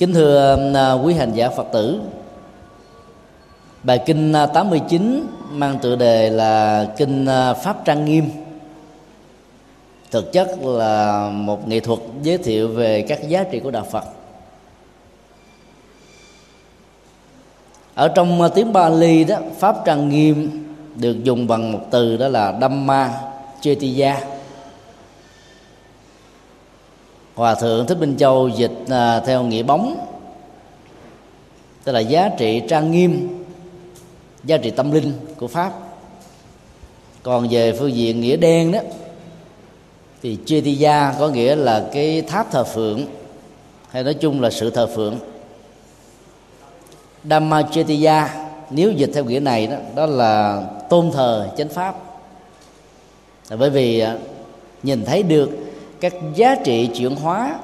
kính 0.00 0.14
thưa 0.14 0.56
um, 0.56 0.76
à, 0.76 0.92
quý 0.92 1.14
hành 1.14 1.32
giả 1.34 1.50
phật 1.50 1.66
tử, 1.72 2.00
bài 3.82 4.00
kinh 4.06 4.32
à, 4.32 4.46
89 4.46 5.26
mang 5.50 5.78
tựa 5.82 5.96
đề 5.96 6.30
là 6.30 6.86
kinh 6.96 7.26
à, 7.26 7.54
pháp 7.54 7.84
trang 7.84 8.04
nghiêm. 8.04 8.30
Thực 10.10 10.32
chất 10.32 10.48
là 10.62 11.28
một 11.32 11.68
nghệ 11.68 11.80
thuật 11.80 11.98
giới 12.22 12.38
thiệu 12.38 12.68
về 12.68 13.02
các 13.08 13.28
giá 13.28 13.44
trị 13.44 13.60
của 13.60 13.70
đạo 13.70 13.86
phật. 13.90 14.04
Ở 17.94 18.08
trong 18.08 18.48
tiếng 18.54 18.72
Bali 18.72 19.24
đó, 19.24 19.36
pháp 19.58 19.76
trang 19.84 20.08
nghiêm 20.08 20.64
được 20.96 21.24
dùng 21.24 21.46
bằng 21.46 21.72
một 21.72 21.80
từ 21.90 22.16
đó 22.16 22.28
là 22.28 22.58
Dhamma 22.60 23.20
Chetiya 23.60 24.20
Hòa 27.40 27.54
thượng 27.54 27.86
Thích 27.86 27.98
Minh 27.98 28.16
Châu 28.16 28.48
dịch 28.48 28.70
à, 28.88 29.20
theo 29.20 29.42
nghĩa 29.42 29.62
bóng, 29.62 30.06
tức 31.84 31.92
là 31.92 32.00
giá 32.00 32.30
trị 32.38 32.62
trang 32.68 32.90
nghiêm, 32.90 33.44
giá 34.44 34.56
trị 34.56 34.70
tâm 34.70 34.92
linh 34.92 35.12
của 35.38 35.46
pháp. 35.46 35.72
Còn 37.22 37.48
về 37.50 37.72
phương 37.72 37.94
diện 37.94 38.20
nghĩa 38.20 38.36
đen 38.36 38.72
đó, 38.72 38.78
thì 40.22 40.38
Chetiya 40.46 41.14
có 41.18 41.28
nghĩa 41.28 41.56
là 41.56 41.88
cái 41.92 42.22
tháp 42.22 42.52
thờ 42.52 42.64
phượng, 42.64 43.06
hay 43.90 44.02
nói 44.02 44.14
chung 44.14 44.40
là 44.40 44.50
sự 44.50 44.70
thờ 44.70 44.86
phượng. 44.94 45.18
Dhamma 47.24 47.62
Chetiya 47.62 48.46
nếu 48.70 48.92
dịch 48.92 49.10
theo 49.14 49.24
nghĩa 49.24 49.40
này 49.40 49.66
đó 49.66 49.76
đó 49.94 50.06
là 50.06 50.62
tôn 50.90 51.10
thờ 51.10 51.48
chánh 51.56 51.68
pháp. 51.68 51.94
Bởi 53.58 53.70
vì 53.70 54.00
à, 54.00 54.16
nhìn 54.82 55.04
thấy 55.04 55.22
được 55.22 55.69
các 56.00 56.14
giá 56.34 56.54
trị 56.54 56.86
chuyển 56.86 57.16
hóa, 57.16 57.58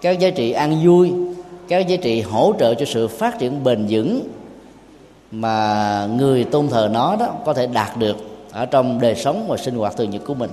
các 0.00 0.18
giá 0.18 0.30
trị 0.30 0.52
an 0.52 0.80
vui, 0.84 1.12
các 1.68 1.86
giá 1.86 1.96
trị 1.96 2.20
hỗ 2.20 2.52
trợ 2.58 2.74
cho 2.74 2.86
sự 2.86 3.08
phát 3.08 3.38
triển 3.38 3.64
bền 3.64 3.86
vững 3.90 4.28
mà 5.30 6.08
người 6.16 6.44
tôn 6.44 6.68
thờ 6.68 6.88
nó 6.92 7.16
đó 7.16 7.28
có 7.44 7.54
thể 7.54 7.66
đạt 7.66 7.96
được 7.96 8.16
ở 8.52 8.66
trong 8.66 9.00
đời 9.00 9.14
sống 9.14 9.46
và 9.48 9.56
sinh 9.56 9.76
hoạt 9.76 9.96
thường 9.96 10.10
nhật 10.10 10.22
của 10.26 10.34
mình. 10.34 10.50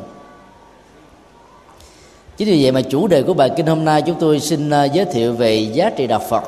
Chính 2.37 2.47
vì 2.47 2.63
vậy 2.63 2.71
mà 2.71 2.81
chủ 2.81 3.07
đề 3.07 3.23
của 3.23 3.33
bài 3.33 3.49
kinh 3.55 3.65
hôm 3.65 3.85
nay 3.85 4.01
chúng 4.01 4.19
tôi 4.19 4.39
xin 4.39 4.69
à, 4.69 4.83
giới 4.83 5.05
thiệu 5.05 5.33
về 5.33 5.55
giá 5.55 5.89
trị 5.89 6.07
đạo 6.07 6.19
phật 6.29 6.43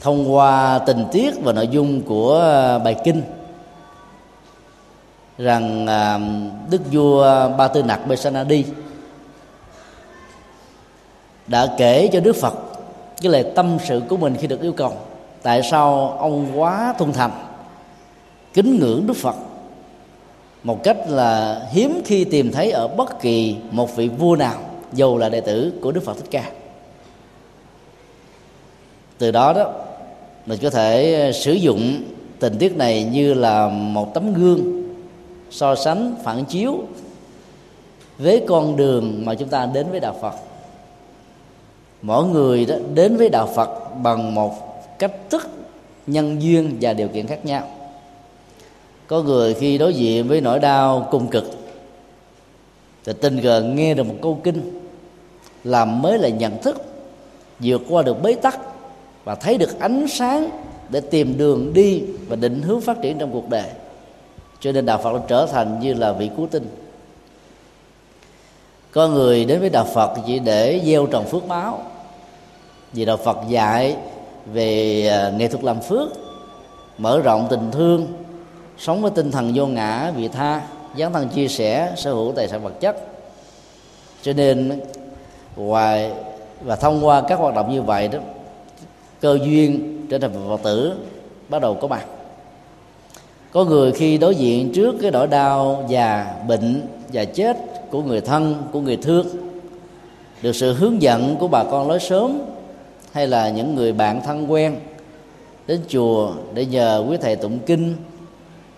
thông 0.00 0.34
qua 0.34 0.78
tình 0.78 1.04
tiết 1.12 1.34
và 1.42 1.52
nội 1.52 1.68
dung 1.68 2.02
của 2.02 2.40
à, 2.40 2.78
bài 2.78 2.96
kinh 3.04 3.22
rằng 5.38 5.86
à, 5.86 6.20
đức 6.70 6.80
vua 6.92 7.48
ba 7.58 7.68
tư 7.68 7.82
nặc 7.82 8.06
Besanadi 8.06 8.64
đã 11.46 11.74
kể 11.78 12.08
cho 12.12 12.20
đức 12.20 12.36
phật 12.36 12.54
cái 13.22 13.32
lời 13.32 13.44
tâm 13.54 13.78
sự 13.84 14.02
của 14.08 14.16
mình 14.16 14.36
khi 14.40 14.46
được 14.46 14.60
yêu 14.60 14.72
cầu. 14.72 14.92
Tại 15.42 15.62
sao 15.70 16.16
ông 16.18 16.60
quá 16.60 16.94
thuần 16.98 17.12
thành 17.12 17.30
kính 18.54 18.78
ngưỡng 18.80 19.06
đức 19.06 19.16
phật 19.16 19.36
một 20.62 20.84
cách 20.84 20.96
là 21.08 21.62
hiếm 21.72 22.00
khi 22.04 22.24
tìm 22.24 22.52
thấy 22.52 22.70
ở 22.70 22.88
bất 22.88 23.20
kỳ 23.20 23.56
một 23.70 23.96
vị 23.96 24.08
vua 24.08 24.36
nào 24.36 24.58
dù 24.92 25.18
là 25.18 25.28
đệ 25.28 25.40
tử 25.40 25.72
của 25.82 25.92
đức 25.92 26.04
phật 26.04 26.16
thích 26.16 26.28
ca. 26.30 26.50
Từ 29.18 29.30
đó 29.30 29.52
đó, 29.52 29.72
mình 30.46 30.58
có 30.62 30.70
thể 30.70 31.30
sử 31.34 31.52
dụng 31.52 32.02
tình 32.40 32.58
tiết 32.58 32.76
này 32.76 33.04
như 33.04 33.34
là 33.34 33.68
một 33.68 34.14
tấm 34.14 34.34
gương 34.34 34.82
so 35.50 35.74
sánh 35.74 36.14
phản 36.24 36.44
chiếu 36.44 36.82
với 38.18 38.44
con 38.48 38.76
đường 38.76 39.22
mà 39.24 39.34
chúng 39.34 39.48
ta 39.48 39.66
đến 39.66 39.86
với 39.90 40.00
đạo 40.00 40.16
phật 40.20 40.34
mỗi 42.06 42.24
người 42.24 42.64
đó 42.64 42.74
đến 42.94 43.16
với 43.16 43.28
đạo 43.28 43.48
phật 43.54 43.70
bằng 44.02 44.34
một 44.34 44.52
cách 44.98 45.12
thức 45.30 45.48
nhân 46.06 46.42
duyên 46.42 46.76
và 46.80 46.92
điều 46.92 47.08
kiện 47.08 47.26
khác 47.26 47.44
nhau. 47.44 47.68
Có 49.06 49.22
người 49.22 49.54
khi 49.54 49.78
đối 49.78 49.94
diện 49.94 50.28
với 50.28 50.40
nỗi 50.40 50.58
đau 50.58 51.08
cùng 51.10 51.28
cực, 51.28 51.44
thì 53.04 53.12
tình 53.20 53.42
cờ 53.42 53.62
nghe 53.62 53.94
được 53.94 54.06
một 54.06 54.14
câu 54.22 54.40
kinh, 54.44 54.80
làm 55.64 56.02
mới 56.02 56.18
là 56.18 56.28
nhận 56.28 56.62
thức, 56.62 56.82
vượt 57.58 57.82
qua 57.88 58.02
được 58.02 58.22
bế 58.22 58.34
tắc 58.34 58.60
và 59.24 59.34
thấy 59.34 59.58
được 59.58 59.80
ánh 59.80 60.06
sáng 60.08 60.50
để 60.88 61.00
tìm 61.00 61.38
đường 61.38 61.72
đi 61.74 62.02
và 62.28 62.36
định 62.36 62.62
hướng 62.62 62.80
phát 62.80 63.02
triển 63.02 63.18
trong 63.18 63.32
cuộc 63.32 63.48
đời. 63.48 63.70
Cho 64.60 64.72
nên 64.72 64.86
đạo 64.86 65.00
phật 65.02 65.12
đã 65.12 65.20
trở 65.28 65.46
thành 65.46 65.80
như 65.80 65.94
là 65.94 66.12
vị 66.12 66.30
cứu 66.36 66.46
tinh. 66.50 66.68
Có 68.90 69.08
người 69.08 69.44
đến 69.44 69.60
với 69.60 69.70
đạo 69.70 69.86
phật 69.94 70.16
chỉ 70.26 70.38
để 70.38 70.80
gieo 70.84 71.06
trồng 71.06 71.24
phước 71.24 71.48
báo 71.48 71.84
vì 72.92 73.04
đạo 73.04 73.16
phật 73.16 73.38
dạy 73.48 73.96
về 74.52 75.06
à, 75.08 75.30
nghệ 75.30 75.48
thuật 75.48 75.64
làm 75.64 75.80
phước, 75.80 76.08
mở 76.98 77.20
rộng 77.20 77.46
tình 77.50 77.70
thương, 77.72 78.06
sống 78.78 79.02
với 79.02 79.10
tinh 79.10 79.30
thần 79.30 79.52
vô 79.54 79.66
ngã, 79.66 80.12
vị 80.16 80.28
tha 80.28 80.62
dấn 80.98 81.12
thân 81.12 81.28
chia 81.28 81.48
sẻ, 81.48 81.92
sở 81.96 82.12
hữu 82.12 82.32
tài 82.36 82.48
sản 82.48 82.62
vật 82.62 82.80
chất. 82.80 82.96
Cho 84.22 84.32
nên 84.32 84.80
ngoài 85.56 86.12
và 86.64 86.76
thông 86.76 87.06
qua 87.06 87.22
các 87.28 87.38
hoạt 87.38 87.54
động 87.54 87.72
như 87.72 87.82
vậy 87.82 88.08
đó, 88.08 88.18
cơ 89.20 89.38
duyên 89.42 89.96
trở 90.10 90.18
thành 90.18 90.30
phật 90.48 90.62
tử 90.62 90.94
bắt 91.48 91.62
đầu 91.62 91.74
có 91.74 91.88
mặt. 91.88 92.06
Có 93.52 93.64
người 93.64 93.92
khi 93.92 94.18
đối 94.18 94.34
diện 94.34 94.72
trước 94.74 94.94
cái 95.02 95.10
nỗi 95.10 95.26
đau 95.26 95.84
già 95.88 96.34
bệnh 96.48 96.82
và 97.12 97.24
chết 97.24 97.56
của 97.90 98.02
người 98.02 98.20
thân, 98.20 98.62
của 98.72 98.80
người 98.80 98.96
thương, 98.96 99.26
được 100.42 100.52
sự 100.52 100.72
hướng 100.72 101.02
dẫn 101.02 101.36
của 101.36 101.48
bà 101.48 101.64
con 101.64 101.88
lối 101.88 102.00
sớm 102.00 102.40
hay 103.16 103.26
là 103.26 103.50
những 103.50 103.74
người 103.74 103.92
bạn 103.92 104.20
thân 104.24 104.52
quen 104.52 104.76
đến 105.66 105.80
chùa 105.88 106.32
để 106.54 106.66
nhờ 106.66 107.04
quý 107.08 107.16
thầy 107.20 107.36
tụng 107.36 107.58
kinh 107.66 107.94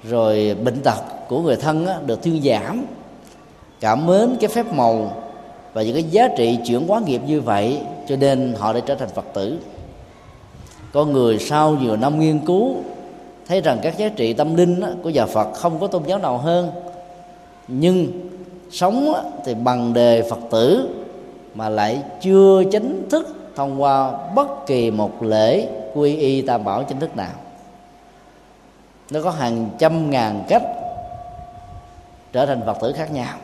rồi 0.04 0.56
bệnh 0.64 0.80
tật 0.80 1.02
của 1.28 1.40
người 1.40 1.56
thân 1.56 1.86
á, 1.86 1.94
được 2.06 2.22
thuyên 2.22 2.42
giảm 2.42 2.84
cảm 3.80 4.06
mến 4.06 4.36
cái 4.40 4.48
phép 4.48 4.72
màu 4.72 5.22
và 5.72 5.82
những 5.82 5.94
cái 5.94 6.02
giá 6.02 6.28
trị 6.36 6.58
chuyển 6.66 6.88
hóa 6.88 7.00
nghiệp 7.06 7.20
như 7.26 7.40
vậy 7.40 7.78
cho 8.08 8.16
nên 8.16 8.54
họ 8.58 8.72
đã 8.72 8.80
trở 8.80 8.94
thành 8.94 9.08
phật 9.08 9.24
tử. 9.34 9.58
Con 10.92 11.12
người 11.12 11.38
sau 11.38 11.70
nhiều 11.70 11.96
năm 11.96 12.20
nghiên 12.20 12.38
cứu 12.38 12.76
thấy 13.48 13.60
rằng 13.60 13.78
các 13.82 13.98
giá 13.98 14.08
trị 14.08 14.32
tâm 14.32 14.54
linh 14.54 14.80
của 15.02 15.10
nhà 15.10 15.26
Phật 15.26 15.52
không 15.52 15.80
có 15.80 15.86
tôn 15.86 16.02
giáo 16.06 16.18
nào 16.18 16.38
hơn. 16.38 16.70
Nhưng 17.68 18.08
sống 18.70 19.12
thì 19.44 19.54
bằng 19.54 19.92
đề 19.92 20.22
Phật 20.30 20.40
tử 20.50 20.88
mà 21.54 21.68
lại 21.68 22.02
chưa 22.22 22.62
chính 22.72 23.08
thức 23.10 23.34
thông 23.58 23.82
qua 23.82 24.12
bất 24.34 24.66
kỳ 24.66 24.90
một 24.90 25.22
lễ 25.22 25.68
quy 25.94 26.16
y 26.16 26.42
tam 26.42 26.64
bảo 26.64 26.84
chính 26.84 27.00
thức 27.00 27.16
nào. 27.16 27.32
Nó 29.10 29.20
có 29.24 29.30
hàng 29.30 29.70
trăm 29.78 30.10
ngàn 30.10 30.44
cách 30.48 30.62
trở 32.32 32.46
thành 32.46 32.62
phật 32.66 32.76
tử 32.80 32.92
khác 32.96 33.12
nhau. 33.12 33.34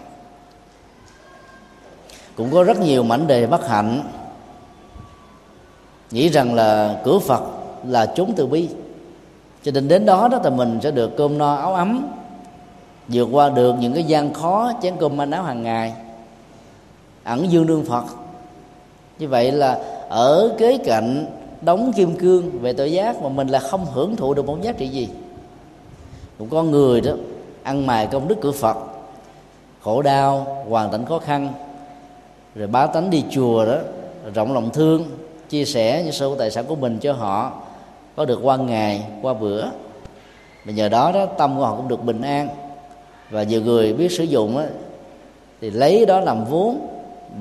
Cũng 2.37 2.51
có 2.53 2.63
rất 2.63 2.81
nhiều 2.81 3.03
mảnh 3.03 3.27
đề 3.27 3.47
bất 3.47 3.69
hạnh. 3.69 4.03
Nghĩ 6.11 6.29
rằng 6.29 6.55
là 6.55 7.01
cửa 7.05 7.19
phật 7.19 7.43
là 7.85 8.07
chốn 8.07 8.33
từ 8.37 8.47
bi. 8.47 8.69
Cho 9.63 9.73
nên 9.73 9.89
đến 9.89 10.07
đó 10.07 10.29
đó 10.29 10.39
thì 10.45 10.51
mình 10.51 10.79
sẽ 10.83 10.91
được 10.91 11.17
cơm 11.17 11.39
no 11.39 11.55
áo 11.55 11.75
ấm, 11.75 12.09
vượt 13.09 13.29
qua 13.33 13.49
được 13.49 13.75
những 13.79 13.95
cái 13.95 14.05
gian 14.05 14.35
khó, 14.35 14.73
chén 14.83 14.97
cơm 15.01 15.17
manh 15.17 15.31
áo 15.31 15.43
hàng 15.43 15.63
ngày. 15.63 15.95
Ẩn 17.25 17.51
dương 17.51 17.67
đương 17.67 17.85
phật. 17.85 18.05
Như 19.19 19.29
vậy 19.29 19.53
là 19.53 19.94
ở 20.09 20.55
kế 20.59 20.79
cạnh 20.79 21.27
đóng 21.61 21.93
kim 21.97 22.17
cương 22.17 22.51
về 22.61 22.73
tội 22.73 22.93
giác 22.93 23.23
mà 23.23 23.29
mình 23.29 23.49
là 23.49 23.59
không 23.59 23.87
hưởng 23.93 24.17
thụ 24.17 24.35
được 24.35 24.47
một 24.47 24.63
giá 24.63 24.73
trị 24.73 24.89
gì? 24.89 25.09
Cũng 26.39 26.49
con 26.49 26.71
người 26.71 27.01
đó 27.01 27.13
ăn 27.63 27.87
mài 27.87 28.07
công 28.07 28.29
đức 28.29 28.37
cửa 28.41 28.53
phật 28.53 28.77
khổ 29.83 30.03
đau 30.03 30.65
hoàn 30.69 30.91
cảnh 30.91 31.05
khó 31.07 31.19
khăn 31.19 31.49
rồi 32.55 32.67
bá 32.67 32.87
tánh 32.87 33.11
đi 33.11 33.25
chùa 33.31 33.65
đó 33.65 33.77
rộng 34.35 34.55
lòng 34.55 34.71
thương 34.71 35.05
chia 35.49 35.65
sẻ 35.65 36.03
những 36.03 36.13
sâu 36.13 36.37
tài 36.39 36.51
sản 36.51 36.65
của 36.69 36.77
mình 36.77 36.99
cho 36.99 37.13
họ 37.13 37.53
có 38.17 38.25
được 38.25 38.41
qua 38.43 38.57
ngày 38.57 39.03
qua 39.23 39.35
bữa. 39.35 39.65
Và 40.65 40.73
nhờ 40.73 40.89
đó 40.89 41.13
đó 41.13 41.27
tâm 41.27 41.57
của 41.57 41.63
họ 41.63 41.77
cũng 41.77 41.89
được 41.89 42.05
bình 42.05 42.23
an. 42.23 42.49
Và 43.31 43.43
nhiều 43.43 43.61
người 43.61 43.93
biết 43.93 44.13
sử 44.13 44.25
dụng 44.25 44.57
đó, 44.57 44.63
thì 45.61 45.71
lấy 45.71 46.07
đó 46.07 46.21
làm 46.21 46.45
vốn 46.45 46.87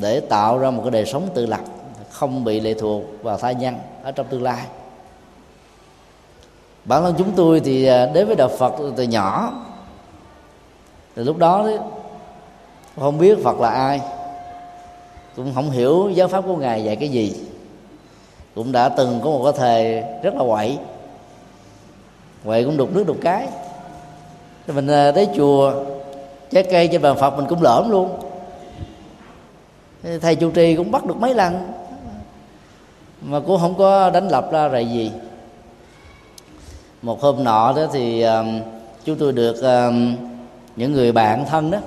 để 0.01 0.19
tạo 0.19 0.57
ra 0.57 0.71
một 0.71 0.81
cái 0.81 0.91
đời 0.91 1.05
sống 1.05 1.23
tự 1.33 1.45
lập 1.45 1.59
không 2.13 2.43
bị 2.43 2.59
lệ 2.59 2.73
thuộc 2.73 3.03
vào 3.21 3.37
thai 3.37 3.55
nhân 3.55 3.75
ở 4.03 4.11
trong 4.11 4.27
tương 4.27 4.43
lai. 4.43 4.65
Bản 6.85 7.03
thân 7.03 7.15
chúng 7.17 7.31
tôi 7.35 7.59
thì 7.59 7.85
à, 7.85 8.05
đến 8.05 8.27
với 8.27 8.35
đạo 8.35 8.49
phật 8.59 8.73
từ 8.95 9.03
nhỏ. 9.03 9.53
Từ 11.15 11.23
lúc 11.23 11.37
đó 11.37 11.63
đấy 11.65 11.79
không 12.99 13.17
biết 13.17 13.37
phật 13.43 13.59
là 13.59 13.69
ai. 13.69 14.01
Cũng 15.35 15.51
không 15.55 15.71
hiểu 15.71 16.09
giáo 16.09 16.27
pháp 16.27 16.43
của 16.47 16.55
ngài 16.55 16.83
dạy 16.83 16.95
cái 16.95 17.09
gì. 17.09 17.35
Cũng 18.55 18.71
đã 18.71 18.89
từng 18.89 19.19
có 19.23 19.29
một 19.29 19.41
cái 19.43 19.53
thời 19.57 20.03
rất 20.23 20.35
là 20.35 20.43
quậy. 20.47 20.77
Quậy 22.45 22.63
cũng 22.63 22.77
đục 22.77 22.89
nước 22.95 23.03
đục 23.07 23.17
cái. 23.21 23.47
Mình 24.67 24.87
à, 24.87 25.11
tới 25.11 25.27
chùa, 25.35 25.73
trái 26.51 26.63
cây 26.63 26.89
trên 26.91 27.01
bàn 27.01 27.17
phật 27.17 27.37
mình 27.37 27.45
cũng 27.49 27.61
lỡm 27.61 27.89
luôn. 27.89 28.19
Thầy 30.21 30.35
chủ 30.35 30.51
trì 30.51 30.75
cũng 30.75 30.91
bắt 30.91 31.05
được 31.05 31.17
mấy 31.17 31.33
lần 31.33 31.71
mà 33.25 33.39
cũng 33.39 33.59
không 33.59 33.75
có 33.77 34.09
đánh 34.09 34.27
lập 34.27 34.51
ra 34.51 34.69
rầy 34.69 34.85
gì. 34.85 35.11
Một 37.01 37.21
hôm 37.21 37.43
nọ 37.43 37.73
đó 37.75 37.81
thì 37.93 38.21
um, 38.21 38.59
chúng 39.05 39.17
tôi 39.17 39.31
được 39.31 39.61
um, 39.61 40.15
những 40.75 40.93
người 40.93 41.11
bạn 41.11 41.45
thân 41.45 41.71
đó 41.71 41.77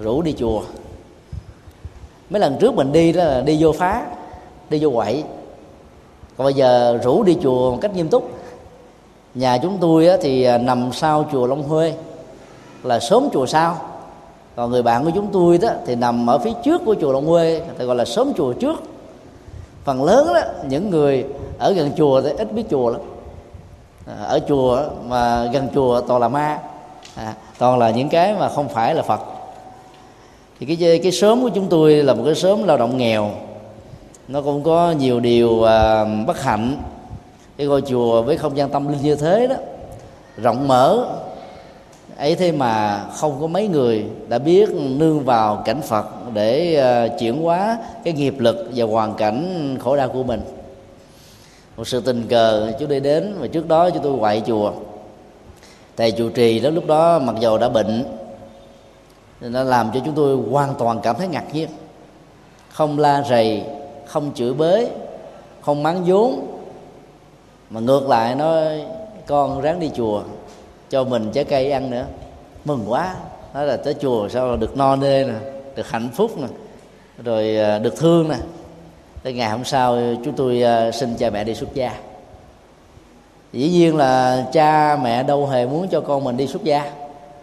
rủ 0.00 0.22
đi 0.22 0.34
chùa. 0.38 0.62
Mấy 2.30 2.40
lần 2.40 2.56
trước 2.60 2.74
mình 2.74 2.92
đi 2.92 3.12
đó 3.12 3.24
là 3.24 3.40
đi 3.40 3.56
vô 3.60 3.72
phá, 3.72 4.06
đi 4.70 4.78
vô 4.80 4.90
quậy. 4.90 5.24
Còn 6.36 6.44
bây 6.44 6.54
giờ 6.54 6.98
rủ 7.02 7.22
đi 7.22 7.36
chùa 7.42 7.70
một 7.70 7.78
cách 7.80 7.94
nghiêm 7.94 8.08
túc. 8.08 8.30
Nhà 9.34 9.58
chúng 9.58 9.78
tôi 9.80 10.08
thì 10.22 10.44
à, 10.44 10.58
nằm 10.58 10.92
sau 10.92 11.28
chùa 11.32 11.46
long 11.46 11.62
huê, 11.62 11.94
là 12.82 13.00
sớm 13.00 13.28
chùa 13.32 13.46
sau. 13.46 13.78
Còn 14.56 14.70
người 14.70 14.82
bạn 14.82 15.04
của 15.04 15.10
chúng 15.14 15.26
tôi 15.32 15.58
đó 15.58 15.68
thì 15.86 15.94
nằm 15.94 16.30
ở 16.30 16.38
phía 16.38 16.52
trước 16.64 16.82
của 16.84 16.94
chùa 17.00 17.12
long 17.12 17.26
huê 17.26 17.62
thì 17.78 17.84
gọi 17.84 17.96
là 17.96 18.04
sớm 18.04 18.32
chùa 18.36 18.52
trước 18.52 18.82
phần 19.84 20.04
lớn 20.04 20.28
đó 20.34 20.40
những 20.68 20.90
người 20.90 21.24
ở 21.58 21.72
gần 21.72 21.90
chùa 21.96 22.22
thì 22.22 22.30
ít 22.38 22.52
biết 22.52 22.62
chùa 22.70 22.90
lắm. 22.90 23.00
À, 24.06 24.24
ở 24.24 24.40
chùa 24.48 24.82
mà 25.08 25.44
gần 25.44 25.68
chùa 25.74 26.00
toàn 26.00 26.20
là 26.20 26.28
ma. 26.28 26.58
À, 27.14 27.34
toàn 27.58 27.78
là 27.78 27.90
những 27.90 28.08
cái 28.08 28.34
mà 28.34 28.48
không 28.48 28.68
phải 28.68 28.94
là 28.94 29.02
phật. 29.02 29.20
Thì 30.60 30.76
cái 30.76 30.98
cái 31.02 31.12
sớm 31.12 31.42
của 31.42 31.48
chúng 31.48 31.68
tôi 31.68 31.92
là 31.92 32.14
một 32.14 32.22
cái 32.24 32.34
sớm 32.34 32.64
lao 32.64 32.76
động 32.76 32.96
nghèo. 32.96 33.30
Nó 34.28 34.42
cũng 34.42 34.62
có 34.62 34.90
nhiều 34.98 35.20
điều 35.20 35.62
à, 35.62 36.04
bất 36.26 36.42
hạnh. 36.42 36.76
Cái 37.56 37.66
ngôi 37.66 37.82
chùa 37.82 38.22
với 38.22 38.36
không 38.36 38.56
gian 38.56 38.70
tâm 38.70 38.88
linh 38.88 39.02
như 39.02 39.16
thế 39.16 39.46
đó 39.46 39.56
rộng 40.36 40.68
mở. 40.68 41.06
Ấy 42.16 42.34
thế 42.34 42.52
mà 42.52 43.04
không 43.16 43.40
có 43.40 43.46
mấy 43.46 43.68
người 43.68 44.06
đã 44.28 44.38
biết 44.38 44.70
nương 44.70 45.24
vào 45.24 45.62
cảnh 45.64 45.82
phật 45.82 46.06
để 46.34 46.74
ờ, 46.74 47.08
chuyển 47.18 47.42
hóa 47.42 47.78
cái 48.04 48.14
nghiệp 48.14 48.34
lực 48.38 48.70
và 48.74 48.84
hoàn 48.84 49.14
cảnh 49.14 49.76
khổ 49.80 49.96
đau 49.96 50.08
của 50.08 50.22
mình. 50.22 50.40
Một 51.76 51.88
sự 51.88 52.00
tình 52.00 52.26
cờ 52.28 52.72
chú 52.80 52.86
đi 52.86 53.00
đến 53.00 53.34
và 53.38 53.46
trước 53.46 53.68
đó 53.68 53.90
chúng 53.90 54.02
tôi 54.02 54.18
quậy 54.20 54.42
chùa. 54.46 54.72
Thầy 55.96 56.12
trụ 56.12 56.30
trì 56.30 56.60
đó 56.60 56.70
lúc 56.70 56.86
đó 56.86 57.18
mặc 57.18 57.34
dầu 57.40 57.58
đã 57.58 57.68
bệnh 57.68 58.04
nó 59.40 59.62
làm 59.62 59.90
cho 59.94 60.00
chúng 60.04 60.14
tôi 60.14 60.36
hoàn 60.50 60.74
toàn 60.78 61.00
cảm 61.02 61.16
thấy 61.16 61.28
ngạc 61.28 61.44
nhiên. 61.52 61.68
Không 62.68 62.98
la 62.98 63.22
rầy, 63.22 63.62
không 64.06 64.30
chửi 64.34 64.54
bới, 64.54 64.90
không 65.60 65.82
mắng 65.82 66.02
vốn. 66.06 66.46
Mà 67.70 67.80
ngược 67.80 68.08
lại 68.08 68.34
nó 68.34 68.60
con 69.26 69.60
ráng 69.60 69.80
đi 69.80 69.90
chùa, 69.94 70.22
cho 70.90 71.04
mình 71.04 71.30
trái 71.32 71.44
cây 71.44 71.72
ăn 71.72 71.90
nữa. 71.90 72.04
Mừng 72.64 72.84
quá, 72.88 73.14
nói 73.54 73.66
là 73.66 73.76
tới 73.76 73.94
chùa 73.94 74.28
sao 74.28 74.56
được 74.56 74.76
no 74.76 74.96
nê 74.96 75.24
nè 75.24 75.53
được 75.76 75.90
hạnh 75.90 76.08
phúc 76.14 76.38
nè 76.38 76.46
rồi 77.24 77.56
à, 77.56 77.78
được 77.78 77.96
thương 77.96 78.28
nè. 78.28 78.36
Tới 79.22 79.32
ngày 79.32 79.50
hôm 79.50 79.64
sau 79.64 79.98
chúng 80.24 80.34
tôi 80.34 80.62
à, 80.62 80.90
xin 80.90 81.16
cha 81.16 81.30
mẹ 81.30 81.44
đi 81.44 81.54
xuất 81.54 81.74
gia. 81.74 81.92
Dĩ 83.52 83.68
nhiên 83.68 83.96
là 83.96 84.44
cha 84.52 84.98
mẹ 85.02 85.22
đâu 85.22 85.46
hề 85.46 85.66
muốn 85.66 85.88
cho 85.88 86.00
con 86.00 86.24
mình 86.24 86.36
đi 86.36 86.46
xuất 86.46 86.64
gia. 86.64 86.92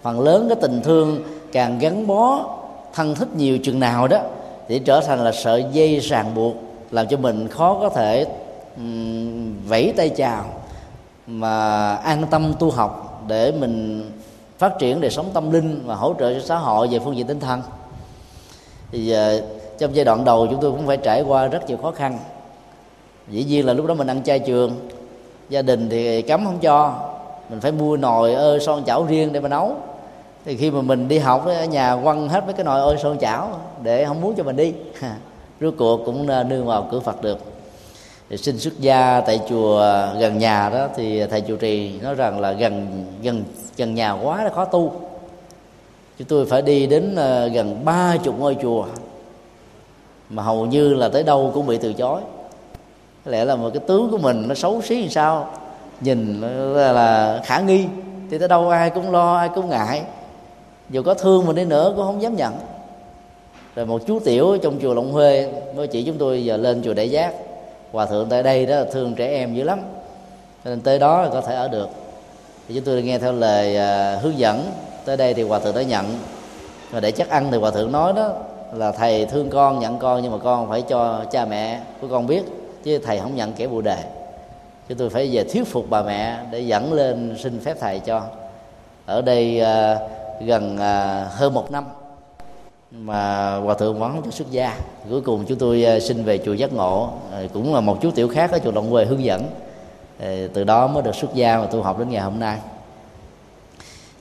Phần 0.02 0.20
lớn 0.20 0.46
cái 0.50 0.58
tình 0.62 0.82
thương 0.82 1.24
càng 1.52 1.80
gắn 1.80 2.08
bó 2.08 2.46
thân 2.94 3.16
thích 3.16 3.36
nhiều 3.36 3.58
chừng 3.58 3.80
nào 3.80 4.08
đó 4.08 4.20
thì 4.68 4.80
trở 4.80 5.02
thành 5.02 5.20
là 5.20 5.32
sợi 5.32 5.66
dây 5.72 6.00
ràng 6.00 6.36
buộc 6.36 6.56
làm 6.92 7.08
cho 7.08 7.18
mình 7.18 7.48
khó 7.48 7.78
có 7.82 7.90
thể 7.90 8.26
um, 8.78 9.54
vẫy 9.68 9.94
tay 9.98 10.10
chào 10.10 10.46
mà 11.28 11.96
an 11.96 12.26
tâm 12.32 12.54
tu 12.60 12.72
học 12.72 13.24
để 13.28 13.52
mình 13.52 14.06
phát 14.58 14.80
triển 14.80 15.02
đời 15.02 15.12
sống 15.12 15.30
tâm 15.34 15.52
linh 15.52 15.84
và 15.86 15.96
hỗ 15.96 16.14
trợ 16.20 16.34
cho 16.34 16.40
xã 16.46 16.58
hội 16.58 16.88
về 16.88 17.00
phương 17.00 17.18
diện 17.18 17.28
tinh 17.28 17.40
thần 17.40 17.62
thì 18.92 19.16
uh, 19.16 19.44
trong 19.78 19.96
giai 19.96 20.06
đoạn 20.06 20.26
đầu 20.26 20.48
chúng 20.52 20.62
tôi 20.62 20.72
cũng 20.72 20.88
phải 20.88 20.98
trải 20.98 21.22
qua 21.22 21.48
rất 21.48 21.68
nhiều 21.68 21.78
khó 21.78 21.92
khăn. 21.92 22.20
Dĩ 23.30 23.44
nhiên 23.44 23.66
là 23.66 23.74
lúc 23.74 23.86
đó 23.86 23.94
mình 23.94 24.08
ăn 24.08 24.24
chay 24.24 24.40
trường 24.40 24.90
gia 25.50 25.62
đình 25.62 25.90
thì 25.90 26.22
cấm 26.22 26.46
không 26.46 26.60
cho. 26.60 26.96
Mình 27.50 27.60
phải 27.60 27.72
mua 27.72 27.98
nồi 27.98 28.34
ơ 28.34 28.60
son 28.60 28.84
chảo 28.86 29.06
riêng 29.06 29.34
để 29.34 29.40
mà 29.40 29.50
nấu. 29.50 29.76
Thì 30.46 30.58
khi 30.58 30.72
mà 30.72 30.82
mình 30.82 31.08
đi 31.08 31.18
học 31.18 31.46
ở 31.46 31.66
nhà 31.66 31.98
quăng 32.04 32.30
hết 32.30 32.46
mấy 32.46 32.54
cái 32.54 32.64
nồi 32.64 32.82
ơi 32.82 32.98
son 33.04 33.18
chảo 33.20 33.60
để 33.84 34.06
không 34.06 34.22
muốn 34.22 34.36
cho 34.36 34.44
mình 34.44 34.56
đi 34.56 34.74
rốt 35.62 35.74
cuộc 35.78 36.02
cũng 36.06 36.28
ờ, 36.28 36.44
nương 36.44 36.66
vào 36.66 36.88
cửa 36.92 37.00
phật 37.00 37.22
được. 37.22 37.38
Thì 38.30 38.38
xin 38.38 38.60
xuất 38.60 38.80
gia 38.80 39.22
tại 39.22 39.40
chùa 39.50 39.78
ờ, 39.78 40.16
gần 40.20 40.38
nhà 40.38 40.70
đó 40.70 40.88
thì 40.96 41.26
thầy 41.28 41.42
chủ 41.42 41.56
trì 41.56 42.00
nói 42.02 42.16
rằng 42.16 42.40
là 42.40 42.52
gần 42.52 43.06
gần 43.24 43.44
gần 43.78 43.96
nhà 43.96 44.12
quá 44.12 44.44
là 44.44 44.50
khó 44.50 44.66
tu 44.66 44.94
chúng 46.18 46.28
tôi 46.28 46.46
phải 46.46 46.62
đi 46.62 46.88
đến 46.88 47.16
ờ, 47.16 47.48
gần 47.48 47.86
ba 47.86 48.18
chục 48.24 48.40
ngôi 48.40 48.58
chùa 48.62 48.86
mà 50.30 50.44
hầu 50.44 50.66
như 50.66 50.94
là 50.94 51.10
tới 51.10 51.24
đâu 51.24 51.52
cũng 51.54 51.68
bị 51.68 51.78
từ 51.78 51.94
chối. 51.94 52.22
Có 53.26 53.32
lẽ 53.32 53.46
là 53.46 53.56
một 53.56 53.70
cái 53.74 53.82
tướng 53.88 54.12
của 54.12 54.18
mình 54.18 54.48
nó 54.48 54.56
xấu 54.56 54.82
xí 54.82 55.02
làm 55.02 55.10
sao 55.10 55.50
nhìn 56.02 56.42
là, 56.76 56.92
là 56.92 57.42
khả 57.46 57.60
nghi. 57.60 57.86
Thì 58.32 58.38
tới 58.38 58.48
đâu 58.48 58.70
ai 58.70 58.90
cũng 58.90 59.12
lo 59.12 59.38
ai 59.38 59.50
cũng 59.56 59.70
ngại. 59.70 60.02
Dù 60.90 61.04
có 61.04 61.14
thương 61.14 61.46
mình 61.46 61.56
đi 61.56 61.66
nữa 61.66 61.94
cũng 61.96 62.06
không 62.06 62.22
dám 62.22 62.36
nhận. 62.36 62.54
Rồi 63.76 63.86
một 63.86 64.02
chú 64.08 64.20
tiểu 64.20 64.58
trong 64.58 64.80
chùa 64.82 64.94
Long 64.94 65.12
Huê 65.12 65.52
mới 65.76 65.88
chỉ 65.88 66.04
chúng 66.04 66.18
tôi 66.18 66.46
giờ 66.46 66.58
lên 66.58 66.82
chùa 66.84 66.94
Đại 66.94 67.12
Giác. 67.12 67.34
Hòa 67.92 68.06
thượng 68.06 68.30
tại 68.30 68.44
đây 68.44 68.66
đó 68.66 68.84
thương 68.92 69.16
trẻ 69.16 69.28
em 69.28 69.56
dữ 69.56 69.64
lắm. 69.64 69.80
Cho 70.64 70.70
nên 70.70 70.82
tới 70.82 71.00
đó 71.00 71.22
là 71.22 71.30
có 71.30 71.42
thể 71.42 71.56
ở 71.56 71.68
được. 71.68 71.90
Thì 72.68 72.76
chúng 72.76 72.84
tôi 72.84 73.02
nghe 73.02 73.20
theo 73.20 73.32
lời 73.32 73.78
uh, 73.78 74.24
hướng 74.24 74.38
dẫn 74.38 74.66
tới 75.06 75.18
đây 75.18 75.34
thì 75.34 75.44
hòa 75.44 75.60
thượng 75.60 75.76
đã 75.76 75.82
nhận. 75.82 76.06
Và 76.92 77.00
để 77.00 77.12
chắc 77.12 77.30
ăn 77.30 77.52
thì 77.52 77.58
hòa 77.58 77.72
thượng 77.72 77.92
nói 77.92 78.14
đó 78.14 78.30
là 78.74 78.92
thầy 78.92 79.26
thương 79.26 79.50
con 79.50 79.80
nhận 79.80 80.00
con 80.00 80.22
nhưng 80.24 80.32
mà 80.32 80.38
con 80.38 80.70
phải 80.70 80.82
cho 80.82 81.26
cha 81.32 81.46
mẹ 81.46 81.80
của 82.02 82.08
con 82.08 82.28
biết 82.28 82.44
chứ 82.84 83.00
thầy 83.06 83.20
không 83.20 83.36
nhận 83.36 83.54
kẻ 83.54 83.68
bù 83.68 83.82
đề. 83.82 83.98
Chứ 84.90 84.96
tôi 84.96 85.10
phải 85.10 85.30
về 85.32 85.44
thuyết 85.44 85.68
phục 85.68 85.86
bà 85.90 86.04
mẹ 86.04 86.38
để 86.52 86.60
dẫn 86.60 86.94
lên 86.94 87.36
xin 87.40 87.60
phép 87.60 87.78
thầy 87.80 88.00
cho. 88.00 88.22
Ở 89.06 89.22
đây 89.22 89.62
uh, 89.62 90.02
gần 90.48 90.76
uh, 90.76 91.32
hơn 91.32 91.54
một 91.54 91.72
năm 91.72 91.86
mà 92.92 93.56
hòa 93.58 93.76
thượng 93.76 94.00
vẫn 94.00 94.12
không 94.12 94.22
cho 94.26 94.32
xuất 94.32 94.52
gia. 94.52 94.76
Cuối 95.10 95.22
cùng 95.22 95.46
chúng 95.46 95.58
tôi 95.58 95.86
uh, 95.98 96.04
xin 96.04 96.24
về 96.24 96.38
chùa 96.38 96.54
giác 96.54 96.74
ngộ. 96.74 97.10
Uh, 97.46 97.54
cũng 97.54 97.74
là 97.74 97.82
một 97.82 97.98
chú 98.02 98.12
tiểu 98.12 98.28
khác 98.28 98.52
ở 98.52 98.60
chùa 98.60 98.72
động 98.72 98.92
quê 98.92 99.06
hướng 99.06 99.24
dẫn. 99.24 99.42
Uh, 99.44 100.26
từ 100.54 100.64
đó 100.64 100.88
mới 100.88 101.04
được 101.04 101.16
xuất 101.16 101.34
gia 101.34 101.58
và 101.58 101.66
tu 101.66 101.82
học 101.82 102.00
đến 102.00 102.10
ngày 102.10 102.22
hôm 102.22 102.40
nay 102.40 102.58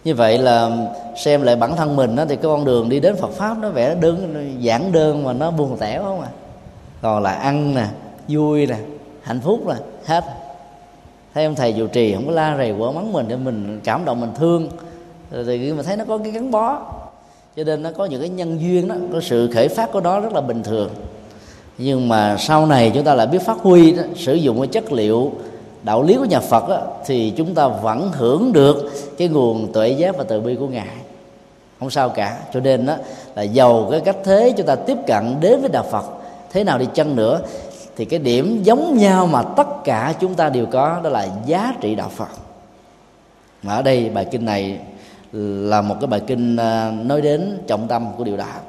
như 0.05 0.15
vậy 0.15 0.39
là 0.39 0.71
xem 1.17 1.43
lại 1.43 1.57
bản 1.57 1.77
thân 1.77 1.97
mình 1.97 2.17
đó, 2.17 2.25
thì 2.29 2.37
cái 2.37 2.45
con 2.45 2.65
đường 2.65 2.89
đi 2.89 3.01
đến 3.01 3.17
Phật 3.17 3.31
pháp 3.31 3.59
nó 3.59 3.69
vẻ 3.69 3.95
đơn 3.95 4.57
giản 4.61 4.93
đơn 4.93 5.25
mà 5.25 5.33
nó 5.33 5.51
buồn 5.51 5.77
tẻ 5.79 5.99
không 5.99 6.21
à. 6.21 6.29
Còn 7.03 7.23
là 7.23 7.33
ăn 7.33 7.75
nè 7.75 7.87
vui 8.29 8.67
nè 8.67 8.77
hạnh 9.23 9.41
phúc 9.41 9.67
nè 9.69 9.75
hết. 10.05 10.25
Thấy 11.35 11.45
ông 11.45 11.55
thầy 11.55 11.73
dù 11.73 11.87
trì 11.87 12.15
không 12.15 12.27
có 12.27 12.33
la 12.33 12.57
rầy 12.57 12.75
quở 12.79 12.93
mắng 12.93 13.13
mình 13.13 13.29
để 13.29 13.37
mình 13.37 13.81
cảm 13.85 14.05
động 14.05 14.21
mình 14.21 14.33
thương 14.39 14.69
rồi 15.31 15.45
thì 15.45 15.73
mình 15.73 15.87
thấy 15.87 15.97
nó 15.97 16.05
có 16.05 16.19
cái 16.19 16.31
gắn 16.31 16.51
bó. 16.51 16.79
Cho 17.57 17.65
nên 17.65 17.83
nó 17.83 17.91
có 17.97 18.05
những 18.05 18.21
cái 18.21 18.29
nhân 18.29 18.61
duyên 18.61 18.89
đó 18.89 18.95
có 19.13 19.21
sự 19.21 19.51
khởi 19.55 19.69
phát 19.69 19.93
của 19.93 20.01
đó 20.01 20.21
rất 20.21 20.33
là 20.33 20.41
bình 20.41 20.63
thường. 20.63 20.91
Nhưng 21.79 22.09
mà 22.09 22.37
sau 22.39 22.67
này 22.67 22.93
chúng 22.95 23.05
ta 23.05 23.15
lại 23.15 23.27
biết 23.27 23.43
phát 23.43 23.59
huy 23.59 23.93
đó, 23.93 24.03
sử 24.17 24.35
dụng 24.35 24.59
cái 24.59 24.67
chất 24.67 24.93
liệu 24.93 25.33
đạo 25.83 26.03
lý 26.03 26.17
của 26.17 26.25
nhà 26.25 26.41
Phật 26.41 26.69
á, 26.69 26.81
thì 27.07 27.33
chúng 27.37 27.55
ta 27.55 27.69
vẫn 27.69 28.11
hưởng 28.13 28.53
được 28.53 28.91
cái 29.19 29.29
nguồn 29.29 29.73
tuệ 29.73 29.89
giác 29.89 30.17
và 30.17 30.25
từ 30.25 30.41
bi 30.41 30.55
của 30.55 30.67
ngài. 30.67 30.97
Không 31.81 31.91
sao 31.91 32.09
cả. 32.09 32.39
Cho 32.55 32.61
nên 32.61 32.87
đó 32.87 32.97
là 33.35 33.43
giàu 33.43 33.89
cái 33.91 34.01
cách 34.01 34.17
thế 34.25 34.55
chúng 34.57 34.67
ta 34.67 34.75
tiếp 34.75 34.97
cận 35.07 35.37
đến 35.41 35.61
với 35.61 35.71
đạo 35.71 35.85
Phật 35.91 36.05
thế 36.51 36.65
nào 36.65 36.79
đi 36.79 36.87
chăng 36.95 37.17
nữa 37.17 37.41
thì 37.97 38.05
cái 38.05 38.19
điểm 38.19 38.63
giống 38.63 38.99
nhau 38.99 39.27
mà 39.27 39.43
tất 39.43 39.85
cả 39.85 40.15
chúng 40.21 40.35
ta 40.35 40.49
đều 40.49 40.67
có 40.67 41.01
đó 41.05 41.11
là 41.11 41.29
giá 41.47 41.75
trị 41.81 41.95
đạo 41.95 42.11
Phật. 42.17 42.29
Mà 43.63 43.75
ở 43.75 43.83
đây 43.83 44.11
bài 44.11 44.27
kinh 44.31 44.45
này 44.45 44.79
là 45.33 45.81
một 45.83 45.97
cái 46.01 46.07
bài 46.07 46.21
kinh 46.27 46.57
à, 46.57 46.93
nói 47.05 47.21
đến 47.21 47.59
trọng 47.67 47.89
tâm 47.89 48.07
của 48.19 48.25
điều 48.25 48.37
đạo 48.37 48.61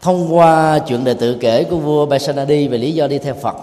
thông 0.00 0.36
qua 0.36 0.78
chuyện 0.78 1.04
đề 1.04 1.14
tự 1.14 1.36
kể 1.40 1.64
của 1.64 1.76
vua 1.76 2.06
Basanadi 2.06 2.68
về 2.68 2.78
lý 2.78 2.94
do 2.94 3.06
đi 3.06 3.18
theo 3.18 3.34
Phật 3.34 3.56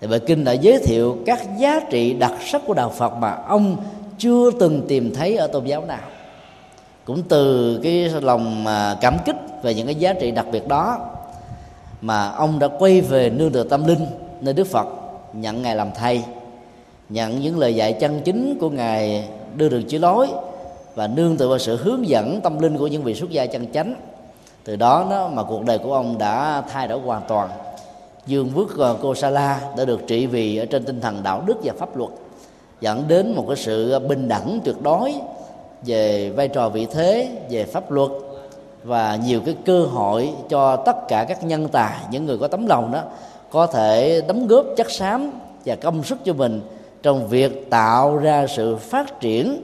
thì 0.00 0.06
bài 0.06 0.20
kinh 0.26 0.44
đã 0.44 0.52
giới 0.52 0.78
thiệu 0.78 1.18
các 1.26 1.40
giá 1.58 1.80
trị 1.90 2.14
đặc 2.14 2.32
sắc 2.46 2.62
của 2.66 2.74
đạo 2.74 2.90
Phật 2.90 3.14
mà 3.14 3.38
ông 3.48 3.76
chưa 4.18 4.50
từng 4.50 4.82
tìm 4.88 5.14
thấy 5.14 5.36
ở 5.36 5.46
tôn 5.46 5.64
giáo 5.64 5.84
nào. 5.84 6.02
Cũng 7.04 7.22
từ 7.28 7.80
cái 7.82 8.10
lòng 8.22 8.66
à, 8.66 8.96
cảm 9.00 9.16
kích 9.24 9.36
về 9.62 9.74
những 9.74 9.86
cái 9.86 9.94
giá 9.94 10.12
trị 10.12 10.30
đặc 10.30 10.46
biệt 10.52 10.68
đó 10.68 10.98
mà 12.00 12.30
ông 12.30 12.58
đã 12.58 12.68
quay 12.78 13.00
về 13.00 13.30
nương 13.30 13.52
tựa 13.52 13.64
tâm 13.64 13.86
linh 13.86 14.06
nơi 14.40 14.54
Đức 14.54 14.66
Phật, 14.66 14.86
nhận 15.32 15.62
ngài 15.62 15.76
làm 15.76 15.90
thầy, 15.94 16.22
nhận 17.08 17.40
những 17.40 17.58
lời 17.58 17.74
dạy 17.74 17.92
chân 17.92 18.20
chính 18.24 18.58
của 18.60 18.70
ngài 18.70 19.28
đưa 19.56 19.68
đường 19.68 19.84
chỉ 19.88 19.98
lối 19.98 20.28
và 20.94 21.06
nương 21.06 21.36
tựa 21.36 21.48
vào 21.48 21.58
sự 21.58 21.76
hướng 21.76 22.08
dẫn 22.08 22.40
tâm 22.40 22.58
linh 22.58 22.78
của 22.78 22.86
những 22.86 23.02
vị 23.02 23.14
xuất 23.14 23.30
gia 23.30 23.46
chân 23.46 23.72
chánh. 23.72 23.94
Từ 24.64 24.76
đó 24.76 25.06
nó 25.10 25.28
mà 25.28 25.42
cuộc 25.42 25.64
đời 25.64 25.78
của 25.78 25.94
ông 25.94 26.18
đã 26.18 26.62
thay 26.72 26.88
đổi 26.88 27.00
hoàn 27.00 27.22
toàn 27.28 27.48
dương 28.26 28.48
vước 28.48 28.78
ờ, 28.78 28.96
cô 29.02 29.14
sa 29.14 29.30
la 29.30 29.60
đã 29.76 29.84
được 29.84 30.06
trị 30.06 30.26
vì 30.26 30.56
ở 30.56 30.66
trên 30.66 30.84
tinh 30.84 31.00
thần 31.00 31.22
đạo 31.22 31.42
đức 31.46 31.56
và 31.64 31.72
pháp 31.78 31.96
luật, 31.96 32.10
dẫn 32.80 33.04
đến 33.08 33.32
một 33.36 33.44
cái 33.48 33.56
sự 33.56 33.98
bình 33.98 34.28
đẳng 34.28 34.60
tuyệt 34.64 34.82
đối 34.82 35.14
về 35.86 36.30
vai 36.30 36.48
trò 36.48 36.68
vị 36.68 36.86
thế, 36.86 37.38
về 37.50 37.64
pháp 37.64 37.90
luật 37.90 38.10
và 38.84 39.18
nhiều 39.24 39.40
cái 39.46 39.56
cơ 39.64 39.82
hội 39.84 40.30
cho 40.48 40.76
tất 40.76 40.96
cả 41.08 41.24
các 41.28 41.44
nhân 41.44 41.68
tài, 41.68 42.00
những 42.10 42.26
người 42.26 42.38
có 42.38 42.48
tấm 42.48 42.66
lòng 42.66 42.92
đó, 42.92 43.02
có 43.50 43.66
thể 43.66 44.22
đóng 44.28 44.46
góp 44.46 44.66
chất 44.76 44.90
xám 44.90 45.30
và 45.64 45.76
công 45.76 46.04
sức 46.04 46.18
cho 46.24 46.32
mình 46.32 46.60
trong 47.02 47.28
việc 47.28 47.70
tạo 47.70 48.16
ra 48.16 48.46
sự 48.46 48.76
phát 48.76 49.20
triển 49.20 49.62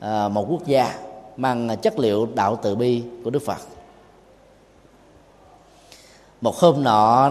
ờ, 0.00 0.28
một 0.28 0.46
quốc 0.50 0.66
gia 0.66 0.94
mang 1.36 1.76
chất 1.82 1.98
liệu 1.98 2.28
đạo 2.34 2.58
từ 2.62 2.74
bi 2.74 3.02
của 3.24 3.30
Đức 3.30 3.42
Phật. 3.46 3.58
Một 6.40 6.56
hôm 6.56 6.82
nọ 6.82 7.30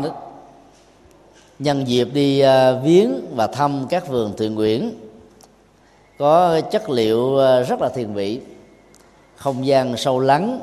nhân 1.59 1.87
dịp 1.87 2.07
đi 2.13 2.39
à, 2.39 2.71
viếng 2.71 3.35
và 3.35 3.47
thăm 3.47 3.85
các 3.89 4.07
vườn 4.07 4.33
thiện 4.37 4.55
nguyện 4.55 4.91
có 6.17 6.61
chất 6.61 6.89
liệu 6.89 7.39
à, 7.39 7.61
rất 7.61 7.81
là 7.81 7.89
thiền 7.89 8.13
vị. 8.13 8.39
Không 9.35 9.65
gian 9.65 9.97
sâu 9.97 10.19
lắng, 10.19 10.59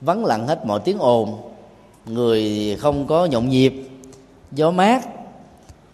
vắng 0.00 0.24
lặng 0.24 0.46
hết 0.46 0.66
mọi 0.66 0.80
tiếng 0.80 0.98
ồn. 0.98 1.36
Người 2.06 2.76
không 2.80 3.06
có 3.06 3.26
nhộn 3.26 3.48
nhịp, 3.48 3.74
gió 4.52 4.70
mát 4.70 5.08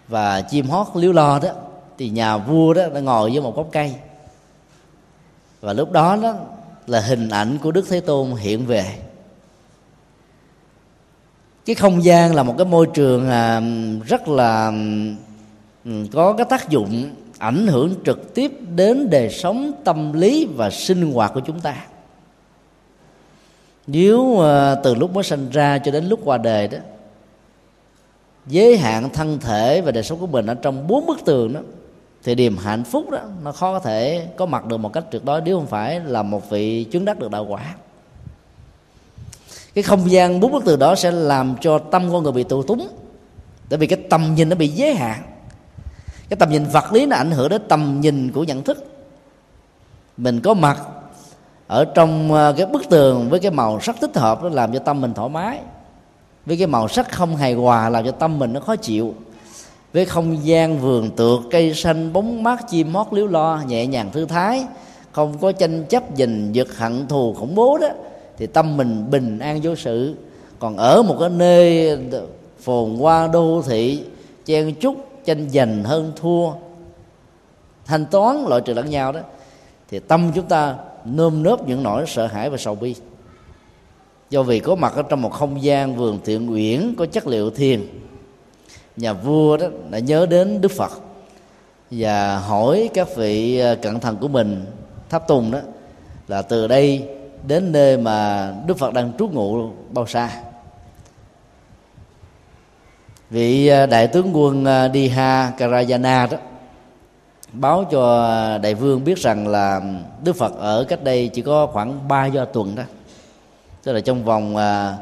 và 0.08 0.40
chim 0.40 0.66
hót 0.66 0.86
líu 0.94 1.12
lo 1.12 1.38
đó, 1.42 1.50
thì 1.98 2.08
nhà 2.08 2.36
vua 2.36 2.74
đó 2.74 2.82
đã 2.94 3.00
ngồi 3.00 3.30
với 3.30 3.40
một 3.40 3.56
gốc 3.56 3.68
cây. 3.72 3.94
Và 5.60 5.72
lúc 5.72 5.92
đó 5.92 6.16
đó 6.22 6.34
là 6.86 7.00
hình 7.00 7.28
ảnh 7.28 7.58
của 7.62 7.72
đức 7.72 7.84
thế 7.88 8.00
tôn 8.00 8.30
hiện 8.30 8.66
về 8.66 8.84
cái 11.64 11.74
không 11.74 12.04
gian 12.04 12.34
là 12.34 12.42
một 12.42 12.54
cái 12.58 12.66
môi 12.66 12.86
trường 12.94 13.30
à, 13.30 13.62
rất 14.06 14.28
là 14.28 14.72
ừ, 15.84 15.90
có 16.12 16.32
cái 16.32 16.46
tác 16.50 16.68
dụng 16.68 17.10
ảnh 17.38 17.66
hưởng 17.66 17.94
trực 18.04 18.34
tiếp 18.34 18.52
đến 18.74 19.10
đời 19.10 19.30
sống 19.30 19.72
tâm 19.84 20.12
lý 20.12 20.46
và 20.56 20.70
sinh 20.70 21.12
hoạt 21.12 21.34
của 21.34 21.40
chúng 21.40 21.60
ta. 21.60 21.86
Nếu 23.86 24.40
à, 24.40 24.74
từ 24.74 24.94
lúc 24.94 25.14
mới 25.14 25.24
sinh 25.24 25.50
ra 25.50 25.78
cho 25.78 25.90
đến 25.90 26.04
lúc 26.04 26.20
qua 26.24 26.38
đời 26.38 26.68
đó, 26.68 26.78
giới 28.46 28.76
hạn 28.78 29.10
thân 29.10 29.38
thể 29.38 29.80
và 29.80 29.90
đời 29.90 30.02
sống 30.02 30.18
của 30.18 30.26
mình 30.26 30.46
ở 30.46 30.54
trong 30.54 30.86
bốn 30.86 31.06
bức 31.06 31.24
tường 31.24 31.52
đó, 31.52 31.60
thì 32.22 32.34
niềm 32.34 32.56
hạnh 32.56 32.84
phúc 32.84 33.10
đó, 33.10 33.18
nó 33.42 33.52
khó 33.52 33.72
có 33.72 33.78
thể 33.78 34.26
có 34.36 34.46
mặt 34.46 34.66
được 34.66 34.76
một 34.76 34.92
cách 34.92 35.04
tuyệt 35.10 35.24
đối, 35.24 35.40
nếu 35.40 35.58
không 35.58 35.66
phải 35.66 36.00
là 36.00 36.22
một 36.22 36.50
vị 36.50 36.84
chứng 36.84 37.04
đắc 37.04 37.18
được 37.18 37.30
đạo 37.30 37.46
quả 37.48 37.74
cái 39.74 39.82
không 39.82 40.10
gian 40.10 40.40
bốn 40.40 40.52
bức 40.52 40.64
tường 40.64 40.78
đó 40.78 40.94
sẽ 40.94 41.10
làm 41.10 41.54
cho 41.60 41.78
tâm 41.78 42.12
con 42.12 42.22
người 42.22 42.32
bị 42.32 42.42
tù 42.42 42.62
túng. 42.62 42.88
Tại 43.68 43.78
vì 43.78 43.86
cái 43.86 43.98
tầm 44.10 44.34
nhìn 44.34 44.48
nó 44.48 44.56
bị 44.56 44.68
giới 44.68 44.94
hạn. 44.94 45.22
Cái 46.28 46.36
tầm 46.36 46.50
nhìn 46.50 46.64
vật 46.64 46.92
lý 46.92 47.06
nó 47.06 47.16
ảnh 47.16 47.30
hưởng 47.30 47.48
đến 47.48 47.62
tầm 47.68 48.00
nhìn 48.00 48.32
của 48.32 48.44
nhận 48.44 48.62
thức. 48.62 48.86
Mình 50.16 50.40
có 50.40 50.54
mặt 50.54 50.78
ở 51.66 51.84
trong 51.84 52.32
ờ, 52.32 52.54
cái 52.56 52.66
bức 52.66 52.88
tường 52.90 53.30
với 53.30 53.40
cái 53.40 53.50
màu 53.50 53.80
sắc 53.80 53.96
thích 54.00 54.16
hợp 54.16 54.42
nó 54.42 54.48
làm 54.48 54.72
cho 54.72 54.78
tâm 54.78 55.00
mình 55.00 55.14
thoải 55.14 55.28
mái. 55.28 55.60
Với 56.46 56.56
cái 56.56 56.66
màu 56.66 56.88
sắc 56.88 57.12
không 57.12 57.36
hài 57.36 57.54
hòa 57.54 57.88
làm 57.88 58.04
cho 58.04 58.10
tâm 58.10 58.38
mình 58.38 58.52
nó 58.52 58.60
khó 58.60 58.76
chịu. 58.76 59.14
Với 59.92 60.04
không 60.04 60.46
gian 60.46 60.78
vườn 60.78 61.10
tược, 61.10 61.40
cây 61.50 61.74
xanh, 61.74 62.12
bóng 62.12 62.42
mát, 62.42 62.68
chim 62.68 62.92
mót 62.92 63.06
líu 63.12 63.26
lo, 63.26 63.62
nhẹ 63.66 63.86
nhàng 63.86 64.10
thư 64.12 64.26
thái, 64.26 64.66
không 65.12 65.38
có 65.38 65.52
tranh 65.52 65.84
chấp, 65.88 66.02
giành 66.18 66.54
giật, 66.54 66.68
hận 66.76 67.06
thù 67.06 67.34
khủng 67.34 67.54
bố 67.54 67.78
đó 67.78 67.88
thì 68.38 68.46
tâm 68.46 68.76
mình 68.76 69.10
bình 69.10 69.38
an 69.38 69.60
vô 69.62 69.74
sự. 69.74 70.14
Còn 70.58 70.76
ở 70.76 71.02
một 71.02 71.16
cái 71.20 71.28
nơi 71.28 71.98
phồn 72.60 72.96
hoa 72.96 73.26
đô 73.26 73.62
thị, 73.66 74.04
chen 74.44 74.74
chúc, 74.74 74.96
tranh 75.24 75.50
giành, 75.50 75.84
hơn 75.84 76.12
thua, 76.16 76.50
thanh 77.84 78.06
toán 78.06 78.44
loại 78.44 78.60
trừ 78.60 78.74
lẫn 78.74 78.90
nhau 78.90 79.12
đó, 79.12 79.20
thì 79.90 79.98
tâm 79.98 80.32
chúng 80.34 80.46
ta 80.46 80.76
nơm 81.04 81.42
nớp 81.42 81.68
những 81.68 81.82
nỗi 81.82 82.04
sợ 82.06 82.26
hãi 82.26 82.50
và 82.50 82.56
sầu 82.56 82.74
bi. 82.74 82.94
Do 84.30 84.42
vì 84.42 84.60
có 84.60 84.74
mặt 84.74 84.92
ở 84.96 85.02
trong 85.02 85.22
một 85.22 85.32
không 85.32 85.62
gian 85.62 85.96
vườn 85.96 86.18
thiện 86.24 86.52
uyển 86.52 86.94
có 86.98 87.06
chất 87.06 87.26
liệu 87.26 87.50
thiền, 87.50 87.86
nhà 88.96 89.12
vua 89.12 89.56
đó 89.56 89.66
đã 89.90 89.98
nhớ 89.98 90.26
đến 90.26 90.60
đức 90.60 90.72
phật 90.72 90.92
và 91.90 92.38
hỏi 92.38 92.90
các 92.94 93.16
vị 93.16 93.58
ờ, 93.58 93.74
cận 93.74 94.00
thần 94.00 94.16
của 94.16 94.28
mình, 94.28 94.64
tháp 95.08 95.28
tùng 95.28 95.50
đó, 95.50 95.58
là 96.28 96.42
từ 96.42 96.66
đây 96.66 97.08
đến 97.46 97.72
nơi 97.72 97.98
mà 97.98 98.50
đức 98.66 98.78
phật 98.78 98.94
đang 98.94 99.12
trú 99.18 99.28
ngụ 99.28 99.70
bao 99.90 100.06
xa. 100.06 100.30
Vị 103.30 103.66
à, 103.66 103.86
đại 103.86 104.06
tướng 104.06 104.36
quân 104.36 104.64
à, 104.64 104.88
Diha 104.88 105.52
Karajana 105.58 106.28
đó, 106.30 106.36
báo 107.52 107.84
cho 107.90 108.58
đại 108.62 108.74
vương 108.74 109.04
biết 109.04 109.18
rằng 109.18 109.48
là 109.48 109.80
Đức 110.24 110.36
Phật 110.36 110.54
ở 110.58 110.84
cách 110.88 111.04
đây 111.04 111.28
chỉ 111.28 111.42
có 111.42 111.66
khoảng 111.66 112.08
3 112.08 112.26
do 112.26 112.44
tuần 112.44 112.74
đó. 112.74 112.82
Tức 113.82 113.92
là 113.92 114.00
trong 114.00 114.24
vòng 114.24 114.56
à, 114.56 114.96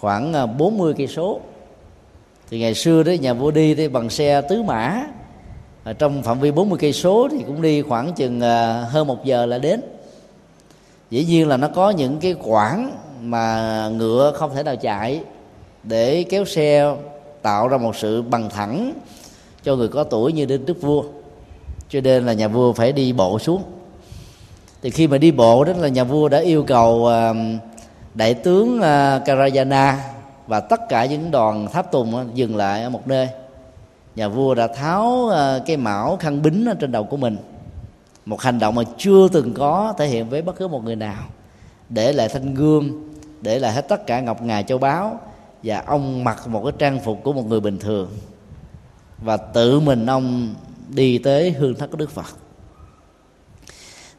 khoảng 0.00 0.56
40 0.58 0.94
cây 0.98 1.06
số. 1.06 1.40
Thì 2.50 2.60
ngày 2.60 2.74
xưa 2.74 3.02
đấy 3.02 3.18
nhà 3.18 3.32
vua 3.32 3.50
đi 3.50 3.74
thì 3.74 3.88
bằng 3.88 4.10
xe 4.10 4.40
tứ 4.40 4.62
mã. 4.62 5.02
Ở 5.84 5.92
trong 5.92 6.22
phạm 6.22 6.40
vi 6.40 6.50
40 6.50 6.78
cây 6.80 6.92
số 6.92 7.28
thì 7.30 7.44
cũng 7.46 7.62
đi 7.62 7.82
khoảng 7.82 8.12
chừng 8.12 8.40
hơn 8.90 9.06
một 9.06 9.24
giờ 9.24 9.46
là 9.46 9.58
đến 9.58 9.80
dĩ 11.10 11.24
nhiên 11.24 11.48
là 11.48 11.56
nó 11.56 11.68
có 11.68 11.90
những 11.90 12.18
cái 12.20 12.34
quãng 12.42 12.96
mà 13.22 13.88
ngựa 13.88 14.32
không 14.36 14.54
thể 14.54 14.62
nào 14.62 14.76
chạy 14.76 15.20
để 15.82 16.24
kéo 16.30 16.44
xe 16.44 16.94
tạo 17.42 17.68
ra 17.68 17.76
một 17.76 17.96
sự 17.96 18.22
bằng 18.22 18.50
thẳng 18.50 18.92
cho 19.62 19.76
người 19.76 19.88
có 19.88 20.04
tuổi 20.04 20.32
như 20.32 20.44
đến 20.44 20.66
đức 20.66 20.82
vua. 20.82 21.04
Cho 21.88 22.00
nên 22.00 22.26
là 22.26 22.32
nhà 22.32 22.48
vua 22.48 22.72
phải 22.72 22.92
đi 22.92 23.12
bộ 23.12 23.38
xuống. 23.38 23.62
Thì 24.82 24.90
khi 24.90 25.06
mà 25.06 25.18
đi 25.18 25.30
bộ 25.30 25.64
đó 25.64 25.72
là 25.78 25.88
nhà 25.88 26.04
vua 26.04 26.28
đã 26.28 26.38
yêu 26.38 26.64
cầu 26.66 27.06
à, 27.06 27.34
đại 28.14 28.34
tướng 28.34 28.80
à, 28.80 29.18
Karajana 29.18 29.24
Karayana 29.24 29.98
và 30.46 30.60
tất 30.60 30.88
cả 30.88 31.04
những 31.04 31.30
đoàn 31.30 31.68
tháp 31.72 31.92
tùng 31.92 32.30
dừng 32.34 32.56
lại 32.56 32.82
ở 32.82 32.90
một 32.90 33.08
nơi. 33.08 33.28
Nhà 34.16 34.28
vua 34.28 34.54
đã 34.54 34.66
tháo 34.66 35.28
à, 35.28 35.58
cái 35.66 35.76
mão 35.76 36.16
khăn 36.16 36.42
bính 36.42 36.66
ở 36.66 36.74
trên 36.74 36.92
đầu 36.92 37.04
của 37.04 37.16
mình 37.16 37.36
một 38.26 38.40
hành 38.40 38.58
động 38.58 38.74
mà 38.74 38.82
chưa 38.98 39.28
từng 39.28 39.54
có 39.54 39.94
thể 39.98 40.06
hiện 40.06 40.28
với 40.28 40.42
bất 40.42 40.56
cứ 40.56 40.68
một 40.68 40.84
người 40.84 40.96
nào. 40.96 41.22
Để 41.88 42.12
lại 42.12 42.28
thanh 42.28 42.54
gươm 42.54 43.10
để 43.40 43.58
lại 43.58 43.72
hết 43.72 43.88
tất 43.88 44.06
cả 44.06 44.20
ngọc 44.20 44.42
ngà 44.42 44.62
châu 44.62 44.78
báu 44.78 45.20
và 45.62 45.82
ông 45.86 46.24
mặc 46.24 46.48
một 46.48 46.62
cái 46.64 46.72
trang 46.78 47.00
phục 47.00 47.18
của 47.24 47.32
một 47.32 47.46
người 47.46 47.60
bình 47.60 47.78
thường. 47.78 48.08
Và 49.18 49.36
tự 49.36 49.80
mình 49.80 50.06
ông 50.06 50.54
đi 50.88 51.18
tới 51.18 51.50
hương 51.50 51.74
thất 51.74 51.90
của 51.90 51.96
đức 51.96 52.10
phật. 52.10 52.36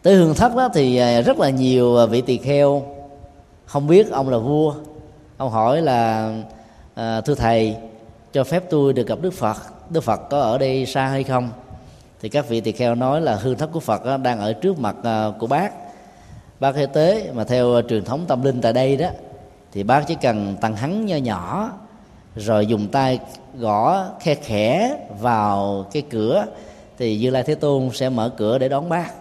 Tới 0.02 0.16
hương 0.16 0.34
thất 0.34 0.56
đó 0.56 0.70
thì 0.74 0.98
à, 0.98 1.22
rất 1.22 1.40
là 1.40 1.50
nhiều 1.50 1.98
à, 1.98 2.06
vị 2.06 2.22
tỳ 2.22 2.38
kheo. 2.38 2.84
Không 3.66 3.88
biết 3.88 4.12
ông 4.12 4.30
là 4.30 4.38
vua. 4.38 4.74
Ông 5.38 5.52
hỏi 5.52 5.82
là 5.82 6.34
à, 6.96 7.22
thưa 7.22 7.36
thầy 7.36 7.76
cho 8.34 8.44
phép 8.44 8.64
tôi 8.70 8.94
được 8.94 9.08
gặp 9.08 9.20
đức 9.22 9.34
phật. 9.34 9.58
Đức 9.90 10.02
phật 10.02 10.30
có 10.30 10.40
ở 10.40 10.58
đây 10.58 10.86
xa 10.86 11.08
hay 11.08 11.24
không? 11.24 11.50
Thì 12.22 12.30
các 12.30 12.50
vị 12.50 12.62
tỳ 12.62 12.72
kheo 12.72 12.96
nói 12.96 13.22
là 13.22 13.36
hương 13.36 13.58
thấp 13.58 13.70
của 13.74 13.80
phật 13.80 14.18
đang 14.18 14.40
ở 14.40 14.54
trước 14.54 14.80
mặt 14.80 14.96
à, 15.04 15.28
của 15.40 15.48
bác. 15.48 15.72
Bác 16.60 16.76
thế 16.76 16.86
tế 16.86 17.32
mà 17.34 17.44
theo 17.44 17.76
à, 17.76 17.82
truyền 17.90 18.04
thống 18.04 18.26
tâm 18.28 18.44
linh 18.44 18.62
tại 18.62 18.74
đây 18.74 18.98
đó, 18.98 19.08
thì 19.72 19.84
bác 19.84 20.08
chỉ 20.08 20.16
cần 20.16 20.56
tăng 20.62 20.76
hắn 20.76 21.06
nho 21.06 21.16
nhỏ, 21.16 21.72
rồi 22.36 22.66
dùng 22.66 22.88
tay 22.88 23.20
gõ, 23.58 24.06
khe 24.20 24.36
khẽ 24.36 24.98
vào 25.20 25.86
cái 25.94 26.04
cửa, 26.10 26.46
thì 26.98 27.18
như 27.18 27.30
lai 27.30 27.44
thế 27.44 27.56
tôn 27.56 27.90
sẽ 27.94 28.10
mở 28.10 28.30
cửa 28.38 28.58
để 28.58 28.70
đón 28.70 28.90
bác. 28.90 29.12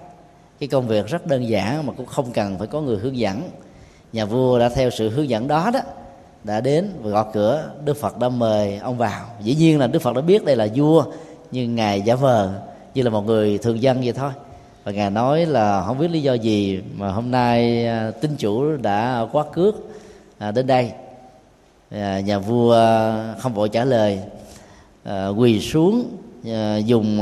Cái 0.60 0.68
công 0.68 0.86
việc 0.86 1.06
rất 1.06 1.26
đơn 1.26 1.48
giản 1.48 1.86
mà 1.86 1.92
cũng 1.96 2.06
không 2.06 2.30
cần 2.32 2.58
phải 2.58 2.66
có 2.66 2.80
người 2.80 2.98
hướng 2.98 3.18
dẫn. 3.18 3.42
Nhà 4.12 4.24
vua 4.24 4.58
đã 4.58 4.68
theo 4.68 4.90
sự 4.90 5.08
hướng 5.08 5.28
dẫn 5.28 5.48
đó 5.48 5.70
đó, 5.74 5.80
đã 6.44 6.60
đến 6.60 6.90
và 7.02 7.10
gõ 7.10 7.22
cửa, 7.32 7.70
đức 7.84 7.96
phật 7.96 8.18
đã 8.18 8.28
mời 8.28 8.78
ông 8.78 8.98
vào. 8.98 9.24
Dĩ 9.40 9.54
nhiên 9.54 9.78
là 9.78 9.86
đức 9.86 10.02
phật 10.02 10.16
đã 10.16 10.20
biết 10.20 10.44
đây 10.44 10.56
là 10.56 10.68
vua, 10.74 11.04
nhưng 11.50 11.74
ngài 11.74 12.02
giả 12.02 12.14
vờ 12.14 12.69
như 12.94 13.02
là 13.02 13.10
một 13.10 13.26
người 13.26 13.58
thường 13.58 13.82
dân 13.82 14.00
vậy 14.00 14.12
thôi. 14.12 14.30
Và 14.84 14.92
ngài 14.92 15.10
nói 15.10 15.46
là 15.46 15.82
không 15.86 15.98
biết 15.98 16.10
lý 16.10 16.22
do 16.22 16.34
gì 16.34 16.80
mà 16.96 17.12
hôm 17.12 17.30
nay 17.30 17.86
tinh 18.12 18.12
tín 18.20 18.36
chủ 18.38 18.76
đã 18.76 19.26
quá 19.32 19.44
cước 19.52 19.74
à, 20.38 20.50
đến 20.50 20.66
đây. 20.66 20.92
À, 21.90 22.20
nhà 22.20 22.38
vua 22.38 22.76
không 23.38 23.54
vội 23.54 23.68
trả 23.68 23.84
lời. 23.84 24.20
À, 25.04 25.28
quỳ 25.28 25.60
xuống 25.60 26.04
à, 26.46 26.76
dùng 26.76 27.18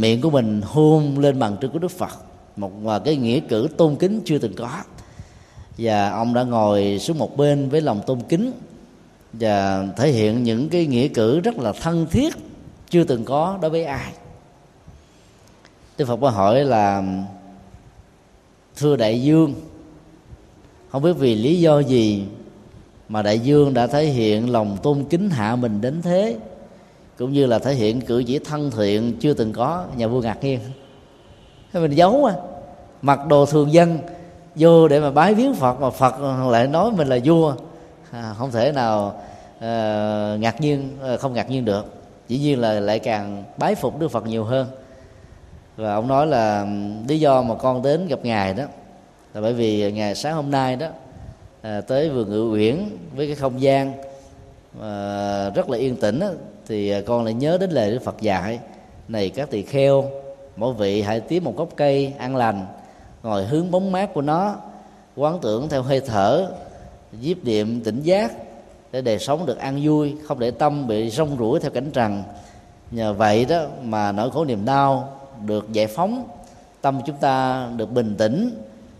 miệng 0.00 0.20
của 0.20 0.30
mình 0.30 0.62
hôn 0.64 1.18
lên 1.18 1.38
bằng 1.38 1.56
trưng 1.60 1.70
của 1.70 1.78
đức 1.78 1.90
phật. 1.90 2.12
Một 2.56 2.70
cái 3.04 3.16
nghĩa 3.16 3.40
cử 3.40 3.68
tôn 3.76 3.96
kính 3.96 4.20
chưa 4.24 4.38
từng 4.38 4.54
có. 4.54 4.70
Và 5.78 6.10
ông 6.10 6.34
đã 6.34 6.42
ngồi 6.42 6.98
xuống 6.98 7.18
một 7.18 7.36
bên 7.36 7.68
với 7.68 7.80
lòng 7.80 8.00
tôn 8.06 8.20
kính 8.28 8.52
và 9.32 9.86
thể 9.96 10.10
hiện 10.10 10.42
những 10.42 10.68
cái 10.68 10.86
nghĩa 10.86 11.08
cử 11.08 11.40
rất 11.40 11.58
là 11.58 11.72
thân 11.72 12.06
thiết 12.10 12.34
chưa 12.90 13.04
từng 13.04 13.24
có 13.24 13.58
đối 13.62 13.70
với 13.70 13.84
ai. 13.84 14.12
Đức 15.98 16.04
Phật 16.04 16.16
có 16.20 16.30
hỏi 16.30 16.64
là 16.64 17.02
thưa 18.76 18.96
đại 18.96 19.22
dương 19.22 19.54
không 20.90 21.02
biết 21.02 21.12
vì 21.12 21.34
lý 21.34 21.60
do 21.60 21.78
gì 21.78 22.24
mà 23.08 23.22
đại 23.22 23.38
dương 23.38 23.74
đã 23.74 23.86
thể 23.86 24.04
hiện 24.04 24.52
lòng 24.52 24.76
tôn 24.82 25.04
kính 25.10 25.30
hạ 25.30 25.56
mình 25.56 25.80
đến 25.80 26.02
thế 26.02 26.36
cũng 27.18 27.32
như 27.32 27.46
là 27.46 27.58
thể 27.58 27.74
hiện 27.74 28.00
cử 28.00 28.24
chỉ 28.26 28.38
thân 28.38 28.70
thiện 28.70 29.16
chưa 29.20 29.34
từng 29.34 29.52
có? 29.52 29.84
Nhà 29.96 30.06
vua 30.06 30.20
ngạc 30.20 30.44
nhiên. 30.44 30.60
Thế 31.72 31.80
mình 31.80 31.94
giấu 31.94 32.24
à. 32.24 32.34
Mặc 33.02 33.26
đồ 33.28 33.46
thường 33.46 33.72
dân 33.72 33.98
vô 34.54 34.88
để 34.88 35.00
mà 35.00 35.10
bái 35.10 35.34
viếng 35.34 35.54
phật 35.54 35.80
mà 35.80 35.90
phật 35.90 36.20
lại 36.50 36.66
nói 36.66 36.90
mình 36.96 37.08
là 37.08 37.18
vua. 37.24 37.54
À, 38.10 38.34
không 38.38 38.50
thể 38.50 38.72
nào 38.72 39.20
uh, 39.56 40.40
ngạc 40.40 40.60
nhiên 40.60 40.98
uh, 41.14 41.20
không 41.20 41.34
ngạc 41.34 41.50
nhiên 41.50 41.64
được 41.64 41.95
dĩ 42.28 42.38
nhiên 42.38 42.60
là 42.60 42.80
lại 42.80 42.98
càng 42.98 43.44
bái 43.56 43.74
phục 43.74 43.98
đức 43.98 44.08
phật 44.08 44.26
nhiều 44.26 44.44
hơn. 44.44 44.66
Và 45.76 45.94
ông 45.94 46.08
nói 46.08 46.26
là 46.26 46.60
ừ, 46.60 46.66
lý 47.08 47.20
do 47.20 47.42
mà 47.42 47.54
con 47.54 47.82
đến 47.82 48.08
gặp 48.08 48.18
ngài 48.22 48.54
đó 48.54 48.64
là 49.34 49.40
bởi 49.40 49.52
vì 49.52 49.92
ngày 49.92 50.14
sáng 50.14 50.34
hôm 50.34 50.50
nay 50.50 50.76
đó 50.76 50.86
à, 51.62 51.80
tới 51.80 52.08
vườn 52.08 52.30
ngự 52.30 52.52
uyển 52.52 52.88
với 53.14 53.26
cái 53.26 53.36
không 53.36 53.60
gian 53.60 53.92
à, 54.82 55.50
rất 55.50 55.70
là 55.70 55.78
yên 55.78 55.96
tĩnh 55.96 56.20
đó, 56.20 56.30
thì 56.66 56.90
à, 56.90 57.00
con 57.06 57.24
lại 57.24 57.34
nhớ 57.34 57.58
đến 57.60 57.70
lời 57.70 57.90
đức 57.90 58.02
phật 58.04 58.20
dạy 58.20 58.58
này 59.08 59.30
các 59.30 59.50
tỳ 59.50 59.62
kheo 59.62 60.04
mỗi 60.56 60.74
vị 60.74 61.02
hãy 61.02 61.20
tiếp 61.20 61.40
một 61.40 61.56
gốc 61.56 61.68
cây 61.76 62.12
an 62.18 62.36
lành 62.36 62.66
ngồi 63.22 63.44
hướng 63.44 63.70
bóng 63.70 63.92
mát 63.92 64.14
của 64.14 64.22
nó 64.22 64.56
quán 65.16 65.38
tưởng 65.42 65.68
theo 65.68 65.82
hơi 65.82 66.00
thở 66.00 66.48
diếp 67.22 67.44
niệm 67.44 67.80
tỉnh 67.80 68.02
giác 68.02 68.32
để 68.96 69.02
đời 69.02 69.18
sống 69.18 69.46
được 69.46 69.58
an 69.58 69.80
vui 69.82 70.16
không 70.24 70.38
để 70.38 70.50
tâm 70.50 70.86
bị 70.86 71.10
rong 71.10 71.36
rủi 71.38 71.60
theo 71.60 71.70
cảnh 71.70 71.90
trần. 71.92 72.22
Nhờ 72.90 73.12
vậy 73.12 73.44
đó 73.44 73.64
mà 73.82 74.12
nỗi 74.12 74.30
khổ 74.30 74.44
niềm 74.44 74.64
đau 74.64 75.18
được 75.46 75.72
giải 75.72 75.86
phóng 75.86 76.28
tâm 76.80 77.00
chúng 77.06 77.16
ta 77.16 77.66
được 77.76 77.92
bình 77.92 78.14
tĩnh 78.18 78.50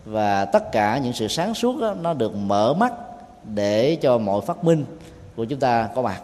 và 0.04 0.44
tất 0.44 0.72
cả 0.72 0.98
những 0.98 1.12
sự 1.12 1.28
sáng 1.28 1.54
suốt 1.54 1.80
đó, 1.80 1.94
nó 2.00 2.14
được 2.14 2.34
mở 2.36 2.74
mắt 2.74 2.92
để 3.54 3.96
cho 3.96 4.18
mọi 4.18 4.40
phát 4.40 4.64
minh 4.64 4.84
của 5.36 5.44
chúng 5.44 5.58
ta 5.58 5.88
có 5.94 6.02
mặt. 6.02 6.20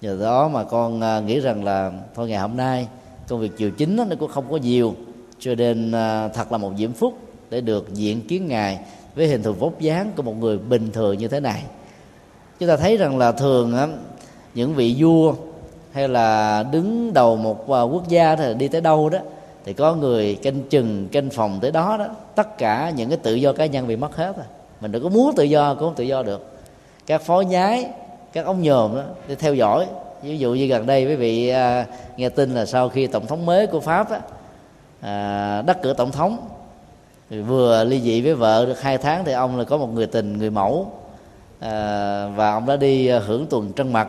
Nhờ 0.00 0.18
đó 0.20 0.48
mà 0.48 0.64
con 0.64 1.00
à, 1.00 1.20
nghĩ 1.20 1.40
rằng 1.40 1.64
là 1.64 1.92
thôi 2.14 2.28
ngày 2.28 2.38
hôm 2.38 2.56
nay 2.56 2.88
công 3.28 3.40
việc 3.40 3.52
chiều 3.56 3.70
chính 3.70 3.96
đó, 3.96 4.04
nó 4.04 4.16
cũng 4.20 4.30
không 4.30 4.50
có 4.50 4.56
nhiều 4.56 4.94
cho 5.38 5.54
nên 5.54 5.92
à, 5.92 6.28
thật 6.28 6.52
là 6.52 6.58
một 6.58 6.72
diễm 6.78 6.92
phúc 6.92 7.18
để 7.50 7.60
được 7.60 7.94
diện 7.94 8.26
kiến 8.28 8.46
ngài 8.48 8.78
với 9.14 9.26
hình 9.26 9.42
thù 9.42 9.52
vóc 9.52 9.80
dáng 9.80 10.12
của 10.16 10.22
một 10.22 10.34
người 10.40 10.58
bình 10.58 10.92
thường 10.92 11.18
như 11.18 11.28
thế 11.28 11.40
này 11.40 11.62
chúng 12.60 12.68
ta 12.68 12.76
thấy 12.76 12.96
rằng 12.96 13.18
là 13.18 13.32
thường 13.32 13.76
á, 13.76 13.88
những 14.54 14.74
vị 14.74 14.96
vua 14.98 15.34
hay 15.92 16.08
là 16.08 16.62
đứng 16.62 17.12
đầu 17.12 17.36
một 17.36 17.70
à, 17.70 17.82
quốc 17.82 18.08
gia 18.08 18.36
thì 18.36 18.54
đi 18.54 18.68
tới 18.68 18.80
đâu 18.80 19.08
đó 19.08 19.18
thì 19.64 19.72
có 19.72 19.94
người 19.94 20.34
canh 20.34 20.62
chừng 20.62 21.08
canh 21.08 21.30
phòng 21.30 21.58
tới 21.62 21.70
đó 21.70 21.96
đó 21.96 22.06
tất 22.34 22.58
cả 22.58 22.92
những 22.96 23.08
cái 23.08 23.18
tự 23.22 23.34
do 23.34 23.52
cá 23.52 23.66
nhân 23.66 23.86
bị 23.86 23.96
mất 23.96 24.16
hết 24.16 24.36
rồi. 24.36 24.46
Mình 24.80 24.92
đừng 24.92 25.02
có 25.02 25.08
muốn 25.08 25.34
tự 25.36 25.44
do 25.44 25.74
cũng 25.74 25.82
không 25.82 25.94
tự 25.94 26.04
do 26.04 26.22
được. 26.22 26.58
Các 27.06 27.22
phó 27.22 27.40
nhái 27.40 27.86
các 28.32 28.46
ông 28.46 28.62
nhòm 28.62 28.96
đó 28.96 29.02
để 29.28 29.34
theo 29.34 29.54
dõi. 29.54 29.86
Ví 30.22 30.38
dụ 30.38 30.54
như 30.54 30.66
gần 30.66 30.86
đây 30.86 31.06
quý 31.06 31.14
vị 31.14 31.48
à, 31.48 31.86
nghe 32.16 32.28
tin 32.28 32.54
là 32.54 32.66
sau 32.66 32.88
khi 32.88 33.06
tổng 33.06 33.26
thống 33.26 33.46
mới 33.46 33.66
của 33.66 33.80
pháp 33.80 34.10
á, 34.10 34.20
à, 35.00 35.62
đắc 35.62 35.82
cử 35.82 35.94
tổng 35.96 36.12
thống 36.12 36.48
vừa 37.30 37.84
ly 37.84 38.00
dị 38.00 38.20
với 38.20 38.34
vợ 38.34 38.66
được 38.66 38.80
hai 38.80 38.98
tháng 38.98 39.24
thì 39.24 39.32
ông 39.32 39.58
là 39.58 39.64
có 39.64 39.76
một 39.76 39.94
người 39.94 40.06
tình 40.06 40.38
người 40.38 40.50
mẫu 40.50 40.92
à, 41.60 42.26
và 42.36 42.52
ông 42.52 42.66
đã 42.66 42.76
đi 42.76 43.06
ờ, 43.06 43.18
hưởng 43.18 43.46
tuần 43.46 43.72
trăng 43.72 43.92
mật 43.92 44.08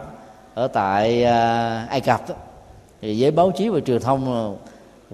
ở 0.54 0.68
tại 0.68 1.24
à, 1.24 1.86
ai 1.90 2.02
cập 2.02 2.30
đó. 2.30 2.36
thì 3.02 3.18
giới 3.18 3.32
báo 3.32 3.52
chí 3.52 3.70
và 3.70 3.80
truyền 3.80 4.02
thông 4.02 4.56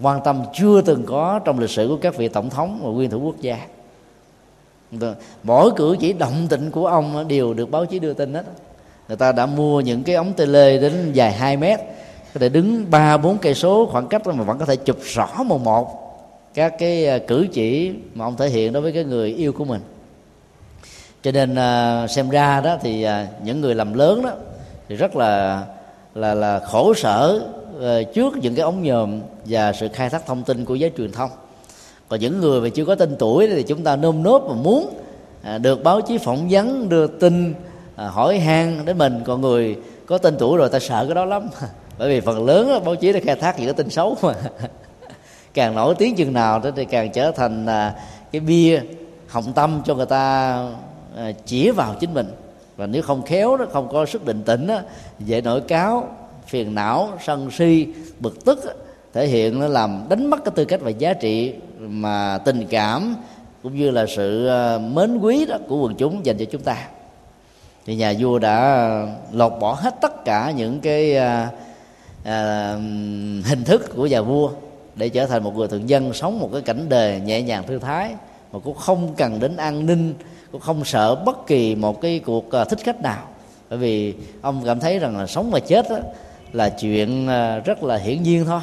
quan 0.01 0.21
tâm 0.23 0.43
chưa 0.53 0.81
từng 0.81 1.03
có 1.05 1.39
trong 1.45 1.59
lịch 1.59 1.69
sử 1.69 1.87
của 1.87 1.97
các 1.97 2.17
vị 2.17 2.27
tổng 2.27 2.49
thống 2.49 2.79
và 2.83 2.89
nguyên 2.89 3.09
thủ 3.09 3.19
quốc 3.19 3.35
gia. 3.41 3.57
Mỗi 5.43 5.71
cử 5.75 5.97
chỉ 5.99 6.13
động 6.13 6.47
tĩnh 6.49 6.71
của 6.71 6.87
ông 6.87 7.27
đều 7.27 7.53
được 7.53 7.71
báo 7.71 7.85
chí 7.85 7.99
đưa 7.99 8.13
tin 8.13 8.33
hết. 8.33 8.45
Người 9.07 9.17
ta 9.17 9.31
đã 9.31 9.45
mua 9.45 9.81
những 9.81 10.03
cái 10.03 10.15
ống 10.15 10.33
tele 10.33 10.77
đến 10.77 11.11
dài 11.13 11.31
2 11.31 11.57
mét 11.57 11.79
có 12.33 12.39
thể 12.39 12.49
đứng 12.49 12.91
ba 12.91 13.17
bốn 13.17 13.37
cây 13.37 13.53
số 13.53 13.89
khoảng 13.91 14.07
cách 14.07 14.27
mà 14.27 14.43
vẫn 14.43 14.57
có 14.57 14.65
thể 14.65 14.75
chụp 14.75 14.97
rõ 15.01 15.43
một 15.45 15.61
một 15.61 16.07
các 16.53 16.73
cái 16.79 17.19
cử 17.27 17.47
chỉ 17.51 17.93
mà 18.13 18.25
ông 18.25 18.35
thể 18.37 18.49
hiện 18.49 18.73
đối 18.73 18.81
với 18.81 18.91
cái 18.91 19.03
người 19.03 19.33
yêu 19.33 19.53
của 19.53 19.65
mình 19.65 19.81
cho 21.27 21.31
nên 21.31 21.55
à, 21.55 22.07
xem 22.07 22.29
ra 22.29 22.61
đó 22.61 22.77
thì 22.81 23.03
à, 23.03 23.27
những 23.43 23.61
người 23.61 23.75
làm 23.75 23.93
lớn 23.93 24.21
đó 24.21 24.31
thì 24.89 24.95
rất 24.95 25.15
là 25.15 25.63
là 26.15 26.33
là 26.33 26.59
khổ 26.59 26.93
sở 26.93 27.41
à, 27.81 27.97
trước 28.13 28.37
những 28.37 28.55
cái 28.55 28.63
ống 28.63 28.83
nhòm 28.83 29.19
và 29.45 29.73
sự 29.73 29.87
khai 29.93 30.09
thác 30.09 30.25
thông 30.25 30.43
tin 30.43 30.65
của 30.65 30.75
giới 30.75 30.91
truyền 30.97 31.11
thông. 31.11 31.29
Còn 32.09 32.19
những 32.19 32.41
người 32.41 32.61
mà 32.61 32.69
chưa 32.69 32.85
có 32.85 32.95
tên 32.95 33.15
tuổi 33.19 33.47
thì 33.47 33.63
chúng 33.63 33.83
ta 33.83 33.95
nôm 33.95 34.23
nốt 34.23 34.45
mà 34.49 34.53
muốn 34.53 34.93
được 35.61 35.83
báo 35.83 36.01
chí 36.01 36.17
phỏng 36.17 36.47
vấn, 36.49 36.89
đưa 36.89 37.07
tin 37.07 37.53
hỏi 37.95 38.39
han 38.39 38.85
đến 38.85 38.97
mình. 38.97 39.21
Còn 39.25 39.41
người 39.41 39.75
có 40.05 40.17
tên 40.17 40.35
tuổi 40.39 40.57
rồi 40.57 40.69
ta 40.69 40.79
sợ 40.79 41.05
cái 41.05 41.15
đó 41.15 41.25
lắm. 41.25 41.49
Bởi 41.97 42.09
vì 42.09 42.21
phần 42.21 42.45
lớn 42.45 42.83
báo 42.85 42.95
chí 42.95 43.13
đã 43.13 43.19
khai 43.23 43.35
thác 43.35 43.57
những 43.57 43.67
cái 43.67 43.73
tin 43.73 43.89
xấu 43.89 44.17
mà. 44.21 44.33
Càng 45.53 45.75
nổi 45.75 45.95
tiếng 45.95 46.15
chừng 46.15 46.33
nào 46.33 46.59
đó 46.59 46.69
thì 46.75 46.85
càng 46.85 47.11
trở 47.11 47.31
thành 47.31 47.65
cái 48.31 48.39
bia 48.39 48.81
hồng 49.27 49.53
tâm 49.53 49.81
cho 49.85 49.95
người 49.95 50.05
ta 50.05 50.57
Ờ, 51.17 51.31
chỉ 51.45 51.71
vào 51.71 51.95
chính 51.99 52.13
mình. 52.13 52.27
Và 52.75 52.87
nếu 52.87 53.01
không 53.01 53.21
khéo 53.21 53.57
đó 53.57 53.65
không 53.71 53.89
có 53.91 54.05
sức 54.05 54.25
định 54.25 54.43
tĩnh 54.43 54.67
đó, 54.67 54.79
dễ 55.19 55.41
nổi 55.41 55.61
cáo 55.61 56.07
phiền 56.47 56.75
não 56.75 57.09
sân 57.25 57.51
si 57.51 57.87
bực 58.19 58.45
tức 58.45 58.65
đó, 58.65 58.71
thể 59.13 59.27
hiện 59.27 59.59
nó 59.59 59.67
làm 59.67 60.05
đánh 60.09 60.29
mất 60.29 60.45
cái 60.45 60.51
tư 60.55 60.65
cách 60.65 60.81
và 60.81 60.89
giá 60.89 61.13
trị 61.13 61.53
mà 61.79 62.37
tình 62.37 62.65
cảm 62.69 63.15
cũng 63.63 63.75
như 63.75 63.91
là 63.91 64.05
sự 64.15 64.47
ờ, 64.47 64.79
mến 64.79 65.17
quý 65.17 65.45
đó 65.45 65.57
của 65.67 65.77
quần 65.77 65.95
chúng 65.95 66.25
dành 66.25 66.37
cho 66.37 66.45
chúng 66.51 66.61
ta. 66.61 66.87
Thì 67.85 67.95
nhà 67.95 68.13
vua 68.19 68.39
đã 68.39 69.07
lột 69.31 69.53
bỏ 69.59 69.73
hết 69.73 69.95
tất 70.01 70.25
cả 70.25 70.51
những 70.51 70.79
cái 70.79 71.17
à, 71.17 71.49
à, 72.23 72.73
hình 73.45 73.63
thức 73.65 73.95
của 73.95 74.07
nhà 74.07 74.21
vua 74.21 74.51
để 74.95 75.09
trở 75.09 75.25
thành 75.25 75.43
một 75.43 75.55
người 75.55 75.67
thường 75.67 75.89
dân 75.89 76.13
sống 76.13 76.39
một 76.39 76.49
cái 76.53 76.61
cảnh 76.61 76.85
đời 76.89 77.19
nhẹ 77.19 77.41
nhàng 77.41 77.63
thư 77.67 77.79
thái 77.79 78.15
mà 78.51 78.59
cũng 78.59 78.75
không 78.75 79.13
cần 79.17 79.39
đến 79.39 79.57
an 79.57 79.85
ninh 79.85 80.13
cũng 80.51 80.61
không 80.61 80.85
sợ 80.85 81.15
bất 81.15 81.47
kỳ 81.47 81.75
một 81.75 82.01
cái 82.01 82.19
cuộc 82.19 82.51
à, 82.51 82.65
thích 82.65 82.79
khách 82.83 83.01
nào. 83.01 83.27
Bởi 83.69 83.79
vì 83.79 84.13
ông 84.41 84.61
cảm 84.65 84.79
thấy 84.79 84.99
rằng 84.99 85.17
là 85.17 85.27
sống 85.27 85.51
và 85.51 85.59
chết 85.59 85.89
đó, 85.89 85.97
là 86.53 86.69
chuyện 86.69 87.27
à, 87.27 87.59
rất 87.59 87.83
là 87.83 87.97
hiển 87.97 88.23
nhiên 88.23 88.45
thôi. 88.45 88.61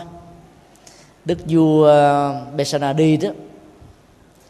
Đức 1.24 1.38
vua 1.46 1.88
à, 1.88 2.40
Besanadi 2.56 3.16
đó 3.16 3.28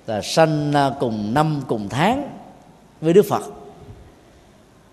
là 0.06 0.22
sanh 0.22 0.72
cùng 1.00 1.34
năm 1.34 1.62
cùng 1.68 1.88
tháng 1.88 2.28
với 3.00 3.12
Đức 3.12 3.26
Phật. 3.28 3.42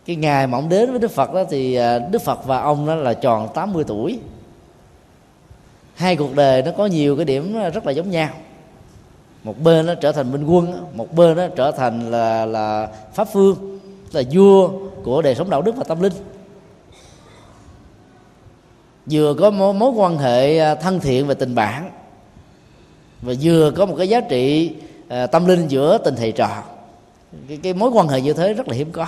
Cái 0.06 0.16
ngày 0.16 0.48
mà 0.48 0.58
ông 0.58 0.70
đến 0.70 0.92
với 0.92 1.00
Đức 1.00 1.12
Phật 1.12 1.34
đó 1.34 1.44
thì 1.50 1.76
Đức 2.12 2.22
Phật 2.22 2.46
và 2.46 2.62
ông 2.62 2.88
đó 2.88 2.96
là 2.96 3.14
tròn 3.14 3.50
80 3.54 3.84
tuổi. 3.88 4.20
Hai 5.96 6.16
cuộc 6.16 6.36
đời 6.36 6.62
nó 6.62 6.72
có 6.78 6.86
nhiều 6.86 7.16
cái 7.16 7.26
điểm 7.26 7.60
rất 7.74 7.86
là 7.86 7.92
giống 7.92 8.12
nhau 8.12 8.30
một 9.44 9.64
bên 9.64 9.86
nó 9.86 9.96
trở 9.96 10.12
thành 10.12 10.32
minh 10.32 10.46
quân 10.46 10.86
một 10.94 11.16
bên 11.16 11.38
nó 11.38 11.48
trở 11.48 11.72
thành 11.72 12.12
là 12.12 12.46
là 12.46 12.88
pháp 13.14 13.28
phương 13.34 13.80
là 14.12 14.22
vua 14.32 14.70
của 15.04 15.22
đời 15.22 15.36
sống 15.36 15.50
đạo 15.50 15.62
đức 15.62 15.76
và 15.76 15.84
tâm 15.84 16.02
linh. 16.02 16.14
Vừa 19.12 19.34
có 19.34 19.52
mối, 19.52 19.74
mối 19.74 19.92
quan 19.92 20.18
hệ 20.18 20.58
à, 20.58 20.76
thân 20.76 21.00
thiện 21.00 21.28
và 21.28 21.34
tình 21.34 21.56
bạn 21.56 21.92
và 23.22 23.34
vừa 23.42 23.72
có 23.72 23.86
một 23.86 23.96
cái 23.98 24.10
giá 24.10 24.22
trị 24.22 24.76
à, 25.08 25.28
tâm 25.28 25.46
linh 25.46 25.68
giữa 25.68 25.98
tình 25.98 26.16
thầy 26.16 26.32
trò. 26.32 26.64
Cái, 27.48 27.60
cái 27.64 27.74
mối 27.74 27.90
quan 27.90 28.08
hệ 28.08 28.22
như 28.22 28.34
thế 28.34 28.54
rất 28.54 28.68
là 28.68 28.76
hiếm 28.76 28.92
có. 28.92 29.08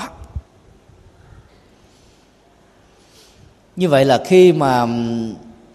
Như 3.76 3.90
vậy 3.90 4.06
là 4.06 4.24
khi 4.26 4.54
mà 4.54 4.88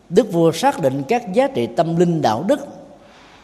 đức 0.09 0.33
vua 0.33 0.53
xác 0.53 0.81
định 0.81 1.03
các 1.09 1.33
giá 1.33 1.47
trị 1.47 1.68
tâm 1.77 1.97
linh 1.97 2.23
đạo 2.23 2.44
đức 2.49 2.78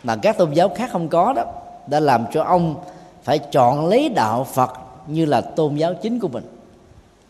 mà 0.04 0.16
các 0.16 0.38
tôn 0.38 0.52
giáo 0.52 0.68
khác 0.68 0.90
không 0.92 1.08
có 1.08 1.32
đó 1.32 1.44
đã 1.86 2.00
làm 2.00 2.24
cho 2.32 2.42
ông 2.42 2.74
phải 3.22 3.38
chọn 3.38 3.86
lấy 3.86 4.08
đạo 4.08 4.44
phật 4.44 4.70
như 5.06 5.24
là 5.24 5.40
tôn 5.40 5.74
giáo 5.74 5.94
chính 5.94 6.20
của 6.20 6.28
mình. 6.28 6.44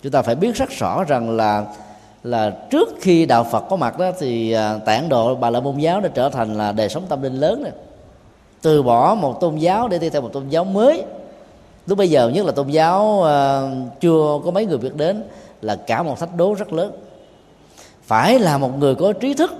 Chúng 0.02 0.12
ta 0.12 0.22
phải 0.22 0.34
biết 0.34 0.56
rất 0.56 0.70
rõ 0.70 1.04
rằng 1.04 1.37
là 1.37 1.64
là 2.24 2.50
trước 2.70 2.88
khi 3.00 3.26
đạo 3.26 3.44
phật 3.44 3.60
có 3.60 3.76
mặt 3.76 3.98
đó 3.98 4.10
thì 4.18 4.52
à, 4.52 4.78
tản 4.84 5.08
độ 5.08 5.34
bà 5.34 5.50
la 5.50 5.60
môn 5.60 5.78
giáo 5.78 6.00
đã 6.00 6.08
trở 6.14 6.28
thành 6.28 6.54
là 6.54 6.72
đời 6.72 6.88
sống 6.88 7.02
tâm 7.08 7.22
linh 7.22 7.34
lớn 7.34 7.62
này 7.62 7.72
từ 8.62 8.82
bỏ 8.82 9.14
một 9.14 9.40
tôn 9.40 9.56
giáo 9.56 9.88
để 9.88 9.98
đi 9.98 10.10
theo 10.10 10.22
một 10.22 10.32
tôn 10.32 10.48
giáo 10.48 10.64
mới. 10.64 11.04
Lúc 11.87 11.98
bây 11.98 12.10
giờ 12.10 12.28
nhất 12.28 12.46
là 12.46 12.52
tôn 12.52 12.68
giáo 12.68 13.18
uh, 13.18 14.00
chưa 14.00 14.40
có 14.44 14.50
mấy 14.50 14.66
người 14.66 14.78
biết 14.78 14.94
đến 14.96 15.24
là 15.62 15.76
cả 15.76 16.02
một 16.02 16.20
thách 16.20 16.37
đố 16.37 16.54
rất 16.54 16.72
lớn. 16.72 16.92
Phải 18.02 18.38
là 18.38 18.58
một 18.58 18.78
người 18.78 18.94
có 18.94 19.12
trí 19.12 19.34
thức 19.34 19.52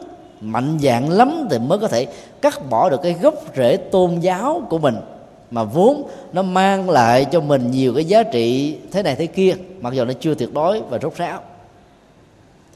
mạnh 0.45 0.79
dạng 0.83 1.11
lắm 1.11 1.47
thì 1.51 1.59
mới 1.59 1.79
có 1.79 1.89
thể 1.89 2.07
cắt 2.43 2.71
bỏ 2.71 2.91
được 2.91 3.03
cái 3.03 3.13
gốc 3.23 3.35
rễ 3.57 3.77
tôn 3.77 4.19
giáo 4.21 4.63
của 4.71 4.79
mình. 4.79 4.97
Mà 5.51 5.65
vốn 5.65 6.09
nó 6.33 6.43
mang 6.43 6.91
lại 6.91 7.25
cho 7.25 7.41
mình 7.41 7.71
nhiều 7.71 7.95
cái 7.95 8.05
giá 8.05 8.23
trị 8.23 8.79
thế 8.93 9.03
này 9.03 9.17
thế 9.17 9.27
kia 9.27 9.55
mặc 9.81 9.95
dù 9.95 10.05
nó 10.05 10.13
chưa 10.21 10.35
tuyệt 10.35 10.55
đối 10.55 10.81
và 10.81 10.99
rốt 10.99 11.17
ráo. 11.17 11.41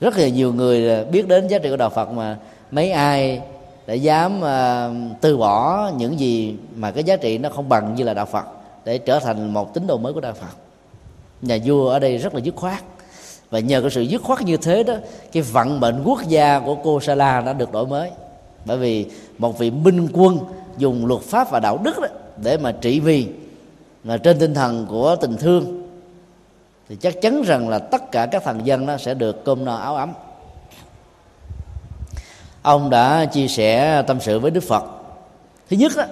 Rất 0.01 0.19
là 0.19 0.29
nhiều 0.29 0.53
người 0.53 1.05
biết 1.05 1.29
đến 1.29 1.49
giá 1.49 1.59
trị 1.59 1.71
của 1.71 1.77
đạo 1.77 1.91
phật 1.91 2.11
mà 2.13 2.37
mấy 2.71 2.91
ai 2.91 3.41
đã 3.87 3.95
dám 3.95 4.41
uh, 4.41 5.21
từ 5.21 5.37
bỏ 5.37 5.91
những 5.97 6.21
gì 6.21 6.57
mà 6.77 6.91
cái 6.91 7.05
giá 7.05 7.17
trị 7.17 7.39
nó 7.39 7.49
không 7.49 7.69
bằng 7.69 7.95
như 7.95 8.05
là 8.05 8.15
đạo 8.15 8.27
phật 8.27 8.45
để 8.85 8.99
trở 8.99 9.19
thành 9.19 9.53
một 9.53 9.75
tín 9.75 9.87
đồ 9.87 9.99
mới 9.99 10.13
của 10.13 10.21
đạo 10.21 10.33
phật. 10.41 10.57
Nhà 11.43 11.59
vua 11.65 11.89
ở 11.89 11.99
đây 11.99 12.17
rất 12.17 12.35
là 12.35 12.41
dứt 12.41 12.57
khoát 12.57 12.83
và 13.51 13.59
nhờ 13.59 13.81
cái 13.81 13.91
sự 13.91 14.01
dứt 14.01 14.23
khoát 14.23 14.43
như 14.43 14.57
thế 14.57 14.83
đó 14.83 14.95
cái 15.33 15.43
vận 15.43 15.81
mệnh 15.81 16.03
quốc 16.05 16.23
gia 16.29 16.59
của 16.59 16.75
cô 16.85 17.01
Sala 17.01 17.41
đã 17.41 17.53
được 17.53 17.73
đổi 17.73 17.87
mới. 17.87 18.11
Bởi 18.65 18.79
vì 18.79 19.07
một 19.39 19.59
vị 19.59 19.71
minh 19.71 20.09
quân 20.13 20.39
dùng 20.79 21.07
luật 21.07 21.23
pháp 21.23 21.51
và 21.51 21.61
đạo 21.61 21.79
đức 21.85 21.99
đó 22.01 22.09
để 22.37 22.57
mà 22.57 22.73
trị 22.73 23.01
vì 23.01 23.27
mà 24.05 24.17
trên 24.17 24.39
tinh 24.39 24.55
thần 24.55 24.87
của 24.87 25.17
tình 25.17 25.37
thương 25.37 25.89
thì 26.89 26.97
chắc 26.97 27.23
chắn 27.23 27.43
rằng 27.43 27.69
là 27.69 27.79
tất 27.79 28.13
cả 28.13 28.27
các 28.27 28.45
thần 28.45 28.67
dân 28.67 28.87
nó 28.87 28.97
sẽ 28.97 29.15
được 29.15 29.45
cơm 29.45 29.65
no 29.65 29.75
áo 29.75 29.97
ấm. 29.97 30.13
Ông 32.63 32.91
đã 32.91 33.25
chia 33.25 33.49
sẻ 33.49 34.03
tâm 34.07 34.21
sự 34.21 34.39
với 34.39 34.51
đức 34.51 34.63
phật. 34.63 34.85
Thứ 35.71 35.77
nhất 35.77 35.93
đó, 35.97 36.05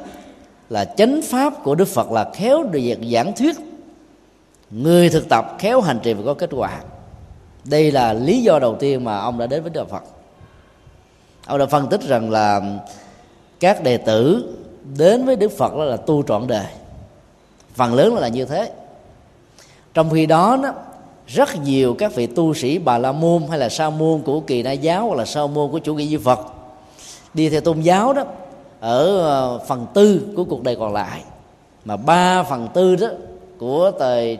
là 0.70 0.84
chánh 0.84 1.20
pháp 1.22 1.52
của 1.64 1.74
đức 1.74 1.88
phật 1.88 2.12
là 2.12 2.30
khéo 2.34 2.62
được 2.62 2.80
giảng 3.12 3.32
thuyết 3.32 3.56
người 4.70 5.08
thực 5.08 5.28
tập 5.28 5.56
khéo 5.58 5.80
hành 5.80 5.98
trì 6.02 6.12
và 6.12 6.22
có 6.26 6.34
kết 6.34 6.50
quả 6.52 6.80
đây 7.68 7.90
là 7.90 8.12
lý 8.12 8.42
do 8.42 8.58
đầu 8.58 8.74
tiên 8.74 9.04
mà 9.04 9.18
ông 9.18 9.38
đã 9.38 9.46
đến 9.46 9.62
với 9.62 9.70
đức 9.70 9.88
phật. 9.90 10.02
Ông 11.46 11.58
đã 11.58 11.66
phân 11.66 11.88
tích 11.88 12.00
rằng 12.02 12.30
là 12.30 12.60
các 13.60 13.82
đệ 13.82 13.96
tử 13.96 14.54
đến 14.96 15.24
với 15.24 15.36
đức 15.36 15.52
phật 15.52 15.74
đó 15.76 15.84
là 15.84 15.96
tu 15.96 16.22
trọn 16.22 16.46
đời. 16.46 16.66
Phần 17.74 17.94
lớn 17.94 18.14
là 18.14 18.28
như 18.28 18.44
thế. 18.44 18.72
Trong 19.94 20.10
khi 20.10 20.26
đó, 20.26 20.58
đó 20.62 20.72
rất 21.26 21.62
nhiều 21.64 21.94
các 21.98 22.14
vị 22.14 22.26
tu 22.26 22.54
sĩ 22.54 22.78
bà 22.78 22.98
la 22.98 23.12
môn 23.12 23.42
hay 23.50 23.58
là 23.58 23.68
sa 23.68 23.90
môn 23.90 24.22
của 24.22 24.40
kỳ 24.40 24.62
na 24.62 24.72
giáo 24.72 25.06
hoặc 25.06 25.14
là 25.14 25.24
sa 25.24 25.46
môn 25.46 25.70
của 25.70 25.78
chủ 25.78 25.94
nghĩa 25.94 26.04
duy 26.04 26.16
phật 26.16 26.40
đi 27.34 27.48
theo 27.48 27.60
tôn 27.60 27.80
giáo 27.80 28.12
đó 28.12 28.24
ở 28.80 29.18
ờ, 29.18 29.58
phần 29.58 29.86
tư 29.94 30.20
của 30.36 30.44
cuộc 30.44 30.62
đời 30.62 30.76
còn 30.76 30.92
lại. 30.92 31.22
Mà 31.84 31.96
ba 31.96 32.42
phần 32.42 32.68
tư 32.74 32.96
đó 32.96 33.08
của 33.58 33.92
thời 33.98 34.38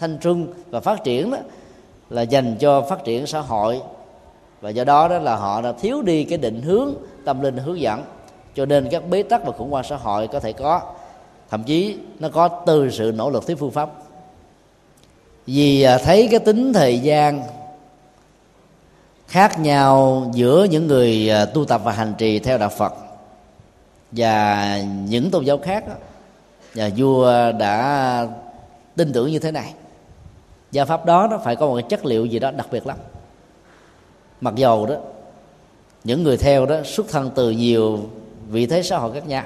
thanh 0.00 0.18
xuân 0.22 0.46
và 0.70 0.80
phát 0.80 1.04
triển 1.04 1.30
đó 1.30 1.38
là 2.10 2.22
dành 2.22 2.56
cho 2.60 2.82
phát 2.82 3.04
triển 3.04 3.26
xã 3.26 3.40
hội. 3.40 3.80
Và 4.60 4.70
do 4.70 4.84
đó 4.84 5.08
đó 5.08 5.18
là 5.18 5.36
họ 5.36 5.60
đã 5.60 5.72
thiếu 5.72 6.02
đi 6.02 6.24
cái 6.24 6.38
định 6.38 6.62
hướng 6.62 6.94
tâm 7.24 7.40
linh 7.40 7.56
hướng 7.56 7.80
dẫn. 7.80 8.02
Cho 8.54 8.66
nên 8.66 8.88
các 8.90 9.08
bế 9.08 9.22
tắc 9.22 9.44
và 9.44 9.52
khủng 9.52 9.70
hoảng 9.70 9.84
xã 9.84 9.96
hội 9.96 10.28
có 10.28 10.40
thể 10.40 10.52
có. 10.52 10.80
Thậm 11.50 11.64
chí 11.64 11.96
nó 12.18 12.28
có 12.28 12.48
từ 12.48 12.90
sự 12.90 13.12
nỗ 13.16 13.30
lực 13.30 13.46
thiếu 13.46 13.56
phương 13.56 13.70
pháp. 13.70 13.90
Vì 15.46 15.82
à, 15.82 15.98
thấy 15.98 16.28
cái 16.30 16.40
tính 16.40 16.72
thời 16.72 16.98
gian 16.98 17.42
khác 19.28 19.60
nhau 19.60 20.24
giữa 20.34 20.66
những 20.70 20.86
người 20.86 21.30
à, 21.30 21.44
tu 21.44 21.64
tập 21.64 21.80
và 21.84 21.92
hành 21.92 22.14
trì 22.18 22.38
theo 22.38 22.58
đạo 22.58 22.68
Phật 22.68 22.94
và 24.12 24.78
những 25.08 25.30
tôn 25.30 25.44
giáo 25.44 25.58
khác 25.58 25.84
đó, 25.88 25.94
vua 26.96 27.52
đã 27.52 28.26
tin 28.96 29.12
tưởng 29.12 29.30
như 29.30 29.38
thế 29.38 29.50
này 29.50 29.74
gia 30.72 30.84
pháp 30.84 31.06
đó 31.06 31.28
nó 31.30 31.38
phải 31.38 31.56
có 31.56 31.66
một 31.66 31.74
cái 31.74 31.84
chất 31.88 32.06
liệu 32.06 32.26
gì 32.26 32.38
đó 32.38 32.50
đặc 32.50 32.66
biệt 32.70 32.86
lắm. 32.86 32.96
Mặc 34.40 34.54
dầu 34.54 34.86
đó, 34.86 34.94
những 36.04 36.22
người 36.22 36.36
theo 36.36 36.66
đó 36.66 36.76
xuất 36.84 37.08
thân 37.08 37.30
từ 37.34 37.50
nhiều 37.50 37.98
vị 38.48 38.66
thế 38.66 38.82
xã 38.82 38.98
hội 38.98 39.12
khác 39.12 39.26
nhau. 39.28 39.44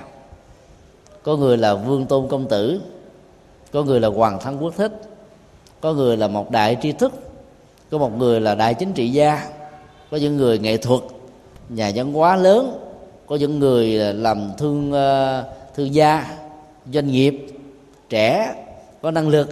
Có 1.23 1.37
người 1.37 1.57
là 1.57 1.75
vương 1.75 2.07
tôn 2.07 2.29
công 2.29 2.49
tử, 2.49 2.81
có 3.73 3.83
người 3.83 4.01
là 4.01 4.09
hoàng 4.09 4.39
thân 4.41 4.59
quốc 4.61 4.75
thích, 4.77 5.01
có 5.81 5.93
người 5.93 6.17
là 6.17 6.29
một 6.29 6.51
đại 6.51 6.77
tri 6.83 6.93
thức, 6.93 7.13
có 7.91 7.99
một 7.99 8.19
người 8.19 8.41
là 8.41 8.55
đại 8.55 8.75
chính 8.75 8.93
trị 8.93 9.09
gia, 9.09 9.49
có 10.11 10.17
những 10.17 10.37
người 10.37 10.59
nghệ 10.59 10.77
thuật, 10.77 11.01
nhà 11.69 11.93
văn 11.95 12.13
hóa 12.13 12.37
lớn, 12.37 12.79
có 13.27 13.37
những 13.37 13.59
người 13.59 14.15
làm 14.15 14.51
thương 14.59 14.93
ờ, 14.93 15.45
thương 15.75 15.95
gia, 15.95 16.39
doanh 16.93 17.07
nghiệp, 17.07 17.47
trẻ, 18.09 18.55
có 19.03 19.11
năng 19.11 19.29
lực, 19.29 19.51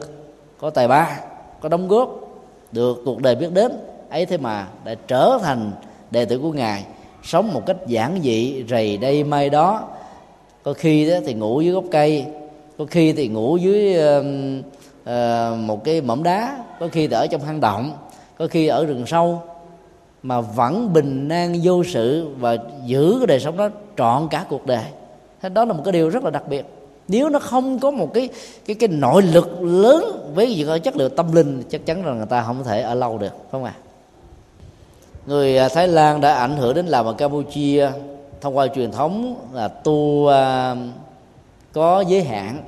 có 0.58 0.70
tài 0.70 0.88
ba 0.88 1.20
có 1.60 1.68
đóng 1.68 1.88
góp 1.88 2.20
được 2.72 3.02
cuộc 3.04 3.22
đời 3.22 3.34
biết 3.34 3.52
đến 3.52 3.72
ấy 4.10 4.26
thế 4.26 4.38
mà 4.38 4.68
đã 4.84 4.94
trở 5.06 5.38
thành 5.42 5.72
đệ 6.10 6.24
tử 6.24 6.38
của 6.38 6.52
ngài 6.52 6.84
sống 7.22 7.52
một 7.52 7.66
cách 7.66 7.76
giản 7.86 8.20
dị 8.22 8.64
rầy 8.68 8.96
đây 8.96 9.24
mai 9.24 9.50
đó. 9.50 9.88
Có 10.62 10.72
khi 10.72 11.10
đó 11.10 11.16
thì 11.26 11.34
ngủ 11.34 11.60
dưới 11.60 11.72
gốc 11.72 11.84
cây 11.90 12.26
có 12.78 12.84
khi 12.90 13.12
thì 13.12 13.28
ngủ 13.28 13.56
dưới 13.56 13.96
uh, 13.96 14.24
uh, 15.02 15.58
một 15.58 15.84
cái 15.84 16.00
mỏm 16.00 16.22
đá 16.22 16.64
có 16.80 16.88
khi 16.92 17.06
thì 17.06 17.14
ở 17.14 17.26
trong 17.26 17.40
hang 17.40 17.60
động 17.60 17.92
có 18.38 18.46
khi 18.50 18.66
ở 18.66 18.84
rừng 18.84 19.06
sâu 19.06 19.42
mà 20.22 20.40
vẫn 20.40 20.92
bình 20.92 21.28
an 21.28 21.54
vô 21.62 21.84
sự 21.84 22.28
và 22.38 22.56
giữ 22.86 23.16
cái 23.18 23.26
đời 23.26 23.40
sống 23.40 23.56
đó 23.56 23.68
trọn 23.96 24.28
cả 24.30 24.44
cuộc 24.48 24.66
đời. 24.66 24.84
Thế 25.42 25.48
đó 25.48 25.64
là 25.64 25.72
một 25.72 25.82
cái 25.84 25.92
điều 25.92 26.08
rất 26.08 26.24
là 26.24 26.30
đặc 26.30 26.48
biệt 26.48 26.66
nếu 27.10 27.28
nó 27.28 27.38
không 27.38 27.78
có 27.78 27.90
một 27.90 28.14
cái 28.14 28.28
cái 28.66 28.76
cái 28.76 28.88
nội 28.88 29.22
lực 29.22 29.62
lớn 29.62 30.30
với 30.34 30.46
việc 30.46 30.64
cái 30.66 30.80
chất 30.80 30.96
lượng 30.96 31.16
tâm 31.16 31.32
linh 31.32 31.62
chắc 31.70 31.86
chắn 31.86 32.06
là 32.06 32.12
người 32.12 32.26
ta 32.26 32.42
không 32.42 32.64
thể 32.64 32.82
ở 32.82 32.94
lâu 32.94 33.18
được 33.18 33.32
không 33.52 33.64
à 33.64 33.74
người 35.26 35.58
Thái 35.68 35.88
Lan 35.88 36.20
đã 36.20 36.34
ảnh 36.34 36.56
hưởng 36.56 36.74
đến 36.74 36.86
làm 36.86 37.04
ở 37.04 37.12
Campuchia 37.12 37.90
thông 38.40 38.56
qua 38.56 38.66
truyền 38.66 38.92
thống 38.92 39.36
là 39.52 39.68
tu 39.68 39.92
uh, 39.92 40.30
à, 40.32 40.76
có 41.72 42.04
giới 42.08 42.22
hạn 42.22 42.62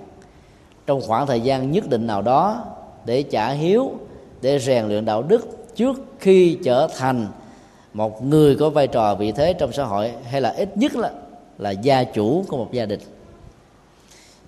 trong 0.86 1.00
khoảng 1.06 1.26
thời 1.26 1.40
gian 1.40 1.72
nhất 1.72 1.88
định 1.88 2.06
nào 2.06 2.22
đó 2.22 2.64
để 3.04 3.22
trả 3.22 3.50
hiếu 3.50 3.92
để 4.40 4.58
rèn 4.58 4.88
luyện 4.88 5.04
đạo 5.04 5.22
đức 5.22 5.66
trước 5.76 6.04
khi 6.18 6.58
trở 6.64 6.88
thành 6.96 7.26
một 7.92 8.24
người 8.24 8.56
có 8.56 8.70
vai 8.70 8.86
trò 8.86 9.14
vị 9.14 9.32
thế 9.32 9.52
trong 9.52 9.72
xã 9.72 9.84
hội 9.84 10.12
hay 10.30 10.40
là 10.40 10.50
ít 10.50 10.76
nhất 10.76 10.96
là 10.96 11.10
là 11.58 11.70
gia 11.70 12.04
chủ 12.04 12.44
của 12.48 12.56
một 12.56 12.68
gia 12.72 12.86
đình 12.86 13.00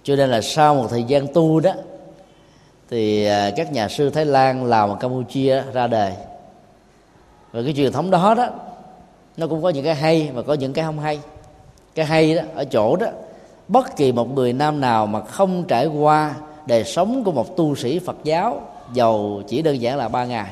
cho 0.04 0.16
nên 0.16 0.30
là 0.30 0.40
sau 0.40 0.74
một 0.74 0.86
thời 0.90 1.02
gian 1.02 1.26
tu 1.34 1.60
đó 1.60 1.72
thì 2.90 3.26
à, 3.26 3.50
các 3.56 3.72
nhà 3.72 3.88
sư 3.88 4.10
Thái 4.10 4.24
Lan, 4.24 4.64
Lào 4.64 4.88
và 4.88 4.94
Campuchia 4.94 5.62
ra 5.72 5.86
đời. 5.86 6.12
Và 7.52 7.62
cái 7.62 7.74
truyền 7.76 7.92
thống 7.92 8.10
đó 8.10 8.34
đó 8.34 8.48
nó 9.36 9.46
cũng 9.46 9.62
có 9.62 9.68
những 9.68 9.84
cái 9.84 9.94
hay 9.94 10.30
và 10.34 10.42
có 10.42 10.54
những 10.54 10.72
cái 10.72 10.84
không 10.84 10.98
hay. 10.98 11.20
Cái 11.94 12.06
hay 12.06 12.34
đó 12.34 12.42
ở 12.54 12.64
chỗ 12.64 12.96
đó 12.96 13.06
bất 13.68 13.96
kỳ 13.96 14.12
một 14.12 14.34
người 14.34 14.52
nam 14.52 14.80
nào 14.80 15.06
mà 15.06 15.20
không 15.20 15.64
trải 15.68 15.86
qua 15.86 16.34
đời 16.66 16.84
sống 16.84 17.24
của 17.24 17.32
một 17.32 17.56
tu 17.56 17.74
sĩ 17.74 17.98
Phật 17.98 18.16
giáo 18.24 18.62
giàu 18.92 19.42
chỉ 19.48 19.62
đơn 19.62 19.80
giản 19.80 19.96
là 19.96 20.08
ba 20.08 20.24
ngày 20.24 20.50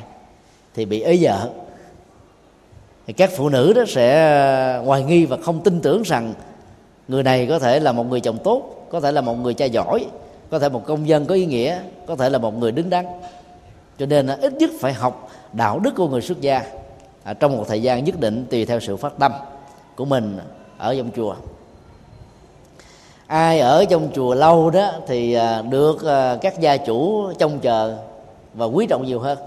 thì 0.75 0.85
bị 0.85 1.03
ế 1.03 1.19
vợ. 1.21 1.51
Thì 3.07 3.12
các 3.12 3.31
phụ 3.37 3.49
nữ 3.49 3.73
đó 3.73 3.83
sẽ 3.88 4.15
à, 4.15 4.79
hoài 4.79 5.03
nghi 5.03 5.25
và 5.25 5.37
không 5.37 5.61
tin 5.61 5.81
tưởng 5.81 6.03
rằng 6.03 6.35
người 7.09 7.23
này 7.23 7.47
có 7.47 7.59
thể 7.59 7.81
là 7.81 7.93
một 7.93 8.05
người 8.05 8.21
chồng 8.21 8.38
tốt 8.45 8.82
có 8.92 9.00
thể 9.00 9.12
là 9.12 9.20
một 9.20 9.35
người 9.35 9.55
cha 9.55 9.64
giỏi 9.64 10.07
có 10.50 10.59
thể 10.59 10.68
một 10.68 10.83
công 10.87 11.09
dân 11.09 11.26
có 11.26 11.35
ý 11.35 11.46
nghĩa 11.46 11.81
có 12.07 12.16
thể 12.16 12.28
là 12.28 12.38
một 12.38 12.59
người 12.59 12.72
đứng 12.72 12.90
đắn. 12.90 13.07
Cho 13.98 14.07
nên 14.07 14.26
là 14.26 14.38
ít 14.40 14.52
nhất 14.52 14.70
phải 14.81 14.92
học 14.92 15.31
đạo 15.52 15.78
đức 15.78 15.94
của 15.96 16.09
người 16.09 16.20
xuất 16.20 16.40
gia. 16.40 16.64
À, 17.24 17.35
trong 17.35 17.57
một 17.57 17.64
thời 17.68 17.83
gian 17.83 18.05
nhất 18.05 18.20
định 18.20 18.46
tùy 18.50 18.64
theo 18.64 18.81
sự 18.81 18.96
phát 18.96 19.18
tâm 19.18 19.33
của 19.96 20.05
mình 20.05 20.38
ở 20.78 20.94
trong 20.96 21.11
chùa. 21.16 21.35
Ai 23.26 23.61
ở 23.61 23.85
trong 23.85 24.09
chùa 24.14 24.35
lâu 24.35 24.70
đó 24.70 24.92
thì 25.07 25.35
à, 25.35 25.62
được 25.62 26.05
à, 26.05 26.37
các 26.40 26.61
gia 26.61 26.76
chủ 26.76 27.33
trông 27.38 27.59
chờ 27.61 27.96
và 28.55 28.66
quý 28.66 28.87
trọng 28.87 29.07
nhiều 29.07 29.20
hơn. 29.20 29.38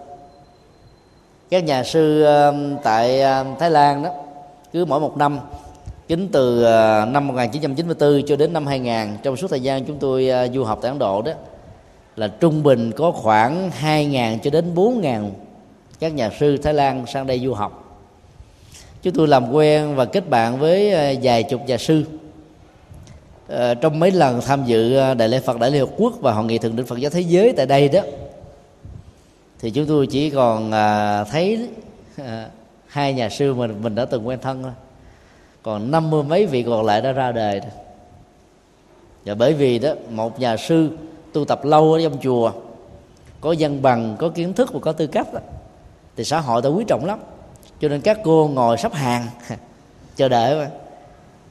Các 1.49 1.63
nhà 1.63 1.83
sư 1.83 2.25
tại 2.83 3.21
Thái 3.59 3.69
Lan 3.69 4.03
đó 4.03 4.09
cứ 4.73 4.85
mỗi 4.85 4.99
một 4.99 5.17
năm 5.17 5.39
chính 6.07 6.27
từ 6.31 6.63
à, 6.63 7.05
năm 7.05 7.27
1994 7.27 8.21
cho 8.27 8.35
đến 8.35 8.53
năm 8.53 8.67
2000 8.67 9.17
trong 9.23 9.37
suốt 9.37 9.47
thời 9.47 9.59
gian 9.59 9.85
chúng 9.85 9.97
tôi 9.99 10.29
à, 10.29 10.47
du 10.47 10.63
học 10.63 10.79
tại 10.81 10.89
Ấn 10.89 10.99
Độ 10.99 11.21
đó, 11.21 11.31
là 12.15 12.27
trung 12.27 12.63
bình 12.63 12.91
có 12.91 13.11
khoảng 13.11 13.69
2.000 13.81 14.37
cho 14.39 14.49
đến 14.49 14.75
4.000 14.75 15.29
các 15.99 16.13
nhà 16.13 16.29
sư 16.39 16.57
Thái 16.57 16.73
Lan 16.73 17.05
sang 17.07 17.27
đây 17.27 17.39
du 17.39 17.53
học. 17.53 18.01
Chúng 19.01 19.13
tôi 19.13 19.27
làm 19.27 19.51
quen 19.51 19.95
và 19.95 20.05
kết 20.05 20.29
bạn 20.29 20.59
với 20.59 20.93
à, 20.93 21.13
vài 21.21 21.43
chục 21.43 21.61
nhà 21.67 21.77
sư 21.77 22.03
trong 23.81 23.99
mấy 23.99 24.11
lần 24.11 24.41
tham 24.41 24.65
dự 24.65 25.13
đại 25.13 25.29
lễ 25.29 25.39
Phật 25.39 25.59
đại 25.59 25.71
liên 25.71 25.87
hợp 25.87 25.93
quốc 25.97 26.13
và 26.21 26.31
hội 26.31 26.45
nghị 26.45 26.57
thượng 26.57 26.75
đỉnh 26.75 26.85
Phật 26.85 26.99
giáo 26.99 27.11
thế 27.11 27.21
giới 27.21 27.53
tại 27.57 27.65
đây 27.65 27.89
đó, 27.89 28.01
thì 29.59 29.71
chúng 29.71 29.85
tôi 29.85 30.07
chỉ 30.07 30.29
còn 30.29 30.71
thấy 31.31 31.67
hai 32.87 33.13
nhà 33.13 33.29
sư 33.29 33.53
mà 33.53 33.67
mình 33.67 33.95
đã 33.95 34.05
từng 34.05 34.27
quen 34.27 34.39
thân 34.41 34.63
thôi 34.63 34.71
còn 35.65 35.91
năm 35.91 36.09
mươi 36.09 36.23
mấy 36.23 36.45
vị 36.45 36.63
còn 36.63 36.85
lại 36.85 37.01
đã 37.01 37.11
ra 37.11 37.31
đời 37.31 37.59
rồi. 37.59 37.71
và 39.25 39.35
bởi 39.35 39.53
vì 39.53 39.79
đó 39.79 39.89
một 40.09 40.39
nhà 40.39 40.57
sư 40.57 40.89
tu 41.33 41.45
tập 41.45 41.65
lâu 41.65 41.93
ở 41.93 42.01
trong 42.03 42.17
chùa 42.21 42.51
có 43.41 43.55
văn 43.59 43.81
bằng 43.81 44.15
có 44.19 44.29
kiến 44.29 44.53
thức 44.53 44.73
và 44.73 44.79
có 44.79 44.91
tư 44.91 45.07
cách 45.07 45.33
đó, 45.33 45.39
thì 46.15 46.23
xã 46.23 46.39
hội 46.39 46.61
ta 46.61 46.69
quý 46.69 46.83
trọng 46.87 47.05
lắm 47.05 47.19
cho 47.81 47.87
nên 47.87 48.01
các 48.01 48.19
cô 48.23 48.49
ngồi 48.53 48.77
sắp 48.77 48.93
hàng 48.93 49.27
chờ 50.15 50.29
đợi 50.29 50.55
mà 50.55 50.69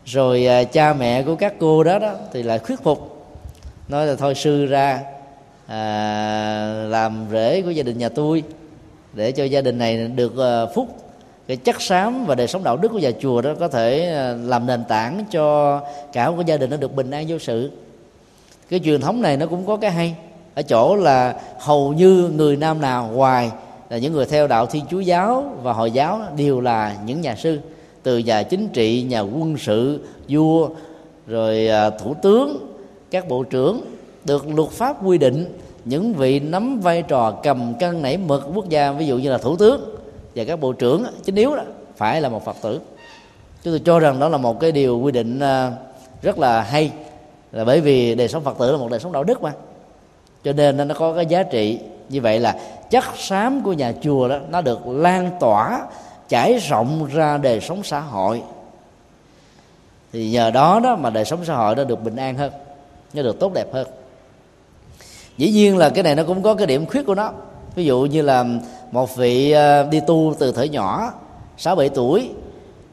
rồi 0.04 0.46
à, 0.46 0.64
cha 0.64 0.92
mẹ 0.92 1.22
của 1.22 1.36
các 1.36 1.54
cô 1.60 1.84
đó 1.84 1.98
đó 1.98 2.14
thì 2.32 2.42
lại 2.42 2.58
thuyết 2.58 2.82
phục 2.82 3.26
nói 3.88 4.06
là 4.06 4.14
thôi 4.14 4.34
sư 4.34 4.66
ra 4.66 5.00
à, 5.66 6.86
làm 6.88 7.26
rễ 7.32 7.62
của 7.62 7.70
gia 7.70 7.82
đình 7.82 7.98
nhà 7.98 8.08
tôi 8.08 8.42
để 9.12 9.32
cho 9.32 9.44
gia 9.44 9.60
đình 9.60 9.78
này 9.78 10.08
được 10.08 10.38
à, 10.38 10.66
phúc 10.74 11.03
cái 11.46 11.56
chất 11.56 11.82
xám 11.82 12.26
và 12.26 12.34
đời 12.34 12.48
sống 12.48 12.64
đạo 12.64 12.76
đức 12.76 12.88
của 12.88 12.98
nhà 12.98 13.10
chùa 13.20 13.40
đó 13.40 13.50
có 13.60 13.68
thể 13.68 14.12
à, 14.12 14.34
làm 14.44 14.66
nền 14.66 14.84
tảng 14.84 15.24
cho 15.30 15.80
cả 16.12 16.30
một 16.30 16.36
cái 16.36 16.44
gia 16.46 16.56
đình 16.56 16.70
nó 16.70 16.76
được 16.76 16.94
bình 16.94 17.10
an 17.10 17.24
vô 17.28 17.38
sự. 17.38 17.70
Cái 18.70 18.80
truyền 18.84 19.00
thống 19.00 19.22
này 19.22 19.36
nó 19.36 19.46
cũng 19.46 19.66
có 19.66 19.76
cái 19.76 19.90
hay. 19.90 20.14
Ở 20.54 20.62
chỗ 20.62 20.96
là 20.96 21.40
hầu 21.58 21.92
như 21.92 22.30
người 22.36 22.56
nam 22.56 22.80
nào 22.80 23.10
ngoài 23.12 23.50
là 23.90 23.98
những 23.98 24.12
người 24.12 24.26
theo 24.26 24.46
đạo 24.46 24.66
thiên 24.66 24.84
chúa 24.90 25.00
giáo 25.00 25.44
và 25.62 25.72
hồi 25.72 25.90
giáo 25.90 26.20
đều 26.36 26.60
là 26.60 26.96
những 27.06 27.20
nhà 27.20 27.36
sư, 27.36 27.60
từ 28.02 28.18
nhà 28.18 28.42
chính 28.42 28.68
trị, 28.68 29.02
nhà 29.02 29.20
quân 29.20 29.56
sự, 29.58 30.00
vua, 30.28 30.68
rồi 31.26 31.68
à, 31.68 31.90
thủ 31.90 32.14
tướng, 32.22 32.74
các 33.10 33.28
bộ 33.28 33.42
trưởng, 33.42 33.80
được 34.24 34.48
luật 34.48 34.70
pháp 34.70 35.06
quy 35.06 35.18
định, 35.18 35.58
những 35.84 36.14
vị 36.14 36.40
nắm 36.40 36.80
vai 36.80 37.02
trò 37.02 37.30
cầm 37.30 37.74
cân 37.80 38.02
nảy 38.02 38.16
mực 38.16 38.48
quốc 38.54 38.68
gia, 38.68 38.92
ví 38.92 39.06
dụ 39.06 39.18
như 39.18 39.30
là 39.30 39.38
thủ 39.38 39.56
tướng 39.56 39.94
và 40.34 40.44
các 40.44 40.60
bộ 40.60 40.72
trưởng 40.72 41.04
chính 41.24 41.34
yếu 41.34 41.56
đó, 41.56 41.62
phải 41.96 42.20
là 42.20 42.28
một 42.28 42.44
phật 42.44 42.56
tử. 42.62 42.80
Chúng 43.62 43.72
tôi 43.72 43.82
cho 43.84 43.98
rằng 43.98 44.20
đó 44.20 44.28
là 44.28 44.38
một 44.38 44.60
cái 44.60 44.72
điều 44.72 44.98
quy 44.98 45.12
định 45.12 45.40
à, 45.40 45.72
rất 46.22 46.38
là 46.38 46.62
hay, 46.62 46.90
là 47.52 47.64
bởi 47.64 47.80
vì 47.80 48.14
đời 48.14 48.28
sống 48.28 48.44
phật 48.44 48.58
tử 48.58 48.72
là 48.72 48.78
một 48.78 48.90
đời 48.90 49.00
sống 49.00 49.12
đạo 49.12 49.24
đức 49.24 49.42
mà. 49.42 49.52
Cho 50.44 50.52
nên 50.52 50.88
nó 50.88 50.94
có 50.94 51.14
cái 51.14 51.26
giá 51.26 51.42
trị 51.42 51.78
như 52.08 52.20
vậy 52.20 52.40
là 52.40 52.56
chất 52.90 53.04
xám 53.16 53.62
của 53.62 53.72
nhà 53.72 53.92
chùa 54.02 54.28
đó, 54.28 54.38
nó 54.50 54.60
được 54.60 54.86
lan 54.86 55.30
tỏa, 55.40 55.86
trải 56.28 56.58
rộng 56.58 57.08
ra 57.12 57.38
đời 57.38 57.60
sống 57.60 57.82
xã 57.82 58.00
hội. 58.00 58.42
Thì 60.12 60.30
nhờ 60.30 60.50
đó 60.50 60.80
đó 60.80 60.96
mà 60.96 61.10
đời 61.10 61.24
sống 61.24 61.44
xã 61.44 61.54
hội 61.54 61.76
nó 61.76 61.84
được 61.84 62.02
bình 62.02 62.16
an 62.16 62.36
hơn, 62.36 62.52
nó 63.14 63.22
được 63.22 63.40
tốt 63.40 63.52
đẹp 63.54 63.72
hơn. 63.72 63.86
Dĩ 65.36 65.50
nhiên 65.50 65.76
là 65.76 65.90
cái 65.90 66.02
này 66.02 66.14
nó 66.14 66.22
cũng 66.22 66.42
có 66.42 66.54
cái 66.54 66.66
điểm 66.66 66.86
khuyết 66.86 67.06
của 67.06 67.14
nó. 67.14 67.32
Ví 67.74 67.84
dụ 67.84 68.00
như 68.00 68.22
là 68.22 68.44
một 68.94 69.16
vị 69.16 69.50
ờ, 69.50 69.88
đi 69.90 70.00
tu 70.06 70.34
từ 70.38 70.52
thời 70.52 70.68
nhỏ, 70.68 71.12
sáu 71.56 71.76
bảy 71.76 71.88
tuổi, 71.88 72.30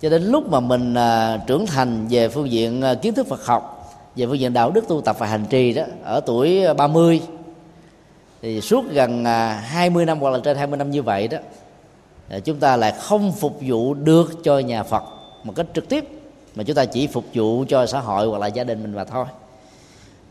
cho 0.01 0.09
đến 0.09 0.23
lúc 0.23 0.49
mà 0.49 0.59
mình 0.59 0.93
ờ, 0.93 1.39
trưởng 1.47 1.65
thành 1.65 2.07
về 2.09 2.29
phương 2.29 2.51
diện 2.51 2.81
ờ, 2.81 2.95
kiến 2.95 3.13
thức 3.13 3.27
Phật 3.27 3.45
học, 3.45 3.93
về 4.15 4.25
phương 4.25 4.39
diện 4.39 4.53
đạo 4.53 4.71
đức 4.71 4.87
tu 4.87 5.01
tập 5.01 5.15
và 5.19 5.27
hành 5.27 5.45
trì 5.49 5.73
đó, 5.73 5.83
ở 6.03 6.19
tuổi 6.19 6.73
30 6.73 7.21
thì 8.41 8.61
suốt 8.61 8.85
gần 8.91 9.25
20 9.25 10.05
năm 10.05 10.19
hoặc 10.19 10.29
là 10.29 10.39
trên 10.43 10.57
20 10.57 10.77
năm 10.77 10.91
như 10.91 11.01
vậy 11.01 11.27
đó 11.27 11.37
chúng 12.43 12.57
ta 12.57 12.77
lại 12.77 12.93
không 12.99 13.31
phục 13.31 13.57
vụ 13.61 13.93
được 13.93 14.43
cho 14.43 14.59
nhà 14.59 14.83
Phật 14.83 15.03
một 15.43 15.53
cách 15.55 15.65
trực 15.73 15.89
tiếp, 15.89 16.05
mà 16.55 16.63
chúng 16.63 16.75
ta 16.75 16.85
chỉ 16.85 17.07
phục 17.07 17.25
vụ 17.33 17.65
cho 17.67 17.85
xã 17.85 17.99
hội 17.99 18.27
hoặc 18.27 18.37
là 18.37 18.47
gia 18.47 18.63
đình 18.63 18.83
mình 18.83 18.95
mà 18.95 19.03
thôi 19.03 19.25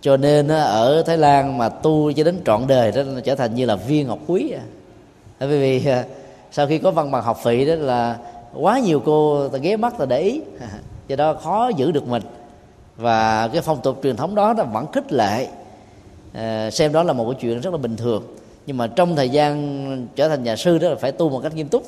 cho 0.00 0.16
nên 0.16 0.48
ở 0.48 1.02
Thái 1.06 1.18
Lan 1.18 1.58
mà 1.58 1.68
tu 1.68 2.12
cho 2.12 2.24
đến 2.24 2.40
trọn 2.46 2.66
đời 2.66 2.92
đó 2.92 3.02
trở 3.24 3.34
thành 3.34 3.54
như 3.54 3.66
là 3.66 3.76
viên 3.76 4.06
ngọc 4.06 4.18
quý 4.26 4.50
à 4.50 4.62
bởi 5.40 5.58
vì 5.58 5.86
à, 5.86 6.04
sau 6.50 6.66
khi 6.66 6.78
có 6.78 6.90
văn 6.90 7.10
bằng 7.10 7.22
học 7.22 7.44
vị 7.44 7.66
đó 7.66 7.74
là 7.74 8.18
quá 8.54 8.78
nhiều 8.78 9.02
cô 9.04 9.48
ta 9.48 9.58
ghé 9.58 9.76
mắt 9.76 9.94
ta 9.98 10.04
để 10.04 10.20
ý. 10.20 10.40
Do 11.08 11.16
đó 11.16 11.34
khó 11.34 11.70
giữ 11.76 11.92
được 11.92 12.08
mình. 12.08 12.22
Và 12.96 13.48
cái 13.48 13.62
phong 13.62 13.80
tục 13.82 14.00
truyền 14.02 14.16
thống 14.16 14.34
đó 14.34 14.54
nó 14.56 14.64
vẫn 14.64 14.86
khích 14.92 15.12
lệ. 15.12 15.46
À, 16.32 16.70
xem 16.70 16.92
đó 16.92 17.02
là 17.02 17.12
một 17.12 17.24
cái 17.24 17.38
chuyện 17.40 17.60
rất 17.60 17.70
là 17.70 17.78
bình 17.78 17.96
thường. 17.96 18.22
Nhưng 18.66 18.76
mà 18.76 18.86
trong 18.86 19.16
thời 19.16 19.28
gian 19.28 20.06
trở 20.16 20.28
thành 20.28 20.42
nhà 20.44 20.56
sư 20.56 20.78
đó 20.78 20.88
là 20.88 20.94
phải 20.94 21.12
tu 21.12 21.28
một 21.28 21.40
cách 21.42 21.54
nghiêm 21.54 21.68
túc. 21.68 21.86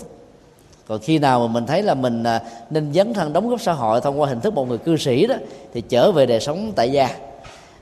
Còn 0.88 0.98
khi 0.98 1.18
nào 1.18 1.40
mà 1.40 1.52
mình 1.52 1.66
thấy 1.66 1.82
là 1.82 1.94
mình 1.94 2.22
à, 2.22 2.42
nên 2.70 2.92
dấn 2.92 3.14
thân 3.14 3.32
đóng 3.32 3.48
góp 3.48 3.60
xã 3.60 3.72
hội 3.72 4.00
thông 4.00 4.20
qua 4.20 4.28
hình 4.28 4.40
thức 4.40 4.54
một 4.54 4.68
người 4.68 4.78
cư 4.78 4.96
sĩ 4.96 5.26
đó 5.26 5.34
thì 5.74 5.80
trở 5.80 6.12
về 6.12 6.26
đời 6.26 6.40
sống 6.40 6.72
tại 6.76 6.92
gia. 6.92 7.08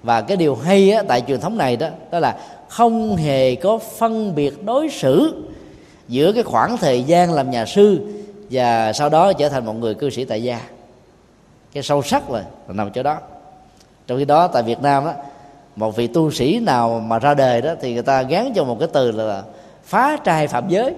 Và 0.03 0.21
cái 0.21 0.37
điều 0.37 0.55
hay 0.55 0.91
á, 0.91 1.03
tại 1.09 1.23
truyền 1.27 1.41
thống 1.41 1.59
này 1.59 1.77
đó 1.77 1.89
đó 2.11 2.19
là 2.19 2.37
không 2.69 3.17
hề 3.17 3.55
có 3.55 3.79
phân 3.79 4.35
biệt 4.35 4.65
đối 4.65 4.91
xử 4.91 5.43
giữa 6.11 6.33
cái 6.33 6.43
khoảng 6.43 6.77
thời 6.77 7.03
gian 7.03 7.33
làm 7.33 7.51
nhà 7.51 7.67
sư 7.67 8.01
và 8.51 8.93
sau 8.93 9.09
đó 9.09 9.33
trở 9.33 9.49
thành 9.49 9.67
một 9.67 9.73
người 9.73 9.95
cư 9.95 10.11
sĩ 10.11 10.25
tại 10.25 10.43
gia. 10.43 10.61
Cái 11.73 11.83
sâu 11.83 12.03
sắc 12.03 12.31
là, 12.31 12.45
là 12.69 12.75
nằm 12.75 12.91
chỗ 12.91 13.03
đó. 13.03 13.19
Trong 14.07 14.19
khi 14.19 14.25
đó 14.25 14.49
tại 14.49 14.63
Việt 14.63 14.83
Nam 14.83 15.05
đó 15.05 15.13
một 15.77 15.97
vị 15.97 16.07
tu 16.07 16.31
sĩ 16.31 16.61
nào 16.61 17.03
mà 17.07 17.19
ra 17.19 17.35
đời 17.35 17.61
đó 17.61 17.75
thì 17.81 17.95
người 17.95 18.03
ta 18.03 18.23
gán 18.23 18.53
cho 18.55 18.65
một 18.65 18.77
cái 18.79 18.89
từ 18.93 19.11
là 19.11 19.43
phá 19.85 20.17
trai 20.25 20.49
phạm 20.49 20.69
giới. 20.69 20.95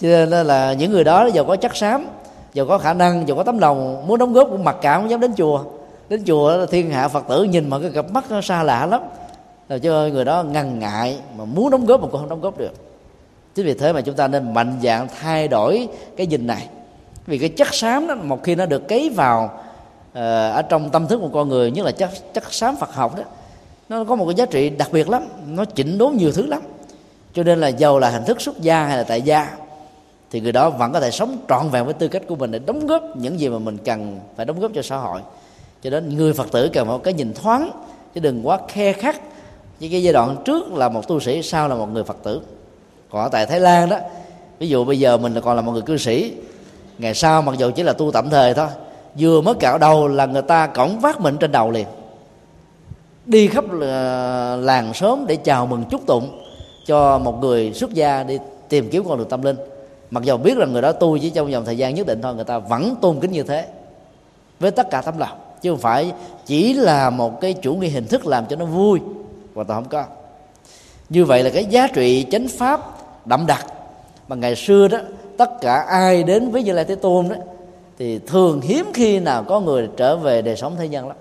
Cho 0.00 0.08
nên 0.08 0.46
là 0.46 0.72
những 0.72 0.90
người 0.90 1.04
đó 1.04 1.26
giàu 1.26 1.44
có 1.44 1.56
chắc 1.56 1.76
xám 1.76 2.06
giàu 2.54 2.66
có 2.66 2.78
khả 2.78 2.94
năng 2.94 3.28
giàu 3.28 3.36
có 3.36 3.42
tấm 3.42 3.58
lòng 3.58 4.06
muốn 4.06 4.18
đóng 4.18 4.32
góp 4.32 4.48
cũng 4.50 4.64
mặc 4.64 4.76
cảm 4.82 5.00
không 5.00 5.10
dám 5.10 5.20
đến 5.20 5.34
chùa. 5.36 5.64
Đến 6.08 6.22
chùa 6.26 6.66
thiên 6.66 6.90
hạ 6.90 7.08
phật 7.08 7.24
tử 7.28 7.44
nhìn 7.44 7.70
mà 7.70 7.78
cái 7.78 7.90
cặp 7.90 8.10
mắt 8.10 8.24
nó 8.30 8.40
xa 8.40 8.62
lạ 8.62 8.86
lắm. 8.86 9.00
Rồi 9.68 9.80
cho 9.80 10.08
người 10.12 10.24
đó 10.24 10.42
ngần 10.42 10.78
ngại 10.78 11.18
mà 11.38 11.44
muốn 11.44 11.70
đóng 11.70 11.86
góp 11.86 12.00
mà 12.00 12.08
cũng 12.10 12.20
không 12.20 12.28
đóng 12.28 12.40
góp 12.40 12.58
được 12.58 12.72
chính 13.54 13.66
vì 13.66 13.74
thế 13.74 13.92
mà 13.92 14.00
chúng 14.00 14.14
ta 14.14 14.28
nên 14.28 14.54
mạnh 14.54 14.78
dạng 14.82 15.08
thay 15.20 15.48
đổi 15.48 15.88
cái 16.16 16.26
nhìn 16.26 16.46
này. 16.46 16.68
Vì 17.26 17.38
cái 17.38 17.48
chất 17.48 17.74
xám 17.74 18.06
đó 18.06 18.14
một 18.14 18.44
khi 18.44 18.54
nó 18.54 18.66
được 18.66 18.88
cấy 18.88 19.10
vào 19.10 19.44
uh, 19.44 20.14
ở 20.54 20.62
trong 20.68 20.90
tâm 20.90 21.06
thức 21.06 21.18
của 21.18 21.28
con 21.28 21.48
người 21.48 21.70
nhất 21.70 21.86
là 21.86 21.92
chất 21.92 22.10
chất 22.34 22.52
xám 22.52 22.76
Phật 22.76 22.94
học 22.94 23.16
đó 23.16 23.22
nó 23.88 24.04
có 24.04 24.16
một 24.16 24.26
cái 24.26 24.34
giá 24.34 24.46
trị 24.46 24.70
đặc 24.70 24.88
biệt 24.92 25.08
lắm 25.08 25.26
nó 25.46 25.64
chỉnh 25.64 25.98
đốn 25.98 26.16
nhiều 26.16 26.32
thứ 26.32 26.46
lắm. 26.46 26.62
Cho 27.34 27.42
nên 27.42 27.60
là 27.60 27.68
giàu 27.68 27.98
là 27.98 28.10
hình 28.10 28.24
thức 28.24 28.40
xuất 28.40 28.60
gia 28.60 28.84
hay 28.84 28.96
là 28.96 29.02
tại 29.02 29.22
gia 29.22 29.56
thì 30.30 30.40
người 30.40 30.52
đó 30.52 30.70
vẫn 30.70 30.92
có 30.92 31.00
thể 31.00 31.10
sống 31.10 31.36
trọn 31.48 31.68
vẹn 31.68 31.84
với 31.84 31.94
tư 31.94 32.08
cách 32.08 32.22
của 32.28 32.36
mình 32.36 32.50
để 32.50 32.58
đóng 32.58 32.86
góp 32.86 33.02
những 33.16 33.40
gì 33.40 33.48
mà 33.48 33.58
mình 33.58 33.78
cần 33.84 34.20
phải 34.36 34.46
đóng 34.46 34.60
góp 34.60 34.70
cho 34.74 34.82
xã 34.82 34.96
hội. 34.96 35.20
Cho 35.82 35.90
nên 35.90 36.16
người 36.16 36.32
phật 36.32 36.52
tử 36.52 36.70
cần 36.72 36.86
một 36.86 37.02
cái 37.04 37.14
nhìn 37.14 37.32
thoáng 37.32 37.70
chứ 38.14 38.20
đừng 38.20 38.46
quá 38.46 38.58
khe 38.68 38.92
khắc 38.92 39.20
với 39.80 39.88
cái 39.88 40.02
giai 40.02 40.12
đoạn 40.12 40.36
trước 40.44 40.72
là 40.72 40.88
một 40.88 41.08
tu 41.08 41.20
sĩ 41.20 41.42
sau 41.42 41.68
là 41.68 41.74
một 41.74 41.86
người 41.86 42.04
phật 42.04 42.16
tử 42.22 42.40
còn 43.14 43.22
ở 43.22 43.28
tại 43.28 43.46
thái 43.46 43.60
lan 43.60 43.88
đó, 43.88 43.98
ví 44.58 44.68
dụ 44.68 44.84
bây 44.84 44.98
giờ 44.98 45.16
mình 45.16 45.40
còn 45.44 45.56
là 45.56 45.62
một 45.62 45.72
người 45.72 45.82
cư 45.82 45.96
sĩ, 45.96 46.32
ngày 46.98 47.14
sau 47.14 47.42
mặc 47.42 47.54
dù 47.58 47.70
chỉ 47.70 47.82
là 47.82 47.92
tu 47.92 48.10
tạm 48.10 48.30
thời 48.30 48.54
thôi, 48.54 48.66
vừa 49.18 49.40
mới 49.40 49.54
cạo 49.54 49.78
đầu 49.78 50.08
là 50.08 50.26
người 50.26 50.42
ta 50.42 50.66
cổng 50.66 51.00
vác 51.00 51.20
mình 51.20 51.36
trên 51.40 51.52
đầu 51.52 51.70
liền. 51.70 51.86
Đi 53.26 53.48
khắp 53.48 53.64
làng 54.58 54.94
sớm 54.94 55.24
để 55.28 55.36
chào 55.36 55.66
mừng 55.66 55.84
chúc 55.90 56.06
tụng 56.06 56.40
cho 56.86 57.18
một 57.18 57.40
người 57.40 57.72
xuất 57.72 57.94
gia 57.94 58.22
đi 58.22 58.38
tìm 58.68 58.88
kiếm 58.90 59.04
con 59.08 59.18
đường 59.18 59.28
tâm 59.28 59.42
linh. 59.42 59.56
Mặc 60.10 60.24
dù 60.24 60.36
biết 60.36 60.58
là 60.58 60.66
người 60.66 60.82
đó 60.82 60.92
tu 60.92 61.18
chỉ 61.18 61.30
trong 61.30 61.52
vòng 61.52 61.64
thời 61.64 61.78
gian 61.78 61.94
nhất 61.94 62.06
định 62.06 62.22
thôi, 62.22 62.34
người 62.34 62.44
ta 62.44 62.58
vẫn 62.58 62.94
tôn 63.00 63.20
kính 63.20 63.32
như 63.32 63.42
thế 63.42 63.66
với 64.60 64.70
tất 64.70 64.90
cả 64.90 65.00
tấm 65.00 65.18
lòng, 65.18 65.38
chứ 65.62 65.70
không 65.70 65.80
phải 65.80 66.12
chỉ 66.46 66.72
là 66.72 67.10
một 67.10 67.40
cái 67.40 67.52
chủ 67.52 67.74
nghĩa 67.74 67.88
hình 67.88 68.06
thức 68.06 68.26
làm 68.26 68.46
cho 68.46 68.56
nó 68.56 68.64
vui 68.64 69.00
và 69.54 69.64
ta 69.64 69.74
không 69.74 69.88
có. 69.88 70.04
Như 71.08 71.24
vậy 71.24 71.42
là 71.42 71.50
cái 71.50 71.64
giá 71.64 71.86
trị 71.86 72.26
chánh 72.30 72.48
pháp 72.48 72.93
đậm 73.24 73.46
đặc. 73.46 73.66
Mà 74.28 74.36
ngày 74.36 74.56
xưa 74.56 74.88
đó, 74.88 74.98
tất 75.38 75.50
cả 75.60 75.74
ai 75.88 76.22
đến 76.22 76.50
với 76.50 76.62
như 76.62 76.72
lai 76.72 76.84
thế 76.84 76.94
tôn 76.94 77.28
đó, 77.28 77.36
thì 77.98 78.18
thường 78.18 78.60
hiếm 78.60 78.86
khi 78.94 79.18
nào 79.20 79.44
có 79.44 79.60
người 79.60 79.88
trở 79.96 80.16
về 80.16 80.42
đời 80.42 80.56
sống 80.56 80.74
thế 80.78 80.88
nhân 80.88 81.08
lắm. 81.08 81.16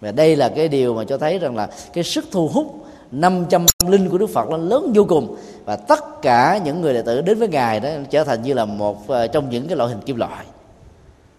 Và 0.00 0.12
đây 0.12 0.36
là 0.36 0.48
cái 0.48 0.68
điều 0.68 0.94
mà 0.94 1.04
cho 1.04 1.18
thấy 1.18 1.38
rằng 1.38 1.56
là 1.56 1.68
cái 1.92 2.04
sức 2.04 2.24
thu 2.30 2.48
hút 2.48 2.84
500 3.10 3.66
linh 3.86 4.10
của 4.10 4.18
Đức 4.18 4.26
Phật 4.26 4.50
nó 4.50 4.56
lớn 4.56 4.92
vô 4.94 5.04
cùng. 5.08 5.36
Và 5.64 5.76
tất 5.76 6.22
cả 6.22 6.60
những 6.64 6.80
người 6.80 6.94
đệ 6.94 7.02
tử 7.02 7.20
đến 7.20 7.38
với 7.38 7.48
ngài 7.48 7.80
đó 7.80 7.88
trở 8.10 8.24
thành 8.24 8.42
như 8.42 8.54
là 8.54 8.64
một 8.64 9.08
ờ, 9.08 9.26
trong 9.26 9.50
những 9.50 9.66
cái 9.68 9.76
loại 9.76 9.90
hình 9.90 10.00
kim 10.00 10.16
loại. 10.16 10.44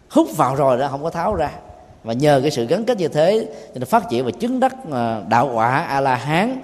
Hút 0.10 0.38
vào 0.38 0.56
rồi 0.56 0.78
đó 0.78 0.88
không 0.92 1.04
có 1.04 1.10
tháo 1.10 1.36
ra. 1.36 1.52
Và 2.04 2.14
nhờ 2.14 2.40
cái 2.42 2.52
sự 2.52 2.66
gắn 2.66 2.86
kết 2.86 2.98
như 2.98 3.08
thế 3.08 3.48
nên 3.74 3.86
phát 3.86 4.10
triển 4.10 4.26
và 4.26 4.32
chứng 4.32 4.60
đắc 4.60 4.76
ờ, 4.92 5.24
đạo 5.30 5.52
quả 5.54 5.80
a 5.80 6.02
la 6.02 6.16
hán 6.16 6.62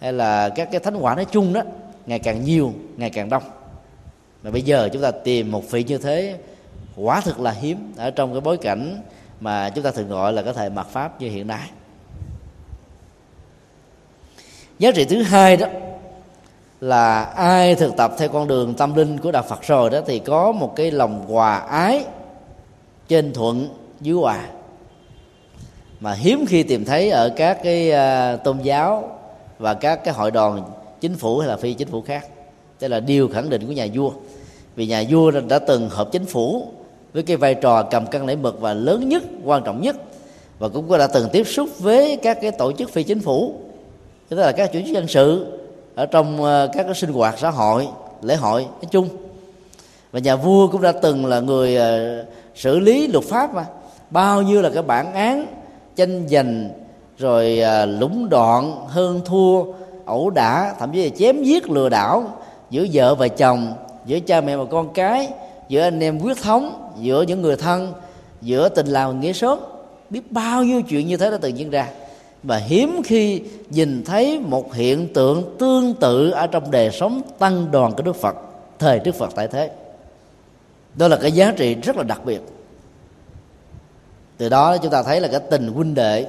hay 0.00 0.12
là 0.12 0.48
các 0.48 0.68
cái 0.70 0.80
thánh 0.80 0.96
quả 0.96 1.14
nói 1.14 1.26
chung 1.30 1.52
đó 1.52 1.62
ngày 2.08 2.18
càng 2.18 2.44
nhiều 2.44 2.72
ngày 2.96 3.10
càng 3.10 3.28
đông. 3.28 3.42
Mà 4.42 4.50
bây 4.50 4.62
giờ 4.62 4.88
chúng 4.92 5.02
ta 5.02 5.10
tìm 5.10 5.52
một 5.52 5.70
vị 5.70 5.84
như 5.84 5.98
thế 5.98 6.38
quả 6.96 7.20
thực 7.20 7.40
là 7.40 7.50
hiếm 7.50 7.92
ở 7.96 8.10
trong 8.10 8.32
cái 8.32 8.40
bối 8.40 8.56
cảnh 8.56 9.02
mà 9.40 9.70
chúng 9.70 9.84
ta 9.84 9.90
thường 9.90 10.08
gọi 10.08 10.32
là 10.32 10.42
có 10.42 10.52
thể 10.52 10.68
mặt 10.68 10.86
pháp 10.90 11.20
như 11.20 11.30
hiện 11.30 11.46
nay. 11.46 11.70
Giá 14.78 14.90
trị 14.94 15.04
thứ 15.04 15.22
hai 15.22 15.56
đó 15.56 15.66
là 16.80 17.22
ai 17.24 17.74
thực 17.74 17.96
tập 17.96 18.12
theo 18.18 18.28
con 18.28 18.48
đường 18.48 18.74
tâm 18.74 18.94
linh 18.94 19.18
của 19.18 19.32
đạo 19.32 19.42
Phật 19.48 19.62
rồi 19.62 19.90
đó 19.90 20.00
thì 20.06 20.18
có 20.18 20.52
một 20.52 20.76
cái 20.76 20.90
lòng 20.90 21.26
hòa 21.28 21.58
ái 21.58 22.04
trên 23.08 23.32
thuận 23.32 23.68
dưới 24.00 24.16
hòa. 24.16 24.40
Mà 26.00 26.12
hiếm 26.12 26.44
khi 26.48 26.62
tìm 26.62 26.84
thấy 26.84 27.10
ở 27.10 27.32
các 27.36 27.58
cái 27.62 27.92
uh, 28.34 28.44
tôn 28.44 28.58
giáo 28.58 29.18
và 29.58 29.74
các 29.74 30.04
cái 30.04 30.14
hội 30.14 30.30
đoàn 30.30 30.62
chính 31.00 31.16
phủ 31.16 31.38
hay 31.38 31.48
là 31.48 31.56
phi 31.56 31.74
chính 31.74 31.88
phủ 31.88 32.02
khác. 32.02 32.26
Đây 32.80 32.90
là 32.90 33.00
điều 33.00 33.28
khẳng 33.28 33.50
định 33.50 33.66
của 33.66 33.72
nhà 33.72 33.86
vua. 33.94 34.10
Vì 34.76 34.86
nhà 34.86 35.04
vua 35.10 35.30
đã 35.30 35.58
từng 35.58 35.88
hợp 35.88 36.08
chính 36.12 36.24
phủ 36.24 36.68
với 37.12 37.22
cái 37.22 37.36
vai 37.36 37.54
trò 37.54 37.82
cầm 37.82 38.06
cân 38.06 38.26
lễ 38.26 38.36
mực 38.36 38.60
và 38.60 38.74
lớn 38.74 39.08
nhất, 39.08 39.22
quan 39.44 39.62
trọng 39.64 39.80
nhất, 39.80 39.96
và 40.58 40.68
cũng 40.68 40.98
đã 40.98 41.06
từng 41.06 41.28
tiếp 41.32 41.44
xúc 41.44 41.68
với 41.78 42.16
các 42.16 42.38
cái 42.42 42.50
tổ 42.50 42.72
chức 42.72 42.90
phi 42.90 43.02
chính 43.02 43.20
phủ. 43.20 43.54
Tức 44.28 44.36
là 44.36 44.52
các 44.52 44.72
chủ 44.72 44.80
chức 44.80 44.94
dân 44.94 45.08
sự 45.08 45.46
ở 45.94 46.06
trong 46.06 46.44
ờ, 46.44 46.68
các 46.72 46.82
cái 46.82 46.94
sinh 46.94 47.12
hoạt 47.12 47.38
xã 47.38 47.50
hội, 47.50 47.88
lễ 48.22 48.36
hội, 48.36 48.62
nói 48.62 48.88
chung. 48.90 49.08
Và 50.12 50.20
nhà 50.20 50.36
vua 50.36 50.68
cũng 50.68 50.82
đã 50.82 50.92
từng 50.92 51.26
là 51.26 51.40
người 51.40 51.76
ờ, 51.76 52.24
xử 52.54 52.78
lý 52.78 53.06
luật 53.06 53.24
pháp 53.24 53.54
mà. 53.54 53.64
Bao 54.10 54.42
nhiêu 54.42 54.62
là 54.62 54.70
cái 54.70 54.82
bản 54.82 55.12
án, 55.12 55.46
tranh 55.96 56.28
giành, 56.28 56.70
rồi 57.18 57.58
ờ, 57.58 57.86
lũng 57.86 58.28
đoạn, 58.28 58.86
hơn 58.88 59.20
thua 59.24 59.64
ẩu 60.08 60.30
đả, 60.30 60.74
thậm 60.78 60.92
chí 60.92 61.04
là 61.04 61.16
chém 61.18 61.42
giết, 61.42 61.70
lừa 61.70 61.88
đảo 61.88 62.24
giữa 62.70 62.86
vợ 62.92 63.14
và 63.14 63.28
chồng, 63.28 63.74
giữa 64.06 64.20
cha 64.20 64.40
mẹ 64.40 64.56
và 64.56 64.64
con 64.64 64.92
cái, 64.92 65.28
giữa 65.68 65.82
anh 65.82 66.00
em 66.00 66.20
quyết 66.20 66.42
thống, 66.42 66.90
giữa 67.00 67.22
những 67.22 67.42
người 67.42 67.56
thân, 67.56 67.92
giữa 68.42 68.68
tình 68.68 68.86
làng 68.86 69.20
nghĩa 69.20 69.32
sớm 69.32 69.58
biết 70.10 70.32
bao 70.32 70.64
nhiêu 70.64 70.82
chuyện 70.82 71.06
như 71.06 71.16
thế 71.16 71.30
đã 71.30 71.38
từng 71.40 71.58
diễn 71.58 71.70
ra. 71.70 71.88
Và 72.42 72.56
hiếm 72.56 73.00
khi 73.04 73.42
nhìn 73.70 74.04
thấy 74.04 74.40
một 74.40 74.74
hiện 74.74 75.12
tượng 75.12 75.56
tương 75.58 75.94
tự 75.94 76.30
ở 76.30 76.46
trong 76.46 76.70
đời 76.70 76.90
sống 76.90 77.22
tăng 77.38 77.70
đoàn 77.70 77.92
của 77.92 78.02
Đức 78.02 78.16
Phật, 78.16 78.36
thời 78.78 78.98
Đức 78.98 79.14
Phật 79.14 79.32
tại 79.34 79.48
thế. 79.48 79.70
Đó 80.94 81.08
là 81.08 81.16
cái 81.16 81.32
giá 81.32 81.52
trị 81.56 81.74
rất 81.74 81.96
là 81.96 82.02
đặc 82.02 82.20
biệt. 82.24 82.40
Từ 84.36 84.48
đó 84.48 84.76
chúng 84.76 84.90
ta 84.90 85.02
thấy 85.02 85.20
là 85.20 85.28
cái 85.28 85.40
tình 85.50 85.68
huynh 85.68 85.94
đệ 85.94 86.26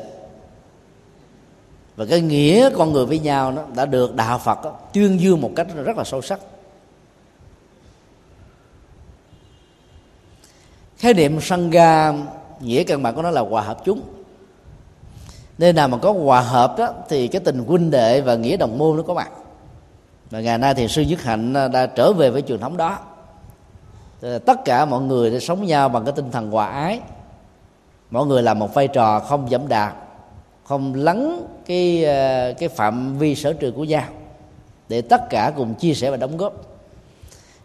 và 2.00 2.06
cái 2.06 2.22
nghĩa 2.22 2.70
con 2.78 2.94
người 2.94 3.06
với 3.06 3.20
nhau 3.20 3.52
nó 3.52 3.62
đã 3.76 3.86
được 3.86 4.16
đạo 4.16 4.38
Phật 4.38 4.64
đó, 4.64 4.72
tuyên 4.94 5.20
dương 5.20 5.42
một 5.42 5.52
cách 5.56 5.68
rất 5.76 5.98
là 5.98 6.04
sâu 6.04 6.22
sắc. 6.22 6.40
Khái 10.98 11.14
niệm 11.14 11.42
sangha 11.42 12.14
nghĩa 12.60 12.84
căn 12.84 13.04
bản 13.04 13.16
của 13.16 13.22
nó 13.22 13.32
là 13.32 13.42
hòa 13.42 13.62
hợp 13.62 13.82
chúng. 13.86 14.02
Nơi 15.58 15.74
nào 15.74 15.88
mà 15.88 15.98
có 15.98 16.12
hòa 16.12 16.42
hợp 16.42 16.76
đó 16.78 16.94
thì 17.10 17.28
cái 17.28 17.42
tình 17.46 17.64
huynh 17.68 17.92
đệ 17.92 18.22
và 18.22 18.36
nghĩa 18.36 18.58
đồng 18.58 18.78
môn 18.78 18.98
nó 18.98 19.04
có 19.04 19.14
mặt. 19.14 19.30
Và 20.30 20.42
ngày 20.42 20.58
nay 20.58 20.74
thì 20.74 20.88
sư 20.88 21.02
nhất 21.02 21.22
hạnh 21.22 21.54
đã 21.54 21.86
trở 21.86 22.14
về 22.14 22.30
với 22.30 22.42
truyền 22.42 22.60
thống 22.60 22.78
đó. 22.78 22.98
Tất 24.22 24.66
cả 24.66 24.86
mọi 24.86 25.02
người 25.02 25.32
để 25.32 25.40
sống 25.40 25.66
nhau 25.66 25.90
bằng 25.90 26.06
cái 26.06 26.14
tinh 26.16 26.32
thần 26.32 26.52
hòa 26.52 26.68
ái. 26.68 27.00
Mọi 28.12 28.26
người 28.26 28.44
làm 28.44 28.60
một 28.60 28.74
vai 28.74 28.88
trò 28.88 29.20
không 29.20 29.50
giảm 29.50 29.68
đạp 29.68 29.94
không 30.64 30.94
lắng 30.96 31.48
cái 31.70 32.04
ờ, 32.04 32.54
cái 32.54 32.70
phạm 32.70 33.18
vi 33.18 33.36
sở 33.36 33.54
trường 33.54 33.76
của 33.76 33.84
nhau 33.84 34.04
để 34.90 35.02
tất 35.02 35.30
cả 35.30 35.54
cùng 35.56 35.74
chia 35.74 35.94
sẻ 35.94 36.12
và 36.12 36.18
đóng 36.18 36.38
góp. 36.38 36.54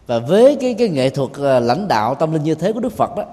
Và 0.07 0.19
với 0.19 0.57
cái 0.61 0.73
cái 0.73 0.89
nghệ 0.89 1.09
thuật 1.09 1.29
ờ, 1.33 1.59
lãnh 1.59 1.87
đạo 1.87 2.15
tâm 2.15 2.33
linh 2.33 2.43
như 2.43 2.55
thế 2.55 2.73
của 2.73 2.79
Đức 2.79 2.93
Phật 2.93 3.17
đó, 3.17 3.23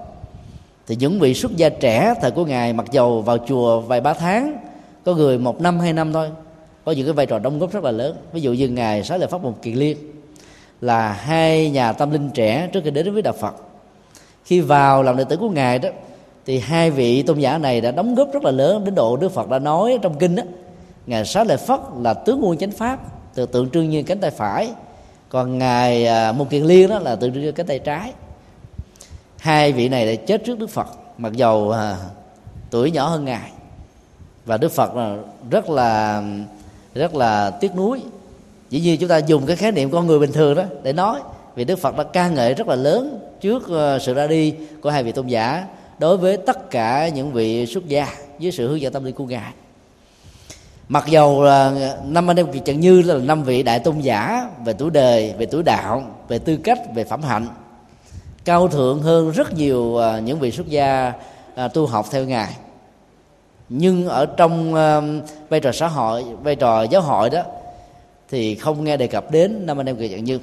thì 0.87 0.95
những 0.95 1.19
vị 1.19 1.33
xuất 1.33 1.55
gia 1.55 1.69
trẻ 1.69 2.13
thời 2.21 2.31
của 2.31 2.45
ngài 2.45 2.73
mặc 2.73 2.85
dầu 2.91 3.21
vào 3.21 3.37
chùa 3.37 3.79
vài 3.79 4.01
ba 4.01 4.13
tháng, 4.13 4.57
có 5.05 5.13
người 5.13 5.37
một 5.37 5.61
năm 5.61 5.79
hai 5.79 5.93
năm 5.93 6.13
thôi, 6.13 6.29
có 6.85 6.91
những 6.91 7.05
cái 7.05 7.13
vai 7.13 7.25
trò 7.25 7.39
đóng 7.39 7.59
góp 7.59 7.71
rất 7.71 7.83
là 7.83 7.91
lớn. 7.91 8.17
Ví 8.33 8.41
dụ 8.41 8.53
như 8.53 8.69
ngài 8.69 9.03
sáu 9.03 9.17
lời 9.17 9.27
pháp 9.27 9.43
một 9.43 9.61
kiền 9.61 9.73
liên 9.73 9.97
là 10.81 11.11
hai 11.11 11.69
nhà 11.69 11.93
tâm 11.93 12.11
linh 12.11 12.29
trẻ 12.29 12.69
trước 12.73 12.81
khi 12.83 12.91
đến 12.91 13.13
với 13.13 13.21
đạo 13.21 13.33
phật. 13.39 13.55
Khi 14.45 14.61
vào 14.61 15.03
làm 15.03 15.17
đệ 15.17 15.23
tử 15.23 15.37
của 15.37 15.49
ngài 15.49 15.79
đó 15.79 15.89
thì 16.45 16.59
hai 16.59 16.91
vị 16.91 17.21
tôn 17.21 17.39
giả 17.39 17.57
này 17.57 17.81
đã 17.81 17.91
đóng 17.91 18.15
góp 18.15 18.33
rất 18.33 18.43
là 18.43 18.51
lớn 18.51 18.85
đến 18.85 18.95
độ 18.95 19.17
đức 19.17 19.29
phật 19.29 19.49
đã 19.49 19.59
nói 19.59 19.99
trong 20.01 20.17
kinh 20.19 20.35
đó 20.35 20.43
ngài 21.05 21.25
xá 21.25 21.43
lợi 21.43 21.57
phất 21.57 21.79
là 22.01 22.13
tướng 22.13 22.41
nguồn 22.41 22.57
chánh 22.57 22.71
pháp 22.71 22.99
từ 23.33 23.45
tượng 23.45 23.69
trưng 23.69 23.89
như 23.89 24.03
cánh 24.03 24.19
tay 24.19 24.31
phải. 24.31 24.71
Còn 25.29 25.57
ngài 25.57 26.07
à, 26.07 26.31
Mục 26.31 26.49
kiền 26.49 26.63
liên 26.63 26.89
đó 26.89 26.99
là 26.99 27.15
tượng 27.15 27.33
trưng 27.33 27.41
như 27.41 27.51
cánh 27.51 27.67
tay 27.67 27.79
trái. 27.79 28.13
Hai 29.37 29.71
vị 29.71 29.89
này 29.89 30.05
đã 30.15 30.23
chết 30.27 30.45
trước 30.45 30.59
đức 30.59 30.69
phật 30.69 30.87
mặc 31.17 31.33
dầu 31.33 31.71
à, 31.71 31.97
tuổi 32.69 32.91
nhỏ 32.91 33.07
hơn 33.07 33.25
ngài. 33.25 33.51
Và 34.45 34.57
đức 34.57 34.71
phật 34.71 34.95
là 34.95 35.17
rất 35.49 35.69
là 35.69 36.23
rất 36.93 37.15
là 37.15 37.49
tiếc 37.49 37.75
nuối. 37.75 38.01
Chỉ 38.69 38.79
như 38.79 38.97
chúng 38.97 39.09
ta 39.09 39.17
dùng 39.17 39.45
cái 39.45 39.55
khái 39.55 39.71
niệm 39.71 39.91
con 39.91 40.07
người 40.07 40.19
bình 40.19 40.31
thường 40.31 40.55
đó 40.55 40.63
để 40.83 40.93
nói 40.93 41.19
vì 41.55 41.63
đức 41.63 41.79
phật 41.79 41.97
đã 41.97 42.03
ca 42.03 42.29
ngợi 42.29 42.53
rất 42.53 42.67
là 42.67 42.75
lớn 42.75 43.19
trước 43.41 43.69
à, 43.69 43.99
sự 43.99 44.13
ra 44.13 44.27
đi 44.27 44.55
của 44.81 44.89
hai 44.89 45.03
vị 45.03 45.11
tôn 45.11 45.27
giả 45.27 45.67
đối 45.99 46.17
với 46.17 46.37
tất 46.37 46.69
cả 46.69 47.07
những 47.07 47.33
vị 47.33 47.65
xuất 47.65 47.87
gia 47.87 48.07
dưới 48.39 48.51
sự 48.51 48.67
hướng 48.67 48.81
dẫn 48.81 48.93
tâm 48.93 49.03
linh 49.03 49.15
của 49.15 49.25
ngài 49.25 49.53
mặc 50.87 51.07
dầu 51.07 51.43
là 51.43 51.95
năm 52.05 52.29
anh 52.29 52.39
em 52.39 52.51
kiệt 52.51 52.65
trần 52.65 52.79
như 52.79 53.01
là 53.01 53.17
năm 53.17 53.43
vị 53.43 53.63
đại 53.63 53.79
tôn 53.79 53.99
giả 53.99 54.49
về 54.65 54.73
tuổi 54.73 54.89
đời 54.89 55.33
về 55.37 55.45
tuổi 55.45 55.63
đạo 55.63 56.03
về 56.27 56.39
tư 56.39 56.57
cách 56.57 56.79
về 56.95 57.03
phẩm 57.03 57.21
hạnh 57.21 57.47
cao 58.45 58.67
thượng 58.67 59.01
hơn 59.01 59.31
rất 59.31 59.53
nhiều 59.53 59.97
à, 59.97 60.19
những 60.19 60.39
vị 60.39 60.51
xuất 60.51 60.67
gia 60.67 61.13
à, 61.55 61.67
tu 61.67 61.85
học 61.85 62.05
theo 62.11 62.25
ngài. 62.25 62.55
Nhưng 63.69 64.07
ở 64.07 64.25
trong 64.25 64.75
à, 64.75 65.01
vai 65.49 65.59
trò 65.59 65.71
xã 65.71 65.87
hội 65.87 66.23
vai 66.43 66.55
trò 66.55 66.83
giáo 66.83 67.01
hội 67.01 67.29
đó 67.29 67.41
thì 68.29 68.55
không 68.55 68.83
nghe 68.83 68.97
đề 68.97 69.07
cập 69.07 69.31
đến 69.31 69.65
năm 69.65 69.79
anh 69.79 69.85
em 69.85 69.95
kiệt 69.95 70.11
trần 70.11 70.23
như 70.23 70.39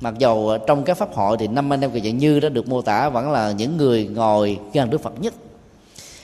mặc 0.00 0.18
dầu 0.18 0.58
trong 0.66 0.84
các 0.84 0.96
pháp 0.96 1.14
hội 1.14 1.36
thì 1.40 1.46
năm 1.46 1.72
anh 1.72 1.80
em 1.80 1.90
kiệt 1.90 2.02
dạng 2.04 2.18
như 2.18 2.40
đã 2.40 2.48
được 2.48 2.68
mô 2.68 2.82
tả 2.82 3.08
vẫn 3.08 3.30
là 3.30 3.52
những 3.52 3.76
người 3.76 4.08
ngồi 4.14 4.58
gần 4.72 4.90
đức 4.90 5.02
phật 5.02 5.20
nhất. 5.20 5.34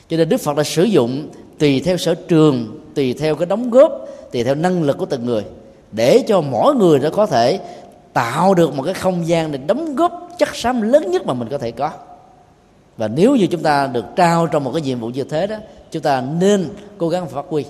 Cho 0.08 0.16
nên 0.16 0.28
đức 0.28 0.40
phật 0.40 0.56
đã 0.56 0.62
sử 0.62 0.84
dụng 0.84 1.28
tùy 1.58 1.80
theo 1.80 1.96
sở 1.96 2.14
trường, 2.14 2.80
tùy 2.94 3.12
theo 3.12 3.34
cái 3.34 3.46
đóng 3.46 3.70
góp, 3.70 4.06
tùy 4.32 4.44
theo 4.44 4.54
năng 4.54 4.82
lực 4.82 4.98
của 4.98 5.06
từng 5.06 5.26
người 5.26 5.44
để 5.92 6.24
cho 6.28 6.40
mỗi 6.40 6.74
người 6.74 6.98
đã 6.98 7.10
có 7.10 7.26
thể 7.26 7.60
tạo 8.12 8.54
được 8.54 8.74
một 8.76 8.82
cái 8.82 8.94
không 8.94 9.28
gian 9.28 9.52
để 9.52 9.58
đóng 9.66 9.96
góp 9.96 10.28
chất 10.38 10.56
xám 10.56 10.82
lớn 10.82 11.10
nhất 11.10 11.26
mà 11.26 11.34
mình 11.34 11.48
có 11.50 11.58
thể 11.58 11.70
có. 11.70 11.90
Và 12.96 13.08
nếu 13.08 13.36
như 13.36 13.46
chúng 13.46 13.62
ta 13.62 13.86
được 13.86 14.04
trao 14.16 14.46
trong 14.46 14.64
một 14.64 14.70
cái 14.72 14.82
nhiệm 14.82 15.00
vụ 15.00 15.08
như 15.08 15.24
thế 15.24 15.46
đó, 15.46 15.56
chúng 15.90 16.02
ta 16.02 16.20
nên 16.40 16.68
cố 16.98 17.08
gắng 17.08 17.28
phát 17.28 17.44
huy 17.48 17.64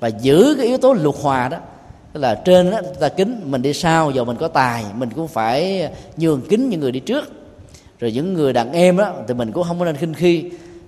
và 0.00 0.08
giữ 0.08 0.54
cái 0.58 0.66
yếu 0.66 0.78
tố 0.78 0.92
luật 0.92 1.16
hòa 1.22 1.48
đó 1.48 1.58
tức 2.18 2.22
là 2.22 2.34
trên 2.34 2.70
đó 2.70 2.80
ta 3.00 3.08
kính 3.08 3.40
mình 3.44 3.62
đi 3.62 3.72
sau 3.72 4.10
giờ 4.10 4.24
mình 4.24 4.36
có 4.36 4.48
tài 4.48 4.84
mình 4.94 5.10
cũng 5.10 5.28
phải 5.28 5.88
nhường 6.16 6.40
kính 6.48 6.68
những 6.68 6.80
người 6.80 6.92
đi 6.92 7.00
trước. 7.00 7.32
Rồi 8.00 8.12
những 8.12 8.34
người 8.34 8.52
đàn 8.52 8.72
em 8.72 8.96
đó 8.96 9.12
thì 9.28 9.34
mình 9.34 9.52
cũng 9.52 9.64
không 9.64 9.78
có 9.78 9.84
nên 9.84 9.96
khinh 9.96 10.14
khi 10.14 10.44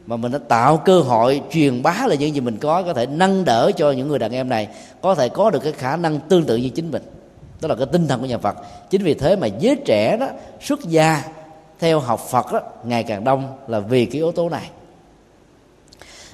mà 0.06 0.16
mình 0.16 0.32
đã 0.32 0.38
tạo 0.48 0.76
cơ 0.76 1.00
hội 1.00 1.42
truyền 1.50 1.82
bá 1.82 2.06
là 2.06 2.14
những 2.14 2.34
gì 2.34 2.40
mình 2.40 2.56
có 2.56 2.82
có 2.82 2.94
thể 2.94 3.06
nâng 3.06 3.44
đỡ 3.44 3.70
cho 3.76 3.90
những 3.90 4.08
người 4.08 4.18
đàn 4.18 4.32
em 4.32 4.48
này 4.48 4.68
có 5.00 5.14
thể 5.14 5.28
có 5.28 5.50
được 5.50 5.58
cái 5.62 5.72
khả 5.72 5.96
năng 5.96 6.20
tương 6.20 6.44
tự 6.44 6.56
như 6.56 6.68
chính 6.68 6.90
mình. 6.90 7.02
Đó 7.60 7.68
là 7.68 7.74
cái 7.74 7.86
tinh 7.92 8.08
thần 8.08 8.20
của 8.20 8.26
nhà 8.26 8.38
Phật. 8.38 8.56
Chính 8.90 9.02
vì 9.02 9.14
thế 9.14 9.36
mà 9.36 9.46
giới 9.46 9.76
trẻ 9.84 10.16
đó 10.16 10.26
xuất 10.60 10.80
gia 10.84 11.24
theo 11.78 12.00
học 12.00 12.20
Phật 12.30 12.52
đó 12.52 12.60
ngày 12.84 13.02
càng 13.02 13.24
đông 13.24 13.56
là 13.68 13.78
vì 13.78 14.04
cái 14.04 14.14
yếu 14.14 14.32
tố 14.32 14.48
này. 14.48 14.70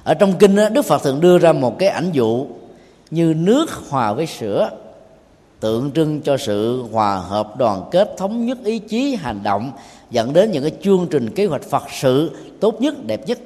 Ở 0.03 0.13
trong 0.13 0.33
kinh 0.33 0.55
đó, 0.55 0.69
Đức 0.69 0.85
Phật 0.85 1.03
thường 1.03 1.21
đưa 1.21 1.37
ra 1.37 1.51
một 1.51 1.79
cái 1.79 1.89
ảnh 1.89 2.09
dụ 2.11 2.47
như 3.11 3.33
nước 3.37 3.71
hòa 3.89 4.13
với 4.13 4.25
sữa 4.25 4.69
tượng 5.59 5.91
trưng 5.91 6.21
cho 6.21 6.37
sự 6.37 6.83
hòa 6.91 7.15
hợp 7.15 7.57
đoàn 7.57 7.83
kết 7.91 8.13
thống 8.17 8.45
nhất 8.45 8.57
ý 8.63 8.79
chí 8.79 9.15
hành 9.15 9.43
động, 9.43 9.71
dẫn 10.11 10.33
đến 10.33 10.51
những 10.51 10.63
cái 10.63 10.71
chương 10.81 11.07
trình 11.11 11.29
kế 11.29 11.45
hoạch 11.45 11.63
Phật 11.63 11.83
sự 11.91 12.31
tốt 12.59 12.81
nhất, 12.81 13.05
đẹp 13.05 13.27
nhất 13.27 13.39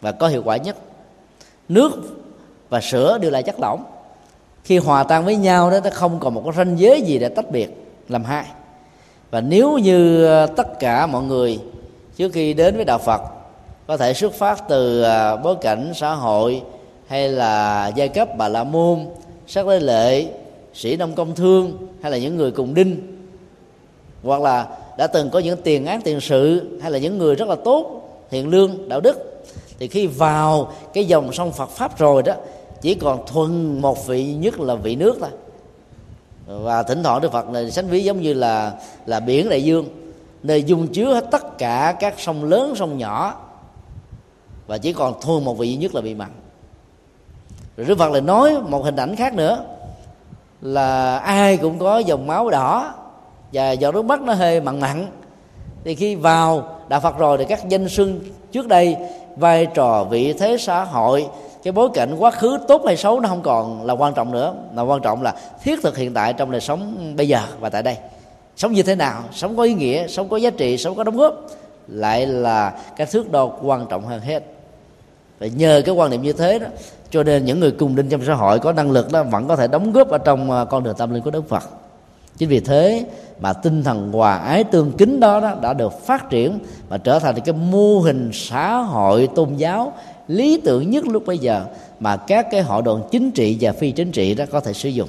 và 0.00 0.12
có 0.12 0.28
hiệu 0.28 0.42
quả 0.44 0.56
nhất. 0.56 0.76
Nước 1.68 1.90
và 2.68 2.80
sữa 2.80 3.18
đều 3.20 3.30
là 3.30 3.42
chất 3.42 3.60
lỏng. 3.60 3.84
Khi 4.64 4.78
hòa 4.78 5.02
tan 5.02 5.24
với 5.24 5.36
nhau 5.36 5.70
đó 5.70 5.80
nó 5.84 5.90
không 5.90 6.20
còn 6.20 6.34
một 6.34 6.42
cái 6.44 6.52
ranh 6.56 6.78
giới 6.78 7.02
gì 7.02 7.18
để 7.18 7.28
tách 7.28 7.50
biệt, 7.50 7.86
làm 8.08 8.24
hai 8.24 8.44
và 9.30 9.40
nếu 9.40 9.78
như 9.78 10.24
ờ, 10.24 10.46
tất 10.46 10.78
cả 10.80 11.06
mọi 11.06 11.22
người 11.22 11.58
trước 12.16 12.32
khi 12.32 12.54
đến 12.54 12.76
với 12.76 12.84
đạo 12.84 12.98
phật 12.98 13.22
có 13.86 13.96
thể 13.96 14.14
xuất 14.14 14.34
phát 14.34 14.68
từ 14.68 15.02
ờ, 15.02 15.36
bối 15.36 15.56
cảnh 15.60 15.92
xã 15.94 16.14
hội 16.14 16.62
hay 17.06 17.28
là 17.28 17.86
giai 17.94 18.08
cấp 18.08 18.28
bà 18.36 18.48
la 18.48 18.64
môn, 18.64 19.06
sắc 19.46 19.66
lễ 19.66 19.80
lệ 19.80 20.26
sĩ 20.76 20.96
nông 20.96 21.14
công 21.14 21.34
thương 21.34 21.88
hay 22.02 22.12
là 22.12 22.18
những 22.18 22.36
người 22.36 22.50
cùng 22.50 22.74
đinh, 22.74 23.16
hoặc 24.22 24.40
là 24.40 24.66
đã 24.98 25.06
từng 25.06 25.30
có 25.30 25.38
những 25.38 25.62
tiền 25.62 25.86
án 25.86 26.00
tiền 26.00 26.20
sự 26.20 26.78
hay 26.82 26.90
là 26.90 26.98
những 26.98 27.18
người 27.18 27.34
rất 27.34 27.48
là 27.48 27.56
tốt, 27.64 28.02
thiện 28.30 28.48
lương, 28.48 28.88
đạo 28.88 29.00
đức, 29.00 29.44
thì 29.78 29.88
khi 29.88 30.06
vào 30.06 30.72
cái 30.94 31.04
dòng 31.04 31.32
sông 31.32 31.52
Phật 31.52 31.70
pháp 31.70 31.98
rồi 31.98 32.22
đó, 32.22 32.34
chỉ 32.80 32.94
còn 32.94 33.26
thuần 33.26 33.80
một 33.80 34.06
vị 34.06 34.34
nhất 34.34 34.60
là 34.60 34.74
vị 34.74 34.96
nước 34.96 35.16
thôi. 35.20 35.30
Và 36.46 36.82
thỉnh 36.82 37.02
thoảng 37.02 37.20
đức 37.20 37.32
phật 37.32 37.48
này 37.48 37.70
sánh 37.70 37.88
ví 37.88 38.04
giống 38.04 38.20
như 38.20 38.34
là 38.34 38.72
là 39.06 39.20
biển 39.20 39.48
đại 39.48 39.64
dương, 39.64 39.88
nơi 40.42 40.62
dung 40.62 40.88
chứa 40.88 41.14
hết 41.14 41.24
tất 41.30 41.58
cả 41.58 41.96
các 42.00 42.14
sông 42.18 42.44
lớn, 42.44 42.74
sông 42.76 42.98
nhỏ, 42.98 43.40
và 44.66 44.78
chỉ 44.78 44.92
còn 44.92 45.20
thuần 45.20 45.44
một 45.44 45.58
vị 45.58 45.76
nhất 45.76 45.94
là 45.94 46.00
vị 46.00 46.14
mặn. 46.14 46.30
Rồi 47.76 47.86
đức 47.86 47.98
phật 47.98 48.12
lại 48.12 48.20
nói 48.20 48.60
một 48.68 48.84
hình 48.84 48.96
ảnh 48.96 49.16
khác 49.16 49.34
nữa 49.34 49.64
là 50.62 51.18
ai 51.18 51.56
cũng 51.56 51.78
có 51.78 51.98
dòng 51.98 52.26
máu 52.26 52.50
đỏ 52.50 52.94
và 53.52 53.72
giọt 53.72 53.94
nước 53.94 54.04
mắt 54.04 54.20
nó 54.20 54.34
hơi 54.34 54.60
mặn 54.60 54.80
mặn. 54.80 55.06
Thì 55.84 55.94
khi 55.94 56.14
vào 56.14 56.76
đạo 56.88 57.00
phật 57.00 57.18
rồi 57.18 57.38
thì 57.38 57.44
các 57.44 57.68
danh 57.68 57.88
sưng 57.88 58.20
trước 58.52 58.68
đây, 58.68 58.96
vai 59.36 59.66
trò, 59.66 60.04
vị 60.04 60.32
thế, 60.32 60.56
xã 60.58 60.84
hội, 60.84 61.26
cái 61.62 61.72
bối 61.72 61.88
cảnh 61.94 62.16
quá 62.18 62.30
khứ 62.30 62.58
tốt 62.68 62.82
hay 62.86 62.96
xấu 62.96 63.20
nó 63.20 63.28
không 63.28 63.42
còn 63.42 63.86
là 63.86 63.94
quan 63.94 64.14
trọng 64.14 64.32
nữa. 64.32 64.54
Mà 64.72 64.82
quan 64.82 65.02
trọng 65.02 65.22
là 65.22 65.34
thiết 65.62 65.78
thực 65.82 65.96
hiện 65.96 66.14
tại 66.14 66.32
trong 66.32 66.50
đời 66.50 66.60
sống 66.60 67.12
bây 67.16 67.28
giờ 67.28 67.40
và 67.60 67.68
tại 67.68 67.82
đây. 67.82 67.96
Sống 68.56 68.72
như 68.72 68.82
thế 68.82 68.94
nào, 68.94 69.22
sống 69.32 69.56
có 69.56 69.62
ý 69.62 69.74
nghĩa, 69.74 70.06
sống 70.06 70.28
có 70.28 70.36
giá 70.36 70.50
trị, 70.50 70.78
sống 70.78 70.94
có 70.94 71.04
đóng 71.04 71.16
góp, 71.16 71.34
lại 71.88 72.26
là 72.26 72.72
cái 72.96 73.06
thước 73.06 73.32
đo 73.32 73.50
quan 73.62 73.86
trọng 73.86 74.06
hơn 74.06 74.20
hết 74.20 74.42
và 75.38 75.46
nhờ 75.46 75.82
cái 75.84 75.94
quan 75.94 76.10
niệm 76.10 76.22
như 76.22 76.32
thế 76.32 76.58
đó. 76.58 76.66
Cho 77.10 77.22
nên 77.22 77.44
những 77.44 77.60
người 77.60 77.70
cùng 77.70 77.96
đinh 77.96 78.08
trong 78.08 78.24
xã 78.26 78.34
hội 78.34 78.58
có 78.58 78.72
năng 78.72 78.90
lực 78.90 79.12
đó 79.12 79.22
vẫn 79.22 79.48
có 79.48 79.56
thể 79.56 79.66
đóng 79.66 79.92
góp 79.92 80.08
ở 80.08 80.18
trong 80.18 80.50
à, 80.50 80.64
con 80.64 80.84
đường 80.84 80.94
tâm 80.98 81.14
linh 81.14 81.22
của 81.22 81.30
đức 81.30 81.48
phật. 81.48 81.62
Chính 82.38 82.48
vì 82.48 82.60
thế 82.60 83.06
mà 83.40 83.52
tinh 83.52 83.82
thần 83.82 84.12
hòa 84.12 84.36
ái 84.36 84.64
tương 84.64 84.92
kính 84.92 85.20
đó, 85.20 85.40
đó 85.40 85.54
đã 85.62 85.72
được 85.72 86.06
phát 86.06 86.30
triển 86.30 86.58
và 86.88 86.98
trở 86.98 87.18
thành 87.18 87.40
cái 87.44 87.54
mô 87.54 88.00
hình 88.00 88.30
xã 88.32 88.76
hội 88.76 89.28
tôn 89.34 89.56
giáo 89.56 89.92
lý 90.28 90.60
tưởng 90.64 90.90
nhất 90.90 91.06
lúc 91.06 91.26
bây 91.26 91.38
giờ 91.38 91.64
mà 92.00 92.16
các 92.16 92.46
cái 92.50 92.62
hội 92.62 92.82
đoàn 92.82 93.02
chính 93.10 93.30
trị 93.30 93.56
và 93.60 93.72
phi 93.72 93.90
chính 93.90 94.12
trị 94.12 94.34
đó 94.34 94.44
có 94.50 94.60
thể 94.60 94.72
sử 94.72 94.88
dụng. 94.88 95.08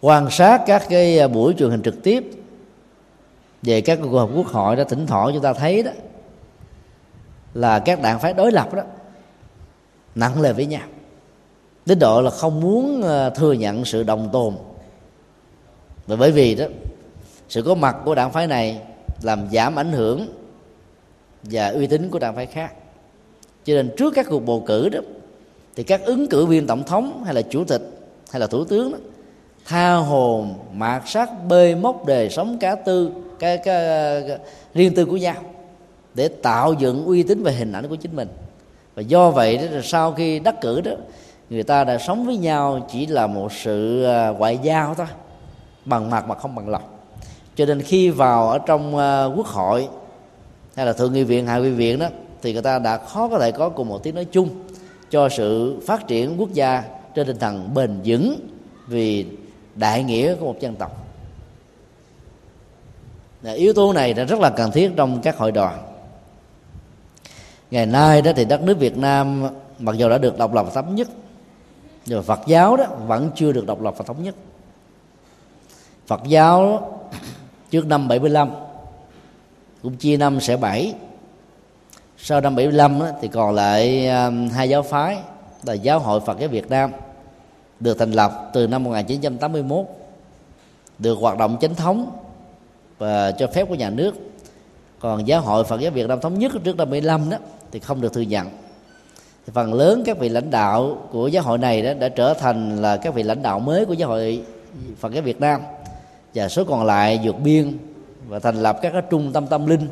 Quan 0.00 0.30
sát 0.30 0.62
các 0.66 0.82
cái 0.88 1.18
à, 1.18 1.28
buổi 1.28 1.54
truyền 1.58 1.70
hình 1.70 1.82
trực 1.82 2.02
tiếp 2.02 2.30
về 3.62 3.80
các 3.80 3.98
cuộc 4.02 4.18
họp 4.18 4.30
quốc 4.36 4.46
hội 4.46 4.76
đó 4.76 4.84
thỉnh 4.84 5.06
thoảng 5.06 5.30
chúng 5.32 5.42
ta 5.42 5.52
thấy 5.52 5.82
đó 5.82 5.90
là 7.58 7.78
các 7.78 8.02
đảng 8.02 8.18
phái 8.18 8.32
đối 8.32 8.52
lập 8.52 8.74
đó 8.74 8.82
nặng 10.14 10.40
lời 10.40 10.52
với 10.52 10.66
nhau. 10.66 10.82
Đến 11.86 11.98
độ 11.98 12.22
là 12.22 12.30
không 12.30 12.60
muốn 12.60 13.02
ờ, 13.02 13.30
thừa 13.30 13.52
nhận 13.52 13.84
sự 13.84 14.02
đồng 14.02 14.28
tồn. 14.32 14.54
Và 16.06 16.16
bởi 16.16 16.32
vì 16.32 16.54
đó 16.54 16.64
sự 17.48 17.62
có 17.62 17.74
mặt 17.74 17.96
của 18.04 18.14
đảng 18.14 18.32
phái 18.32 18.46
này 18.46 18.80
làm 19.22 19.48
giảm 19.52 19.78
ảnh 19.78 19.92
hưởng 19.92 20.28
và 21.42 21.68
uy 21.68 21.86
tín 21.86 22.10
của 22.10 22.18
đảng 22.18 22.36
phái 22.36 22.46
khác. 22.46 22.72
Cho 23.64 23.74
nên 23.74 23.90
trước 23.96 24.14
các 24.14 24.26
cuộc 24.28 24.40
bầu 24.40 24.64
cử 24.66 24.88
đó 24.88 25.00
thì 25.76 25.82
các 25.82 26.04
ứng 26.04 26.28
cử 26.28 26.46
viên 26.46 26.66
tổng 26.66 26.84
thống 26.84 27.24
hay 27.24 27.34
là 27.34 27.42
chủ 27.42 27.64
tịch 27.64 27.82
hay 28.30 28.40
là 28.40 28.46
thủ 28.46 28.64
tướng 28.64 28.92
đó, 28.92 28.98
tha 29.66 29.94
hồn 29.94 30.54
mạt 30.72 31.02
sát 31.06 31.28
bê 31.48 31.74
mốc 31.74 32.06
đời 32.06 32.30
sống 32.30 32.58
cá 32.58 32.74
tư 32.74 33.10
cái, 33.38 33.58
cái, 33.58 33.84
cái 34.28 34.38
riêng 34.74 34.94
tư 34.94 35.04
của 35.04 35.16
nhau 35.16 35.36
để 36.18 36.28
tạo 36.28 36.72
dựng 36.72 37.04
uy 37.04 37.22
tín 37.22 37.42
về 37.42 37.52
hình 37.52 37.72
ảnh 37.72 37.88
của 37.88 37.96
chính 37.96 38.16
mình. 38.16 38.28
Và 38.94 39.02
do 39.02 39.30
vậy 39.30 39.56
đó 39.56 39.64
là 39.70 39.80
sau 39.84 40.12
khi 40.12 40.38
đắc 40.38 40.60
cử 40.60 40.80
đó, 40.80 40.92
người 41.50 41.62
ta 41.62 41.84
đã 41.84 41.98
sống 41.98 42.26
với 42.26 42.36
nhau 42.36 42.86
chỉ 42.92 43.06
là 43.06 43.26
một 43.26 43.52
sự 43.52 44.04
à, 44.04 44.28
ngoại 44.28 44.58
giao 44.62 44.94
thôi, 44.94 45.06
bằng 45.84 46.10
mặt 46.10 46.28
mà 46.28 46.34
không 46.34 46.54
bằng 46.54 46.68
lòng. 46.68 46.82
Cho 47.56 47.66
nên 47.66 47.82
khi 47.82 48.10
vào 48.10 48.48
ở 48.48 48.58
trong 48.58 48.96
à, 48.96 49.24
quốc 49.24 49.46
hội 49.46 49.88
hay 50.76 50.86
là 50.86 50.92
thượng 50.92 51.12
nghị 51.12 51.24
viện, 51.24 51.46
hạ 51.46 51.58
nghị 51.58 51.70
viện 51.70 51.98
đó, 51.98 52.06
thì 52.42 52.52
người 52.52 52.62
ta 52.62 52.78
đã 52.78 52.96
khó 52.98 53.28
có 53.28 53.38
thể 53.38 53.52
có 53.52 53.68
cùng 53.68 53.88
một 53.88 54.02
tiếng 54.02 54.14
nói 54.14 54.24
chung 54.24 54.48
cho 55.10 55.28
sự 55.28 55.80
phát 55.86 56.06
triển 56.06 56.34
quốc 56.38 56.52
gia 56.52 56.82
trên 57.14 57.26
tinh 57.26 57.38
thần 57.38 57.74
bền 57.74 58.00
vững 58.04 58.40
vì 58.86 59.26
đại 59.74 60.02
nghĩa 60.02 60.34
của 60.34 60.46
một 60.46 60.60
dân 60.60 60.74
tộc. 60.74 61.06
Yếu 63.54 63.72
tố 63.72 63.92
này 63.92 64.14
là 64.14 64.24
rất 64.24 64.40
là 64.40 64.50
cần 64.50 64.70
thiết 64.70 64.90
trong 64.96 65.20
các 65.22 65.36
hội 65.36 65.52
đoàn 65.52 65.87
ngày 67.70 67.86
nay 67.86 68.22
đó 68.22 68.32
thì 68.36 68.44
đất 68.44 68.62
nước 68.62 68.78
Việt 68.78 68.96
Nam 68.96 69.48
mặc 69.78 69.96
dù 69.96 70.08
đã 70.08 70.18
được 70.18 70.38
độc 70.38 70.54
lập 70.54 70.62
và 70.62 70.82
thống 70.82 70.94
nhất 70.94 71.08
nhưng 72.08 72.18
mà 72.18 72.22
Phật 72.22 72.40
giáo 72.46 72.76
đó 72.76 72.84
vẫn 73.06 73.30
chưa 73.34 73.52
được 73.52 73.66
độc 73.66 73.82
lập 73.82 73.94
và 73.98 74.04
thống 74.04 74.22
nhất. 74.22 74.34
Phật 76.06 76.20
giáo 76.26 76.82
trước 77.70 77.86
năm 77.86 78.08
75 78.08 78.50
cũng 79.82 79.96
chia 79.96 80.16
năm 80.16 80.40
sẽ 80.40 80.56
bảy. 80.56 80.94
Sau 82.18 82.40
năm 82.40 82.56
75 82.56 83.00
đó, 83.00 83.06
thì 83.20 83.28
còn 83.28 83.54
lại 83.54 84.08
um, 84.08 84.48
hai 84.48 84.68
giáo 84.68 84.82
phái 84.82 85.18
là 85.64 85.72
giáo 85.72 85.98
hội 85.98 86.20
Phật 86.20 86.38
giáo 86.38 86.48
Việt 86.48 86.70
Nam 86.70 86.90
được 87.80 87.98
thành 87.98 88.12
lập 88.12 88.50
từ 88.52 88.66
năm 88.66 88.84
1981 88.84 89.86
được 90.98 91.18
hoạt 91.20 91.38
động 91.38 91.56
chính 91.60 91.74
thống 91.74 92.10
và 92.98 93.32
cho 93.32 93.46
phép 93.46 93.68
của 93.68 93.74
nhà 93.74 93.90
nước. 93.90 94.14
Còn 95.00 95.26
giáo 95.26 95.40
hội 95.40 95.64
Phật 95.64 95.80
giáo 95.80 95.92
Việt 95.92 96.08
Nam 96.08 96.20
thống 96.20 96.38
nhất 96.38 96.52
trước 96.64 96.76
năm 96.76 96.90
75 96.90 97.30
đó 97.30 97.36
thì 97.72 97.78
không 97.78 98.00
được 98.00 98.12
thừa 98.12 98.20
nhận. 98.20 98.48
Thì 99.46 99.52
phần 99.54 99.74
lớn 99.74 100.02
các 100.06 100.18
vị 100.18 100.28
lãnh 100.28 100.50
đạo 100.50 100.98
của 101.12 101.28
giáo 101.28 101.42
hội 101.42 101.58
này 101.58 101.82
đó 101.82 101.94
đã 101.94 102.08
trở 102.08 102.34
thành 102.34 102.82
là 102.82 102.96
các 102.96 103.14
vị 103.14 103.22
lãnh 103.22 103.42
đạo 103.42 103.60
mới 103.60 103.84
của 103.84 103.92
giáo 103.92 104.08
hội 104.08 104.42
Phật 104.98 105.12
giáo 105.12 105.22
Việt 105.22 105.40
Nam. 105.40 105.60
Và 106.34 106.48
số 106.48 106.64
còn 106.64 106.84
lại 106.86 107.20
vượt 107.24 107.36
biên 107.44 107.78
và 108.28 108.38
thành 108.38 108.62
lập 108.62 108.78
các 108.82 108.92
cái 108.92 109.02
trung 109.10 109.32
tâm 109.32 109.46
tâm 109.46 109.66
linh 109.66 109.86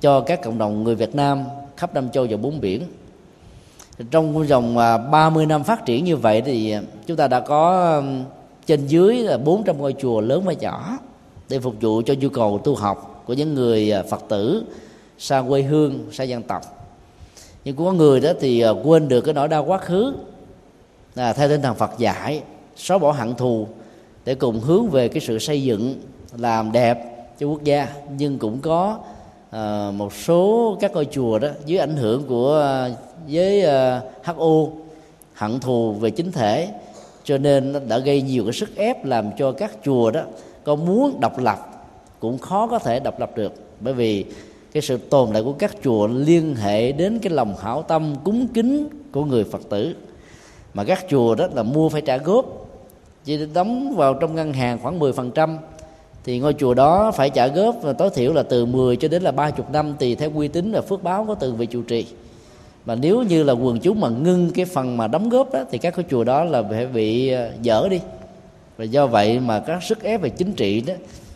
cho 0.00 0.20
các 0.20 0.42
cộng 0.42 0.58
đồng 0.58 0.84
người 0.84 0.94
Việt 0.94 1.14
Nam 1.14 1.44
khắp 1.76 1.94
năm 1.94 2.10
châu 2.10 2.26
và 2.30 2.36
bốn 2.36 2.60
biển. 2.60 2.82
Trong 4.10 4.46
vòng 4.46 4.78
à, 4.78 4.98
30 4.98 5.46
năm 5.46 5.64
phát 5.64 5.84
triển 5.86 6.04
như 6.04 6.16
vậy 6.16 6.42
thì 6.42 6.76
chúng 7.06 7.16
ta 7.16 7.28
đã 7.28 7.40
có 7.40 8.02
trên 8.66 8.86
dưới 8.86 9.16
là 9.16 9.38
400 9.38 9.78
ngôi 9.78 9.94
chùa 9.98 10.20
lớn 10.20 10.42
và 10.44 10.52
nhỏ 10.52 10.98
để 11.48 11.58
phục 11.58 11.74
vụ 11.80 12.02
cho 12.06 12.14
nhu 12.20 12.28
cầu 12.28 12.60
tu 12.64 12.74
học 12.74 13.22
của 13.26 13.32
những 13.32 13.54
người 13.54 13.92
à, 13.92 14.02
Phật 14.10 14.24
tử 14.28 14.64
xa 15.18 15.42
quê 15.48 15.62
hương, 15.62 15.98
xa 16.12 16.24
dân 16.24 16.42
tộc 16.42 16.75
nhưng 17.66 17.76
có 17.76 17.92
người 17.92 18.20
đó 18.20 18.32
thì 18.40 18.60
à, 18.60 18.70
quên 18.70 19.08
được 19.08 19.20
cái 19.20 19.34
nỗi 19.34 19.48
đau 19.48 19.64
quá 19.64 19.78
khứ. 19.78 20.14
Là 21.14 21.32
theo 21.32 21.48
tinh 21.48 21.62
thần 21.62 21.74
Phật 21.74 21.90
dạy 21.98 22.42
xóa 22.76 22.98
bỏ 22.98 23.12
hận 23.12 23.34
thù 23.34 23.66
để 24.24 24.34
cùng 24.34 24.60
hướng 24.60 24.88
về 24.88 25.08
cái 25.08 25.20
sự 25.20 25.38
xây 25.38 25.62
dựng 25.62 26.00
làm 26.36 26.72
đẹp 26.72 27.26
cho 27.38 27.46
quốc 27.46 27.64
gia. 27.64 27.88
Nhưng 28.18 28.38
cũng 28.38 28.58
có 28.60 28.98
uh, 29.48 29.94
một 29.94 30.12
số 30.12 30.76
các 30.80 30.92
ngôi 30.92 31.04
chùa 31.04 31.38
đó 31.38 31.48
dưới 31.66 31.78
ảnh 31.78 31.96
hưởng 31.96 32.24
của 32.28 32.60
à, 32.60 32.86
uh, 32.86 32.98
với 33.28 33.64
uh, 33.64 34.36
HO 34.36 34.66
hận 35.34 35.60
thù 35.60 35.92
về 35.92 36.10
chính 36.10 36.32
thể. 36.32 36.68
Cho 37.24 37.38
nên 37.38 37.72
nó 37.72 37.80
đã 37.88 37.98
gây 37.98 38.22
nhiều 38.22 38.44
cái 38.44 38.52
sức 38.52 38.76
ép 38.76 39.04
làm 39.04 39.30
cho 39.38 39.52
các 39.52 39.72
chùa 39.84 40.10
đó 40.10 40.22
có 40.64 40.74
muốn 40.74 41.20
độc 41.20 41.38
lập 41.38 41.86
cũng 42.20 42.38
khó 42.38 42.66
có 42.66 42.78
thể 42.78 43.00
độc 43.00 43.20
lập 43.20 43.30
được. 43.36 43.52
Bởi 43.80 43.94
vì 43.94 44.24
cái 44.76 44.82
sự 44.82 44.96
tồn 44.96 45.28
tại 45.32 45.42
của 45.42 45.52
các 45.52 45.76
chùa 45.84 46.06
liên 46.06 46.54
hệ 46.54 46.92
đến 46.92 47.18
cái 47.18 47.32
lòng 47.32 47.54
hảo 47.60 47.82
tâm 47.82 48.14
cúng 48.24 48.46
kính 48.54 48.88
của 49.12 49.24
người 49.24 49.44
phật 49.44 49.60
tử. 49.70 49.94
Mà 50.74 50.84
các 50.84 51.04
chùa 51.10 51.34
đó 51.34 51.46
là 51.54 51.62
mua 51.62 51.88
phải 51.88 52.00
trả 52.00 52.16
góp. 52.16 52.68
Chỉ 53.24 53.46
đóng 53.54 53.96
vào 53.96 54.14
trong 54.14 54.34
ngân 54.34 54.52
hàng 54.52 54.78
khoảng 54.82 54.98
10% 54.98 55.56
thì 56.24 56.38
ngôi 56.38 56.54
chùa 56.54 56.74
đó 56.74 57.10
phải 57.10 57.30
trả 57.30 57.46
góp 57.46 57.76
và 57.82 57.92
tối 57.92 58.10
thiểu 58.14 58.32
là 58.32 58.42
từ 58.42 58.66
10 58.66 58.96
cho 58.96 59.08
đến 59.08 59.22
là 59.22 59.32
30 59.32 59.66
năm 59.72 59.94
tùy 59.98 60.14
theo 60.14 60.30
uy 60.34 60.48
tín 60.48 60.72
và 60.72 60.80
phước 60.80 61.02
báo 61.02 61.24
của 61.24 61.34
từng 61.34 61.56
vị 61.56 61.66
trụ 61.66 61.82
trì. 61.82 62.06
Mà 62.86 62.94
nếu 62.94 63.22
như 63.22 63.42
là 63.42 63.52
quần 63.52 63.80
chúng 63.80 64.00
mà 64.00 64.08
ngưng 64.08 64.50
cái 64.54 64.64
phần 64.64 64.96
mà 64.96 65.06
đóng 65.06 65.28
góp 65.28 65.52
đó, 65.52 65.64
thì 65.70 65.78
các 65.78 65.94
cái 65.96 66.04
chùa 66.10 66.24
đó 66.24 66.44
là 66.44 66.62
phải 66.62 66.86
bị 66.86 67.28
ờ, 67.28 67.50
dở 67.62 67.88
đi. 67.90 68.00
Và 68.76 68.84
do 68.84 69.06
vậy 69.06 69.40
mà 69.40 69.60
các 69.60 69.82
sức 69.82 70.02
ép 70.02 70.20
về 70.20 70.28
chính 70.28 70.52
trị 70.52 70.80
đó, 70.80 70.94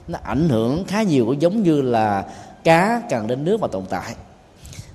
nó 0.09 0.19
ảnh 0.23 0.49
hưởng 0.49 0.85
khá 0.85 1.03
nhiều 1.03 1.27
cũng 1.27 1.43
giống 1.43 1.63
như 1.63 1.83
là 1.83 2.25
cá 2.65 3.03
cần 3.11 3.27
đến 3.27 3.45
nước 3.45 3.61
mà 3.61 3.69
tồn 3.69 3.85
tại. 3.89 4.15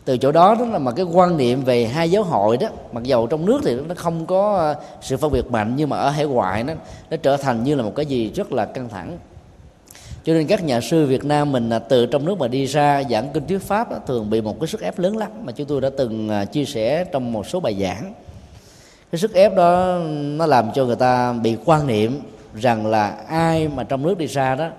Từ 0.06 0.18
chỗ 0.18 0.32
đó 0.32 0.56
đó 0.60 0.66
là 0.66 0.80
mà 0.80 0.92
cái 0.92 1.06
quan 1.06 1.38
niệm 1.38 1.64
về 1.64 1.86
hai 1.86 2.12
giáo 2.12 2.24
hội 2.24 2.58
đó. 2.58 2.68
Mặc 2.92 3.04
dầu 3.04 3.28
trong 3.28 3.46
nước 3.46 3.62
thì 3.64 3.76
nó 3.76 3.96
không 3.96 4.26
có 4.26 4.58
ờ, 4.58 4.76
sự 5.02 5.18
phân 5.18 5.32
biệt 5.32 5.52
mạnh 5.52 5.74
nhưng 5.76 5.90
mà 5.90 5.98
ở 5.98 6.10
hải 6.10 6.26
ngoại 6.26 6.64
nó 6.64 6.74
nó 7.10 7.18
trở 7.18 7.38
thành 7.38 7.64
như 7.64 7.76
là 7.76 7.84
một 7.84 7.96
cái 7.96 8.06
gì 8.06 8.32
rất 8.36 8.52
là 8.52 8.66
căng 8.66 8.90
thẳng. 8.90 9.18
Cho 10.24 10.34
nên 10.34 10.48
các 10.48 10.64
nhà 10.64 10.82
sư 10.82 11.06
Việt 11.06 11.26
Nam 11.26 11.52
mình 11.52 11.70
là 11.70 11.80
từ 11.80 12.06
trong 12.06 12.26
nước 12.26 12.40
mà 12.40 12.48
đi 12.48 12.66
ra 12.66 13.04
giảng 13.10 13.30
kinh 13.34 13.48
thuyết 13.48 13.62
pháp 13.62 13.92
đó, 13.92 13.98
thường 14.08 14.30
bị 14.30 14.42
một 14.42 14.60
cái 14.60 14.68
sức 14.68 14.82
ép 14.82 15.00
lớn 15.00 15.18
lắm 15.18 15.32
mà 15.44 15.52
chúng 15.52 15.68
tôi 15.68 15.82
đã 15.82 15.90
từng 15.98 16.30
à, 16.30 16.46
chia 16.46 16.66
sẻ 16.66 17.04
trong 17.04 17.32
một 17.32 17.48
số 17.48 17.60
bài 17.60 17.76
giảng. 17.82 18.14
Cái 19.12 19.20
sức 19.20 19.34
ép 19.34 19.56
đó 19.56 20.00
nó 20.14 20.46
làm 20.46 20.72
cho 20.76 20.86
người 20.86 20.96
ta 20.96 21.34
bị 21.34 21.58
quan 21.66 21.88
niệm 21.88 22.22
rằng 22.56 22.86
là 22.86 23.08
ai 23.28 23.68
mà 23.68 23.84
trong 23.84 24.04
nước 24.04 24.18
đi 24.18 24.26
ra 24.26 24.56
đó 24.56 24.70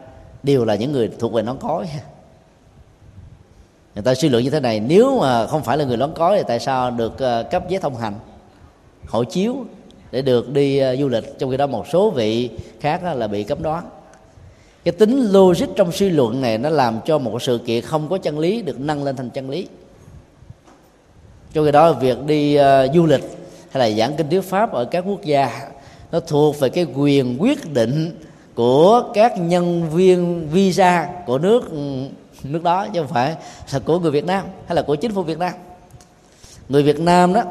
đều 0.42 0.64
là 0.64 0.74
những 0.74 0.92
người 0.92 1.10
thuộc 1.18 1.32
về 1.32 1.42
nón 1.42 1.58
cói 1.58 1.86
người 3.96 4.02
ta 4.02 4.14
suy 4.14 4.28
luận 4.28 4.44
như 4.44 4.50
thế 4.50 4.60
này 4.60 4.80
nếu 4.80 5.18
mà 5.20 5.46
không 5.46 5.62
phải 5.62 5.78
là 5.78 5.84
người 5.84 5.96
lớn 5.96 6.12
có 6.14 6.36
thì 6.36 6.42
tại 6.48 6.60
sao 6.60 6.90
được 6.90 7.18
ờ, 7.18 7.42
cấp 7.50 7.68
giấy 7.68 7.80
thông 7.80 7.96
hành 7.96 8.14
hộ 9.06 9.24
chiếu 9.24 9.56
để 10.10 10.22
được 10.22 10.52
đi 10.52 10.78
ờ, 10.78 10.96
du 10.96 11.08
lịch? 11.08 11.38
Trong 11.38 11.50
khi 11.50 11.56
đó 11.56 11.66
một 11.66 11.86
số 11.88 12.10
vị 12.10 12.50
khác 12.80 13.04
là 13.04 13.26
bị 13.26 13.44
cấm 13.44 13.62
đoán. 13.62 13.84
Cái 14.84 14.92
tính 14.92 15.28
logic 15.32 15.66
trong 15.76 15.92
suy 15.92 16.10
luận 16.10 16.40
này 16.40 16.58
nó 16.58 16.68
làm 16.68 17.00
cho 17.04 17.18
một 17.18 17.42
sự 17.42 17.60
kiện 17.66 17.82
không 17.82 18.08
có 18.08 18.18
chân 18.18 18.38
lý 18.38 18.62
được 18.62 18.80
nâng 18.80 19.04
lên 19.04 19.16
thành 19.16 19.30
chân 19.30 19.50
lý. 19.50 19.66
Trong 21.52 21.64
khi 21.64 21.72
đó 21.72 21.92
việc 21.92 22.18
đi 22.26 22.58
uh, 22.58 22.64
du 22.94 23.06
lịch 23.06 23.22
hay 23.70 23.90
là 23.90 23.96
giảng 23.96 24.16
kinh 24.16 24.30
thuyết 24.30 24.44
pháp 24.44 24.72
ở 24.72 24.84
các 24.84 25.04
quốc 25.06 25.22
gia 25.24 25.68
nó 26.12 26.20
thuộc 26.20 26.60
về 26.60 26.68
cái 26.68 26.86
quyền 26.94 27.42
quyết 27.42 27.72
định 27.72 28.20
của 28.54 29.02
các 29.14 29.38
nhân 29.38 29.90
viên 29.90 30.48
visa 30.48 31.08
của 31.26 31.38
nước 31.38 31.70
ừ, 31.70 31.78
nước 32.44 32.62
đó, 32.62 32.86
chứ 32.94 33.00
không 33.00 33.08
phải 33.08 33.36
là 33.72 33.78
của 33.78 33.98
người 33.98 34.10
Việt 34.10 34.24
Nam, 34.24 34.44
hay 34.66 34.76
là 34.76 34.82
của 34.82 34.94
chính 34.94 35.12
phủ 35.12 35.22
Việt 35.22 35.38
Nam. 35.38 35.52
Người 36.68 36.82
Việt 36.82 37.00
Nam 37.00 37.32
đó, 37.32 37.42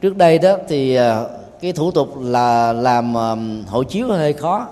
trước 0.00 0.16
đây 0.16 0.38
đó 0.38 0.56
thì 0.68 0.94
ờ, 0.94 1.30
cái 1.60 1.72
thủ 1.72 1.90
tục 1.90 2.14
là 2.20 2.72
làm 2.72 3.14
hộ 3.66 3.82
chiếu 3.82 4.08
hơi 4.08 4.32
khó. 4.32 4.68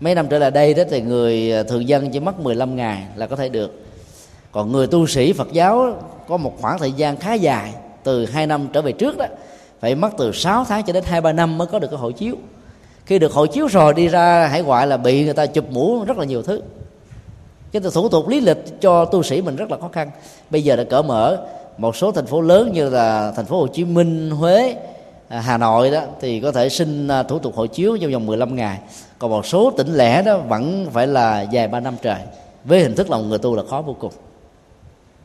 Mấy 0.00 0.14
năm 0.14 0.26
trở 0.28 0.38
lại 0.38 0.50
đây 0.50 0.74
đó 0.74 0.82
thì 0.90 1.00
người 1.00 1.50
ờ, 1.50 1.62
thường 1.62 1.88
dân 1.88 2.10
chỉ 2.10 2.20
mất 2.20 2.40
15 2.40 2.76
ngày 2.76 3.06
là 3.16 3.26
có 3.26 3.36
thể 3.36 3.48
được. 3.48 3.82
Còn 4.52 4.72
người 4.72 4.86
tu 4.86 5.06
sĩ 5.06 5.32
Phật 5.32 5.52
giáo 5.52 5.94
có 6.28 6.36
một 6.36 6.52
khoảng 6.60 6.78
thời 6.78 6.92
gian 6.92 7.16
khá 7.16 7.34
dài, 7.34 7.74
từ 8.02 8.26
2 8.26 8.46
năm 8.46 8.68
trở 8.72 8.82
về 8.82 8.92
trước 8.92 9.18
đó, 9.18 9.26
phải 9.80 9.94
mất 9.94 10.10
từ 10.18 10.32
6 10.32 10.64
tháng 10.64 10.82
cho 10.82 10.92
đến 10.92 11.04
hai, 11.06 11.20
ba 11.20 11.32
năm 11.32 11.58
mới 11.58 11.66
có 11.66 11.78
được 11.78 11.88
cái 11.90 11.98
hộ 11.98 12.10
chiếu. 12.10 12.34
Khi 13.06 13.18
được 13.18 13.32
hộ 13.32 13.46
chiếu 13.46 13.66
rồi 13.66 13.94
đi 13.94 14.08
ra 14.08 14.46
hải 14.46 14.62
ngoại 14.62 14.86
là 14.86 14.96
bị 14.96 15.24
người 15.24 15.34
ta 15.34 15.46
chụp 15.46 15.64
mũ 15.70 16.04
rất 16.04 16.18
là 16.18 16.24
nhiều 16.24 16.42
thứ 16.42 16.62
cái 17.80 17.90
thủ 17.94 18.08
tục 18.08 18.28
lý 18.28 18.40
lịch 18.40 18.80
cho 18.80 19.04
tu 19.04 19.22
sĩ 19.22 19.42
mình 19.42 19.56
rất 19.56 19.70
là 19.70 19.76
khó 19.80 19.88
khăn. 19.92 20.10
Bây 20.50 20.64
giờ 20.64 20.76
đã 20.76 20.84
cỡ 20.84 21.02
mở. 21.02 21.38
Một 21.78 21.96
số 21.96 22.12
thành 22.12 22.26
phố 22.26 22.40
lớn 22.40 22.72
như 22.72 22.88
là 22.88 23.32
thành 23.36 23.44
phố 23.44 23.60
Hồ 23.60 23.66
Chí 23.66 23.84
Minh, 23.84 24.30
Huế, 24.30 24.76
à, 25.28 25.40
Hà 25.40 25.58
Nội 25.58 25.90
đó 25.90 26.00
thì 26.20 26.40
có 26.40 26.52
thể 26.52 26.68
xin 26.68 27.08
à, 27.08 27.22
thủ 27.22 27.38
tục 27.38 27.56
hộ 27.56 27.66
chiếu 27.66 27.98
trong 28.00 28.12
vòng 28.12 28.26
15 28.26 28.56
ngày. 28.56 28.78
Còn 29.18 29.30
một 29.30 29.46
số 29.46 29.70
tỉnh 29.70 29.94
lẻ 29.94 30.22
đó 30.22 30.38
vẫn 30.38 30.86
phải 30.92 31.06
là 31.06 31.42
dài 31.42 31.68
ba 31.68 31.80
năm 31.80 31.94
trời. 32.02 32.18
Với 32.64 32.80
hình 32.80 32.94
thức 32.94 33.10
lòng 33.10 33.28
người 33.28 33.38
tu 33.38 33.56
là 33.56 33.62
khó 33.70 33.82
vô 33.82 33.96
cùng. 34.00 34.12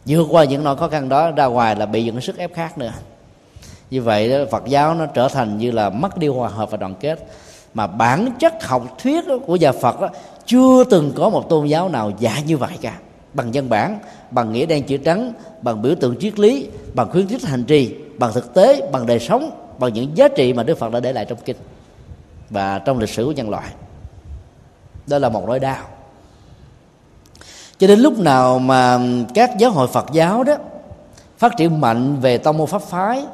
Vượt 0.06 0.28
qua 0.30 0.43
những 0.43 0.64
nỗi 0.64 0.78
khó 0.78 0.88
khăn 0.88 1.10
đó 1.10 1.32
ra 1.32 1.45
ngoài 1.45 1.76
là 1.76 1.86
bị 1.86 2.04
những 2.04 2.22
sức 2.22 2.38
ép 2.38 2.54
khác 2.54 2.78
nữa. 2.78 2.91
Như 3.91 4.02
vậy 4.02 4.30
đó, 4.30 4.38
Phật 4.52 4.64
giáo 4.66 4.93
nó 4.93 5.06
trở 5.06 5.28
thành 5.28 5.58
như 5.58 5.72
là 5.72 5.89
mất 5.89 6.18
đi 6.18 6.28
hòa 6.28 6.49
hợp 6.49 6.72
và 6.72 6.78
đoàn 6.78 6.95
kết. 6.99 7.28
Mà 7.74 7.88
bản 7.88 8.34
chất 8.39 8.64
học 8.64 8.97
thuyết 9.04 9.26
của 9.45 9.56
nhà 9.56 9.72
Phật 9.72 10.02
đó, 10.02 10.10
chưa 10.52 10.84
từng 10.84 11.12
có 11.16 11.30
một 11.30 11.49
tôn 11.49 11.68
giáo 11.68 11.89
nào 11.89 12.12
dạy 12.20 12.43
như 12.47 12.58
vậy 12.58 12.78
cả. 12.82 12.97
Bằng 13.34 13.54
dân 13.54 13.70
bản, 13.70 13.99
bằng 14.32 14.54
nghĩa 14.54 14.66
đen 14.66 14.84
chữ 14.84 14.97
trắng, 14.97 15.34
bằng 15.62 15.82
biểu 15.82 15.95
tượng 15.95 16.16
triết 16.20 16.39
lý, 16.39 16.68
bằng 16.93 17.12
khuyến 17.12 17.28
khích 17.28 17.43
hành 17.43 17.64
trì, 17.64 17.95
bằng 18.18 18.34
thực 18.34 18.54
tế, 18.54 18.89
bằng 18.91 19.06
đời 19.06 19.20
sống, 19.20 19.52
bằng 19.80 19.93
những 19.93 20.18
giá 20.18 20.28
trị 20.28 20.54
mà 20.54 20.64
Đức 20.64 20.78
Phật 20.78 20.91
đã 20.91 20.99
để 20.99 21.14
lại 21.14 21.26
trong 21.26 21.38
kinh 21.45 21.58
và 22.49 22.80
trong 22.80 22.99
lịch 22.99 23.10
sử 23.10 23.26
của 23.26 23.32
nhân 23.32 23.49
loại. 23.49 23.68
Đó 25.08 25.18
là 25.18 25.30
một 25.30 25.43
nỗi 25.47 25.60
đau. 25.60 25.84
Cho 27.78 27.88
đến 27.88 27.99
lúc 27.99 28.20
nào 28.20 28.60
mà 28.60 28.99
các 29.34 29.52
giáo 29.60 29.72
hội 29.72 29.88
Phật 29.88 30.06
giáo 30.14 30.43
đó 30.43 30.56
phát 31.38 31.58
triển 31.58 31.82
mạnh 31.82 32.18
về 32.22 32.38
tông 32.38 32.58
môn 32.58 32.68
pháp 32.68 32.82
phái 32.82 33.26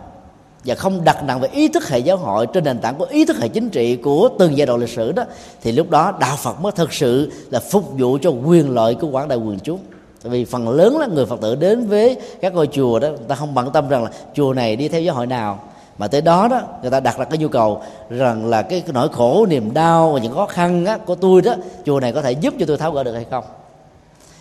và 0.66 0.76
không 0.76 1.04
đặt 1.04 1.24
nặng 1.24 1.40
về 1.40 1.50
ý 1.52 1.68
thức 1.68 1.90
hệ 1.90 2.00
giáo 2.00 2.18
hội 2.18 2.48
trên 2.48 2.64
nền 2.64 2.80
tảng 2.80 2.96
của 2.96 3.06
ý 3.06 3.26
thức 3.26 3.38
hệ 3.40 3.48
chính 3.48 3.70
trị 3.70 3.96
của 3.96 4.30
từng 4.40 4.58
giai 4.58 4.68
đoạn 4.68 4.80
lịch 4.80 4.90
sử 4.90 5.12
đó 5.12 5.24
thì 5.62 5.72
lúc 5.72 5.90
đó 5.90 6.14
đạo 6.20 6.38
Phật 6.38 6.62
mới 6.62 6.72
thực 6.72 6.94
sự 6.94 7.32
là 7.50 7.60
phục 7.60 7.92
vụ 7.98 8.18
cho 8.22 8.30
quyền 8.30 8.76
lợi 8.76 8.96
của 8.96 9.08
quảng 9.08 9.28
đại 9.28 9.38
quần 9.38 9.60
chúng. 9.60 9.80
Tại 10.24 10.32
vì 10.32 10.46
phần 10.46 10.70
lớn 10.70 10.98
là 10.98 11.08
người 11.08 11.26
phật 11.26 11.42
tử 11.42 11.56
đến 11.56 11.88
với 11.88 12.18
các 12.42 12.54
ngôi 12.54 12.68
chùa 12.68 13.00
đó 13.00 13.08
người 13.08 13.28
ta 13.28 13.36
không 13.36 13.54
bận 13.54 13.72
tâm 13.72 13.90
rằng 13.90 14.04
là 14.04 14.10
chùa 14.34 14.54
này 14.54 14.76
đi 14.76 14.88
theo 14.88 15.02
giáo 15.02 15.16
hội 15.16 15.28
nào. 15.28 15.60
Mà 15.98 16.08
tới 16.08 16.22
đó 16.22 16.48
đó 16.48 16.62
người 16.82 16.92
ta 16.92 17.00
đặt 17.00 17.18
ra 17.18 17.26
cái 17.26 17.38
nhu 17.38 17.48
cầu 17.48 17.82
rằng 18.10 18.46
là 18.46 18.62
cái, 18.62 18.82
cái 18.82 18.94
nỗi 18.94 19.10
khổ 19.10 19.46
niềm 19.50 19.74
đau 19.74 20.12
và 20.14 20.20
những 20.20 20.34
khó 20.34 20.46
khăn 20.46 20.86
á, 20.86 20.98
của 20.98 21.16
tôi 21.16 21.42
đó 21.42 21.56
chùa 21.86 22.00
này 22.00 22.12
có 22.12 22.22
thể 22.22 22.32
giúp 22.32 22.54
cho 22.60 22.66
tôi 22.66 22.78
tháo 22.78 22.92
gỡ 22.92 23.04
được 23.04 23.14
hay 23.14 23.26
không? 23.32 23.44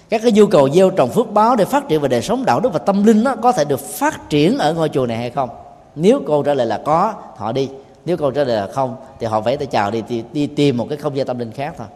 Các 0.09 0.23
cái 0.23 0.33
nhu 0.33 0.47
cầu 0.47 0.71
gieo 0.71 0.91
trồng 0.91 1.11
phước 1.11 1.31
báo 1.31 1.57
để 1.57 1.65
phát 1.65 1.89
triển 1.89 2.01
về 2.01 2.09
đời 2.09 2.23
sống 2.23 2.45
đạo 2.45 2.61
đức 2.61 2.73
và 2.73 2.79
tâm 2.79 3.05
linh 3.05 3.25
đó 3.25 3.37
có 3.43 3.53
thể 3.53 3.65
được 3.65 3.81
phát 3.81 4.31
triển 4.31 4.59
ở 4.59 4.75
ngôi 4.75 4.89
chùa 4.89 5.07
này 5.07 5.17
hay 5.17 5.31
không? 5.31 5.49
Nếu 5.97 6.23
câu 6.27 6.43
trả 6.43 6.55
lời 6.55 6.67
là 6.67 6.83
có 6.85 7.15
họ 7.37 7.53
đi. 7.53 7.69
Nếu 8.05 8.17
câu 8.17 8.31
trả 8.31 8.45
lời 8.45 8.57
là 8.57 8.67
không 8.73 8.97
thì 9.21 9.27
họ 9.27 9.41
phải 9.41 9.57
tới 9.57 9.67
chào 9.67 9.91
đi, 9.91 10.03
đi 10.09 10.25
đi 10.33 10.47
tìm 10.47 10.77
một 10.77 10.87
cái 10.89 10.99
không 10.99 11.17
gian 11.17 11.27
tâm 11.27 11.39
linh 11.39 11.53
khác 11.53 11.75
thôi. 11.79 11.87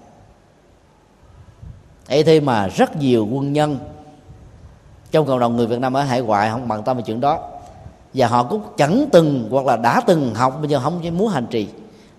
Ấy 2.09 2.22
thế 2.22 2.40
mà 2.40 2.68
rất 2.68 2.96
nhiều 2.96 3.28
quân 3.32 3.53
nhân 3.53 3.78
trong 5.11 5.26
cộng 5.26 5.38
đồng 5.38 5.57
người 5.57 5.66
Việt 5.66 5.80
Nam 5.80 5.96
ở 5.96 6.03
hải 6.03 6.20
ngoại 6.20 6.51
không 6.51 6.68
bằng 6.68 6.82
tâm 6.82 6.96
về 6.96 7.03
chuyện 7.07 7.20
đó. 7.20 7.38
Và 8.14 8.26
họ 8.26 8.42
cũng 8.42 8.62
chẳng 8.76 9.05
từng 9.12 9.48
hoặc 9.51 9.66
là 9.66 9.76
đã 9.76 10.01
từng 10.07 10.34
học 10.34 10.57
bây 10.61 10.70
giờ 10.70 10.80
không 10.82 11.18
muốn 11.18 11.28
hành 11.28 11.46
trì 11.51 11.68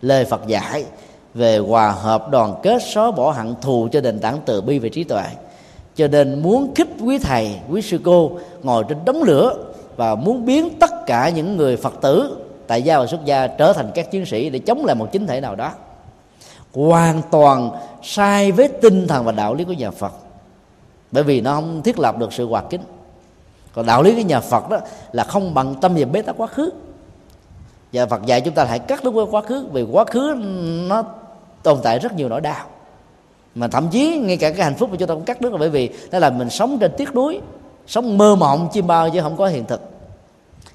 lời 0.01 0.25
Phật 0.25 0.47
dạy 0.47 0.85
về 1.33 1.57
hòa 1.57 1.91
hợp 1.91 2.29
đoàn 2.29 2.55
kết 2.63 2.81
xóa 2.93 3.11
bỏ 3.11 3.31
hận 3.31 3.55
thù 3.61 3.87
cho 3.91 4.01
nền 4.01 4.19
tảng 4.19 4.39
từ 4.45 4.61
bi 4.61 4.79
về 4.79 4.89
trí 4.89 5.03
tuệ. 5.03 5.23
Cho 5.95 6.07
nên 6.07 6.41
muốn 6.41 6.73
khích 6.75 6.87
quý 7.05 7.17
thầy 7.17 7.59
quý 7.71 7.81
sư 7.81 7.99
cô 8.03 8.31
ngồi 8.63 8.83
trên 8.89 8.97
đống 9.05 9.23
lửa 9.23 9.55
và 9.95 10.15
muốn 10.15 10.45
biến 10.45 10.69
tất 10.79 10.91
cả 11.11 11.29
những 11.29 11.57
người 11.57 11.77
phật 11.77 11.93
tử 12.01 12.37
tại 12.67 12.81
gia 12.81 12.99
và 12.99 13.05
xuất 13.05 13.25
gia 13.25 13.47
trở 13.47 13.73
thành 13.73 13.91
các 13.95 14.11
chiến 14.11 14.25
sĩ 14.25 14.49
để 14.49 14.59
chống 14.59 14.85
lại 14.85 14.95
một 14.95 15.11
chính 15.11 15.27
thể 15.27 15.41
nào 15.41 15.55
đó. 15.55 15.71
Hoàn 16.73 17.21
toàn 17.31 17.71
sai 18.03 18.51
với 18.51 18.67
tinh 18.67 19.07
thần 19.07 19.25
và 19.25 19.31
đạo 19.31 19.53
lý 19.53 19.63
của 19.63 19.73
nhà 19.73 19.91
phật. 19.91 20.13
Bởi 21.11 21.23
vì 21.23 21.41
nó 21.41 21.53
không 21.53 21.81
thiết 21.81 21.99
lập 21.99 22.17
được 22.17 22.33
sự 22.33 22.47
hoạt 22.47 22.65
kính. 22.69 22.81
Còn 23.73 23.85
đạo 23.85 24.03
lý 24.03 24.15
của 24.15 24.27
nhà 24.27 24.39
phật 24.39 24.69
đó 24.69 24.77
là 25.11 25.23
không 25.23 25.53
bằng 25.53 25.75
tâm 25.75 25.95
về 25.95 26.05
bế 26.05 26.21
tắc 26.21 26.37
quá 26.37 26.47
khứ. 26.47 26.69
Và 27.93 28.05
phật 28.05 28.25
dạy 28.25 28.41
chúng 28.41 28.53
ta 28.53 28.65
hãy 28.65 28.79
cắt 28.79 29.03
đứt 29.03 29.11
với 29.11 29.25
quá 29.31 29.41
khứ 29.41 29.67
vì 29.71 29.83
quá 29.91 30.05
khứ 30.05 30.35
nó 30.87 31.03
tồn 31.63 31.79
tại 31.83 31.99
rất 31.99 32.13
nhiều 32.13 32.29
nỗi 32.29 32.41
đau. 32.41 32.65
Mà 33.55 33.67
thậm 33.67 33.87
chí 33.89 34.17
ngay 34.17 34.37
cả 34.37 34.51
cái 34.51 34.63
hạnh 34.63 34.75
phúc 34.75 34.89
mà 34.89 34.95
chúng 34.99 35.07
ta 35.07 35.13
cũng 35.13 35.23
cắt 35.23 35.41
đứt 35.41 35.51
là 35.51 35.57
bởi 35.57 35.69
vì 35.69 35.89
đó 36.11 36.19
là 36.19 36.29
mình 36.29 36.49
sống 36.49 36.77
trên 36.79 36.91
tiếc 36.97 37.15
nuối, 37.15 37.39
sống 37.87 38.17
mơ 38.17 38.35
mộng, 38.35 38.69
chim 38.73 38.87
bao 38.87 39.09
chứ 39.09 39.21
không 39.21 39.37
có 39.37 39.47
hiện 39.47 39.65
thực 39.65 39.90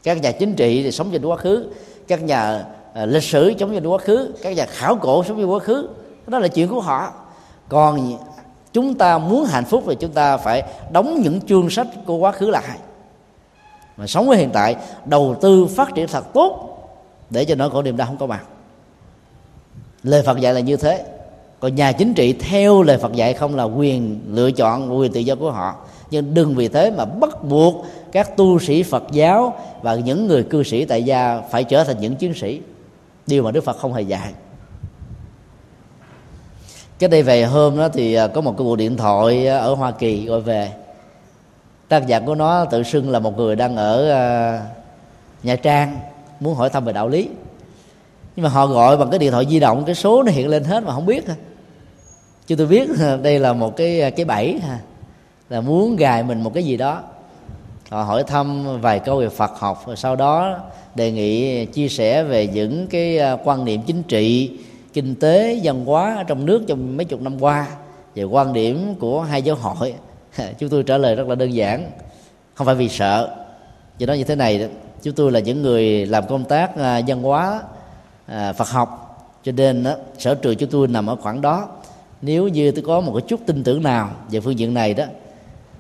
các 0.06 0.22
nhà 0.22 0.32
chính 0.32 0.54
trị 0.54 0.82
thì 0.82 0.92
sống 0.92 1.10
trên 1.12 1.24
quá 1.24 1.36
khứ. 1.36 1.70
Các 2.08 2.22
nhà 2.22 2.64
à, 2.94 3.06
lịch 3.06 3.22
sử 3.22 3.52
sống 3.58 3.74
trên 3.74 3.86
quá 3.86 3.98
khứ. 3.98 4.34
Các 4.42 4.56
nhà 4.56 4.66
khảo 4.66 4.96
cổ 4.96 5.24
sống 5.24 5.36
trên 5.36 5.46
quá 5.46 5.58
khứ. 5.58 5.88
Đó 6.26 6.38
là 6.38 6.48
chuyện 6.48 6.68
của 6.68 6.80
họ. 6.80 7.12
Còn 7.68 8.18
chúng 8.72 8.94
ta 8.94 9.18
muốn 9.18 9.44
hạnh 9.44 9.64
phúc 9.64 9.84
thì 9.86 9.94
chúng 10.00 10.10
ta 10.10 10.36
phải 10.36 10.62
đóng 10.90 11.20
những 11.22 11.40
chương 11.40 11.70
sách 11.70 11.86
của 12.06 12.16
quá 12.16 12.32
khứ 12.32 12.50
lại. 12.50 12.78
Mà 13.96 14.06
sống 14.06 14.28
với 14.28 14.38
hiện 14.38 14.50
tại, 14.52 14.76
đầu 15.04 15.36
tư 15.40 15.66
phát 15.66 15.94
triển 15.94 16.08
thật 16.08 16.32
tốt 16.32 16.78
để 17.30 17.44
cho 17.44 17.54
nỗi 17.54 17.70
khổ 17.70 17.82
niềm 17.82 17.96
đau 17.96 18.06
không 18.06 18.16
có 18.16 18.26
mặt 18.26 18.44
lời 20.02 20.22
phật 20.22 20.40
dạy 20.40 20.54
là 20.54 20.60
như 20.60 20.76
thế. 20.76 21.04
Còn 21.60 21.74
nhà 21.74 21.92
chính 21.92 22.14
trị 22.14 22.32
theo 22.32 22.82
lời 22.82 22.98
phật 22.98 23.12
dạy 23.12 23.34
không 23.34 23.56
là 23.56 23.64
quyền 23.64 24.20
lựa 24.28 24.50
chọn, 24.50 24.98
quyền 24.98 25.12
tự 25.12 25.20
do 25.20 25.34
của 25.34 25.50
họ 25.50 25.74
nhưng 26.10 26.34
đừng 26.34 26.54
vì 26.54 26.68
thế 26.68 26.90
mà 26.90 27.04
bắt 27.04 27.44
buộc 27.44 27.86
các 28.12 28.36
tu 28.36 28.58
sĩ 28.58 28.82
phật 28.82 29.02
giáo 29.12 29.54
và 29.82 29.94
những 29.94 30.26
người 30.26 30.42
cư 30.42 30.62
sĩ 30.62 30.84
tại 30.84 31.02
gia 31.02 31.40
phải 31.50 31.64
trở 31.64 31.84
thành 31.84 32.00
những 32.00 32.16
chiến 32.16 32.34
sĩ. 32.34 32.60
Điều 33.26 33.42
mà 33.42 33.50
đức 33.50 33.64
phật 33.64 33.76
không 33.76 33.92
hề 33.92 34.02
dạy. 34.02 34.32
Cái 36.98 37.08
đây 37.08 37.22
về 37.22 37.44
hôm 37.44 37.78
đó 37.78 37.88
thì 37.88 38.14
à, 38.14 38.26
có 38.26 38.40
một 38.40 38.54
cái 38.58 38.64
cuộc 38.64 38.76
điện 38.76 38.96
thoại 38.96 39.48
à, 39.48 39.58
ở 39.58 39.74
hoa 39.74 39.90
kỳ 39.90 40.26
gọi 40.26 40.40
về. 40.40 40.70
Tác 41.88 42.06
giả 42.06 42.20
của 42.20 42.34
nó 42.34 42.64
tự 42.64 42.82
xưng 42.82 43.10
là 43.10 43.18
một 43.18 43.36
người 43.36 43.56
đang 43.56 43.76
ở 43.76 44.10
à, 44.10 44.62
nhà 45.42 45.56
trang, 45.56 45.98
muốn 46.40 46.54
hỏi 46.54 46.70
thăm 46.70 46.84
về 46.84 46.92
đạo 46.92 47.08
lý. 47.08 47.28
Nhưng 48.36 48.44
mà 48.44 48.48
họ 48.48 48.66
gọi 48.66 48.96
bằng 48.96 49.10
cái 49.10 49.18
điện 49.18 49.32
thoại 49.32 49.46
di 49.50 49.60
động, 49.60 49.84
cái 49.84 49.94
số 49.94 50.22
nó 50.22 50.32
hiện 50.32 50.48
lên 50.48 50.64
hết 50.64 50.84
mà 50.84 50.92
không 50.92 51.06
biết. 51.06 51.24
Chứ 52.46 52.56
tôi 52.56 52.66
biết 52.66 52.88
đây 53.22 53.38
là 53.38 53.52
một 53.52 53.76
cái 53.76 54.10
cái 54.10 54.24
bẫy 54.24 54.60
là 55.48 55.60
muốn 55.60 55.96
gài 55.96 56.22
mình 56.22 56.42
một 56.42 56.54
cái 56.54 56.64
gì 56.64 56.76
đó. 56.76 57.02
Họ 57.90 58.02
hỏi 58.02 58.24
thăm 58.26 58.66
vài 58.80 58.98
câu 58.98 59.18
về 59.18 59.28
Phật 59.28 59.58
học 59.58 59.86
rồi 59.86 59.96
sau 59.96 60.16
đó 60.16 60.58
đề 60.94 61.12
nghị 61.12 61.66
chia 61.66 61.88
sẻ 61.88 62.22
về 62.22 62.46
những 62.46 62.86
cái 62.86 63.18
à, 63.18 63.36
quan 63.44 63.64
niệm 63.64 63.82
chính 63.82 64.02
trị 64.02 64.50
kinh 64.92 65.14
tế 65.14 65.60
văn 65.62 65.84
hóa 65.84 66.24
trong 66.26 66.46
nước 66.46 66.62
trong 66.66 66.96
mấy 66.96 67.04
chục 67.04 67.20
năm 67.20 67.42
qua 67.42 67.66
về 68.14 68.24
quan 68.24 68.52
điểm 68.52 68.94
của 69.00 69.22
hai 69.22 69.42
giáo 69.42 69.56
hội. 69.56 69.94
Chúng 70.58 70.68
tôi 70.68 70.82
trả 70.82 70.98
lời 70.98 71.16
rất 71.16 71.28
là 71.28 71.34
đơn 71.34 71.54
giản 71.54 71.90
không 72.54 72.66
phải 72.66 72.74
vì 72.74 72.88
sợ. 72.88 73.36
Cho 73.98 74.06
nó 74.06 74.12
như 74.12 74.24
thế 74.24 74.34
này 74.34 74.68
chúng 75.02 75.14
tôi 75.14 75.32
là 75.32 75.40
những 75.40 75.62
người 75.62 76.06
làm 76.06 76.26
công 76.26 76.44
tác 76.44 76.76
à, 76.76 77.00
văn 77.06 77.22
hóa 77.22 77.62
à, 78.26 78.52
Phật 78.52 78.68
học 78.68 79.02
cho 79.44 79.52
nên 79.52 79.84
đó, 79.84 79.94
sở 80.18 80.34
trường 80.34 80.56
chúng 80.56 80.70
tôi 80.70 80.88
nằm 80.88 81.06
ở 81.06 81.16
khoảng 81.16 81.40
đó. 81.40 81.68
Nếu 82.22 82.48
như 82.48 82.70
tôi 82.70 82.84
có 82.86 83.00
một 83.00 83.12
cái 83.14 83.22
chút 83.28 83.40
tin 83.46 83.64
tưởng 83.64 83.82
nào 83.82 84.10
về 84.30 84.40
phương 84.40 84.58
diện 84.58 84.74
này 84.74 84.94
đó 84.94 85.04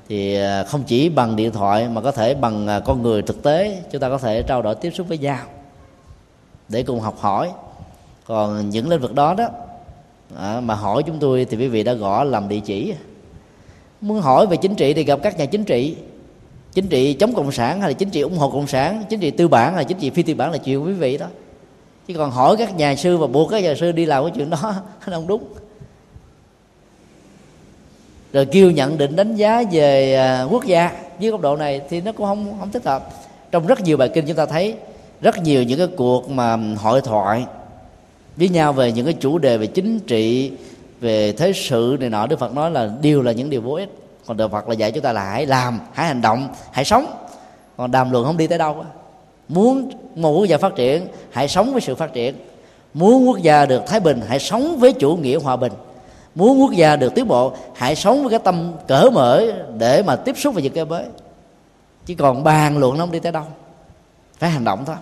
thì 0.08 0.36
à, 0.36 0.64
không 0.64 0.82
chỉ 0.86 1.08
bằng 1.08 1.36
điện 1.36 1.52
thoại 1.52 1.88
mà 1.88 2.00
có 2.00 2.12
thể 2.12 2.34
bằng 2.34 2.66
à, 2.66 2.80
con 2.80 3.02
người 3.02 3.22
thực 3.22 3.42
tế. 3.42 3.82
Chúng 3.92 4.00
ta 4.00 4.08
có 4.08 4.18
thể 4.18 4.42
trao 4.42 4.62
đổi 4.62 4.74
tiếp 4.74 4.90
xúc 4.90 5.08
với 5.08 5.18
nhau 5.18 5.38
để 6.68 6.82
cùng 6.82 7.00
học 7.00 7.18
hỏi. 7.18 7.50
Còn 8.26 8.70
những 8.70 8.88
lĩnh 8.88 9.00
vực 9.00 9.14
đó 9.14 9.34
đó 9.34 9.48
à, 10.36 10.60
mà 10.60 10.74
hỏi 10.74 11.02
chúng 11.06 11.18
tôi 11.18 11.46
thì 11.50 11.56
quý 11.56 11.68
vị 11.68 11.82
đã 11.82 11.92
gõ 11.92 12.24
làm 12.24 12.48
địa 12.48 12.60
chỉ. 12.60 12.94
Muốn 14.00 14.20
hỏi 14.20 14.46
về 14.46 14.56
chính 14.56 14.74
trị 14.74 14.94
thì 14.94 15.04
gặp 15.04 15.18
các 15.22 15.38
nhà 15.38 15.46
chính 15.46 15.64
trị. 15.64 15.96
Chính 16.72 16.88
trị 16.88 17.12
chống 17.12 17.34
cộng 17.34 17.52
sản 17.52 17.80
hay 17.80 17.90
là 17.90 17.92
chính 17.92 18.10
trị 18.10 18.20
ủng 18.20 18.38
hộ 18.38 18.50
cộng 18.50 18.66
sản 18.66 19.04
chính 19.08 19.20
trị 19.20 19.30
tư 19.30 19.48
bản 19.48 19.74
hay 19.74 19.82
là 19.82 19.88
chính 19.88 19.98
trị 19.98 20.10
phi 20.10 20.22
tư 20.22 20.34
bản 20.34 20.52
là 20.52 20.58
chuyện 20.58 20.80
của 20.80 20.86
quý 20.86 20.92
vị 20.92 21.18
đó. 21.18 21.26
Chứ 22.06 22.14
còn 22.14 22.30
hỏi 22.30 22.56
các 22.56 22.76
nhà 22.76 22.96
sư 22.96 23.16
và 23.18 23.26
buộc 23.26 23.50
các 23.50 23.62
nhà 23.62 23.74
sư 23.74 23.92
đi 23.92 24.06
làm 24.06 24.24
cái 24.24 24.32
chuyện 24.36 24.50
đó 24.50 24.58
nó 25.06 25.12
không 25.12 25.26
đúng 25.26 25.44
rồi 28.36 28.46
kêu 28.46 28.70
nhận 28.70 28.98
định 28.98 29.16
đánh 29.16 29.36
giá 29.36 29.62
về 29.70 30.14
à, 30.14 30.42
quốc 30.50 30.64
gia 30.64 30.90
dưới 31.18 31.30
góc 31.30 31.40
độ 31.40 31.56
này 31.56 31.80
thì 31.88 32.00
nó 32.00 32.12
cũng 32.12 32.26
không 32.26 32.56
không 32.60 32.70
thích 32.70 32.84
hợp. 32.84 33.08
Trong 33.50 33.66
rất 33.66 33.80
nhiều 33.80 33.96
bài 33.96 34.08
kinh 34.08 34.26
chúng 34.26 34.36
ta 34.36 34.46
thấy, 34.46 34.74
rất 35.20 35.42
nhiều 35.42 35.62
những 35.62 35.78
cái 35.78 35.86
cuộc 35.96 36.30
mà 36.30 36.56
hội 36.76 37.00
thoại 37.00 37.44
với 38.36 38.48
nhau 38.48 38.72
về 38.72 38.92
những 38.92 39.04
cái 39.04 39.14
chủ 39.20 39.38
đề 39.38 39.58
về 39.58 39.66
chính 39.66 40.00
trị, 40.00 40.52
về 41.00 41.32
thế 41.32 41.52
sự 41.54 41.96
này 42.00 42.10
nọ, 42.10 42.26
đức 42.26 42.38
phật 42.38 42.54
nói 42.54 42.70
là 42.70 42.90
đều 43.02 43.22
là 43.22 43.32
những 43.32 43.50
điều 43.50 43.60
vô 43.60 43.74
ích. 43.74 43.90
Còn 44.26 44.36
đức 44.36 44.48
phật 44.48 44.68
là 44.68 44.74
dạy 44.74 44.92
chúng 44.92 45.02
ta 45.02 45.12
là 45.12 45.24
hãy 45.24 45.46
làm, 45.46 45.80
hãy 45.92 46.06
hành 46.06 46.20
động, 46.20 46.48
hãy 46.70 46.84
sống. 46.84 47.06
Còn 47.76 47.90
đàm 47.90 48.10
luận 48.10 48.24
không 48.24 48.36
đi 48.36 48.46
tới 48.46 48.58
đâu 48.58 48.84
muốn 49.48 49.90
một 50.14 50.30
quốc 50.30 50.44
gia 50.44 50.58
phát 50.58 50.74
triển, 50.76 51.06
hãy 51.30 51.48
sống 51.48 51.72
với 51.72 51.80
sự 51.80 51.94
phát 51.94 52.12
triển. 52.12 52.34
Muốn 52.94 53.28
quốc 53.28 53.38
gia 53.42 53.66
được 53.66 53.82
thái 53.86 54.00
bình, 54.00 54.20
hãy 54.28 54.38
sống 54.38 54.76
với 54.78 54.92
chủ 54.92 55.16
nghĩa 55.16 55.38
hòa 55.38 55.56
bình 55.56 55.72
muốn 56.36 56.60
quốc 56.60 56.72
gia 56.72 56.96
được 56.96 57.14
tiến 57.14 57.28
bộ 57.28 57.52
hãy 57.74 57.96
sống 57.96 58.20
với 58.22 58.30
cái 58.30 58.38
tâm 58.44 58.72
cởi 58.88 59.10
mở 59.10 59.44
để 59.78 60.02
mà 60.02 60.16
tiếp 60.16 60.38
xúc 60.38 60.54
với 60.54 60.62
những 60.62 60.72
cái 60.72 60.84
mới. 60.84 61.04
Chứ 62.06 62.14
còn 62.18 62.44
bàn 62.44 62.78
luận 62.78 62.98
nó 62.98 63.04
không 63.04 63.12
đi 63.12 63.20
tới 63.20 63.32
đâu. 63.32 63.44
Phải 64.38 64.50
hành 64.50 64.64
động 64.64 64.84
thôi. 64.86 64.96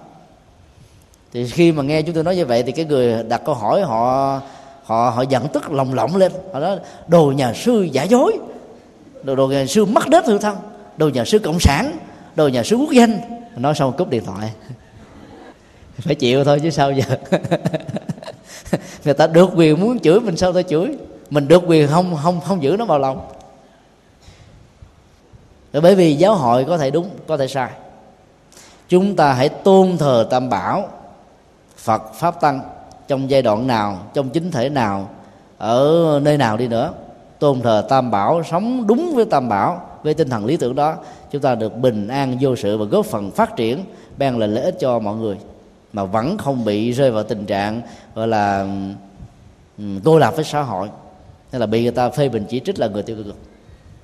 Thì 1.32 1.46
khi 1.46 1.72
mà 1.72 1.82
nghe 1.82 2.02
chúng 2.02 2.14
tôi 2.14 2.24
nói 2.24 2.36
như 2.36 2.46
vậy 2.46 2.62
thì 2.62 2.72
cái 2.72 2.84
người 2.84 3.22
đặt 3.28 3.42
câu 3.44 3.54
hỏi 3.54 3.82
họ 3.82 4.40
họ 4.84 5.10
họ 5.10 5.22
giận 5.22 5.46
tức 5.52 5.70
lòng 5.70 5.94
lộng 5.94 6.16
lên. 6.16 6.32
Họ 6.52 6.60
nói 6.60 6.78
đồ 7.06 7.32
nhà 7.36 7.52
sư 7.54 7.82
giả 7.82 8.02
dối. 8.02 8.38
Đồ, 9.22 9.34
đồ 9.36 9.46
nhà 9.46 9.66
sư 9.66 9.84
mất 9.84 10.08
đất 10.08 10.24
thương 10.26 10.40
thân. 10.40 10.56
Đồ 10.96 11.08
nhà 11.08 11.24
sư 11.24 11.38
cộng 11.38 11.60
sản. 11.60 11.92
Đồ 12.34 12.48
nhà 12.48 12.62
sư 12.62 12.76
quốc 12.76 12.90
danh. 12.90 13.20
Nói 13.56 13.74
xong 13.74 13.92
cúp 13.92 14.08
điện 14.08 14.24
thoại. 14.24 14.50
Phải 15.98 16.14
chịu 16.14 16.44
thôi 16.44 16.60
chứ 16.62 16.70
sao 16.70 16.92
giờ? 16.92 17.04
Người 19.04 19.14
ta 19.14 19.26
được 19.26 19.50
quyền 19.56 19.80
muốn 19.80 19.98
chửi 19.98 20.20
mình 20.20 20.36
sao 20.36 20.52
ta 20.52 20.62
chửi? 20.62 20.96
Mình 21.30 21.48
được 21.48 21.62
quyền 21.66 21.88
không 21.88 22.16
không 22.22 22.40
không 22.40 22.62
giữ 22.62 22.76
nó 22.78 22.84
vào 22.84 22.98
lòng. 22.98 23.26
Bởi 25.72 25.94
vì 25.94 26.14
giáo 26.14 26.34
hội 26.34 26.64
có 26.64 26.78
thể 26.78 26.90
đúng, 26.90 27.10
có 27.26 27.36
thể 27.36 27.48
sai. 27.48 27.70
Chúng 28.88 29.16
ta 29.16 29.32
hãy 29.32 29.48
tôn 29.48 29.96
thờ 29.98 30.26
tam 30.30 30.48
bảo, 30.48 30.88
phật, 31.76 32.14
pháp 32.14 32.40
tăng, 32.40 32.60
trong 33.08 33.30
giai 33.30 33.42
đoạn 33.42 33.66
nào, 33.66 33.98
trong 34.14 34.28
chính 34.28 34.50
thể 34.50 34.68
nào, 34.68 35.08
ở 35.58 36.20
nơi 36.22 36.36
nào 36.36 36.56
đi 36.56 36.68
nữa. 36.68 36.92
Tôn 37.38 37.60
thờ 37.60 37.86
tam 37.88 38.10
bảo, 38.10 38.42
sống 38.50 38.86
đúng 38.86 39.12
với 39.14 39.24
tam 39.24 39.48
bảo, 39.48 39.80
với 40.02 40.14
tinh 40.14 40.30
thần 40.30 40.44
lý 40.44 40.56
tưởng 40.56 40.74
đó. 40.74 40.96
Chúng 41.30 41.42
ta 41.42 41.54
được 41.54 41.76
bình 41.76 42.08
an, 42.08 42.36
vô 42.40 42.56
sự 42.56 42.78
và 42.78 42.84
góp 42.84 43.06
phần 43.06 43.30
phát 43.30 43.56
triển, 43.56 43.84
ban 44.16 44.38
là 44.38 44.46
lợi 44.46 44.64
ích 44.64 44.76
cho 44.80 44.98
mọi 44.98 45.16
người. 45.16 45.36
Mà 45.92 46.04
vẫn 46.04 46.38
không 46.38 46.64
bị 46.64 46.90
rơi 46.92 47.10
vào 47.10 47.22
tình 47.22 47.46
trạng 47.46 47.80
gọi 48.14 48.28
là 48.28 48.66
ừ, 49.78 49.84
cô 50.04 50.18
lập 50.18 50.36
với 50.36 50.44
xã 50.44 50.62
hội 50.62 50.88
hay 51.54 51.60
là 51.60 51.66
bị 51.66 51.82
người 51.82 51.92
ta 51.92 52.10
phê 52.10 52.28
bình 52.28 52.44
chỉ 52.48 52.60
trích 52.60 52.78
là 52.78 52.88
người 52.88 53.02
tiêu 53.02 53.16
cực 53.16 53.36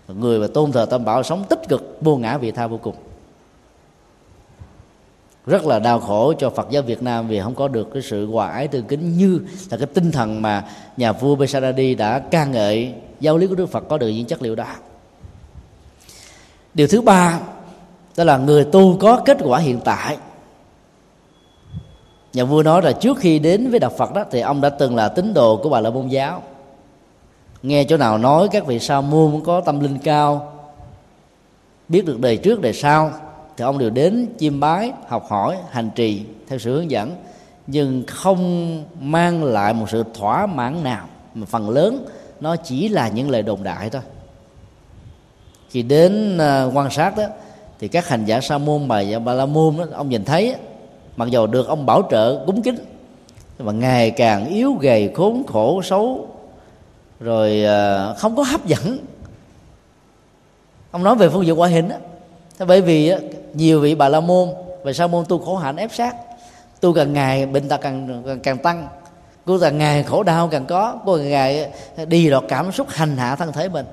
người 0.08 0.38
mà 0.38 0.46
tôn 0.54 0.72
thờ 0.72 0.86
tam 0.90 1.04
bảo 1.04 1.22
sống 1.22 1.44
tích 1.48 1.68
cực, 1.68 1.98
vô 2.00 2.16
ngã 2.16 2.38
vị 2.38 2.50
tha 2.50 2.66
vô 2.66 2.78
cùng. 2.82 2.94
Rất 5.46 5.66
là 5.66 5.78
đau 5.78 6.00
khổ 6.00 6.32
cho 6.38 6.50
Phật 6.50 6.70
giáo 6.70 6.82
Việt 6.82 7.02
Nam 7.02 7.28
vì 7.28 7.40
không 7.40 7.54
có 7.54 7.68
được 7.68 7.88
cái 7.92 8.02
sự 8.02 8.26
hòa 8.26 8.50
ái 8.50 8.68
tương 8.68 8.86
kính 8.86 9.16
như 9.16 9.40
là 9.70 9.76
cái 9.76 9.86
tinh 9.86 10.12
thần 10.12 10.42
mà 10.42 10.64
nhà 10.96 11.12
vua 11.12 11.34
Besaradi 11.36 11.94
đã 11.94 12.18
ca 12.18 12.44
ngợi 12.44 12.94
giáo 13.20 13.38
lý 13.38 13.46
của 13.46 13.54
Đức 13.54 13.66
Phật 13.66 13.84
có 13.88 13.98
được 13.98 14.08
những 14.08 14.26
chất 14.26 14.42
liệu 14.42 14.54
đó. 14.54 14.66
Điều 16.74 16.88
thứ 16.88 17.00
ba, 17.00 17.40
đó 18.16 18.24
là 18.24 18.38
người 18.38 18.64
tu 18.64 18.96
có 19.00 19.22
kết 19.24 19.36
quả 19.40 19.58
hiện 19.58 19.80
tại. 19.84 20.16
Nhà 22.32 22.44
vua 22.44 22.62
nói 22.62 22.82
là 22.82 22.92
trước 22.92 23.18
khi 23.18 23.38
đến 23.38 23.70
với 23.70 23.80
đạo 23.80 23.90
phật 23.98 24.14
đó, 24.14 24.24
thì 24.30 24.40
ông 24.40 24.60
đã 24.60 24.68
từng 24.68 24.96
là 24.96 25.08
tín 25.08 25.34
đồ 25.34 25.56
của 25.56 25.68
bà 25.68 25.80
la 25.80 25.90
môn 25.90 26.08
giáo 26.08 26.42
nghe 27.62 27.84
chỗ 27.84 27.96
nào 27.96 28.18
nói 28.18 28.48
các 28.52 28.66
vị 28.66 28.78
sa 28.78 29.00
môn 29.00 29.40
có 29.44 29.60
tâm 29.60 29.80
linh 29.80 29.98
cao 29.98 30.52
biết 31.88 32.06
được 32.06 32.20
đời 32.20 32.36
trước 32.36 32.60
đời 32.60 32.72
sau 32.72 33.12
thì 33.56 33.64
ông 33.64 33.78
đều 33.78 33.90
đến 33.90 34.28
chiêm 34.38 34.60
bái 34.60 34.92
học 35.08 35.26
hỏi 35.28 35.56
hành 35.70 35.90
trì 35.94 36.22
theo 36.48 36.58
sự 36.58 36.74
hướng 36.74 36.90
dẫn. 36.90 37.16
Nhưng 37.66 38.04
không 38.06 38.84
mang 39.00 39.44
lại 39.44 39.72
một 39.72 39.86
sự 39.90 40.04
thỏa 40.14 40.46
mãn 40.46 40.84
nào 40.84 41.06
mà 41.34 41.46
phần 41.46 41.70
lớn 41.70 42.04
nó 42.40 42.56
chỉ 42.56 42.88
là 42.88 43.08
những 43.08 43.30
lời 43.30 43.42
đồn 43.42 43.62
đại 43.62 43.90
thôi. 43.90 44.02
Khi 45.70 45.82
đến 45.82 46.38
ờ, 46.38 46.70
quan 46.74 46.90
sát 46.90 47.16
đó 47.16 47.24
thì 47.78 47.88
các 47.88 48.08
hành 48.08 48.24
giả 48.24 48.40
sa 48.40 48.58
môn 48.58 48.88
bà 48.88 49.02
bà 49.24 49.32
la 49.32 49.46
môn 49.46 49.76
đó, 49.76 49.84
ông 49.92 50.08
nhìn 50.08 50.24
thấy 50.24 50.54
mặc 51.16 51.28
dù 51.30 51.46
được 51.46 51.68
ông 51.68 51.86
bảo 51.86 52.02
trợ 52.10 52.44
cúng 52.46 52.62
kính 52.62 52.76
mà 53.58 53.72
ngày 53.72 54.10
càng 54.10 54.46
yếu 54.46 54.72
gầy 54.72 55.10
khốn 55.14 55.42
khổ 55.46 55.82
xấu 55.82 56.28
rồi 57.20 57.64
à, 57.64 58.14
không 58.18 58.36
có 58.36 58.42
hấp 58.42 58.66
dẫn. 58.66 58.98
Ông 60.90 61.04
nói 61.04 61.16
về 61.16 61.28
phương 61.28 61.46
diện 61.46 61.56
ngoại 61.56 61.72
hình 61.72 61.88
đó 61.88 61.96
bởi 62.66 62.80
vì 62.80 63.12
nhiều 63.54 63.80
vị 63.80 63.94
bà 63.94 64.08
la 64.08 64.20
môn 64.20 64.48
về 64.84 64.92
sa 64.92 65.06
môn 65.06 65.24
tu 65.28 65.38
khổ 65.38 65.56
hạnh 65.56 65.76
ép 65.76 65.94
sát. 65.94 66.16
Tu 66.80 66.92
càng 66.92 67.12
ngày 67.12 67.46
bệnh 67.46 67.68
tật 67.68 67.80
càng, 67.80 68.22
càng 68.26 68.40
càng 68.40 68.58
tăng. 68.58 68.88
Cô 69.44 69.58
càng 69.58 69.78
ngày 69.78 70.02
khổ 70.02 70.22
đau 70.22 70.48
càng 70.48 70.66
có. 70.66 70.98
Cô 71.06 71.16
càng 71.16 71.30
ngày 71.30 71.70
đi 72.08 72.30
đọt 72.30 72.44
cảm 72.48 72.72
xúc 72.72 72.86
hành 72.90 73.16
hạ 73.16 73.36
thân 73.36 73.52
thể 73.52 73.68
mình. 73.68 73.86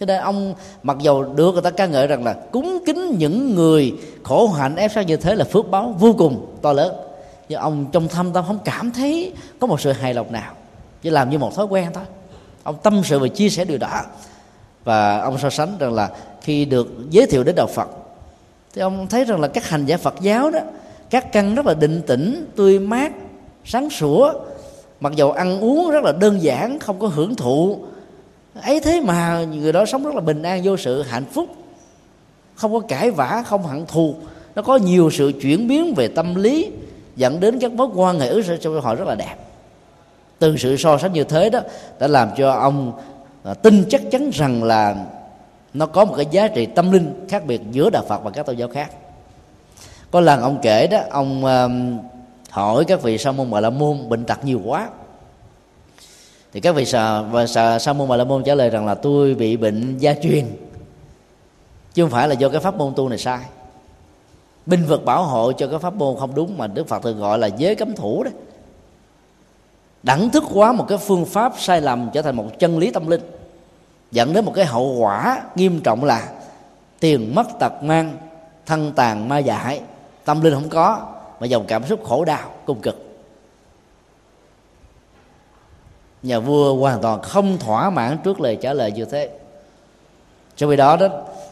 Cho 0.00 0.06
nên 0.06 0.20
ông 0.20 0.54
mặc 0.82 0.96
dầu 1.00 1.22
được 1.22 1.52
người 1.52 1.62
ta 1.62 1.70
ca 1.70 1.86
ngợi 1.86 2.06
rằng 2.06 2.24
là 2.24 2.32
cúng 2.32 2.78
kính 2.86 3.14
những 3.18 3.54
người 3.54 3.94
khổ 4.22 4.48
hạnh 4.48 4.76
ép 4.76 4.92
sát 4.92 5.06
như 5.06 5.16
thế 5.16 5.34
là 5.34 5.44
phước 5.44 5.70
báo 5.70 5.94
vô 5.98 6.14
cùng 6.18 6.46
to 6.62 6.72
lớn. 6.72 6.94
Nhưng 7.48 7.60
ông 7.60 7.86
trong 7.92 8.08
thâm 8.08 8.32
tâm 8.32 8.44
không 8.46 8.58
cảm 8.64 8.90
thấy 8.90 9.32
có 9.60 9.66
một 9.66 9.80
sự 9.80 9.92
hài 9.92 10.14
lòng 10.14 10.32
nào. 10.32 10.52
Chỉ 11.02 11.10
làm 11.10 11.30
như 11.30 11.38
một 11.38 11.54
thói 11.54 11.66
quen 11.66 11.90
thôi 11.94 12.04
ông 12.62 12.76
tâm 12.82 13.00
sự 13.04 13.18
và 13.18 13.28
chia 13.28 13.48
sẻ 13.48 13.64
điều 13.64 13.78
đó. 13.78 14.02
Và 14.84 15.18
ông 15.20 15.38
so 15.38 15.50
sánh 15.50 15.78
rằng 15.78 15.92
là 15.92 16.10
khi 16.42 16.64
được 16.64 16.88
giới 17.10 17.26
thiệu 17.26 17.44
đến 17.44 17.54
đạo 17.54 17.66
Phật, 17.66 17.88
thì 18.74 18.82
ông 18.82 19.06
thấy 19.06 19.24
rằng 19.24 19.40
là 19.40 19.48
các 19.48 19.68
hành 19.68 19.86
giả 19.86 19.96
Phật 19.96 20.14
giáo 20.20 20.50
đó, 20.50 20.60
các 21.10 21.32
căn 21.32 21.54
rất 21.54 21.66
là 21.66 21.74
định 21.74 22.02
tĩnh, 22.06 22.46
tươi 22.56 22.78
mát, 22.78 23.12
sáng 23.64 23.90
sủa, 23.90 24.32
mặc 25.00 25.12
dầu 25.16 25.32
ăn 25.32 25.60
uống 25.60 25.90
rất 25.90 26.04
là 26.04 26.12
đơn 26.12 26.42
giản, 26.42 26.78
không 26.78 26.98
có 26.98 27.06
hưởng 27.06 27.34
thụ. 27.34 27.78
Ấy 28.62 28.80
thế 28.80 29.00
mà 29.00 29.44
người 29.44 29.72
đó 29.72 29.86
sống 29.86 30.04
rất 30.04 30.14
là 30.14 30.20
bình 30.20 30.42
an, 30.42 30.60
vô 30.64 30.76
sự, 30.76 31.02
hạnh 31.02 31.24
phúc, 31.32 31.46
không 32.54 32.72
có 32.72 32.80
cãi 32.80 33.10
vã, 33.10 33.42
không 33.46 33.62
hận 33.62 33.86
thù. 33.86 34.14
Nó 34.54 34.62
có 34.62 34.76
nhiều 34.76 35.10
sự 35.10 35.32
chuyển 35.42 35.68
biến 35.68 35.94
về 35.94 36.08
tâm 36.08 36.34
lý, 36.34 36.70
dẫn 37.16 37.40
đến 37.40 37.58
các 37.58 37.72
mối 37.72 37.88
quan 37.94 38.20
hệ 38.20 38.28
ứng 38.28 38.42
xử 38.42 38.56
trong 38.56 38.80
họ 38.80 38.94
rất 38.94 39.08
là 39.08 39.14
đẹp 39.14 39.36
từ 40.40 40.56
sự 40.56 40.76
so 40.76 40.98
sánh 40.98 41.12
như 41.12 41.24
thế 41.24 41.50
đó 41.50 41.60
đã 41.98 42.06
làm 42.08 42.30
cho 42.36 42.50
ông 42.50 42.92
à, 43.42 43.54
tin 43.54 43.84
chắc 43.90 44.02
chắn 44.10 44.30
rằng 44.30 44.64
là 44.64 45.06
nó 45.74 45.86
có 45.86 46.04
một 46.04 46.14
cái 46.16 46.26
giá 46.30 46.48
trị 46.48 46.66
tâm 46.66 46.92
linh 46.92 47.26
khác 47.28 47.46
biệt 47.46 47.60
giữa 47.70 47.90
đạo 47.90 48.04
Phật 48.08 48.24
và 48.24 48.30
các 48.30 48.46
tôn 48.46 48.56
giáo 48.56 48.68
khác. 48.68 48.90
Có 50.10 50.20
lần 50.20 50.40
ông 50.40 50.58
kể 50.62 50.86
đó 50.86 50.98
ông 51.10 51.44
hỏi 52.50 52.84
các 52.84 53.02
vị 53.02 53.18
sa 53.18 53.32
môn 53.32 53.50
bà 53.50 53.60
la 53.60 53.70
môn 53.70 54.08
bệnh 54.08 54.24
tật 54.24 54.44
nhiều 54.44 54.60
quá. 54.64 54.88
Thì 56.52 56.60
các 56.60 56.74
vị 56.74 56.84
sa 56.84 57.22
và 57.22 57.46
sa, 57.46 57.78
sa 57.78 57.92
môn 57.92 58.08
bà 58.08 58.16
la 58.16 58.24
môn 58.24 58.44
trả 58.44 58.54
lời 58.54 58.70
rằng 58.70 58.86
là 58.86 58.94
tôi 58.94 59.34
bị 59.34 59.56
bệnh 59.56 59.98
gia 59.98 60.14
truyền 60.14 60.46
chứ 61.94 62.02
không 62.02 62.10
phải 62.10 62.28
là 62.28 62.34
do 62.34 62.48
cái 62.48 62.60
pháp 62.60 62.74
môn 62.74 62.92
tu 62.96 63.08
này 63.08 63.18
sai. 63.18 63.40
Binh 64.66 64.84
vực 64.84 65.04
bảo 65.04 65.24
hộ 65.24 65.52
cho 65.52 65.66
cái 65.66 65.78
pháp 65.78 65.94
môn 65.94 66.16
không 66.18 66.34
đúng 66.34 66.58
mà 66.58 66.66
đức 66.66 66.88
phật 66.88 67.02
thường 67.02 67.20
gọi 67.20 67.38
là 67.38 67.46
giới 67.46 67.74
cấm 67.74 67.94
thủ 67.94 68.22
đấy 68.22 68.32
đẳng 70.02 70.30
thức 70.30 70.44
hóa 70.44 70.72
một 70.72 70.84
cái 70.88 70.98
phương 70.98 71.24
pháp 71.24 71.52
sai 71.58 71.80
lầm 71.80 72.10
trở 72.12 72.22
thành 72.22 72.36
một 72.36 72.46
chân 72.58 72.78
lý 72.78 72.90
tâm 72.90 73.06
linh. 73.06 73.20
Dẫn 74.10 74.32
đến 74.32 74.44
một 74.44 74.52
cái 74.54 74.64
hậu 74.64 74.96
quả 74.98 75.42
nghiêm 75.54 75.80
trọng 75.80 76.04
là 76.04 76.28
tiền, 77.00 77.34
mất 77.34 77.46
tật, 77.58 77.82
mang, 77.82 78.16
thân 78.66 78.92
tàn, 78.96 79.28
ma 79.28 79.38
dại. 79.38 79.80
Tâm 80.24 80.40
linh 80.40 80.54
không 80.54 80.68
có, 80.68 81.06
mà 81.40 81.46
dòng 81.46 81.64
cảm 81.66 81.86
xúc 81.86 82.04
khổ 82.04 82.24
đau 82.24 82.50
cung 82.64 82.80
cực. 82.80 83.06
Nhà 86.22 86.38
vua 86.38 86.74
hoàn 86.74 87.00
toàn 87.00 87.22
không 87.22 87.58
thỏa 87.58 87.90
mãn 87.90 88.18
trước 88.24 88.40
lời 88.40 88.58
trả 88.60 88.72
lời 88.72 88.92
như 88.92 89.04
thế. 89.04 89.30
Cho 90.56 90.66
vì 90.66 90.76
đó 90.76 90.96
đó, 90.96 91.08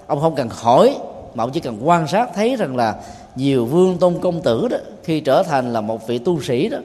ông 0.07 0.21
không 0.21 0.35
cần 0.35 0.49
hỏi, 0.51 0.99
mà 1.35 1.45
ông 1.45 1.51
chỉ 1.51 1.61
cần 1.61 1.79
quan 1.85 2.07
sát 2.07 2.31
thấy 2.35 2.57
rằng 2.57 2.77
là 2.77 2.95
nhiều 3.35 3.67
vương 3.67 3.99
tôn 3.99 4.19
công 4.21 4.41
tử 4.43 4.69
đó 4.71 4.77
khi 5.05 5.21
trở 5.21 5.43
thành 5.43 5.73
là 5.73 5.81
một 5.81 6.07
vị 6.07 6.19
tu 6.19 6.43
sĩ 6.43 6.69
đó 6.69 6.79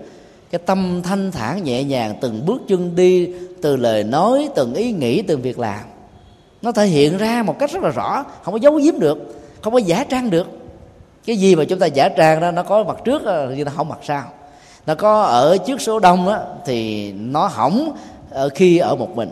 cái 0.54 0.62
tâm 0.66 1.01
thanh 1.04 1.32
thản 1.32 1.64
nhẹ 1.64 1.84
nhàng 1.84 2.16
từng 2.22 2.45
bước 2.45 2.62
chân 2.68 2.95
đi 2.95 3.30
từ 3.62 3.76
lời 3.76 4.04
nói 4.04 4.49
từng 4.56 4.74
ý 4.74 4.91
nghĩ 4.91 5.22
từng 5.22 5.41
việc 5.41 5.60
làm. 5.60 5.80
Nó 6.62 6.72
thể 6.72 6.86
hiện 6.86 7.18
ra 7.18 7.43
một 7.43 7.60
cách 7.60 7.72
rất 7.72 7.84
là 7.84 7.89
rõ 7.89 8.26
không 8.43 8.54
có 8.54 8.60
giấu 8.62 8.76
giếm 8.76 8.99
được 8.99 9.36
không 9.62 9.74
có 9.74 9.80
giả 9.80 10.04
trang 10.04 10.30
được. 10.30 10.47
Cái 11.26 11.38
gì 11.38 11.56
mà 11.56 11.64
chúng 11.66 11.80
ta 11.80 11.86
giả 11.86 12.10
trang 12.10 12.41
đó 12.41 12.51
nó 12.51 12.64
có 12.64 12.84
mặt 12.84 12.97
trước 13.04 13.24
ờ, 13.26 13.56
thì 13.56 13.64
nó 13.64 13.72
không 13.76 13.89
mặt 13.89 13.99
sau. 14.04 14.24
Nó 14.86 14.95
có 14.95 15.22
ở 15.22 15.58
trước 15.58 15.82
số 15.82 15.99
đông 15.99 16.26
đó, 16.26 16.39
thì 16.66 17.12
nó 17.12 17.47
hỏng 17.47 17.97
ờ, 18.30 18.49
khi 18.49 18.78
ở 18.78 18.95
một 18.95 19.16
mình. 19.16 19.30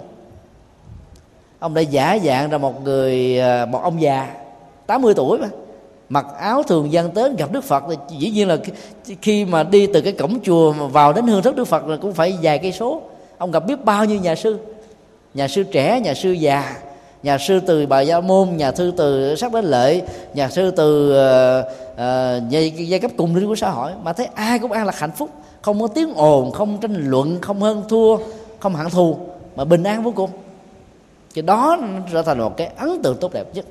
Ông 1.60 1.74
đã 1.74 1.82
giả 1.82 2.18
dạng 2.24 2.50
ra 2.50 2.58
một 2.58 2.84
người 2.84 3.40
ờ, 3.40 3.66
một 3.66 3.80
ông 3.84 4.02
già 4.02 4.36
80 4.88 5.14
tuổi 5.14 5.38
mà 5.38 5.48
mặc 6.12 6.26
áo 6.40 6.64
thường 6.64 6.92
dân 6.92 7.12
tới 7.12 7.34
gặp 7.38 7.52
đức 7.52 7.64
phật 7.64 7.84
thì 8.10 8.18
dĩ 8.18 8.30
nhiên 8.30 8.48
là 8.48 8.58
khi 9.22 9.46
mà 9.46 9.64
đi 9.64 9.88
từ 9.88 10.02
cái 10.02 10.14
cổng 10.14 10.40
chùa 10.44 10.74
mà 10.74 10.88
vào 10.88 11.14
đến 11.14 11.28
hương 11.28 11.42
thất 11.42 11.56
đức 11.56 11.66
phật 11.66 11.88
là 11.88 11.98
cũng 11.98 12.14
phải 12.14 12.38
vài 12.42 12.60
cây 12.60 12.72
số. 12.72 13.02
Ông 13.38 13.52
gặp 13.52 13.66
biết 13.66 13.86
bao 13.86 14.06
nhiêu 14.06 14.20
nhà 14.20 14.36
sư? 14.36 14.58
Nhà 15.34 15.48
sư 15.48 15.64
trẻ 15.64 16.00
nhà 16.00 16.14
sư 16.14 16.32
già 16.32 16.76
nhà 17.24 17.38
sư 17.38 17.60
từ 17.60 17.86
bà 17.88 18.02
gia 18.02 18.20
môn 18.20 18.58
nhà 18.58 18.72
sư 18.72 18.94
từ 18.98 19.36
sắc 19.36 19.54
đến 19.54 19.66
lệ 19.66 20.02
nhà 20.34 20.50
sư 20.50 20.72
từ 20.72 21.12
uh, 21.12 21.66
uh, 21.94 22.50
giai, 22.50 22.72
giai 22.72 23.00
cấp 23.00 23.12
cùng 23.18 23.36
linh 23.36 23.48
của 23.48 23.56
xã 23.56 23.70
hội. 23.70 23.92
Mà 24.04 24.14
thấy 24.14 24.26
ai 24.26 24.60
cũng 24.60 24.72
an 24.72 24.86
lạc 24.86 25.00
hạnh 25.00 25.12
phúc 25.12 25.30
không 25.62 25.82
có 25.82 25.88
tiếng 25.88 26.14
ồn 26.14 26.52
không 26.52 26.78
tranh 26.82 27.10
luận 27.10 27.42
không 27.42 27.62
hơn 27.62 27.84
thua 27.90 28.18
không 28.60 28.76
hận 28.76 28.90
thù 28.90 29.18
mà 29.56 29.66
bình 29.66 29.84
an 29.84 30.04
vô 30.04 30.14
cùng. 30.16 30.30
Thì 31.34 31.42
đó 31.42 31.78
trở 32.14 32.22
thành 32.22 32.40
một 32.40 32.58
cái 32.58 32.72
ấn 32.78 33.02
tượng 33.04 33.18
tốt 33.18 33.34
đẹp 33.34 33.46
nhất 33.54 33.66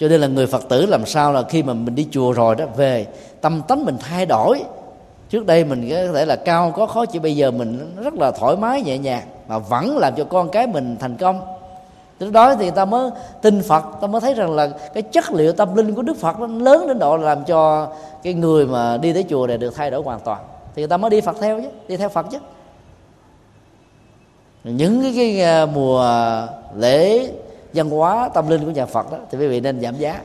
cho 0.00 0.08
nên 0.08 0.20
là 0.20 0.26
người 0.26 0.46
phật 0.46 0.68
tử 0.68 0.86
làm 0.86 1.06
sao 1.06 1.32
là 1.32 1.42
khi 1.42 1.62
mà 1.62 1.74
mình 1.74 1.94
đi 1.94 2.08
chùa 2.10 2.32
rồi 2.32 2.56
đó 2.56 2.64
về 2.76 3.06
tâm 3.40 3.62
tánh 3.68 3.84
mình 3.84 3.96
thay 4.00 4.26
đổi. 4.26 4.62
Trước 5.30 5.46
đây 5.46 5.64
mình 5.64 5.90
có 5.90 6.12
thể 6.12 6.24
là 6.24 6.36
cao 6.36 6.72
có 6.76 6.86
khó 6.86 7.06
chỉ 7.06 7.18
bây 7.18 7.36
giờ 7.36 7.50
mình 7.50 7.94
rất 7.96 8.14
là 8.14 8.30
thoải 8.30 8.56
mái 8.56 8.82
nhẹ 8.82 8.98
nhàng 8.98 9.22
mà 9.48 9.58
vẫn 9.58 9.98
làm 9.98 10.14
cho 10.16 10.24
con 10.24 10.48
cái 10.48 10.66
mình 10.66 10.96
thành 11.00 11.16
công. 11.16 11.40
Từ 12.18 12.30
đó 12.30 12.54
thì 12.54 12.70
ta 12.70 12.84
mới 12.84 13.10
tin 13.42 13.62
phật 13.62 13.84
ta 14.00 14.06
mới 14.06 14.20
thấy 14.20 14.34
rằng 14.34 14.50
là 14.50 14.68
cái 14.94 15.02
chất 15.02 15.32
liệu 15.32 15.52
tâm 15.52 15.76
linh 15.76 15.94
của 15.94 16.02
đức 16.02 16.16
phật 16.16 16.40
nó 16.40 16.46
lớn 16.46 16.88
đến 16.88 16.98
độ 16.98 17.16
làm 17.16 17.44
cho 17.44 17.88
cái 18.22 18.34
người 18.34 18.66
mà 18.66 18.96
đi 18.96 19.12
tới 19.12 19.24
chùa 19.30 19.46
này 19.46 19.58
được 19.58 19.74
thay 19.74 19.90
đổi 19.90 20.02
hoàn 20.02 20.20
toàn. 20.20 20.40
Thì 20.74 20.82
người 20.82 20.88
ta 20.88 20.96
mới 20.96 21.10
đi 21.10 21.20
phật 21.20 21.36
theo 21.40 21.60
chứ 21.60 21.68
đi 21.88 21.96
theo 21.96 22.08
phật 22.08 22.26
chứ. 22.30 22.38
Những 24.64 25.02
cái, 25.02 25.12
cái 25.16 25.42
à, 25.42 25.66
mùa 25.66 26.06
lễ 26.76 27.28
văn 27.74 27.90
hóa, 27.90 28.30
tâm 28.34 28.48
linh 28.48 28.64
của 28.64 28.70
nhà 28.70 28.86
phật 28.86 29.12
đó, 29.12 29.18
thì 29.30 29.38
quý 29.38 29.46
vị 29.46 29.60
nên 29.60 29.80
giảm 29.80 29.96
giá. 29.96 30.20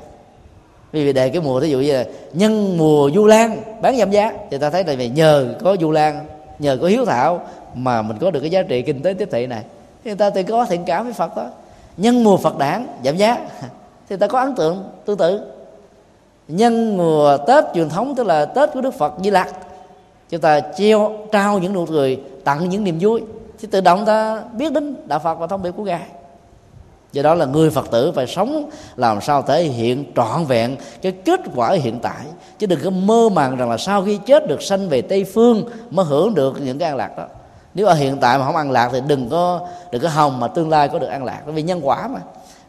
Quý 0.94 1.06
vị 1.06 1.14
đề 1.14 1.30
cái 1.30 1.42
mùa 1.42 1.60
ví 1.60 1.70
dụ 1.70 1.80
như 1.80 1.94
là 1.94 2.06
nhân 2.34 2.78
mùa 2.78 3.10
du 3.16 3.26
lan 3.26 3.62
bán 3.82 3.98
giảm 3.98 4.12
giá, 4.12 4.34
thì 4.52 4.58
ta 4.58 4.70
thấy 4.70 4.84
là 4.84 4.96
về 4.96 5.10
nhờ 5.10 5.56
có 5.64 5.76
du 5.82 5.92
lan, 5.92 6.26
nhờ 6.60 6.78
có 6.82 6.88
hiếu 6.88 7.06
thảo 7.06 7.42
mà 7.76 8.02
mình 8.02 8.18
có 8.18 8.32
được 8.32 8.40
cái 8.40 8.50
giá 8.50 8.62
trị 8.64 8.82
kinh 8.82 9.02
tế 9.02 9.14
tiếp 9.14 9.30
thị 9.32 9.48
này. 9.48 9.64
Thì 10.04 10.10
người 10.10 10.18
ta 10.18 10.30
thì 10.30 10.44
có 10.44 10.66
thiện 10.66 10.84
cảm 10.86 11.04
với 11.04 11.14
phật 11.14 11.38
đó. 11.38 11.48
Nhân 11.98 12.24
mùa 12.24 12.38
phật 12.38 12.58
đản, 12.58 12.88
giảm 13.06 13.18
giá. 13.18 13.38
Thì 14.10 14.18
ta 14.18 14.28
có 14.28 14.40
ấn 14.40 14.56
tượng, 14.56 14.90
tương 15.06 15.18
tự. 15.18 15.42
Nhân 16.48 16.98
mùa 16.98 17.38
tết 17.38 17.64
truyền 17.76 17.90
thống, 17.90 18.16
tức 18.16 18.24
là 18.24 18.46
tết 18.46 18.70
của 18.74 18.82
đức 18.82 18.94
phật 18.94 19.14
di 19.24 19.30
lặc, 19.30 19.50
chúng 20.30 20.42
ta 20.42 20.60
treo, 20.60 21.12
trao 21.32 21.60
những 21.60 21.74
nụ 21.74 21.86
cười, 21.86 22.20
tặng 22.44 22.70
những 22.70 22.84
niềm 22.84 22.98
vui. 23.00 23.22
Thì 23.60 23.68
tự 23.72 23.82
động 23.82 24.06
ta 24.06 24.42
biết 24.54 24.74
đến 24.74 24.96
đạo 25.06 25.20
phật 25.20 25.36
và 25.36 25.48
thông 25.48 25.64
điệp 25.64 25.72
của 25.72 25.84
ngài 25.84 26.02
do 27.16 27.22
đó 27.22 27.34
là 27.34 27.46
người 27.46 27.70
phật 27.70 27.92
tử 27.92 28.12
phải 28.12 28.28
sống 28.28 28.70
làm 28.96 29.22
sao 29.22 29.42
thể 29.42 29.64
hiện 29.64 30.06
trọn 30.16 30.46
vẹn 30.46 30.76
cái 31.02 31.12
kết 31.12 31.40
quả 31.56 31.72
hiện 31.72 32.00
tại. 32.00 32.26
Chứ 32.60 32.68
đừng 32.68 32.80
có 32.84 32.90
mơ 32.90 33.30
màng 33.30 33.58
rằng 33.58 33.70
là 33.70 33.78
sau 33.78 34.04
khi 34.04 34.20
chết 34.26 34.48
được 34.48 34.62
sanh 34.62 34.90
về 34.90 35.02
tây 35.02 35.24
phương 35.24 35.70
mới 35.90 36.06
hưởng 36.06 36.34
được 36.34 36.62
những 36.62 36.80
cái 36.80 36.90
an 36.90 36.98
lạc 36.98 37.18
đó. 37.18 37.26
Nếu 37.74 37.86
ở 37.88 37.94
hiện 37.94 38.18
tại 38.22 38.38
mà 38.38 38.46
không 38.46 38.56
an 38.56 38.72
lạc 38.72 38.90
thì 38.94 39.02
đừng 39.08 39.30
có 39.30 39.68
đừng 39.92 40.02
có 40.02 40.10
hồng 40.10 40.40
mà 40.40 40.48
tương 40.48 40.70
lai 40.70 40.88
có 40.88 41.00
được 41.00 41.08
an 41.08 41.24
lạc. 41.24 41.42
Vì 41.46 41.62
nhân 41.62 41.80
quả 41.84 42.08
mà. 42.08 42.20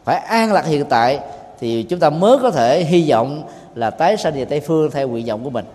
Phải 0.03 0.19
an 0.19 0.53
lạc 0.53 0.65
hiện 0.65 0.85
tại 0.85 1.19
thì 1.59 1.83
chúng 1.83 1.99
ta 1.99 2.09
mới 2.09 2.37
có 2.41 2.51
thể 2.51 2.83
hy 2.83 3.09
vọng 3.09 3.43
là 3.75 3.89
tái 3.89 4.17
sanh 4.17 4.33
về 4.33 4.45
tây 4.45 4.59
phương 4.59 4.91
theo 4.91 5.07
nguyện 5.07 5.25
vọng 5.25 5.43
của 5.43 5.49
mình. 5.49 5.65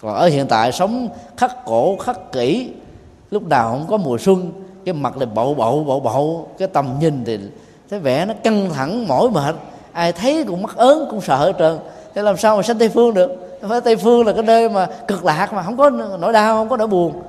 Còn 0.00 0.14
ở 0.14 0.28
hiện 0.28 0.46
tại 0.46 0.72
sống 0.72 1.08
khắc 1.36 1.64
cổ, 1.64 1.96
khắc 1.96 2.32
kỹ 2.32 2.70
lúc 3.30 3.42
nào 3.48 3.70
không 3.70 3.86
có 3.88 3.96
mùa 3.96 4.18
xuân 4.18 4.52
cái 4.84 4.94
mặt 4.94 5.16
là 5.16 5.26
bậu 5.26 5.54
bậu 5.54 5.84
bậu 5.84 6.00
bậu 6.00 6.48
cái 6.58 6.68
tầm 6.68 6.94
nhìn 7.00 7.24
thì 7.24 7.38
thấy 7.90 8.00
vẻ 8.00 8.24
nó 8.24 8.34
căng 8.44 8.70
thẳng, 8.70 9.08
mỏi 9.08 9.30
mệt. 9.30 9.54
Ai 9.92 10.12
thấy 10.12 10.44
cũng 10.44 10.62
mắc 10.62 10.76
ớn, 10.76 11.06
cũng 11.10 11.20
sợ 11.20 11.36
hết 11.36 11.52
trơn. 11.58 11.78
Thế 12.14 12.22
làm 12.22 12.36
sao 12.36 12.56
mà 12.56 12.62
sanh 12.62 12.78
tây 12.78 12.88
phương 12.88 13.14
được? 13.14 13.58
Phải 13.68 13.80
tây 13.80 13.96
phương 13.96 14.26
là 14.26 14.32
cái 14.32 14.42
nơi 14.42 14.68
mà 14.68 14.88
cực 15.08 15.24
lạc 15.24 15.52
mà 15.52 15.62
không 15.62 15.76
có 15.76 15.90
nỗi 15.90 16.32
đau, 16.32 16.56
không 16.56 16.68
có 16.68 16.76
nỗi 16.76 16.86
buồn. 16.86 17.22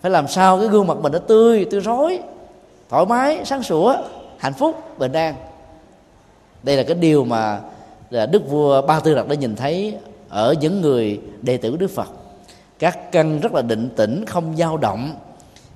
Phải 0.00 0.10
làm 0.10 0.28
sao 0.28 0.58
cái 0.58 0.68
gương 0.68 0.86
mặt 0.86 0.98
mình 1.02 1.12
nó 1.12 1.18
tươi 1.18 1.66
tươi 1.70 1.80
rối 1.80 2.18
thoải 2.88 3.06
mái, 3.06 3.40
sáng 3.44 3.62
sủa, 3.62 3.96
hạnh 4.38 4.52
phúc, 4.52 4.98
bình 4.98 5.12
an. 5.12 5.34
Đây 6.62 6.76
là 6.76 6.82
cái 6.82 6.94
điều 6.94 7.24
mà 7.24 7.60
đức 8.10 8.50
vua 8.50 8.82
ba 8.82 9.00
tư 9.00 9.14
đặc 9.14 9.28
đã 9.28 9.34
nhìn 9.34 9.56
thấy 9.56 9.94
ở 10.28 10.54
những 10.60 10.80
người 10.80 11.20
đệ 11.42 11.56
tử 11.56 11.76
đức 11.76 11.90
phật. 11.90 12.08
Các 12.78 13.12
căn 13.12 13.40
rất 13.40 13.54
là 13.54 13.62
định 13.62 13.88
tĩnh, 13.96 14.24
không 14.26 14.56
dao 14.56 14.76
động, 14.76 15.14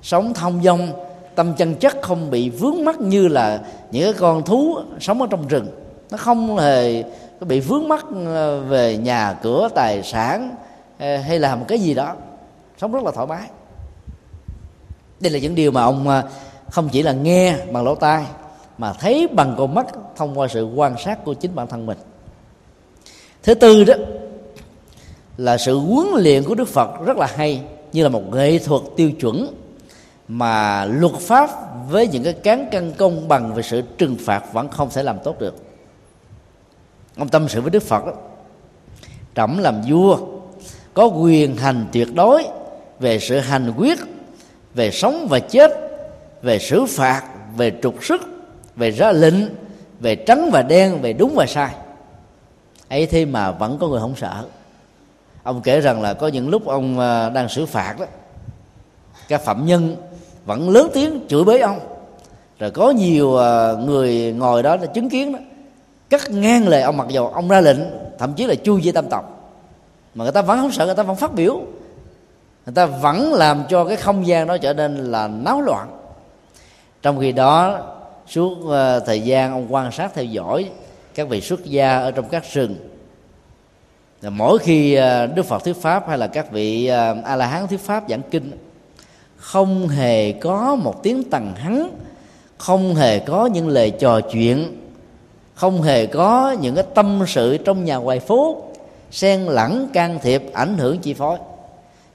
sống 0.01 0.33
thông 0.33 0.63
dong 0.63 0.87
tâm 1.35 1.53
chân 1.57 1.75
chất 1.75 1.97
không 2.01 2.31
bị 2.31 2.49
vướng 2.49 2.85
mắc 2.85 2.99
như 2.99 3.27
là 3.27 3.61
những 3.91 4.03
cái 4.03 4.13
con 4.13 4.43
thú 4.43 4.77
sống 4.99 5.21
ở 5.21 5.27
trong 5.31 5.47
rừng. 5.47 5.67
Nó 6.11 6.17
không 6.17 6.57
hề 6.57 7.03
bị 7.39 7.59
vướng 7.59 7.87
mắc 7.87 8.05
ờ, 8.25 8.59
về 8.59 8.97
nhà 8.97 9.33
cửa, 9.41 9.69
tài 9.75 10.03
sản 10.03 10.55
ờ, 10.99 11.17
hay 11.17 11.39
là 11.39 11.55
một 11.55 11.65
cái 11.67 11.79
gì 11.79 11.93
đó. 11.93 12.15
Sống 12.77 12.91
rất 12.91 13.03
là 13.03 13.11
thoải 13.11 13.27
mái. 13.27 13.49
Đây 15.19 15.31
là 15.31 15.39
những 15.39 15.55
điều 15.55 15.71
mà 15.71 15.83
ông 15.83 16.07
ờ, 16.07 16.23
không 16.69 16.89
chỉ 16.89 17.03
là 17.03 17.11
nghe 17.11 17.55
bằng 17.71 17.83
lỗ 17.83 17.95
tai, 17.95 18.25
mà 18.77 18.93
thấy 18.93 19.27
bằng 19.27 19.55
con 19.57 19.75
mắt 19.75 19.87
thông 20.15 20.39
qua 20.39 20.47
sự 20.47 20.65
quan 20.75 20.95
sát 21.05 21.23
của 21.25 21.33
chính 21.33 21.55
bản 21.55 21.67
thân 21.67 21.85
mình. 21.85 21.97
Thứ 23.43 23.53
tư 23.53 23.83
đó, 23.83 23.93
là 25.37 25.57
sự 25.57 25.77
huấn 25.77 26.07
luyện 26.23 26.43
của 26.43 26.55
đức 26.55 26.67
phật 26.67 27.05
rất 27.05 27.17
là 27.17 27.27
hay, 27.35 27.61
như 27.93 28.03
là 28.03 28.09
một 28.09 28.33
nghệ 28.33 28.59
thuật 28.59 28.81
tiêu 28.95 29.11
chuẩn 29.11 29.64
mà 30.27 30.85
luật 30.85 31.13
pháp 31.13 31.49
với 31.89 32.07
những 32.07 32.23
cái 32.23 32.33
cán 32.33 32.69
cân 32.71 32.93
công 32.93 33.27
bằng 33.27 33.53
về 33.53 33.63
sự 33.63 33.81
trừng 33.81 34.17
phạt 34.25 34.53
vẫn 34.53 34.69
không 34.69 34.89
thể 34.89 35.03
làm 35.03 35.17
tốt 35.23 35.39
được. 35.39 35.55
Ông 37.17 37.29
tâm 37.29 37.49
sự 37.49 37.61
với 37.61 37.71
đức 37.71 37.83
phật 37.83 38.05
đó, 38.05 38.13
trẫm 39.35 39.57
làm 39.57 39.81
vua, 39.87 40.17
có 40.93 41.05
quyền 41.05 41.57
hành 41.57 41.85
tuyệt 41.91 42.07
đối 42.15 42.45
về 42.99 43.19
sự 43.19 43.39
hành 43.39 43.73
quyết, 43.77 43.99
về 44.73 44.91
sống 44.91 45.27
và 45.29 45.39
chết, 45.39 45.71
về 46.41 46.59
xử 46.59 46.85
phạt, 46.85 47.23
về 47.57 47.79
trục 47.81 48.03
sức 48.03 48.21
về 48.75 48.91
ra 48.91 49.11
lệnh, 49.11 49.35
về 49.99 50.15
trắng 50.15 50.49
và 50.51 50.61
đen, 50.61 51.01
về 51.01 51.13
đúng 51.13 51.35
và 51.35 51.45
sai. 51.45 51.73
Ấy 52.89 53.05
thế 53.05 53.25
mà 53.25 53.51
vẫn 53.51 53.77
có 53.79 53.87
người 53.87 53.99
không 53.99 54.15
sợ. 54.15 54.45
Ông 55.43 55.61
kể 55.61 55.81
rằng 55.81 56.01
là 56.01 56.13
có 56.13 56.27
những 56.27 56.49
lúc 56.49 56.65
ông 56.65 56.99
ờ, 56.99 57.29
đang 57.29 57.49
xử 57.49 57.65
phạt 57.65 57.95
đó, 57.99 58.05
các 59.27 59.41
phạm 59.41 59.65
nhân 59.65 59.95
vẫn 60.45 60.69
lớn 60.69 60.89
tiếng 60.93 61.19
chửi 61.27 61.43
bới 61.43 61.59
ông. 61.59 61.79
Rồi 62.59 62.71
có 62.71 62.89
nhiều 62.89 63.37
à, 63.37 63.73
người 63.73 64.33
ngồi 64.37 64.63
đó 64.63 64.75
là 64.75 64.85
chứng 64.85 65.09
kiến 65.09 65.31
đó. 65.31 65.39
Cắt 66.09 66.31
ngang 66.31 66.67
lời 66.67 66.81
ông 66.81 66.97
mặc 66.97 67.07
dù 67.09 67.27
ông 67.27 67.49
ra 67.49 67.61
lệnh, 67.61 67.79
thậm 68.19 68.33
chí 68.33 68.45
là 68.45 68.55
chui 68.55 68.81
dây 68.81 68.93
tam 68.93 69.05
tộc. 69.09 69.51
Mà 70.15 70.23
người 70.23 70.31
ta 70.31 70.41
vẫn 70.41 70.59
không 70.59 70.71
sợ, 70.71 70.85
người 70.85 70.95
ta 70.95 71.03
vẫn 71.03 71.15
phát 71.15 71.33
biểu. 71.33 71.53
Người 72.65 72.75
ta 72.75 72.85
vẫn 72.85 73.33
làm 73.33 73.63
cho 73.69 73.85
cái 73.85 73.95
không 73.95 74.27
gian 74.27 74.47
đó 74.47 74.57
trở 74.57 74.73
nên 74.73 74.97
là 74.97 75.27
náo 75.27 75.61
loạn. 75.61 75.87
Trong 77.01 77.19
khi 77.19 77.31
đó, 77.31 77.79
suốt 78.27 78.71
à, 78.71 78.99
thời 78.99 79.21
gian 79.21 79.51
ông 79.51 79.73
quan 79.73 79.91
sát 79.91 80.11
theo 80.13 80.25
dõi 80.25 80.69
các 81.15 81.29
vị 81.29 81.41
xuất 81.41 81.65
gia 81.65 81.97
ở 81.97 82.11
trong 82.11 82.29
các 82.29 82.43
rừng 82.53 82.75
mỗi 84.21 84.59
khi 84.59 84.93
à, 84.93 85.25
đức 85.25 85.45
phật 85.45 85.63
thuyết 85.63 85.81
pháp 85.81 86.07
hay 86.07 86.17
là 86.17 86.27
các 86.27 86.51
vị 86.51 86.87
a 87.23 87.35
la 87.35 87.45
hán 87.45 87.67
thuyết 87.67 87.79
pháp 87.79 88.03
giảng 88.09 88.21
kinh 88.31 88.51
không 89.45 89.87
hề 89.87 90.31
có 90.31 90.75
một 90.75 91.03
tiếng 91.03 91.23
tầng 91.23 91.53
hắng, 91.55 91.89
không 92.57 92.95
hề 92.95 93.19
có 93.19 93.45
những 93.45 93.67
lời 93.67 93.91
trò 93.91 94.21
chuyện, 94.21 94.77
không 95.53 95.81
hề 95.81 96.05
có 96.05 96.55
những 96.61 96.75
cái 96.75 96.83
tâm 96.95 97.23
sự 97.27 97.57
trong 97.57 97.85
nhà 97.85 97.95
ngoài 97.95 98.19
phố, 98.19 98.63
xen 99.11 99.41
lẫn 99.41 99.89
can 99.93 100.19
thiệp 100.21 100.43
ảnh 100.53 100.77
hưởng 100.77 100.97
chi 100.97 101.13
phối. 101.13 101.37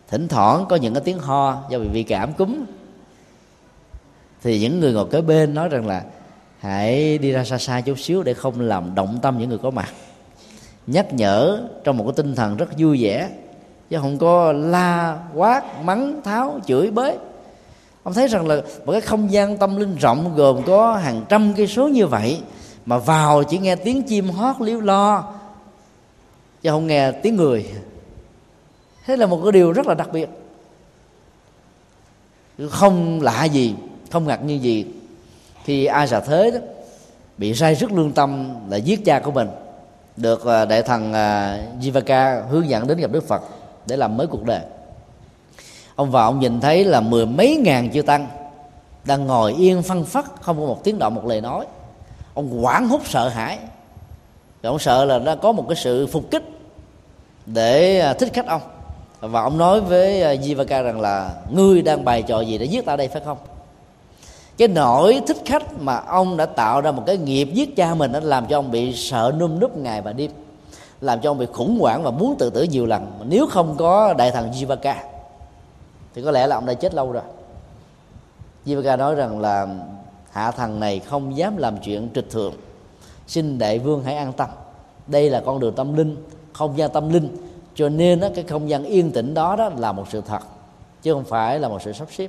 Thỉnh 0.08 0.28
thoảng 0.28 0.64
có 0.68 0.76
những 0.76 0.94
cái 0.94 1.02
tiếng 1.04 1.18
ho 1.18 1.62
do 1.70 1.78
bị 1.78 1.88
vi 1.88 2.02
cảm 2.02 2.32
cúm. 2.32 2.64
Thì 4.42 4.60
những 4.60 4.80
người 4.80 4.92
ngồi 4.92 5.06
kế 5.10 5.20
bên 5.20 5.54
nói 5.54 5.68
rằng 5.68 5.86
là, 5.86 6.02
hãy 6.58 7.18
đi 7.18 7.32
ra 7.32 7.44
xa 7.44 7.58
xa 7.58 7.80
chút 7.80 7.98
xíu 7.98 8.22
để 8.22 8.34
không 8.34 8.60
làm 8.60 8.94
động 8.94 9.18
tâm 9.22 9.38
những 9.38 9.48
người 9.48 9.58
có 9.58 9.70
mặt. 9.70 9.88
Nhắc 10.86 11.12
nhở 11.12 11.60
trong 11.84 11.96
một 11.96 12.04
cái 12.04 12.14
tinh 12.16 12.34
thần 12.34 12.56
rất 12.56 12.68
vui 12.78 13.02
vẻ 13.02 13.28
chứ 13.90 13.98
không 14.00 14.18
có 14.18 14.52
la 14.52 15.18
quát, 15.34 15.82
mắng, 15.84 16.20
tháo, 16.24 16.60
chửi 16.66 16.90
bới 16.90 17.16
ông 18.02 18.14
thấy 18.14 18.28
rằng 18.28 18.48
là 18.48 18.56
một 18.84 18.92
cái 18.92 19.00
không 19.00 19.32
gian 19.32 19.56
tâm 19.56 19.76
linh 19.76 19.96
rộng 19.96 20.36
gồm 20.36 20.62
có 20.62 20.94
hàng 20.94 21.24
trăm 21.28 21.54
cây 21.56 21.66
số 21.66 21.88
như 21.88 22.06
vậy, 22.06 22.40
mà 22.86 22.98
vào 22.98 23.42
chỉ 23.42 23.58
nghe 23.58 23.76
tiếng 23.76 24.02
chim 24.02 24.30
hót 24.30 24.60
líu 24.60 24.80
lo, 24.80 25.32
chứ 26.62 26.70
không 26.70 26.86
nghe 26.86 27.12
tiếng 27.12 27.36
người. 27.36 27.66
Thế 29.06 29.16
là 29.16 29.26
một 29.26 29.40
cái 29.42 29.52
điều 29.52 29.72
rất 29.72 29.86
là 29.86 29.94
đặc 29.94 30.08
biệt. 30.12 30.28
Không 32.70 33.22
lạ 33.22 33.44
gì, 33.44 33.74
không 34.10 34.26
ngạc 34.26 34.44
nhiên 34.44 34.62
gì, 34.62 34.86
khi 35.64 35.84
ai 35.84 36.08
xà 36.08 36.20
thế 36.20 36.50
đó 36.50 36.58
bị 37.38 37.54
sai 37.54 37.74
rất 37.74 37.92
lương 37.92 38.12
tâm 38.12 38.54
là 38.68 38.76
giết 38.76 39.04
cha 39.04 39.20
của 39.20 39.30
mình, 39.30 39.48
được 40.16 40.46
à, 40.46 40.64
đại 40.64 40.82
thần 40.82 41.12
à, 41.12 41.58
Jivaka 41.80 42.46
hướng 42.48 42.68
dẫn 42.68 42.86
đến 42.86 42.98
gặp 42.98 43.10
Đức 43.10 43.28
Phật 43.28 43.42
để 43.90 43.96
làm 43.96 44.16
mới 44.16 44.26
cuộc 44.26 44.44
đời. 44.44 44.60
Ông 45.96 46.10
vào 46.10 46.28
ông 46.28 46.40
nhìn 46.40 46.60
thấy 46.60 46.84
là 46.84 47.00
mười 47.00 47.26
mấy 47.26 47.56
ngàn 47.56 47.90
chư 47.92 48.02
tăng, 48.02 48.28
đang 49.04 49.26
ngồi 49.26 49.52
yên 49.52 49.82
phân 49.82 50.04
phất 50.04 50.24
không 50.40 50.60
có 50.60 50.66
một 50.66 50.84
tiếng 50.84 50.98
động, 50.98 51.14
một 51.14 51.26
lời 51.26 51.40
nói. 51.40 51.66
Ông 52.34 52.64
quảng 52.64 52.88
hút 52.88 53.00
sợ 53.04 53.28
hãi. 53.28 53.58
Rồi 54.62 54.70
ông 54.70 54.78
sợ 54.78 55.04
là 55.04 55.18
nó 55.18 55.36
có 55.36 55.52
một 55.52 55.64
cái 55.68 55.76
sự 55.76 56.06
phục 56.06 56.30
kích 56.30 56.44
để 57.46 58.00
à, 58.00 58.14
thích 58.14 58.30
khách 58.32 58.46
ông. 58.46 58.62
Và 59.20 59.42
ông 59.42 59.58
nói 59.58 59.80
với 59.80 60.22
à, 60.22 60.34
Jivaka 60.34 60.82
rằng 60.82 61.00
là, 61.00 61.30
ngươi 61.50 61.82
đang 61.82 62.04
bày 62.04 62.22
trò 62.22 62.40
gì 62.40 62.58
để 62.58 62.64
giết 62.64 62.86
ta 62.86 62.96
đây, 62.96 63.08
phải 63.08 63.22
không? 63.24 63.38
Cái 64.58 64.68
nỗi 64.68 65.20
thích 65.26 65.36
khách 65.44 65.72
mà 65.80 65.96
ông 65.96 66.36
đã 66.36 66.46
tạo 66.46 66.80
ra 66.80 66.90
một 66.90 67.02
cái 67.06 67.16
nghiệp 67.16 67.48
giết 67.52 67.76
cha 67.76 67.94
mình, 67.94 68.12
nó 68.12 68.20
làm 68.20 68.46
cho 68.46 68.58
ông 68.58 68.70
bị 68.70 68.92
sợ 68.96 69.32
num 69.38 69.60
núp 69.60 69.76
ngày 69.76 70.02
và 70.02 70.12
đêm 70.12 70.30
làm 71.00 71.20
cho 71.20 71.30
ông 71.30 71.38
bị 71.38 71.46
khủng 71.52 71.78
hoảng 71.80 72.02
và 72.02 72.10
muốn 72.10 72.36
tự 72.38 72.50
tử 72.50 72.62
nhiều 72.62 72.86
lần. 72.86 73.12
Nếu 73.28 73.46
không 73.46 73.74
có 73.78 74.14
đại 74.14 74.30
thần 74.30 74.50
Jivaka 74.50 74.94
thì 76.14 76.22
có 76.22 76.30
lẽ 76.30 76.46
là 76.46 76.56
ông 76.56 76.66
đã 76.66 76.74
chết 76.74 76.94
lâu 76.94 77.12
rồi. 77.12 77.22
Jivaka 78.66 78.98
nói 78.98 79.14
rằng 79.14 79.40
là 79.40 79.66
hạ 80.30 80.50
thần 80.50 80.80
này 80.80 81.00
không 81.00 81.36
dám 81.36 81.56
làm 81.56 81.78
chuyện 81.78 82.08
trịch 82.14 82.30
thượng. 82.30 82.54
Xin 83.26 83.58
đại 83.58 83.78
vương 83.78 84.04
hãy 84.04 84.16
an 84.16 84.32
tâm. 84.32 84.48
Đây 85.06 85.30
là 85.30 85.42
con 85.46 85.60
đường 85.60 85.74
tâm 85.74 85.96
linh 85.96 86.16
không 86.52 86.78
gian 86.78 86.90
tâm 86.90 87.12
linh. 87.12 87.36
Cho 87.74 87.88
nên 87.88 88.20
đó, 88.20 88.28
cái 88.34 88.44
không 88.44 88.68
gian 88.68 88.84
yên 88.84 89.12
tĩnh 89.12 89.34
đó 89.34 89.56
đó 89.56 89.70
là 89.76 89.92
một 89.92 90.04
sự 90.10 90.20
thật 90.20 90.40
chứ 91.02 91.12
không 91.14 91.24
phải 91.24 91.58
là 91.58 91.68
một 91.68 91.82
sự 91.82 91.92
sắp 91.92 92.08
xếp. 92.10 92.28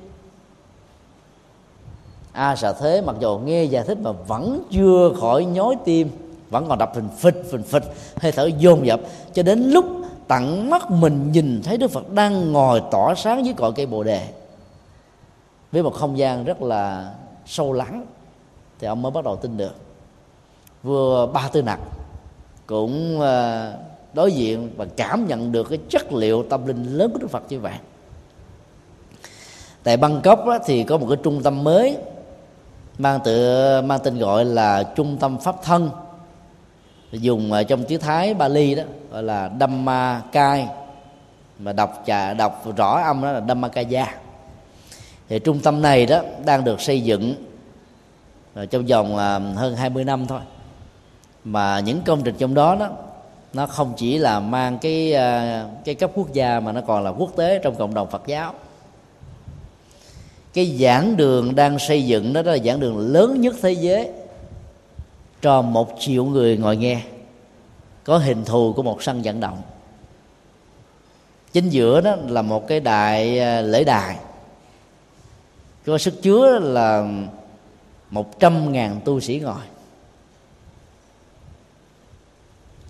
A 2.32 2.50
à, 2.50 2.56
xà 2.56 2.74
thế 2.74 3.02
mặc 3.02 3.16
dù 3.20 3.38
nghe 3.38 3.64
giải 3.64 3.84
thích 3.84 3.98
mà 4.02 4.12
vẫn 4.12 4.64
chưa 4.72 5.14
khỏi 5.20 5.46
nhói 5.46 5.76
tim 5.86 6.10
vẫn 6.52 6.66
còn 6.70 6.78
đập 6.78 6.92
phình 6.96 7.10
phịch 7.18 7.44
phình 7.52 7.64
phịch 7.64 7.84
hơi 8.22 8.32
thở 8.32 8.50
dồn 8.60 8.86
dập 8.86 9.00
cho 9.34 9.44
đến 9.44 9.60
lúc 9.60 9.86
tận 10.28 10.70
mắt 10.70 10.92
mình 10.92 11.32
nhìn 11.32 11.62
thấy 11.64 11.78
đức 11.78 11.92
phật 11.92 12.14
đang 12.14 12.52
ngồi 12.52 12.82
tỏa 12.92 13.16
sáng 13.16 13.46
dưới 13.46 13.54
cội 13.54 13.74
cây 13.76 13.86
bồ 13.86 14.04
đề. 14.04 14.28
Với 15.72 15.84
một 15.84 15.94
không 15.94 16.18
gian 16.18 16.44
rất 16.44 16.62
là 16.62 17.14
sâu 17.46 17.74
lắng 17.74 18.06
thì 18.80 18.88
ông 18.88 19.02
mới 19.02 19.12
bắt 19.12 19.24
đầu 19.24 19.36
tin 19.36 19.58
được. 19.58 19.76
Vừa 20.84 21.28
ba 21.34 21.50
tư 21.52 21.62
nặc 21.62 21.80
cũng 22.66 23.20
ờ, 23.20 23.74
đối 24.14 24.32
diện 24.32 24.70
và 24.78 24.86
cảm 24.98 25.28
nhận 25.28 25.52
được 25.52 25.70
cái 25.70 25.80
chất 25.90 26.14
liệu 26.14 26.44
tâm 26.44 26.68
linh 26.68 26.98
lớn 26.98 27.12
của 27.14 27.20
đức 27.20 27.32
phật 27.32 27.44
như 27.50 27.60
vậy. 27.60 27.74
Tại 29.84 29.98
bangkok 29.98 30.46
đó, 30.46 30.58
thì 30.66 30.84
có 30.84 30.98
một 30.98 31.06
cái 31.10 31.18
trung 31.24 31.44
tâm 31.44 31.64
mới 31.64 31.98
mang 32.98 33.20
tự 33.24 33.82
mang 33.82 34.00
tên 34.04 34.20
gọi 34.20 34.46
là 34.46 34.84
trung 34.84 35.18
tâm 35.20 35.38
pháp 35.38 35.56
thân 35.64 35.90
dùng 37.12 37.52
trong 37.68 37.84
tiếng 37.84 38.00
thái 38.00 38.34
bali 38.34 38.76
đó 38.76 38.84
gọi 39.12 39.24
là 39.24 39.50
dhamma 39.60 40.22
kai. 40.32 40.68
Mà 41.60 41.74
đọc 41.74 42.04
trà 42.08 42.34
đọc 42.34 42.66
rõ 42.78 43.02
âm 43.06 43.22
đó 43.22 43.32
là 43.32 43.42
dhammakaya 43.48 44.16
thì 45.32 45.40
trung 45.40 45.60
tâm 45.60 45.82
này 45.82 46.06
đó 46.06 46.22
đang 46.46 46.64
được 46.64 46.82
xây 46.82 47.02
dựng 47.02 47.36
à, 48.54 48.66
trong 48.66 48.86
vòng 48.86 49.18
à, 49.18 49.40
hơn 49.40 49.76
20 49.76 50.04
năm 50.04 50.28
thôi. 50.28 50.40
Mà 51.44 51.80
những 51.80 52.02
công 52.06 52.22
trình 52.24 52.36
trong 52.38 52.54
đó 52.54 52.76
đó 52.76 52.90
nó 53.54 53.68
không 53.68 53.94
chỉ 53.98 54.18
là 54.18 54.40
mang 54.40 54.78
cái 54.82 55.14
à, 55.14 55.66
cái 55.86 55.96
cấp 55.96 56.12
quốc 56.16 56.34
gia 56.34 56.60
mà 56.60 56.72
nó 56.72 56.82
còn 56.82 57.04
là 57.04 57.10
quốc 57.10 57.36
tế 57.36 57.60
trong 57.64 57.76
cộng 57.76 57.94
đồng 57.94 58.10
Phật 58.10 58.28
giáo. 58.28 58.54
Cái 60.54 60.78
giảng 60.80 61.18
đường 61.18 61.56
đang 61.56 61.80
xây 61.80 62.06
dựng 62.06 62.34
đó, 62.34 62.42
đó 62.42 62.52
là 62.52 62.58
giảng 62.58 62.80
đường 62.80 62.98
lớn 62.98 63.42
nhất 63.42 63.56
thế 63.62 63.72
giới 63.72 64.12
cho 65.42 65.62
một 65.62 65.96
triệu 66.00 66.26
người 66.26 66.58
ngồi 66.58 66.78
nghe, 66.78 67.02
có 68.04 68.18
hình 68.18 68.46
thù 68.46 68.74
của 68.74 68.84
một 68.84 69.04
sân 69.04 69.22
vận 69.22 69.40
động. 69.40 69.62
Chính 71.54 71.70
giữa 71.70 72.02
đó 72.02 72.16
là 72.28 72.42
một 72.42 72.68
cái 72.68 72.80
đại 72.80 73.40
à, 73.40 73.62
lễ 73.62 73.84
đài. 73.84 74.18
Có 75.86 75.98
sức 75.98 76.22
chứa 76.22 76.60
là 76.60 77.08
một 78.10 78.40
trăm 78.40 78.72
ngàn 78.72 79.00
tu 79.06 79.20
sĩ 79.20 79.40
ngồi. 79.40 79.62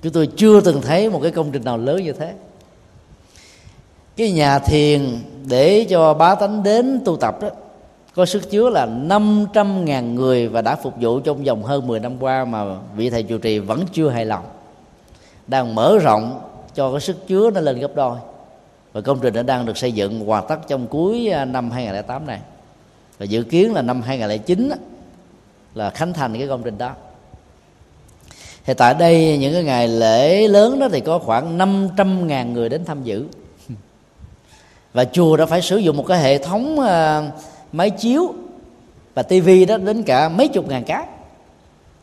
Chúng 0.02 0.14
tôi 0.14 0.30
chưa 0.36 0.62
từng 0.62 0.82
thấy 0.82 1.10
một 1.10 1.20
cái 1.24 1.32
công 1.32 1.52
trình 1.52 1.64
nào 1.64 1.78
lớn 1.78 2.04
như 2.04 2.14
thế. 2.14 2.34
Cái 4.16 4.32
nhà 4.32 4.60
thiền 4.60 5.20
để 5.46 5.86
cho 5.90 6.14
bá 6.14 6.36
tánh 6.36 6.64
đến 6.64 7.02
tu 7.06 7.18
tập 7.18 7.42
đó 7.42 7.50
có 8.16 8.26
sức 8.26 8.50
chứa 8.50 8.70
là 8.70 8.86
500 8.86 9.86
ngàn 9.86 10.16
người 10.16 10.48
và 10.48 10.62
đã 10.62 10.76
phục 10.76 10.94
vụ 11.00 11.20
trong 11.20 11.44
vòng 11.44 11.64
hơn 11.64 11.88
10 11.88 12.00
năm 12.00 12.18
qua 12.20 12.46
mà 12.46 12.64
vị 12.96 13.10
thầy 13.10 13.24
trụ 13.24 13.38
trì 13.38 13.60
vẫn 13.60 13.86
chưa 13.94 14.10
hài 14.10 14.26
lòng. 14.26 14.46
Đang 15.48 15.76
mở 15.76 15.98
rộng 16.02 16.42
cho 16.76 16.92
cái 16.92 17.02
sức 17.02 17.28
chứa 17.28 17.50
nó 17.52 17.62
lên 17.62 17.80
gấp 17.80 17.96
đôi. 17.96 18.18
Và 18.94 19.02
công 19.02 19.20
trình 19.22 19.34
đã 19.34 19.44
đang 19.44 19.66
được 19.66 19.78
xây 19.78 19.92
dựng 19.92 20.26
hoàn 20.26 20.48
tất 20.48 20.58
trong 20.68 20.88
cuối 20.88 21.30
à, 21.30 21.46
năm 21.46 21.72
2008 21.72 22.28
này. 22.28 22.40
Và 23.20 23.26
dự 23.26 23.44
kiến 23.44 23.74
là 23.74 23.82
năm 23.82 24.02
2009 24.02 24.72
là 25.76 25.90
khánh 25.90 26.14
thành 26.14 26.38
cái 26.38 26.48
công 26.48 26.64
trình 26.64 26.78
đó. 26.78 26.92
Thì 28.66 28.74
tại 28.74 28.94
đây 28.94 29.38
những 29.38 29.54
cái 29.54 29.64
ngày 29.64 29.88
lễ 29.88 30.48
lớn 30.48 30.80
đó 30.80 30.90
thì 30.92 31.00
có 31.00 31.20
khoảng 31.20 31.58
500 31.58 32.28
ngàn 32.28 32.54
người 32.54 32.70
đến 32.70 32.86
tham 32.86 33.04
dự. 33.04 33.26
Và 34.94 35.06
chùa 35.06 35.38
đã 35.38 35.46
phải 35.46 35.62
sử 35.62 35.78
dụng 35.78 35.98
một 35.98 36.06
cái 36.08 36.20
hệ 36.20 36.38
thống 36.38 36.80
uh, 36.80 37.34
máy 37.72 37.90
chiếu 37.90 38.34
và 39.14 39.24
tivi 39.24 39.66
đó 39.66 39.78
đến 39.78 40.04
cả 40.04 40.30
mấy 40.30 40.48
chục 40.48 40.68
ngàn 40.68 40.84
cái. 40.84 41.06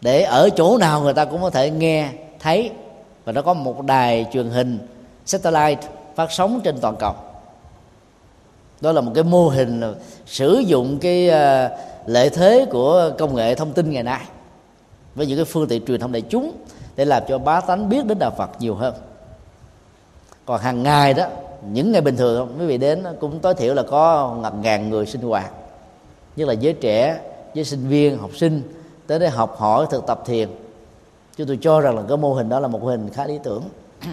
Để 0.01 0.23
ở 0.23 0.51
chỗ 0.51 0.79
nào 0.79 1.01
người 1.01 1.15
ta 1.15 1.25
cũng 1.25 1.43
có 1.43 1.51
thể 1.51 1.71
nghe, 1.71 2.11
thấy 2.39 2.71
và 3.25 3.33
nó 3.33 3.43
có 3.43 3.55
một 3.55 3.83
đài 3.83 4.27
truyền 4.33 4.49
hình 4.49 4.79
satellite 5.27 5.89
phát 6.15 6.33
sóng 6.33 6.61
trên 6.65 6.79
toàn 6.81 6.97
cầu. 6.97 7.15
Đó 8.81 8.93
là 8.93 9.01
một 9.01 9.13
cái 9.15 9.25
mô 9.25 9.49
hình 9.49 9.83
sử 10.27 10.63
dụng 10.67 10.99
cái 10.99 11.29
ờ, 11.29 11.77
lợi 12.07 12.31
thế 12.31 12.67
của 12.71 13.11
công 13.19 13.35
nghệ 13.35 13.55
thông 13.55 13.73
tin 13.73 13.91
ngày 13.91 14.03
nay 14.03 14.21
với 15.15 15.27
những 15.27 15.39
cái 15.39 15.45
phương 15.45 15.69
tiện 15.69 15.85
truyền 15.87 16.01
thông 16.01 16.13
đại 16.13 16.23
chúng 16.23 16.53
để 16.97 17.05
làm 17.05 17.23
cho 17.29 17.39
bá 17.39 17.61
tánh 17.61 17.89
biết 17.89 18.07
đến 18.07 18.19
đạo 18.19 18.31
Phật 18.39 18.51
nhiều 18.61 18.75
hơn. 18.75 18.95
Còn 20.47 20.61
hàng 20.61 20.83
ngày 20.83 21.15
đó 21.15 21.27
những 21.63 21.93
ngày 21.93 22.01
bình 22.01 22.17
thường 22.17 22.57
quý 22.59 22.67
vị 22.67 22.79
đến 22.79 23.05
cũng 23.21 23.39
tối 23.39 23.55
thiểu 23.55 23.75
là 23.75 23.83
có 23.83 24.35
ngập 24.43 24.55
ngàn 24.63 24.91
người 24.91 25.07
sinh 25.07 25.23
hoạt. 25.23 25.53
Như 26.37 26.45
là 26.45 26.53
giới 26.53 26.73
trẻ, 26.73 27.21
giới 27.55 27.65
sinh 27.65 27.89
viên, 27.89 28.19
học 28.19 28.31
sinh, 28.37 28.63
tới 29.07 29.19
đây 29.19 29.31
học 29.31 29.57
hỏi, 29.59 29.87
thực 29.91 30.07
tập 30.07 30.23
thiền. 30.27 30.49
Chúng 31.37 31.47
tôi 31.47 31.59
cho 31.63 31.81
rằng 31.81 31.97
là 31.97 32.03
cái 32.09 32.17
mô 32.17 32.35
hình 32.35 32.49
đó 32.49 32.61
là 32.61 32.69
một 32.69 32.83
mô 32.83 32.89
hình 32.89 33.11
khá 33.11 33.27
lý 33.27 33.39
tưởng. 33.43 33.63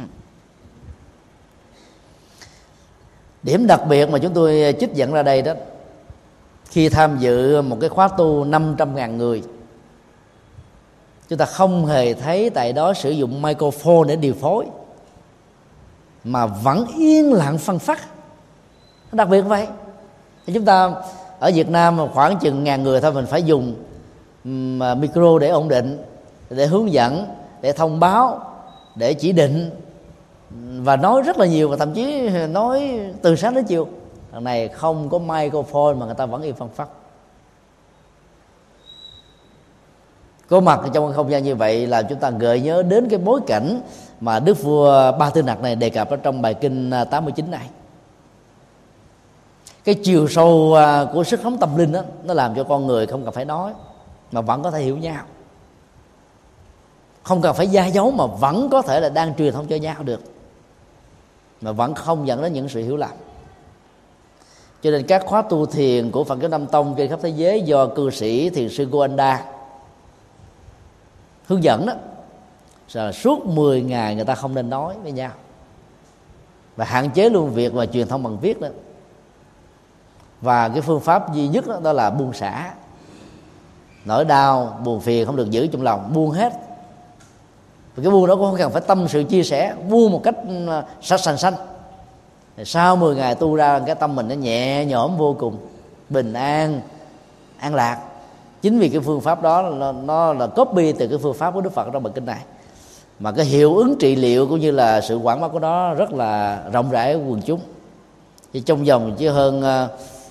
Điểm 3.43 3.67
đặc 3.67 3.81
biệt 3.89 4.09
mà 4.09 4.19
chúng 4.19 4.33
tôi 4.33 4.75
trích 4.79 4.93
dẫn 4.93 5.13
ra 5.13 5.23
đây 5.23 5.41
đó, 5.41 5.53
khi 6.65 6.89
tham 6.89 7.17
dự 7.19 7.61
một 7.61 7.77
cái 7.81 7.89
khóa 7.89 8.07
tu 8.07 8.43
500 8.43 8.95
ngàn 8.95 9.17
người, 9.17 9.43
chúng 11.29 11.39
ta 11.39 11.45
không 11.45 11.85
hề 11.85 12.13
thấy 12.13 12.49
tại 12.49 12.73
đó 12.73 12.93
sử 12.93 13.09
dụng 13.09 13.41
microphone 13.41 14.07
để 14.07 14.15
điều 14.15 14.33
phối 14.33 14.65
mà 16.25 16.45
vẫn 16.45 16.85
yên 16.97 17.33
lặng 17.33 17.57
phân 17.57 17.79
phát. 17.79 17.99
Đặc 19.11 19.29
biệt 19.29 19.41
vậy 19.41 19.67
thì 20.45 20.53
chúng 20.53 20.65
ta 20.65 20.91
ở 21.39 21.51
Việt 21.53 21.69
Nam 21.69 21.99
khoảng 22.13 22.39
chừng 22.39 22.63
ngàn 22.63 22.83
người 22.83 23.01
thôi, 23.01 23.13
mình 23.13 23.25
phải 23.25 23.43
dùng 23.43 23.75
à, 24.79 24.95
micro 24.95 25.39
để 25.39 25.47
ổn 25.49 25.67
định, 25.67 25.97
để 26.49 26.65
hướng 26.65 26.91
dẫn, 26.91 27.25
để 27.61 27.71
thông 27.71 27.99
báo, 27.99 28.51
để 28.95 29.13
chỉ 29.13 29.31
định, 29.31 29.69
và 30.77 30.95
nói 30.95 31.21
rất 31.21 31.37
là 31.37 31.45
nhiều 31.45 31.69
và 31.69 31.77
thậm 31.77 31.93
chí 31.93 32.29
nói 32.47 32.99
từ 33.21 33.35
sáng 33.35 33.53
đến 33.53 33.65
chiều. 33.65 33.87
Thằng 34.31 34.43
này 34.43 34.67
không 34.67 35.09
có 35.09 35.17
microphone 35.17 35.93
mà 35.93 36.05
người 36.05 36.15
ta 36.15 36.25
vẫn 36.25 36.41
yên 36.41 36.55
phân 36.55 36.69
phát. 36.69 36.87
Có 40.49 40.59
mặt 40.59 40.79
trong 40.93 41.13
không 41.13 41.31
gian 41.31 41.43
như 41.43 41.55
vậy 41.55 41.87
là 41.87 42.01
chúng 42.01 42.19
ta 42.19 42.29
gợi 42.29 42.61
nhớ 42.61 42.83
đến 42.83 43.09
cái 43.09 43.19
bối 43.19 43.39
cảnh 43.47 43.81
mà 44.19 44.39
đức 44.39 44.63
vua 44.63 45.11
ba 45.11 45.29
tư 45.29 45.41
nặc 45.41 45.61
này 45.61 45.75
đề 45.75 45.89
cập 45.89 46.09
ở 46.09 46.17
trong 46.17 46.41
bài 46.41 46.53
kinh 46.53 46.89
à, 46.89 47.05
89 47.05 47.51
này. 47.51 47.69
Cái 49.83 49.95
chiều 49.95 50.27
sâu 50.27 50.73
à, 50.73 51.05
của 51.13 51.23
sức 51.23 51.39
sống 51.43 51.57
tâm 51.57 51.77
linh 51.77 51.91
đó 51.91 52.01
nó 52.23 52.33
làm 52.33 52.55
cho 52.55 52.63
con 52.63 52.87
người 52.87 53.07
không 53.07 53.23
cần 53.23 53.33
phải 53.33 53.45
nói, 53.45 53.73
mà 54.31 54.41
vẫn 54.41 54.63
có 54.63 54.71
thể 54.71 54.81
hiểu 54.81 54.97
nhau. 54.97 55.23
Không 57.23 57.41
cần 57.41 57.55
phải 57.55 57.67
gia 57.67 57.85
dấu 57.85 58.11
mà 58.11 58.25
vẫn 58.25 58.69
có 58.71 58.81
thể 58.81 58.99
là 58.99 59.09
đang 59.09 59.35
truyền 59.35 59.53
thông 59.53 59.67
cho 59.67 59.75
nhau 59.75 60.03
được. 60.03 60.21
Mà 61.61 61.71
vẫn 61.71 61.93
không 61.93 62.27
dẫn 62.27 62.41
đến 62.41 62.53
những 62.53 62.69
sự 62.69 62.83
hiểu 62.83 62.97
lầm. 62.97 63.11
Cho 64.83 64.91
nên 64.91 65.07
các 65.07 65.23
khóa 65.25 65.41
tu 65.41 65.65
thiền 65.65 66.11
của 66.11 66.23
Phật 66.23 66.39
giáo 66.39 66.49
Nam 66.49 66.67
Tông 66.67 66.95
trên 66.97 67.09
khắp 67.09 67.19
thế 67.23 67.29
giới 67.29 67.61
do 67.61 67.87
cư 67.87 68.09
sĩ 68.09 68.49
thiền 68.49 68.69
sư 68.69 68.85
Goanda 68.85 69.45
hướng 71.47 71.63
dẫn 71.63 71.85
đó 71.85 71.93
là 72.93 73.11
suốt 73.11 73.45
10 73.45 73.81
ngày 73.81 74.15
người 74.15 74.25
ta 74.25 74.35
không 74.35 74.55
nên 74.55 74.69
nói 74.69 74.95
với 75.03 75.11
nhau. 75.11 75.31
Và 76.75 76.85
hạn 76.85 77.09
chế 77.09 77.29
luôn 77.29 77.49
việc 77.49 77.73
và 77.73 77.85
truyền 77.85 78.07
thông 78.07 78.23
bằng 78.23 78.37
viết 78.39 78.61
đó. 78.61 78.67
Và 80.41 80.69
cái 80.69 80.81
phương 80.81 80.99
pháp 80.99 81.33
duy 81.33 81.47
nhất 81.47 81.67
đó, 81.67 81.79
đó 81.83 81.93
là 81.93 82.09
buông 82.09 82.33
xả. 82.33 82.73
Nỗi 84.05 84.25
đau 84.25 84.79
buồn 84.83 85.01
phiền 85.01 85.25
không 85.25 85.35
được 85.35 85.51
giữ 85.51 85.67
trong 85.67 85.81
lòng 85.81 86.13
buông 86.13 86.31
hết. 86.31 86.53
Và 87.95 88.03
cái 88.03 88.11
buông 88.11 88.27
đó 88.27 88.35
cũng 88.35 88.45
không 88.45 88.57
cần 88.57 88.71
phải 88.71 88.81
tâm 88.81 89.07
sự 89.07 89.23
chia 89.23 89.43
sẻ 89.43 89.75
buông 89.89 90.11
một 90.11 90.21
cách 90.23 90.35
ừ, 90.47 90.81
sạch 91.01 91.19
sành 91.19 91.37
xanh 91.37 91.53
sau 92.63 92.95
10 92.95 93.15
ngày 93.15 93.35
tu 93.35 93.55
ra 93.55 93.79
cái 93.79 93.95
tâm 93.95 94.15
mình 94.15 94.27
nó 94.27 94.35
nhẹ 94.35 94.85
nhõm 94.85 95.17
vô 95.17 95.35
cùng 95.39 95.57
bình 96.09 96.33
an 96.33 96.81
an 97.57 97.75
lạc. 97.75 97.99
Chính 98.61 98.79
vì 98.79 98.89
cái 98.89 99.01
phương 99.01 99.21
pháp 99.21 99.41
đó 99.41 99.61
nó, 99.61 99.91
nó 99.91 100.33
là 100.33 100.47
copy 100.47 100.91
từ 100.91 101.07
cái 101.07 101.17
phương 101.17 101.33
pháp 101.33 101.53
của 101.53 101.61
đức 101.61 101.73
phật 101.73 101.87
trong 101.93 102.03
bài 102.03 102.13
kinh 102.15 102.25
này 102.25 102.39
mà 103.19 103.31
cái 103.31 103.45
hiệu 103.45 103.77
ứng 103.77 103.95
trị 103.99 104.15
liệu 104.15 104.47
cũng 104.47 104.59
như 104.59 104.71
là 104.71 105.01
sự 105.01 105.17
quảng 105.17 105.41
bá 105.41 105.47
của 105.47 105.59
nó 105.59 105.93
rất 105.93 106.13
là 106.13 106.63
rộng 106.73 106.91
rãi 106.91 107.15
quần 107.15 107.41
chúng. 107.41 107.59
Thì 108.53 108.59
trong 108.59 108.83
vòng 108.83 109.15
chỉ 109.17 109.27
hơn 109.27 109.61
ờ, 109.61 109.87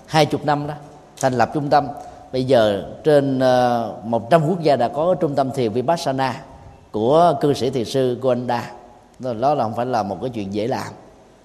hai 0.07 0.27
chục 0.27 0.45
năm 0.45 0.67
đó 0.67 0.75
thành 1.21 1.33
lập 1.33 1.51
trung 1.55 1.71
tâm. 1.71 1.89
Bây 2.33 2.45
giờ 2.45 2.85
trên 3.05 3.39
uh, 3.39 4.05
một 4.05 4.31
trăm 4.31 4.49
quốc 4.49 4.61
gia 4.61 4.77
đã 4.77 4.89
có 4.89 5.15
trung 5.15 5.35
tâm 5.35 5.51
thiền 5.51 5.73
vipassana 5.73 6.43
của 6.91 7.35
cư 7.41 7.55
sĩ 7.55 7.71
thiền 7.71 7.85
sư 7.85 8.19
Gonda 8.23 8.71
đó 9.19 9.55
là 9.55 9.65
không 9.65 9.75
phải 9.75 9.87
là 9.87 10.03
một 10.03 10.19
cái 10.21 10.31
chuyện 10.31 10.55
dễ 10.55 10.67
làm 10.67 10.93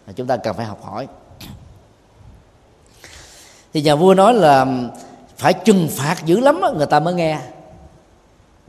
mà 0.07 0.13
chúng 0.13 0.27
ta 0.27 0.37
cần 0.37 0.55
phải 0.55 0.65
học 0.65 0.83
hỏi. 0.83 1.07
Thì 3.73 3.81
nhà 3.81 3.95
vua 3.95 4.13
nói 4.13 4.33
là 4.33 4.65
phải 5.37 5.53
trừng 5.53 5.87
phạt 5.91 6.15
dữ 6.25 6.39
lắm 6.39 6.61
người 6.77 6.87
ta 6.87 6.99
mới 6.99 7.13
nghe 7.13 7.39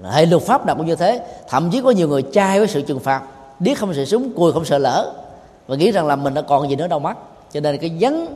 hệ 0.04 0.26
luật 0.26 0.42
pháp 0.42 0.66
nào 0.66 0.76
cũng 0.76 0.86
như 0.86 0.96
thế, 0.96 1.20
thậm 1.48 1.70
chí 1.70 1.80
có 1.80 1.90
nhiều 1.90 2.08
người 2.08 2.24
chai 2.32 2.58
với 2.58 2.68
sự 2.68 2.82
trừng 2.82 3.00
phạt, 3.00 3.22
điếc 3.58 3.78
không 3.78 3.94
sợ 3.94 4.04
súng, 4.04 4.32
cùi 4.32 4.52
không 4.52 4.64
sợ 4.64 4.78
lỡ 4.78 5.12
và 5.66 5.76
nghĩ 5.76 5.90
rằng 5.90 6.06
là 6.06 6.16
mình 6.16 6.34
đã 6.34 6.42
còn 6.42 6.70
gì 6.70 6.76
nữa 6.76 6.88
đâu 6.88 6.98
mắt 6.98 7.16
cho 7.52 7.60
nên 7.60 7.78
cái 7.78 7.92
dấn 8.00 8.26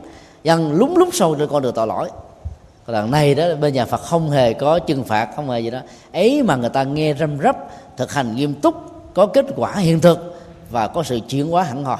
dần 0.43 0.73
lúng 0.73 0.97
lúng 0.97 1.11
sâu 1.11 1.35
trên 1.35 1.49
con 1.49 1.63
đường 1.63 1.73
tội 1.73 1.87
lỗi. 1.87 2.09
Còn 2.85 2.93
lần 2.95 3.11
này 3.11 3.35
đó, 3.35 3.43
bên 3.61 3.73
nhà 3.73 3.85
Phật 3.85 4.01
không 4.01 4.29
hề 4.29 4.53
có 4.53 4.79
trừng 4.79 5.03
phạt, 5.03 5.29
không 5.35 5.49
hề 5.49 5.59
gì 5.59 5.69
đó. 5.69 5.79
Ấy 6.13 6.43
mà 6.43 6.55
người 6.55 6.69
ta 6.69 6.83
nghe 6.83 7.13
răm 7.13 7.39
rắp 7.43 7.57
thực 7.97 8.13
hành 8.13 8.35
nghiêm 8.35 8.53
túc, 8.53 8.75
có 9.13 9.25
kết 9.25 9.45
quả 9.55 9.75
hiện 9.75 10.01
thực, 10.01 10.35
và 10.71 10.87
có 10.87 11.03
sự 11.03 11.19
chuyển 11.29 11.47
hóa 11.47 11.63
hẳn 11.63 11.83
hoi. 11.83 11.97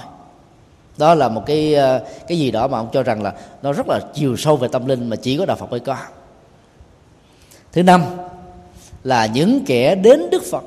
Đó 0.97 1.13
là 1.13 1.27
một 1.27 1.43
cái 1.45 1.75
ờ, 1.75 1.99
cái 2.27 2.39
gì 2.39 2.51
đó 2.51 2.67
mà 2.67 2.77
ông 2.77 2.89
cho 2.93 3.03
rằng 3.03 3.23
là 3.23 3.33
nó 3.61 3.73
rất 3.73 3.87
là 3.87 3.99
chiều 4.13 4.37
sâu 4.37 4.57
về 4.57 4.67
tâm 4.67 4.85
linh 4.85 5.09
mà 5.09 5.15
chỉ 5.15 5.37
có 5.37 5.45
đạo 5.45 5.57
Phật 5.57 5.71
mới 5.71 5.79
có. 5.79 5.97
Thứ 7.73 7.83
năm 7.83 8.03
là 9.05 9.25
những 9.25 9.65
kẻ 9.65 9.95
đến 9.95 10.29
Đức 10.29 10.43
Phật 10.51 10.63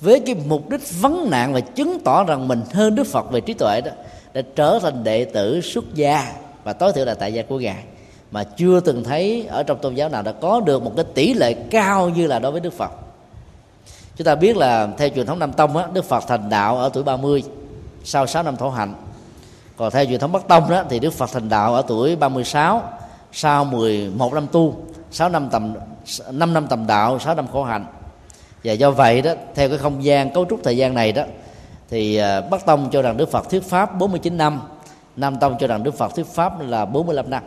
với 0.00 0.20
cái 0.20 0.34
mục 0.48 0.68
đích 0.70 1.00
vấn 1.00 1.30
nạn 1.30 1.52
và 1.52 1.60
chứng 1.60 1.98
tỏ 2.04 2.24
rằng 2.24 2.48
mình 2.48 2.62
hơn 2.72 2.94
Đức 2.94 3.06
Phật 3.06 3.30
về 3.30 3.40
trí 3.40 3.54
tuệ 3.54 3.80
đó 3.80 3.90
đã 4.34 4.42
trở 4.56 4.78
thành 4.82 5.04
đệ 5.04 5.24
tử 5.24 5.60
xuất 5.60 5.94
gia. 5.94 6.32
Và 6.64 6.72
tối 6.72 6.92
thiểu 6.92 7.04
là 7.04 7.14
tại 7.14 7.34
gia 7.34 7.42
của 7.42 7.58
ngài. 7.58 7.84
Mà 8.30 8.44
chưa 8.44 8.80
từng 8.80 9.04
thấy 9.04 9.46
ở 9.48 9.62
trong 9.62 9.78
tôn 9.78 9.94
giáo 9.94 10.08
nào 10.08 10.22
đã 10.22 10.32
có 10.32 10.60
được 10.60 10.82
một 10.82 10.92
cái 10.96 11.04
tỷ 11.14 11.34
lệ 11.34 11.54
cao 11.54 12.08
như 12.08 12.26
là 12.26 12.38
đối 12.38 12.52
với 12.52 12.60
Đức 12.60 12.72
Phật. 12.72 12.90
Chúng 14.16 14.24
ta 14.24 14.34
biết 14.34 14.56
là 14.56 14.88
theo 14.98 15.08
truyền 15.08 15.26
thống 15.26 15.38
Nam 15.38 15.52
Tông 15.52 15.76
á, 15.76 15.86
Đức 15.92 16.04
Phật 16.04 16.24
thành 16.28 16.48
đạo 16.50 16.78
ở 16.78 16.90
tuổi 16.92 17.02
30 17.02 17.42
sau 18.04 18.26
6 18.26 18.42
năm 18.42 18.56
thổ 18.56 18.70
hạnh. 18.70 18.94
Còn 19.76 19.90
theo 19.90 20.04
truyền 20.04 20.20
thống 20.20 20.32
Bắc 20.32 20.48
Tông 20.48 20.70
đó 20.70 20.84
thì 20.90 20.98
Đức 20.98 21.12
Phật 21.12 21.30
thành 21.32 21.48
đạo 21.48 21.74
ở 21.74 21.82
tuổi 21.88 22.16
36 22.16 22.82
sau 23.32 23.64
11 23.64 24.34
năm 24.34 24.46
tu. 24.52 24.76
6 25.10 25.28
năm 25.28 25.48
tầm 25.50 25.74
5 26.30 26.54
năm 26.54 26.66
tầm 26.66 26.86
đạo 26.86 27.18
6 27.18 27.34
năm 27.34 27.46
khổ 27.52 27.64
hạnh. 27.64 27.86
Và 28.64 28.72
do 28.72 28.90
vậy 28.90 29.22
đó, 29.22 29.32
theo 29.54 29.68
cái 29.68 29.78
không 29.78 30.04
gian, 30.04 30.30
cấu 30.30 30.44
trúc 30.50 30.60
thời 30.64 30.76
gian 30.76 30.94
này 30.94 31.12
đó, 31.12 31.22
thì 31.90 32.16
à, 32.16 32.40
Bắc 32.40 32.66
Tông 32.66 32.90
cho 32.90 33.02
rằng 33.02 33.16
Đức 33.16 33.30
Phật 33.30 33.50
thuyết 33.50 33.62
pháp 33.62 33.98
49 33.98 34.36
năm, 34.36 34.62
Nam 35.16 35.38
Tông 35.38 35.56
cho 35.60 35.66
rằng 35.66 35.82
Đức 35.82 35.94
Phật 35.94 36.14
thuyết 36.14 36.26
pháp 36.26 36.60
là 36.60 36.84
45 36.84 37.30
năm. 37.30 37.42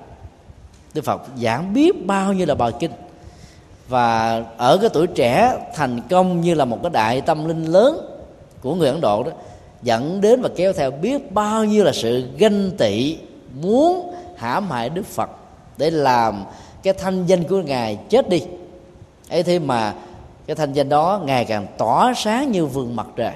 Đức 0.93 1.05
Phật 1.05 1.21
giảng 1.37 1.73
biết 1.73 2.05
bao 2.05 2.33
nhiêu 2.33 2.45
là 2.45 2.55
bài 2.55 2.71
kinh. 2.79 2.91
Và 3.87 4.43
ở 4.57 4.77
cái 4.77 4.89
tuổi 4.93 5.07
trẻ 5.07 5.57
thành 5.75 6.01
công 6.09 6.41
như 6.41 6.53
là 6.53 6.65
một 6.65 6.79
cái 6.83 6.89
đại 6.89 7.21
tâm 7.21 7.47
linh 7.47 7.65
lớn 7.65 7.99
của 8.61 8.75
người 8.75 8.89
ấn 8.89 9.01
độ 9.01 9.23
đó, 9.23 9.31
dẫn 9.83 10.21
đến 10.21 10.41
và 10.41 10.49
kéo 10.55 10.73
theo 10.73 10.91
biết 10.91 11.31
bao 11.31 11.65
nhiêu 11.65 11.83
là 11.83 11.91
sự 11.91 12.27
ganh 12.37 12.71
tị, 12.77 13.17
muốn 13.61 14.13
hãm 14.37 14.71
hại 14.71 14.89
đức 14.89 15.05
phật 15.05 15.29
để 15.77 15.89
làm 15.89 16.43
cái 16.83 16.93
thanh 16.93 17.25
danh 17.25 17.43
của 17.43 17.61
ngài 17.61 17.95
chết 18.09 18.29
đi. 18.29 18.43
Ấy 19.29 19.43
thế 19.43 19.59
mà 19.59 19.93
cái 20.45 20.55
thanh 20.55 20.73
danh 20.73 20.89
đó 20.89 21.21
ngày 21.25 21.45
càng 21.45 21.67
tỏa 21.77 22.13
sáng 22.15 22.51
như 22.51 22.65
vườn 22.65 22.95
mặt 22.95 23.07
trời. 23.15 23.33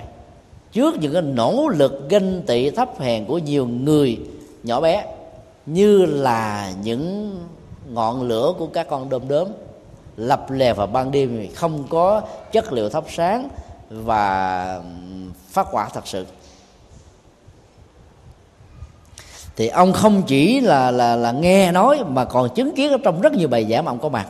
Trước 0.71 0.95
những 0.99 1.13
cái 1.13 1.21
nỗ 1.21 1.67
lực 1.67 2.09
ganh 2.09 2.41
tị 2.47 2.69
thấp 2.69 2.99
hèn 2.99 3.25
của 3.25 3.37
nhiều 3.37 3.67
người 3.67 4.19
nhỏ 4.63 4.81
bé, 4.81 5.05
như 5.65 6.05
là 6.05 6.71
những 6.83 7.35
ngọn 7.89 8.21
lửa 8.21 8.53
của 8.57 8.67
các 8.67 8.87
con 8.89 9.09
đom 9.09 9.27
đóm 9.27 9.47
lập 10.17 10.51
lè 10.51 10.73
vào 10.73 10.87
ban 10.87 11.11
đêm, 11.11 11.47
không 11.55 11.83
có 11.89 12.21
chất 12.51 12.73
liệu 12.73 12.89
thắp 12.89 13.03
sáng 13.09 13.49
và 13.89 14.81
phát 15.49 15.67
quả 15.71 15.89
thật 15.93 16.07
sự. 16.07 16.25
Thì 19.57 19.67
ông 19.67 19.93
không 19.93 20.23
chỉ 20.27 20.61
là 20.61 20.91
là 20.91 21.15
là 21.15 21.31
nghe 21.31 21.71
nói 21.71 22.03
mà 22.07 22.25
còn 22.25 22.49
chứng 22.49 22.75
kiến 22.75 22.91
ở 22.91 22.97
trong 23.03 23.21
rất 23.21 23.33
nhiều 23.33 23.47
bài 23.47 23.67
giảng 23.69 23.85
mà 23.85 23.91
ông 23.91 23.99
có 23.99 24.09
mặt. 24.09 24.27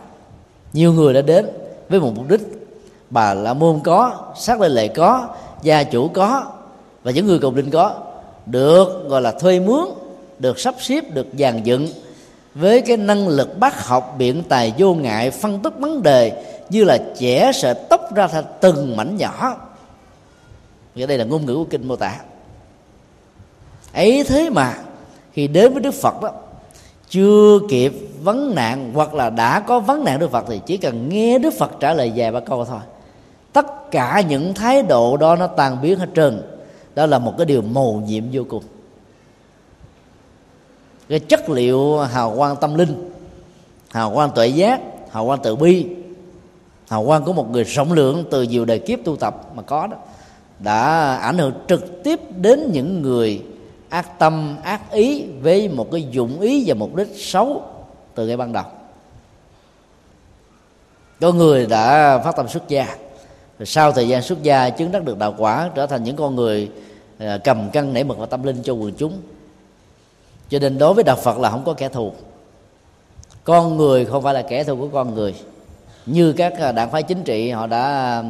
Nhiều 0.74 0.94
người 0.94 1.14
đã 1.14 1.22
đến 1.22 1.50
với 1.90 2.00
một 2.00 2.12
mục 2.16 2.30
đích. 2.30 2.42
Bà 3.10 3.34
la 3.34 3.54
môn 3.54 3.80
có, 3.84 4.12
sát 4.38 4.62
lệ 4.62 4.70
lệ 4.70 4.88
có, 4.88 5.28
gia 5.62 5.84
chủ 5.84 6.08
có 6.08 6.44
và 7.04 7.12
những 7.12 7.28
người 7.28 7.40
cầu 7.40 7.52
linh 7.56 7.70
có. 7.70 7.94
Được, 8.46 9.10
gọi 9.10 9.22
là, 9.22 9.32
thuê 9.32 9.60
mướn, 9.60 9.86
được 10.40 10.60
sắp 10.60 10.76
xếp, 10.80 11.14
được 11.14 11.28
dàn 11.40 11.64
dựng 11.64 11.88
với 12.56 12.82
cái 12.82 12.98
năng 12.98 13.28
lực 13.28 13.60
bác 13.60 13.86
học 13.86 14.16
biện 14.18 14.44
tài 14.50 14.74
vô 14.78 14.94
ngại, 14.94 15.32
phân 15.32 15.60
tích 15.60 15.74
vấn 15.80 16.04
đề 16.04 16.44
như 16.70 16.84
là 16.84 16.98
trẻ 17.20 17.52
sợi 17.54 17.74
tóc 17.90 18.16
ra 18.16 18.28
thành 18.28 18.46
từng 18.62 18.98
mảnh 18.98 19.18
nhỏ. 19.18 19.56
Và 20.96 21.06
đây 21.06 21.18
là 21.18 21.24
ngôn 21.24 21.46
ngữ 21.46 21.56
của 21.56 21.66
kinh 21.70 21.88
mô 21.88 21.96
tả. 21.96 22.16
Ấy 23.94 24.24
thế 24.28 24.50
mà 24.50 24.74
khi 25.38 25.48
đến 25.48 25.74
với 25.74 25.82
đức 25.82 25.94
phật 25.94 26.22
đó, 26.22 26.32
chưa 27.10 27.60
kịp 27.70 27.94
vấn 28.24 28.56
nạn 28.56 28.92
hoặc 28.94 29.14
là 29.14 29.30
đã 29.30 29.60
có 29.60 29.80
vấn 29.80 30.04
nạn 30.04 30.20
đức 30.20 30.32
phật 30.32 30.46
thì 30.48 30.62
chỉ 30.66 30.78
cần 30.78 31.10
nghe 31.10 31.40
đức 31.40 31.54
phật 31.60 31.72
trả 31.80 31.94
lời 31.94 32.12
vài 32.16 32.32
ba 32.32 32.40
câu 32.40 32.66
thôi. 32.66 32.80
Tất 33.54 33.92
cả 33.92 34.22
những 34.22 34.54
thái 34.54 34.84
độ 34.84 35.18
đó 35.18 35.36
nó 35.36 35.48
tan 35.48 35.82
biến 35.82 36.00
hết 36.00 36.10
trơn. 36.16 36.42
Đó 36.96 37.06
là 37.06 37.20
một 37.20 37.34
cái 37.38 37.46
điều 37.46 37.62
mầu 37.62 38.04
nhiệm 38.08 38.24
vô 38.32 38.44
cùng. 38.50 38.64
Cái 41.10 41.20
chất 41.20 41.50
liệu 41.50 41.98
hào 41.98 42.36
quang 42.38 42.56
tâm 42.56 42.76
linh, 42.76 43.12
hào 43.90 44.14
quang 44.14 44.32
tuệ 44.36 44.48
giác, 44.48 44.82
hào 45.12 45.26
quang 45.26 45.40
tự 45.44 45.56
bi, 45.56 45.86
hào 46.88 47.06
quang 47.06 47.24
của 47.24 47.34
một 47.34 47.52
người 47.52 47.64
rộng 47.64 47.94
lượng 47.94 48.24
từ 48.32 48.44
nhiều 48.44 48.66
đời 48.66 48.80
kiếp 48.80 49.00
tu 49.04 49.16
tập 49.16 49.42
mà 49.56 49.62
có 49.62 49.88
đó, 49.88 49.98
đã 50.60 51.16
ảnh 51.16 51.38
hưởng 51.38 51.54
trực 51.68 52.04
tiếp 52.04 52.20
đến 52.38 52.72
những 52.72 53.02
người 53.02 53.42
ác 53.90 54.20
tâm, 54.20 54.58
ác 54.64 54.92
ý 54.92 55.26
với 55.42 55.70
một 55.70 55.92
cái 55.92 56.08
dụng 56.12 56.40
ý 56.40 56.64
và 56.68 56.74
mục 56.74 56.96
đích 56.96 57.08
xấu 57.16 57.62
từ 58.16 58.28
ngay 58.28 58.38
ban 58.38 58.54
đầu. 58.54 58.66
Có 61.22 61.32
người 61.32 61.66
đã 61.66 62.18
phát 62.24 62.36
tâm 62.36 62.48
xuất 62.48 62.68
gia 62.68 62.98
sau 63.66 63.92
thời 63.92 64.08
gian 64.08 64.22
xuất 64.22 64.44
gia 64.44 64.70
chứng 64.70 64.92
đắc 64.92 65.04
được 65.04 65.18
đạo 65.18 65.36
quả, 65.38 65.70
trở 65.76 65.86
thành 65.86 66.04
những 66.04 66.16
con 66.16 66.36
người 66.36 66.72
à, 67.18 67.38
cầm 67.44 67.70
cân 67.70 67.94
nảy 67.94 68.04
mực 68.04 68.18
và 68.18 68.26
tâm 68.26 68.44
linh 68.44 68.64
cho 68.64 68.74
quần 68.74 68.94
chúng. 68.94 69.22
Cho 70.50 70.60
nên 70.60 70.78
đối 70.78 70.94
với 70.94 71.04
đạo 71.04 71.16
phật 71.16 71.40
là 71.40 71.50
không 71.50 71.64
có 71.66 71.74
kẻ 71.74 71.90
thù. 71.90 72.14
Con 73.44 73.78
người 73.78 74.06
không 74.06 74.24
phải 74.24 74.34
là 74.34 74.42
kẻ 74.42 74.64
thù 74.64 74.76
của 74.76 74.88
con 74.88 75.16
người. 75.16 75.36
Như 76.06 76.34
các 76.34 76.54
à, 76.60 76.72
đảng 76.72 76.92
phái 76.92 77.04
chính 77.04 77.24
trị, 77.24 77.50
họ 77.50 77.68
đã 77.68 77.84
à, 77.84 78.24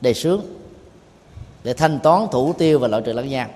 đề 0.00 0.14
xướng 0.14 0.40
để 1.64 1.74
thanh 1.74 1.98
toán 1.98 2.26
thủ 2.32 2.52
tiêu 2.52 2.78
và 2.78 2.88
loại 2.88 3.02
trừ 3.02 3.12
lẫn 3.12 3.28
nhau 3.28 3.48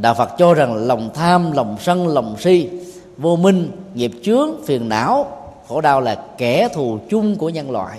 đạo 0.00 0.14
phật 0.14 0.30
cho 0.38 0.54
rằng 0.54 0.74
lòng 0.74 1.10
tham, 1.14 1.52
lòng 1.52 1.76
sân, 1.80 2.08
lòng 2.08 2.36
si, 2.38 2.70
vô 3.16 3.36
minh, 3.36 3.70
nghiệp 3.94 4.12
chướng, 4.22 4.50
phiền 4.64 4.88
não, 4.88 5.38
khổ 5.68 5.80
đau 5.80 6.00
là 6.00 6.24
kẻ 6.38 6.68
thù 6.74 6.98
chung 7.10 7.36
của 7.36 7.48
nhân 7.48 7.70
loại. 7.70 7.98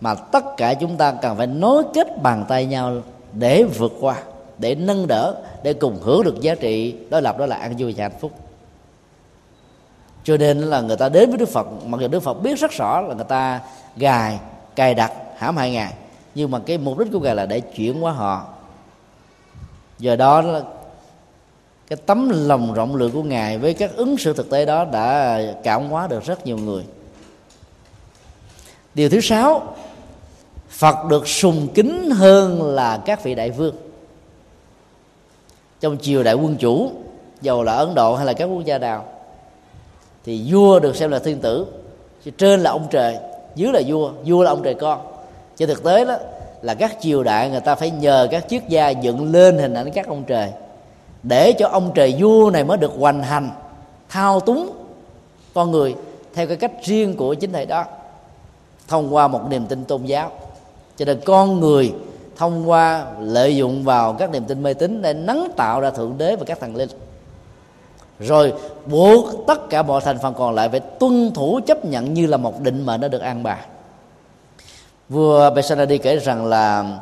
Mà 0.00 0.14
tất 0.14 0.56
cả 0.56 0.74
chúng 0.74 0.96
ta 0.96 1.12
cần 1.12 1.36
phải 1.36 1.46
nối 1.46 1.82
kết 1.94 2.22
bàn 2.22 2.44
tay 2.48 2.66
nhau 2.66 2.92
để 3.32 3.62
vượt 3.62 3.92
qua, 4.00 4.16
để 4.58 4.74
nâng 4.74 5.06
đỡ, 5.06 5.34
để 5.62 5.72
cùng 5.72 5.98
hưởng 6.02 6.24
được 6.24 6.40
giá 6.40 6.54
trị 6.54 6.94
đối 7.10 7.22
lập 7.22 7.38
đó 7.38 7.46
là 7.46 7.56
an 7.56 7.74
vui 7.78 7.94
và 7.96 8.04
hạnh 8.04 8.18
phúc. 8.20 8.32
Cho 10.24 10.36
nên 10.36 10.60
là 10.60 10.80
người 10.80 10.96
ta 10.96 11.08
đến 11.08 11.28
với 11.30 11.38
đức 11.38 11.48
phật, 11.48 11.66
mặc 11.86 12.00
dù 12.00 12.08
đức 12.08 12.20
phật 12.20 12.34
biết 12.34 12.58
rất 12.58 12.70
rõ 12.70 13.00
là 13.00 13.14
người 13.14 13.24
ta 13.24 13.60
gài, 13.96 14.38
cài 14.76 14.94
đặt, 14.94 15.12
hãm 15.38 15.56
hại 15.56 15.70
ngài, 15.70 15.92
nhưng 16.34 16.50
mà 16.50 16.58
cái 16.58 16.78
mục 16.78 16.98
đích 16.98 17.08
của 17.12 17.20
ngài 17.20 17.34
là 17.34 17.46
để 17.46 17.60
chuyển 17.60 18.00
hóa 18.00 18.12
họ. 18.12 18.44
Do 19.98 20.16
đó 20.16 20.42
cái 21.90 21.96
tấm 22.06 22.46
lòng 22.48 22.74
rộng 22.74 22.96
lượng 22.96 23.12
của 23.12 23.22
ngài 23.22 23.58
với 23.58 23.74
các 23.74 23.96
ứng 23.96 24.18
xử 24.18 24.32
thực 24.32 24.50
tế 24.50 24.66
đó 24.66 24.84
đã 24.84 25.40
cảm 25.62 25.88
hóa 25.88 26.06
được 26.06 26.24
rất 26.24 26.46
nhiều 26.46 26.56
người. 26.56 26.84
Điều 28.94 29.08
thứ 29.08 29.20
sáu, 29.20 29.74
phật 30.68 31.06
được 31.08 31.28
sùng 31.28 31.68
kính 31.74 32.10
hơn 32.10 32.74
là 32.74 33.02
các 33.06 33.24
vị 33.24 33.34
đại 33.34 33.50
vương. 33.50 33.74
Trong 35.80 35.98
triều 35.98 36.22
đại 36.22 36.34
quân 36.34 36.56
chủ, 36.56 36.90
dầu 37.40 37.62
là 37.62 37.72
ấn 37.72 37.94
độ 37.94 38.16
hay 38.16 38.26
là 38.26 38.32
các 38.32 38.44
quốc 38.44 38.64
gia 38.64 38.78
nào, 38.78 39.04
thì 40.24 40.52
vua 40.52 40.80
được 40.80 40.96
xem 40.96 41.10
là 41.10 41.18
thiên 41.18 41.40
tử. 41.40 41.66
Trên 42.38 42.60
là 42.60 42.70
ông 42.70 42.86
trời, 42.90 43.18
dưới 43.54 43.72
là 43.72 43.80
vua 43.86 44.12
vua 44.24 44.42
là 44.42 44.50
ông 44.50 44.62
trời 44.62 44.74
con. 44.74 45.00
Trên 45.56 45.68
thực 45.68 45.84
tế 45.84 46.04
đó, 46.04 46.16
là 46.62 46.74
các 46.74 46.96
triều 47.00 47.22
đại 47.22 47.50
người 47.50 47.60
ta 47.60 47.74
phải 47.74 47.90
nhờ 47.90 48.28
các 48.30 48.44
triết 48.48 48.68
gia 48.68 48.90
dựng 48.90 49.32
lên 49.32 49.58
hình 49.58 49.74
ảnh 49.74 49.90
các 49.90 50.06
ông 50.08 50.24
trời 50.24 50.52
để 51.22 51.52
cho 51.52 51.68
ông 51.68 51.92
trời 51.94 52.16
vua 52.18 52.50
này 52.50 52.64
mới 52.64 52.76
được 52.76 52.92
hoành 52.98 53.22
hành, 53.22 53.50
thao 54.08 54.40
túng 54.40 54.70
con 55.54 55.70
người 55.70 55.94
theo 56.34 56.46
cái 56.46 56.56
cách 56.56 56.72
riêng 56.82 57.16
của 57.16 57.34
chính 57.34 57.52
thầy 57.52 57.66
đó, 57.66 57.84
thông 58.88 59.14
qua 59.14 59.28
một 59.28 59.40
niềm 59.50 59.66
tin 59.66 59.84
tôn 59.84 60.04
giáo. 60.04 60.30
Cho 60.96 61.04
nên 61.04 61.20
con 61.24 61.60
người 61.60 61.94
thông 62.36 62.70
qua 62.70 63.06
lợi 63.20 63.56
dụng 63.56 63.84
vào 63.84 64.12
các 64.12 64.30
niềm 64.30 64.44
tin 64.44 64.62
mê 64.62 64.74
tín 64.74 65.02
để 65.02 65.12
nắng 65.12 65.48
tạo 65.56 65.80
ra 65.80 65.90
thượng 65.90 66.18
đế 66.18 66.36
và 66.36 66.44
các 66.44 66.60
thần 66.60 66.76
linh. 66.76 66.88
Rồi 68.20 68.52
buộc 68.86 69.46
tất 69.46 69.70
cả 69.70 69.82
mọi 69.82 70.00
thành 70.00 70.18
phần 70.18 70.34
còn 70.34 70.54
lại 70.54 70.68
phải 70.68 70.80
tuân 70.80 71.32
thủ 71.34 71.60
chấp 71.66 71.84
nhận 71.84 72.14
như 72.14 72.26
là 72.26 72.36
một 72.36 72.60
định 72.60 72.86
mệnh 72.86 73.00
đã 73.00 73.08
được 73.08 73.20
an 73.20 73.42
bài. 73.42 73.60
Vua 75.08 75.50
Besanadi 75.50 75.98
kể 75.98 76.16
rằng 76.16 76.46
là 76.46 76.98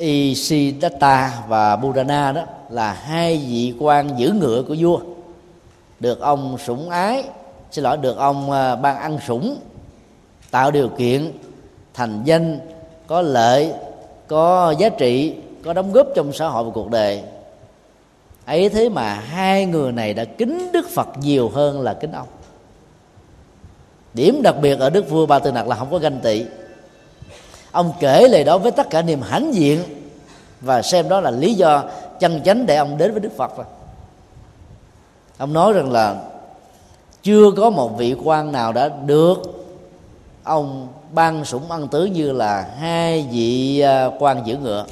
Isidatta 0.00 1.42
và 1.48 1.76
Burana 1.76 2.32
đó 2.32 2.42
là 2.70 2.92
hai 2.92 3.36
vị 3.36 3.74
quan 3.80 4.18
giữ 4.18 4.32
ngựa 4.32 4.62
của 4.62 4.76
vua. 4.78 5.00
Được 6.00 6.20
ông 6.20 6.58
sủng 6.58 6.90
ái, 6.90 7.24
xin 7.70 7.84
lỗi, 7.84 7.96
được 7.96 8.16
ông 8.16 8.50
à, 8.50 8.76
ban 8.76 8.96
ăn 8.96 9.18
sủng, 9.26 9.56
tạo 10.50 10.70
điều 10.70 10.88
kiện, 10.88 11.32
thành 11.94 12.22
danh, 12.24 12.58
có 13.06 13.22
lợi, 13.22 13.72
có 14.26 14.74
giá 14.78 14.88
trị, 14.88 15.34
có 15.64 15.72
đóng 15.72 15.92
góp 15.92 16.06
trong 16.14 16.32
xã 16.32 16.48
hội 16.48 16.64
và 16.64 16.70
cuộc 16.74 16.90
đời. 16.90 17.22
Ấy 18.46 18.68
thế 18.68 18.88
mà 18.88 19.14
hai 19.14 19.66
người 19.66 19.92
này 19.92 20.14
đã 20.14 20.24
kính 20.24 20.72
đức 20.72 20.88
phật 20.88 21.08
nhiều 21.22 21.48
hơn 21.48 21.80
là 21.80 21.94
kính 21.94 22.12
ông. 22.12 22.28
Điểm 24.14 24.40
đặc 24.42 24.54
biệt 24.62 24.78
ở 24.78 24.90
đức 24.90 25.10
vua 25.10 25.26
ba 25.26 25.38
tư 25.38 25.52
nặc 25.52 25.68
là 25.68 25.76
không 25.76 25.90
có 25.90 25.98
ganh 25.98 26.20
tị 26.20 26.44
ông 27.72 27.92
kể 28.00 28.28
lời 28.28 28.44
đó 28.44 28.58
với 28.58 28.72
tất 28.72 28.90
cả 28.90 29.02
niềm 29.02 29.20
hãnh 29.22 29.54
diện. 29.54 29.82
Và 30.60 30.82
xem 30.82 31.08
đó 31.08 31.20
là 31.20 31.30
lý 31.30 31.54
do 31.54 31.84
chân 32.20 32.42
chánh 32.44 32.66
để 32.66 32.76
ông 32.76 32.98
đến 32.98 33.12
với 33.12 33.20
đức 33.20 33.36
phật. 33.36 33.56
Rồi 33.56 33.66
ông 35.38 35.52
nói 35.52 35.72
rằng 35.72 35.92
là 35.92 36.16
chưa 37.22 37.50
có 37.56 37.70
một 37.70 37.98
vị 37.98 38.14
quan 38.24 38.52
nào 38.52 38.72
đã 38.72 38.88
được 38.88 39.38
ông 40.42 40.88
ban 41.12 41.44
sủng 41.44 41.70
ăn 41.70 41.88
tứ 41.88 42.04
như 42.04 42.32
là 42.32 42.70
hai 42.78 43.28
vị 43.32 43.80
à, 43.80 44.10
quan 44.18 44.46
giữ 44.46 44.56
ngựa. 44.56 44.86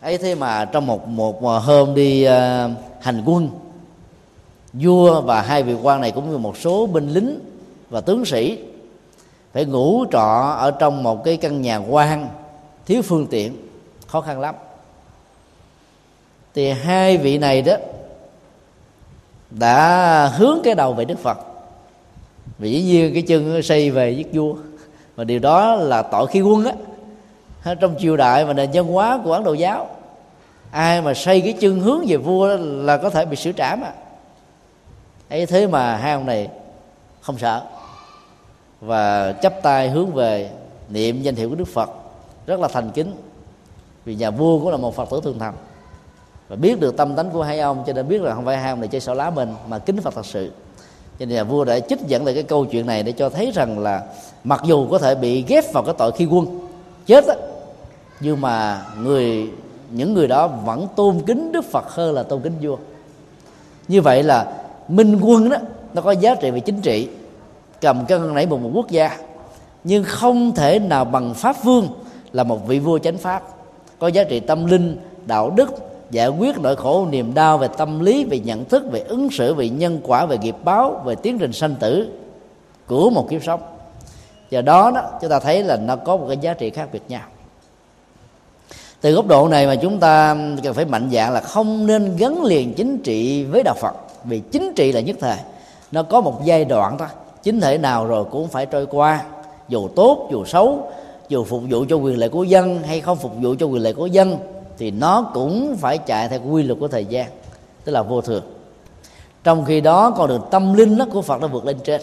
Ấy 0.00 0.18
thế 0.18 0.34
mà 0.34 0.64
trong 0.64 0.86
một 0.86 1.08
một 1.08 1.40
hôm 1.40 1.94
đi 1.94 2.22
à, 2.22 2.70
hành 3.00 3.22
quân, 3.26 3.50
vua 4.72 5.20
và 5.20 5.42
hai 5.42 5.62
vị 5.62 5.74
quan 5.82 6.00
này 6.00 6.10
cũng 6.10 6.30
như 6.30 6.38
một 6.38 6.56
số 6.56 6.86
binh 6.86 7.10
lính 7.10 7.40
và 7.90 8.00
tướng 8.00 8.24
sĩ 8.24 8.58
phải 9.52 9.64
ngủ 9.64 10.04
trọ 10.12 10.56
ở 10.58 10.70
trong 10.70 11.02
một 11.02 11.24
cái 11.24 11.36
căn 11.36 11.62
nhà 11.62 11.76
quan 11.76 12.28
thiếu 12.86 13.02
phương 13.02 13.26
tiện, 13.26 13.68
khó 14.06 14.20
khăn 14.20 14.40
lắm. 14.40 14.54
Thì 16.54 16.70
hai 16.70 17.18
vị 17.18 17.38
này 17.38 17.62
đó 17.62 17.76
đã 19.50 20.26
hướng 20.36 20.58
cái 20.64 20.74
đầu 20.74 20.92
về 20.92 21.04
đức 21.04 21.18
phật. 21.18 21.38
Vì 22.58 22.72
dĩ 22.72 22.82
nhiên 22.82 23.14
cái 23.14 23.22
chân 23.22 23.62
xây 23.62 23.90
về 23.90 24.10
giết 24.10 24.28
vua. 24.32 24.54
Và 25.16 25.24
điều 25.24 25.38
đó 25.38 25.74
là 25.74 26.02
tội 26.02 26.26
khi 26.26 26.40
quân 26.40 26.64
á. 26.64 27.74
Trong 27.74 27.94
triều 27.98 28.16
đại 28.16 28.44
và 28.44 28.52
nền 28.52 28.70
văn 28.72 28.84
hóa 28.84 29.20
của 29.24 29.32
ấn 29.32 29.44
độ 29.44 29.52
giáo, 29.52 29.88
ai 30.70 31.02
mà 31.02 31.14
xây 31.14 31.40
cái 31.40 31.52
chân 31.52 31.80
hướng 31.80 32.04
về 32.08 32.16
vua 32.16 32.56
là 32.60 32.96
có 32.96 33.10
thể 33.10 33.24
bị 33.24 33.36
xử 33.36 33.52
trảm 33.52 33.82
à. 33.82 33.92
Ấy 35.28 35.46
thế 35.46 35.66
mà 35.66 35.96
hai 35.96 36.12
ông 36.12 36.26
này 36.26 36.48
không 37.20 37.38
sợ 37.38 37.62
và 38.80 39.32
chắp 39.42 39.62
tay 39.62 39.90
hướng 39.90 40.12
về 40.14 40.50
niệm 40.88 41.22
danh 41.22 41.34
hiệu 41.34 41.48
của 41.48 41.54
đức 41.54 41.68
phật. 41.68 41.90
Rất 42.46 42.60
là 42.60 42.68
thành 42.68 42.90
kính, 42.90 43.12
vì 44.04 44.14
nhà 44.14 44.30
vua 44.30 44.58
cũng 44.58 44.68
là 44.68 44.76
một 44.76 44.96
phật 44.96 45.10
tử 45.10 45.20
thương 45.24 45.38
thành. 45.38 45.54
Và 46.48 46.56
biết 46.56 46.80
được 46.80 46.96
tâm 46.96 47.16
tánh 47.16 47.30
của 47.30 47.42
hai 47.42 47.60
ông, 47.60 47.84
cho 47.86 47.92
nên 47.92 48.08
biết 48.08 48.22
là 48.22 48.34
không 48.34 48.44
phải 48.44 48.56
hai 48.56 48.70
ông 48.70 48.80
này 48.80 48.88
chơi 48.88 49.00
xỏ 49.00 49.14
lá 49.14 49.30
mình, 49.30 49.54
mà 49.68 49.78
kính 49.78 50.00
phật 50.00 50.14
thật 50.14 50.26
sự. 50.26 50.50
Cho 51.18 51.26
nên 51.26 51.28
nhà 51.28 51.44
vua 51.44 51.64
đã 51.64 51.80
trích 51.80 52.00
dẫn 52.06 52.24
lại 52.24 52.34
cái 52.34 52.42
câu 52.42 52.64
chuyện 52.64 52.86
này 52.86 53.02
để 53.02 53.12
cho 53.12 53.28
thấy 53.28 53.50
rằng 53.54 53.78
là 53.78 54.02
mặc 54.44 54.62
dù 54.64 54.88
có 54.90 54.98
thể 54.98 55.14
bị 55.14 55.42
ghép 55.42 55.72
vào 55.72 55.82
cái 55.82 55.94
tội 55.98 56.12
khi 56.12 56.26
quân, 56.26 56.68
chết 57.06 57.26
á, 57.26 57.34
nhưng 58.20 58.40
mà 58.40 58.86
người, 58.98 59.50
những 59.90 60.14
người 60.14 60.28
đó 60.28 60.46
vẫn 60.46 60.88
tôn 60.96 61.20
kính 61.26 61.52
đức 61.52 61.64
phật 61.64 61.88
hơn 61.88 62.14
là 62.14 62.22
tôn 62.22 62.40
kính 62.40 62.54
vua. 62.62 62.76
Như 63.88 64.02
vậy 64.02 64.22
là 64.22 64.52
minh 64.88 65.20
quân 65.22 65.50
đó, 65.50 65.56
nó 65.94 66.02
có 66.02 66.10
giá 66.10 66.34
trị 66.34 66.50
về 66.50 66.60
chính 66.60 66.80
trị 66.80 67.08
cầm 67.80 68.06
cân 68.06 68.34
nảy 68.34 68.46
một, 68.46 68.60
một 68.60 68.70
quốc 68.74 68.90
gia. 68.90 69.18
Nhưng 69.84 70.04
không 70.04 70.54
thể 70.54 70.78
nào 70.78 71.04
bằng 71.04 71.34
pháp 71.34 71.64
vương 71.64 71.88
là 72.32 72.44
một 72.44 72.66
vị 72.66 72.78
vua 72.78 72.98
chánh 72.98 73.18
pháp. 73.18 73.42
Có 73.98 74.06
giá 74.06 74.24
trị 74.24 74.40
tâm 74.40 74.66
linh 74.66 74.96
đạo 75.26 75.50
đức 75.50 75.70
giải 76.10 76.28
quyết 76.28 76.58
nỗi 76.58 76.76
khổ 76.76 77.06
niềm 77.10 77.34
đau 77.34 77.58
về 77.58 77.68
tâm 77.76 78.00
lý 78.00 78.24
về 78.24 78.38
nhận 78.38 78.64
thức 78.64 78.84
về 78.90 79.00
ứng 79.00 79.30
xử 79.30 79.54
về 79.54 79.68
nhân 79.68 80.00
quả 80.02 80.26
về 80.26 80.38
nghiệp 80.38 80.56
báo 80.64 81.02
về 81.04 81.14
tiến 81.14 81.38
trình 81.38 81.52
sanh 81.52 81.74
tử 81.74 82.08
của 82.86 83.10
một 83.10 83.30
kiếp 83.30 83.44
sống. 83.44 83.60
Và 84.50 84.62
đó 84.62 84.90
đó 84.94 85.02
chúng 85.20 85.30
ta 85.30 85.40
thấy 85.40 85.62
là 85.62 85.76
nó 85.76 85.96
có 85.96 86.16
một 86.16 86.24
cái 86.28 86.36
giá 86.36 86.54
trị 86.54 86.70
khác 86.70 86.88
biệt 86.92 87.02
nhau. 87.08 87.22
Từ 89.00 89.12
góc 89.12 89.26
độ 89.26 89.48
này 89.48 89.66
mà 89.66 89.74
chúng 89.74 89.98
ta 89.98 90.36
cần 90.62 90.74
phải 90.74 90.84
mạnh 90.84 91.08
dạng 91.12 91.32
là 91.32 91.40
không 91.40 91.86
nên 91.86 92.16
gắn 92.16 92.44
liền 92.44 92.74
chính 92.74 92.98
trị 92.98 93.44
với 93.44 93.62
đạo 93.62 93.74
phật. 93.80 93.94
Vì 94.24 94.40
chính 94.40 94.72
trị 94.76 94.92
là 94.92 95.00
nhất 95.00 95.16
thời. 95.20 95.36
Nó 95.92 96.02
có 96.02 96.20
một 96.20 96.40
giai 96.44 96.64
đoạn 96.64 96.98
thôi 96.98 97.08
chính 97.42 97.60
thể 97.60 97.78
nào 97.78 98.06
rồi 98.06 98.24
cũng 98.24 98.48
phải 98.48 98.66
trôi 98.66 98.86
qua. 98.86 99.24
Dù 99.68 99.88
tốt, 99.88 100.28
dù 100.32 100.44
xấu, 100.44 100.90
dù 101.28 101.44
phục 101.44 101.62
vụ 101.70 101.84
cho 101.88 101.96
quyền 101.96 102.18
lợi 102.18 102.28
của 102.28 102.44
dân 102.44 102.82
hay 102.82 103.00
không 103.00 103.18
phục 103.18 103.32
vụ 103.40 103.54
cho 103.58 103.66
quyền 103.66 103.82
lợi 103.82 103.92
của 103.92 104.06
dân, 104.06 104.38
thì 104.78 104.90
nó 104.90 105.30
cũng 105.34 105.76
phải 105.76 105.98
chạy 105.98 106.28
theo 106.28 106.40
quy 106.50 106.62
luật 106.62 106.78
của 106.80 106.88
thời 106.88 107.04
gian, 107.04 107.26
tức 107.84 107.92
là 107.92 108.02
vô 108.02 108.20
thường. 108.20 108.42
Trong 109.44 109.64
khi 109.64 109.80
đó, 109.80 110.10
con 110.10 110.28
đường 110.28 110.42
tâm 110.50 110.74
linh 110.74 110.98
đó 110.98 111.06
của 111.12 111.22
phật 111.22 111.40
đã 111.40 111.46
vượt 111.46 111.64
lên 111.64 111.76
trên. 111.84 112.00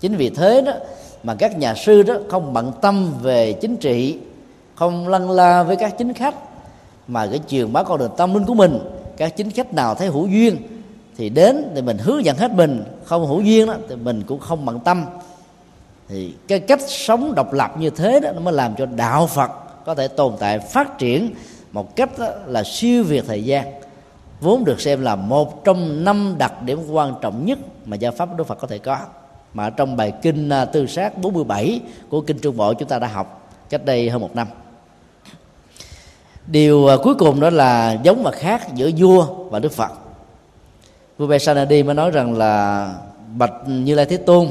Chính 0.00 0.16
vì 0.16 0.30
thế 0.30 0.60
đó 0.60 0.72
mà 1.22 1.34
các 1.34 1.58
nhà 1.58 1.74
sư 1.74 2.02
đó 2.02 2.14
không 2.28 2.52
bận 2.52 2.72
tâm 2.80 3.12
về 3.22 3.52
chính 3.52 3.76
trị, 3.76 4.18
không 4.74 5.08
lăn 5.08 5.30
la 5.30 5.62
với 5.62 5.76
các 5.76 5.98
chính 5.98 6.12
khách, 6.12 6.34
mà 7.08 7.26
cái 7.26 7.40
truyền 7.48 7.72
bá 7.72 7.82
con 7.82 7.98
đường 7.98 8.10
tâm 8.16 8.34
linh 8.34 8.44
của 8.44 8.54
mình, 8.54 8.78
các 9.16 9.36
chính 9.36 9.50
khách 9.50 9.74
nào 9.74 9.94
thấy 9.94 10.08
hữu 10.08 10.26
duyên 10.26 10.56
thì 11.18 11.28
đến 11.28 11.70
thì 11.74 11.82
mình 11.82 11.98
hướng 11.98 12.24
dẫn 12.24 12.36
hết 12.36 12.52
mình, 12.52 12.84
không 13.04 13.26
hữu 13.26 13.40
duyên 13.40 13.66
đó, 13.66 13.74
thì 13.88 13.96
mình 13.96 14.22
cũng 14.26 14.40
không 14.40 14.64
bận 14.64 14.80
tâm. 14.80 15.04
Thì 16.08 16.34
cái 16.48 16.60
cách 16.60 16.80
sống 16.88 17.34
độc 17.34 17.52
lập 17.52 17.74
như 17.78 17.90
thế 17.90 18.20
đó, 18.20 18.32
nó 18.32 18.40
mới 18.40 18.54
làm 18.54 18.74
cho 18.78 18.86
đạo 18.86 19.26
phật 19.26 19.50
có 19.84 19.94
thể 19.94 20.08
tồn 20.08 20.32
tại, 20.38 20.58
phát 20.58 20.98
triển 20.98 21.34
một 21.72 21.96
cách 21.96 22.10
là 22.46 22.62
siêu 22.64 23.04
việt 23.04 23.24
thời 23.26 23.44
gian. 23.44 23.66
Vốn 24.40 24.64
được 24.64 24.80
xem 24.80 25.02
là 25.02 25.16
một 25.16 25.64
trong 25.64 26.04
năm 26.04 26.34
đặc 26.38 26.62
điểm 26.62 26.78
quan 26.90 27.14
trọng 27.20 27.46
nhất 27.46 27.58
mà 27.86 27.96
giáo 27.96 28.12
pháp 28.12 28.36
Đức 28.36 28.44
Phật 28.44 28.58
có 28.60 28.66
thể 28.66 28.78
có. 28.78 28.98
Mà 29.54 29.70
trong 29.70 29.96
bài 29.96 30.12
kinh 30.22 30.48
à, 30.48 30.64
tư 30.64 30.86
sát 30.86 31.18
47 31.18 31.80
của 32.08 32.20
kinh 32.20 32.38
Trung 32.38 32.56
Bộ 32.56 32.74
chúng 32.74 32.88
ta 32.88 32.98
đã 32.98 33.06
học 33.06 33.50
cách 33.70 33.84
đây 33.84 34.10
hơn 34.10 34.20
một 34.20 34.36
năm. 34.36 34.46
Điều 36.46 36.86
à, 36.86 36.96
cuối 37.02 37.14
cùng 37.14 37.40
đó 37.40 37.50
là 37.50 37.92
giống 38.02 38.22
và 38.22 38.30
khác 38.30 38.74
giữa 38.74 38.90
vua 38.98 39.24
và 39.24 39.58
Đức 39.58 39.72
Phật 39.72 40.07
vua 41.18 41.26
Besanadi 41.26 41.82
mới 41.82 41.94
nói 41.94 42.10
rằng 42.10 42.38
là 42.38 42.94
bạch 43.36 43.52
như 43.66 43.94
lai 43.94 44.06
thế 44.06 44.16
tôn 44.16 44.48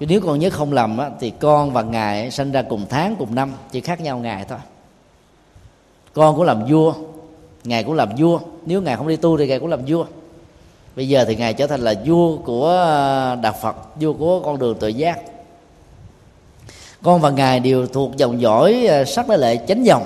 nếu 0.00 0.20
con 0.20 0.38
nhớ 0.38 0.50
không 0.50 0.72
lầm 0.72 0.98
á, 0.98 1.10
thì 1.20 1.32
con 1.40 1.72
và 1.72 1.82
ngài 1.82 2.30
sinh 2.30 2.52
ra 2.52 2.62
cùng 2.62 2.86
tháng 2.90 3.16
cùng 3.18 3.34
năm 3.34 3.52
chỉ 3.72 3.80
khác 3.80 4.00
nhau 4.00 4.18
ngày 4.18 4.44
thôi. 4.48 4.58
Con 6.12 6.36
cũng 6.36 6.44
làm 6.44 6.66
vua 6.66 6.94
ngài 7.64 7.84
cũng 7.84 7.94
làm 7.94 8.08
vua. 8.18 8.40
Nếu 8.66 8.82
ngài 8.82 8.96
không 8.96 9.08
đi 9.08 9.16
tu 9.16 9.38
thì 9.38 9.46
ngài 9.46 9.58
cũng 9.58 9.68
làm 9.68 9.80
vua. 9.86 10.04
Bây 10.96 11.08
giờ 11.08 11.24
thì 11.24 11.36
ngài 11.36 11.54
trở 11.54 11.66
thành 11.66 11.80
là 11.80 11.94
vua 12.06 12.36
của 12.36 12.70
à, 12.70 13.34
đạo 13.34 13.54
phật 13.62 13.76
vua 14.00 14.12
của 14.12 14.40
con 14.40 14.58
đường 14.58 14.76
tự 14.80 14.88
giác. 14.88 15.20
Con 17.02 17.20
và 17.20 17.30
ngài 17.30 17.60
đều 17.60 17.86
thuộc 17.86 18.16
dòng 18.16 18.40
dõi 18.40 18.86
à, 18.86 19.04
sắc 19.04 19.28
đế 19.28 19.36
lệ 19.36 19.58
chánh 19.68 19.86
dòng 19.86 20.02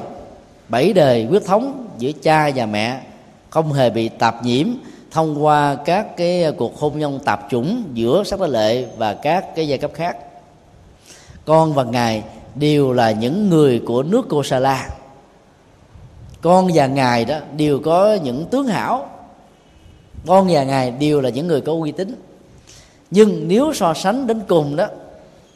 bảy 0.69 0.93
đời 0.93 1.27
quyết 1.31 1.45
thống 1.47 1.89
giữa 1.99 2.13
cha 2.23 2.51
và 2.55 2.67
mẹ 2.67 3.01
không 3.55 3.73
hề 3.73 3.91
bị 3.91 4.09
tạp 4.09 4.45
nhiễm 4.45 4.67
thông 5.11 5.45
qua 5.45 5.77
các 5.85 6.17
cái 6.17 6.53
cuộc 6.59 6.79
hôn 6.79 6.99
nhân 6.99 7.19
tạp 7.25 7.47
chủng 7.51 7.83
giữa 7.95 8.25
sắc 8.25 8.41
đế 8.41 8.47
lệ 8.47 8.87
và 8.97 9.15
các 9.15 9.55
cái 9.57 9.69
giai 9.69 9.79
cấp 9.79 9.91
khác. 9.95 10.17
Con 11.45 11.75
và 11.75 11.85
ngài 11.85 12.23
đều 12.55 12.93
là 12.93 13.11
những 13.11 13.51
người 13.51 13.83
của 13.87 14.03
nước 14.03 14.27
cô 14.29 14.43
sa 14.43 14.59
la. 14.59 14.89
con 16.43 16.71
và 16.75 16.87
ngài 16.87 17.25
đó 17.25 17.39
đều 17.57 17.81
có 17.85 18.19
những 18.23 18.45
tướng 18.45 18.67
hảo. 18.67 19.09
Con 20.27 20.47
và 20.51 20.65
ngài 20.65 20.91
đều 20.91 21.21
là 21.21 21.29
những 21.29 21.47
người 21.47 21.61
có 21.61 21.73
uy 21.73 21.93
tín. 21.93 22.23
Nhưng 23.11 23.49
nếu 23.49 23.73
so 23.75 23.95
sánh 23.95 24.27
đến 24.27 24.41
cùng 24.49 24.77
đó 24.77 24.87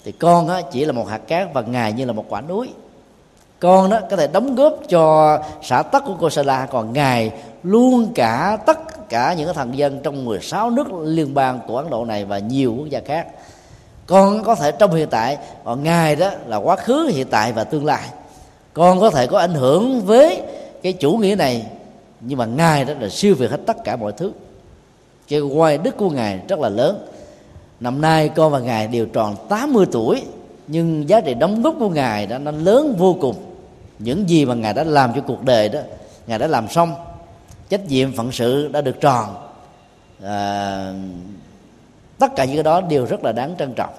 thì 0.04 0.12
con 0.12 0.48
đó 0.48 0.60
chỉ 0.62 0.84
là 0.84 0.92
một 0.92 1.08
hạt 1.08 1.20
cát 1.28 1.54
và 1.54 1.60
ngài 1.60 1.92
như 1.92 2.04
là 2.04 2.12
một 2.12 2.24
quả 2.28 2.40
núi. 2.40 2.68
Con 3.60 3.90
đó 3.90 4.00
có 4.10 4.16
thể 4.16 4.26
đóng 4.26 4.54
góp 4.54 4.78
cho 4.88 5.38
xã 5.62 5.82
tắc 5.82 6.04
của 6.04 6.14
cô 6.20 6.30
sa 6.30 6.42
la, 6.42 6.66
còn 6.66 6.92
ngài 6.92 7.32
luôn 7.68 8.12
cả 8.14 8.58
tất 8.66 9.08
cả 9.08 9.34
những 9.34 9.54
thần 9.54 9.78
dân 9.78 10.00
trong 10.02 10.24
16 10.24 10.70
nước 10.70 10.92
liên 10.92 11.34
bang 11.34 11.60
của 11.66 11.76
Ấn 11.76 11.90
Độ 11.90 12.04
này 12.04 12.24
và 12.24 12.38
nhiều 12.38 12.74
quốc 12.78 12.88
gia 12.88 13.00
khác. 13.00 13.26
Con 14.06 14.44
có 14.44 14.54
thể 14.54 14.72
trong 14.72 14.94
hiện 14.94 15.08
tại 15.10 15.38
còn 15.64 15.84
ngài 15.84 16.16
đó 16.16 16.30
là 16.46 16.56
quá 16.56 16.76
khứ, 16.76 17.10
hiện 17.14 17.26
tại 17.30 17.52
và 17.52 17.64
tương 17.64 17.84
lai. 17.84 18.08
Con 18.72 19.00
có 19.00 19.10
thể 19.10 19.26
có 19.26 19.38
ảnh 19.38 19.54
hưởng 19.54 20.00
với 20.00 20.42
cái 20.82 20.92
chủ 20.92 21.12
nghĩa 21.12 21.34
này, 21.34 21.66
nhưng 22.20 22.38
mà 22.38 22.46
ngài 22.46 22.84
đó 22.84 22.94
là 23.00 23.08
siêu 23.08 23.34
việt 23.34 23.50
hết 23.50 23.60
tất 23.66 23.84
cả 23.84 23.96
mọi 23.96 24.12
thứ. 24.12 24.32
Cái 25.28 25.40
quay 25.40 25.78
đức 25.78 25.96
của 25.96 26.10
ngài 26.10 26.40
rất 26.48 26.58
là 26.58 26.68
lớn. 26.68 27.06
Năm 27.80 28.00
nay 28.00 28.28
con 28.28 28.52
và 28.52 28.58
ngài 28.58 28.88
đều 28.88 29.06
tròn 29.06 29.36
80 29.48 29.86
tuổi, 29.92 30.22
nhưng 30.66 31.08
giá 31.08 31.20
trị 31.20 31.34
đóng 31.34 31.62
góp 31.62 31.74
của 31.78 31.88
ngài 31.88 32.26
đó, 32.26 32.38
nó 32.38 32.50
lớn 32.50 32.94
vô 32.98 33.16
cùng. 33.20 33.34
Những 33.98 34.28
gì 34.28 34.44
mà 34.44 34.54
ngài 34.54 34.74
đã 34.74 34.84
làm 34.84 35.12
cho 35.14 35.20
cuộc 35.20 35.42
đời 35.42 35.68
đó, 35.68 35.80
ngài 36.26 36.38
đã 36.38 36.46
làm 36.46 36.68
xong 36.68 36.94
trách 37.68 37.88
nhiệm 37.88 38.12
phận 38.12 38.32
sự 38.32 38.68
đã 38.68 38.80
được 38.80 39.00
tròn. 39.00 39.34
À, 40.22 40.92
tất 42.18 42.28
cả 42.36 42.44
những 42.44 42.56
cái 42.56 42.62
đó 42.62 42.80
đều 42.80 43.06
rất 43.06 43.24
là 43.24 43.32
đáng 43.32 43.54
trân 43.58 43.74
trọng. 43.74 43.94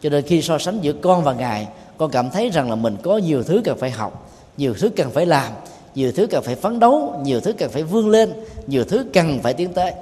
Cho 0.00 0.10
nên 0.10 0.24
khi 0.24 0.42
so 0.42 0.58
sánh 0.58 0.78
giữa 0.80 0.92
con 0.92 1.24
và 1.24 1.32
ngài 1.32 1.68
con 1.98 2.10
cảm 2.10 2.30
thấy 2.30 2.50
rằng 2.50 2.70
là 2.70 2.76
mình 2.76 2.96
có 3.02 3.18
nhiều 3.18 3.42
thứ 3.42 3.60
cần 3.64 3.78
phải 3.78 3.90
học 3.90 4.30
nhiều 4.56 4.74
thứ 4.80 4.90
cần 4.96 5.10
phải 5.10 5.26
làm 5.26 5.52
nhiều 5.94 6.12
thứ 6.12 6.26
cần 6.26 6.42
phải 6.42 6.54
phấn 6.54 6.80
đấu 6.80 7.20
nhiều 7.22 7.40
thứ 7.40 7.52
cần 7.52 7.70
phải 7.70 7.82
vươn 7.82 8.10
lên 8.10 8.32
nhiều 8.66 8.84
thứ 8.84 9.06
cần 9.12 9.38
phải 9.42 9.54
tiến 9.54 9.72
tới. 9.72 9.92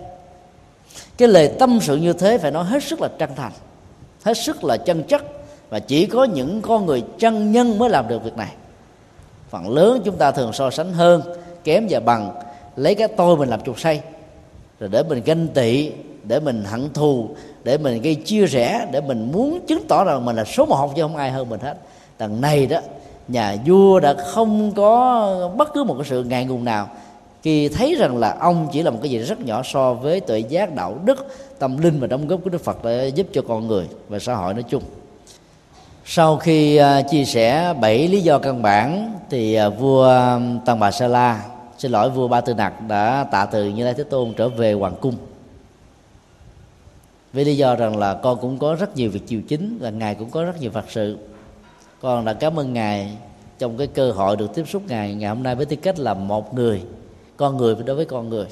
Cái 1.19 1.29
lời 1.29 1.53
tâm 1.59 1.79
sự 1.83 1.97
như 1.97 2.13
thế 2.13 2.39
phải 2.39 2.51
nói 2.51 2.65
hết 2.65 2.85
sức 2.85 3.01
là 3.01 3.09
chân 3.19 3.31
thành 3.37 3.53
hết 4.25 4.35
sức 4.35 4.65
là 4.65 4.77
chân 4.77 5.03
chất 5.03 5.23
và 5.71 5.79
chỉ 5.79 6.07
có 6.07 6.25
những 6.25 6.63
con 6.63 6.87
người 6.87 7.03
chân 7.19 7.53
nhân 7.53 7.79
mới 7.79 7.91
làm 7.91 8.09
được 8.09 8.25
việc 8.25 8.37
này. 8.37 8.53
Phần 9.51 9.71
lớn 9.71 10.03
chúng 10.05 10.17
ta 10.17 10.31
thường 10.31 10.53
so 10.53 10.71
sánh 10.71 10.93
hơn 10.93 11.23
kém 11.65 11.87
và 11.91 12.01
bằng 12.01 12.33
lấy 12.77 12.95
cái 12.95 13.09
tôi 13.09 13.37
mình 13.37 13.49
làm 13.49 13.61
chuột 13.61 13.79
say. 13.79 14.01
Rồi 14.81 14.91
để 14.93 15.03
mình 15.03 15.23
ganh 15.25 15.49
tị, 15.49 15.91
để 16.25 16.41
mình 16.41 16.65
hận 16.65 16.93
thù, 16.93 17.29
để 17.65 17.79
mình 17.79 18.03
gây 18.03 18.15
chia 18.15 18.47
rẽ, 18.47 18.87
để 18.93 19.01
mình 19.01 19.33
muốn 19.33 19.61
chứng 19.67 19.87
tỏ 19.89 20.05
rằng 20.05 20.25
mình 20.25 20.37
là 20.37 20.45
số 20.45 20.67
một 20.67 20.97
chứ 20.97 21.03
không 21.03 21.17
ai 21.17 21.31
hơn 21.31 21.49
mình 21.49 21.61
hết. 21.61 21.75
Đằng 22.19 22.41
này 22.41 22.67
đó, 22.67 22.81
nhà 23.29 23.57
vua 23.67 24.01
đã 24.01 24.15
không 24.15 24.73
có 24.73 25.51
bất 25.57 25.75
cứ 25.75 25.85
một 25.85 25.95
cái 25.99 26.07
sự 26.09 26.25
ngại 26.25 26.45
ngùng 26.45 26.65
nào. 26.65 26.89
Khi 27.43 27.69
thấy 27.69 27.95
rằng 27.95 28.17
là 28.17 28.37
ông 28.41 28.69
chỉ 28.73 28.83
là 28.83 28.91
một 28.91 28.99
cái 29.03 29.11
gì 29.11 29.19
rất 29.19 29.41
nhỏ 29.41 29.63
so 29.65 29.95
với 29.95 30.21
tuệ 30.21 30.39
giác, 30.39 30.75
đạo 30.75 30.99
đức, 31.05 31.27
tâm 31.59 31.79
linh 31.79 32.01
và 32.01 32.07
đóng 32.07 32.29
góp 32.29 32.41
của 32.45 32.51
đức 32.51 32.65
phật 32.65 32.85
để 32.85 33.09
giúp 33.09 33.27
cho 33.33 33.43
con 33.49 33.67
người 33.67 33.87
và 34.09 34.19
xã 34.19 34.35
hội 34.35 34.55
nói 34.55 34.65
chung. 34.69 34.83
Sau 36.05 36.37
khi 36.37 36.77
à, 36.77 37.03
chia 37.03 37.25
sẻ 37.25 37.75
bảy 37.81 38.09
lý 38.09 38.21
do 38.21 38.39
căn 38.39 38.63
bản 38.63 39.15
thì 39.31 39.55
à, 39.55 39.69
vua 39.69 40.09
à, 40.09 40.41
tăng 40.65 40.81
bà 40.81 40.91
sa 40.91 41.09
la 41.09 41.43
xin 41.81 41.93
lỗi, 41.93 42.11
vua 42.11 42.29
ba 42.29 42.41
tư 42.41 42.55
nặc 42.55 42.89
đã 42.89 43.27
tạ 43.31 43.47
từ 43.47 43.69
như 43.69 43.85
lai 43.85 43.95
thế 43.95 44.05
tôn 44.05 44.35
trở 44.37 44.49
về 44.49 44.73
hoàng 44.73 44.97
cung. 45.01 45.15
Vì 47.33 47.45
lý 47.45 47.57
do 47.57 47.77
rằng 47.77 47.97
là 47.97 48.15
con 48.15 48.39
cũng 48.41 48.59
có 48.59 48.75
rất 48.75 48.97
nhiều 48.97 49.11
việc 49.11 49.27
chiều 49.27 49.41
chính 49.49 49.79
và 49.81 49.91
ngài 49.91 50.15
cũng 50.15 50.31
có 50.31 50.45
rất 50.45 50.61
nhiều 50.61 50.71
phật 50.71 50.85
sự. 50.89 51.19
Con 52.01 52.25
đã 52.25 52.33
cảm 52.33 52.59
ơn 52.59 52.73
ngài 52.73 53.17
trong 53.59 53.79
cái 53.79 53.87
cơ 53.87 54.13
hội 54.13 54.37
được 54.37 54.55
tiếp 54.55 54.65
xúc 54.69 54.83
ngài 54.89 55.15
ngày 55.15 55.29
hôm 55.29 55.43
nay 55.43 55.55
với 55.55 55.67
tư 55.67 55.77
cách 55.77 55.99
là 55.99 56.15
một 56.15 56.55
người, 56.55 56.83
con 57.37 57.57
người 57.57 57.75
đối 57.75 57.97
với 57.97 58.05
con 58.05 58.29
người. 58.29 58.47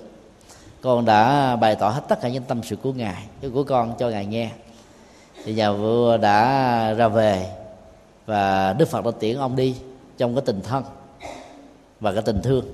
Con 0.81 1.05
đã 1.05 1.57
bày 1.57 1.75
tỏ 1.75 1.89
hết 1.89 2.03
tất 2.09 2.21
cả 2.21 2.29
những 2.29 2.43
tâm 2.43 2.61
sự 2.63 2.77
của 2.77 2.93
ngài, 2.93 3.23
của 3.55 3.65
con 3.65 3.95
cho 3.99 4.11
ngài 4.11 4.27
nghe. 4.27 4.51
Thì 5.45 5.55
nhà 5.55 5.73
vua 5.73 6.17
đã 6.17 6.95
ra 6.95 7.09
về 7.09 7.47
và 8.27 8.73
đức 8.73 8.89
phật 8.89 9.05
đã 9.05 9.11
tiễn 9.21 9.39
ông 9.39 9.57
đi 9.57 9.77
trong 10.19 10.35
cái 10.35 10.43
tình 10.47 10.61
thân 10.63 10.85
và 12.01 12.13
cái 12.13 12.23
tình 12.23 12.41
thương 12.43 12.65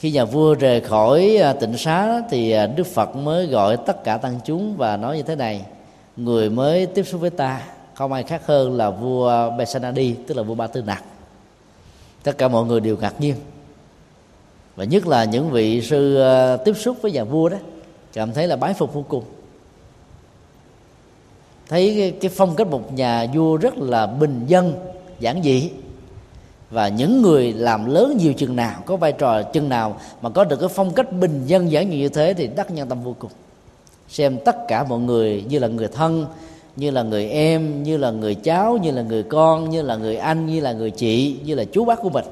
khi 0.00 0.10
nhà 0.10 0.24
vua 0.24 0.54
rời 0.54 0.80
khỏi 0.80 1.36
à, 1.36 1.52
tịnh 1.52 1.76
xá 1.76 2.22
thì 2.30 2.50
à, 2.50 2.66
đức 2.66 2.86
phật 2.86 3.16
mới 3.16 3.46
gọi 3.46 3.76
tất 3.76 4.04
cả 4.04 4.16
tăng 4.16 4.40
chúng 4.44 4.76
và 4.76 4.96
nói 4.96 5.16
như 5.16 5.22
thế 5.22 5.36
này 5.36 5.64
người 6.16 6.50
mới 6.50 6.86
tiếp 6.86 7.02
xúc 7.02 7.20
với 7.20 7.30
ta 7.30 7.62
không 7.94 8.12
ai 8.12 8.22
khác 8.22 8.42
hơn 8.46 8.76
là 8.76 8.90
vua 8.90 9.50
Besanadi 9.58 10.14
tức 10.26 10.36
là 10.36 10.42
vua 10.42 10.54
Ba 10.54 10.66
Tư 10.66 10.82
Nặc. 10.82 11.04
Tất 12.22 12.38
cả 12.38 12.48
mọi 12.48 12.66
người 12.66 12.80
đều 12.80 12.96
ngạc 12.96 13.20
nhiên. 13.20 13.34
Và 14.76 14.84
nhất 14.84 15.06
là 15.06 15.24
những 15.24 15.50
vị 15.50 15.82
sư 15.82 16.20
à, 16.20 16.56
tiếp 16.56 16.74
xúc 16.76 16.96
với 17.02 17.12
nhà 17.12 17.24
vua 17.24 17.48
đó 17.48 17.56
cảm 18.12 18.32
thấy 18.32 18.46
là 18.46 18.56
bái 18.56 18.74
phục 18.74 18.94
vô 18.94 19.04
cùng. 19.08 19.24
Thấy 21.68 21.94
cái, 21.98 22.10
cái 22.20 22.30
phong 22.34 22.56
cách 22.56 22.66
một 22.66 22.92
nhà 22.92 23.26
vua 23.34 23.56
rất 23.56 23.78
là 23.78 24.06
bình 24.06 24.46
dân 24.46 24.74
giản 25.18 25.42
dị 25.42 25.70
và 26.70 26.88
những 26.88 27.22
người 27.22 27.52
làm 27.52 27.86
lớn 27.86 28.16
nhiều 28.16 28.32
chừng 28.32 28.56
nào, 28.56 28.80
có 28.86 28.96
vai 28.96 29.12
trò 29.12 29.42
chừng 29.42 29.68
nào 29.68 29.96
mà 30.22 30.30
có 30.30 30.44
được 30.44 30.60
cái 30.60 30.68
phong 30.68 30.92
cách 30.92 31.12
bình 31.12 31.42
dân 31.46 31.70
giản 31.70 31.90
dị 31.90 31.96
như 31.96 32.08
thế 32.08 32.34
thì 32.34 32.46
đắc 32.46 32.70
nhân 32.70 32.88
tâm 32.88 33.02
vô 33.02 33.14
cùng. 33.18 33.30
Xem 34.08 34.38
tất 34.44 34.56
cả 34.68 34.84
mọi 34.84 34.98
người 34.98 35.44
như 35.48 35.58
là 35.58 35.68
người 35.68 35.88
thân, 35.88 36.26
như 36.76 36.90
là 36.90 37.02
người 37.02 37.28
em, 37.28 37.82
như 37.82 37.96
là 37.96 38.10
người 38.10 38.34
cháu, 38.34 38.76
như 38.76 38.90
là 38.90 39.02
người 39.02 39.22
con, 39.22 39.70
như 39.70 39.82
là 39.82 39.96
người 39.96 40.16
anh, 40.16 40.46
như 40.46 40.60
là 40.60 40.72
người 40.72 40.90
chị, 40.90 41.36
như 41.44 41.54
là 41.54 41.64
chú 41.72 41.84
bác 41.84 42.02
của 42.02 42.10
mình. 42.10 42.24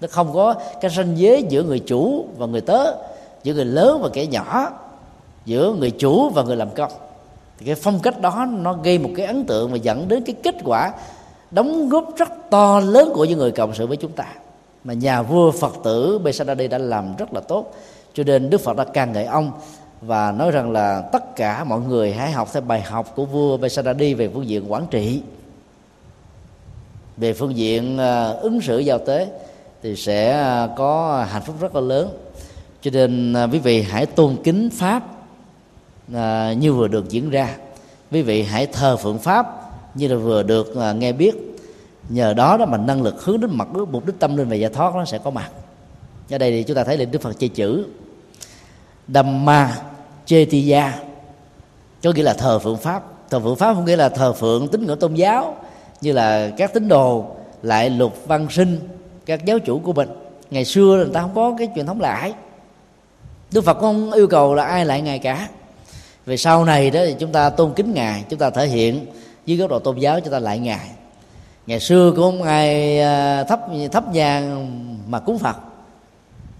Nó 0.00 0.08
không 0.10 0.32
có 0.34 0.54
cái 0.80 0.90
ranh 0.90 1.18
giới 1.18 1.44
giữa 1.48 1.62
người 1.62 1.78
chủ 1.78 2.24
và 2.38 2.46
người 2.46 2.60
tớ, 2.60 2.94
giữa 3.42 3.54
người 3.54 3.64
lớn 3.64 4.00
và 4.02 4.08
kẻ 4.12 4.26
nhỏ, 4.26 4.70
giữa 5.44 5.74
người 5.78 5.90
chủ 5.90 6.30
và 6.30 6.42
người 6.42 6.56
làm 6.56 6.70
công 6.70 6.92
thì 7.58 7.66
cái 7.66 7.74
phong 7.74 8.00
cách 8.00 8.20
đó 8.20 8.46
nó 8.50 8.72
gây 8.72 8.98
một 8.98 9.10
cái 9.16 9.26
ấn 9.26 9.44
tượng 9.44 9.70
và 9.70 9.76
dẫn 9.76 10.08
đến 10.08 10.22
cái 10.24 10.36
kết 10.42 10.54
quả 10.64 10.92
đóng 11.52 11.88
góp 11.88 12.08
rất 12.16 12.28
to 12.50 12.80
lớn 12.80 13.10
của 13.14 13.24
những 13.24 13.38
người 13.38 13.50
cộng 13.50 13.74
sự 13.74 13.86
với 13.86 13.96
chúng 13.96 14.12
ta. 14.12 14.26
Mà 14.84 14.94
nhà 14.94 15.22
vua 15.22 15.50
phật 15.50 15.72
tử 15.84 16.18
Besadadi 16.18 16.68
đã 16.68 16.78
làm 16.78 17.16
rất 17.16 17.32
là 17.32 17.40
tốt. 17.40 17.74
Cho 18.14 18.24
nên 18.24 18.50
Đức 18.50 18.60
Phật 18.60 18.76
đã 18.76 18.84
ca 18.84 19.04
ngợi 19.04 19.24
ông 19.24 19.52
và 20.00 20.32
nói 20.32 20.50
rằng 20.50 20.72
là 20.72 21.02
tất 21.12 21.36
cả 21.36 21.64
mọi 21.64 21.80
người 21.80 22.12
hãy 22.12 22.32
học 22.32 22.48
theo 22.52 22.62
bài 22.62 22.80
học 22.80 23.12
của 23.16 23.24
vua 23.24 23.56
Besadadi 23.56 24.14
về 24.14 24.28
phương 24.34 24.48
diện 24.48 24.72
quản 24.72 24.86
trị. 24.90 25.22
Về 27.16 27.32
phương 27.32 27.56
diện 27.56 27.98
à, 27.98 28.28
ứng 28.28 28.60
xử 28.60 28.78
giao 28.78 28.98
tế 28.98 29.28
thì 29.82 29.96
sẽ 29.96 30.32
à, 30.32 30.68
có 30.76 31.24
hạnh 31.30 31.42
phúc 31.42 31.56
rất 31.60 31.74
là 31.74 31.80
lớn. 31.80 32.08
Cho 32.82 32.90
nên 32.90 33.32
à, 33.32 33.46
quý 33.52 33.58
vị 33.58 33.82
hãy 33.82 34.06
tôn 34.06 34.36
kính 34.44 34.70
pháp 34.70 35.02
như 36.56 36.72
vừa 36.72 36.88
được 36.88 37.08
diễn 37.08 37.30
ra. 37.30 37.56
Quý 38.10 38.22
vị 38.22 38.42
hãy 38.42 38.66
thờ 38.66 38.96
phượng 38.96 39.18
pháp 39.18 39.61
như 39.94 40.08
là 40.08 40.16
vừa 40.16 40.42
được 40.42 40.76
à, 40.76 40.92
nghe 40.92 41.12
biết. 41.12 41.34
Nhờ 42.08 42.34
đó 42.34 42.56
đó 42.56 42.66
mà 42.66 42.78
năng 42.78 43.02
lực 43.02 43.24
hướng 43.24 43.40
đến 43.40 43.50
mặt 43.52 43.68
mục 43.90 44.06
đích 44.06 44.18
tâm 44.18 44.36
linh 44.36 44.48
và 44.48 44.56
giải 44.56 44.70
thoát 44.70 44.94
nó 44.94 45.04
sẽ 45.04 45.18
có 45.18 45.30
mặt. 45.30 45.50
Ở 46.30 46.38
đây 46.38 46.50
thì 46.50 46.62
chúng 46.62 46.76
ta 46.76 46.84
thấy 46.84 46.96
là 46.96 47.04
đức 47.04 47.22
phật 47.22 47.38
chê 47.38 47.48
chữ. 47.48 47.86
Dhamma 49.08 49.76
Chetiya 50.26 50.98
có 52.02 52.12
nghĩa 52.12 52.22
là 52.22 52.34
thờ 52.34 52.58
phượng 52.58 52.76
pháp. 52.76 53.02
Thờ 53.30 53.40
phượng 53.40 53.56
pháp 53.56 53.74
không 53.74 53.84
nghĩa 53.84 53.96
là 53.96 54.08
thờ 54.08 54.32
phượng 54.32 54.68
tín 54.68 54.86
ngưỡng 54.86 54.98
tôn 54.98 55.14
giáo, 55.14 55.56
như 56.00 56.12
là 56.12 56.50
các 56.56 56.74
tín 56.74 56.88
đồ 56.88 57.26
lại 57.62 57.90
lục 57.90 58.16
văn 58.26 58.46
sinh 58.50 58.78
các 59.26 59.44
giáo 59.44 59.58
chủ 59.58 59.78
của 59.78 59.92
mình. 59.92 60.08
Ngày 60.50 60.64
xưa 60.64 60.96
người 60.96 61.10
ta 61.14 61.20
không 61.20 61.34
có 61.34 61.54
cái 61.58 61.68
truyền 61.74 61.86
thống 61.86 62.00
lại. 62.00 62.32
Đức 63.52 63.64
phật 63.64 63.78
không 63.78 64.12
yêu 64.12 64.26
cầu 64.26 64.54
là 64.54 64.64
ai 64.64 64.84
lại 64.84 65.02
ngài 65.02 65.18
cả. 65.18 65.48
Về 66.26 66.36
sau 66.36 66.64
này 66.64 66.90
đó 66.90 67.00
thì 67.06 67.14
chúng 67.18 67.32
ta 67.32 67.50
tôn 67.50 67.72
kính 67.76 67.94
ngài, 67.94 68.24
chúng 68.28 68.38
ta 68.38 68.50
thể 68.50 68.66
hiện 68.66 69.06
dưới 69.46 69.58
góc 69.58 69.70
độ 69.70 69.78
tôn 69.78 69.98
giáo 69.98 70.20
chúng 70.20 70.32
ta 70.32 70.38
lại 70.38 70.58
ngài. 70.58 70.88
Ngày 71.66 71.80
xưa 71.80 72.10
cũng 72.10 72.20
không 72.20 72.42
ai 72.42 73.00
à, 73.00 73.44
thấp 73.44 73.60
thấp 73.92 74.14
nhang 74.14 74.68
mà 75.06 75.18
cúng 75.18 75.38
phật. 75.38 75.56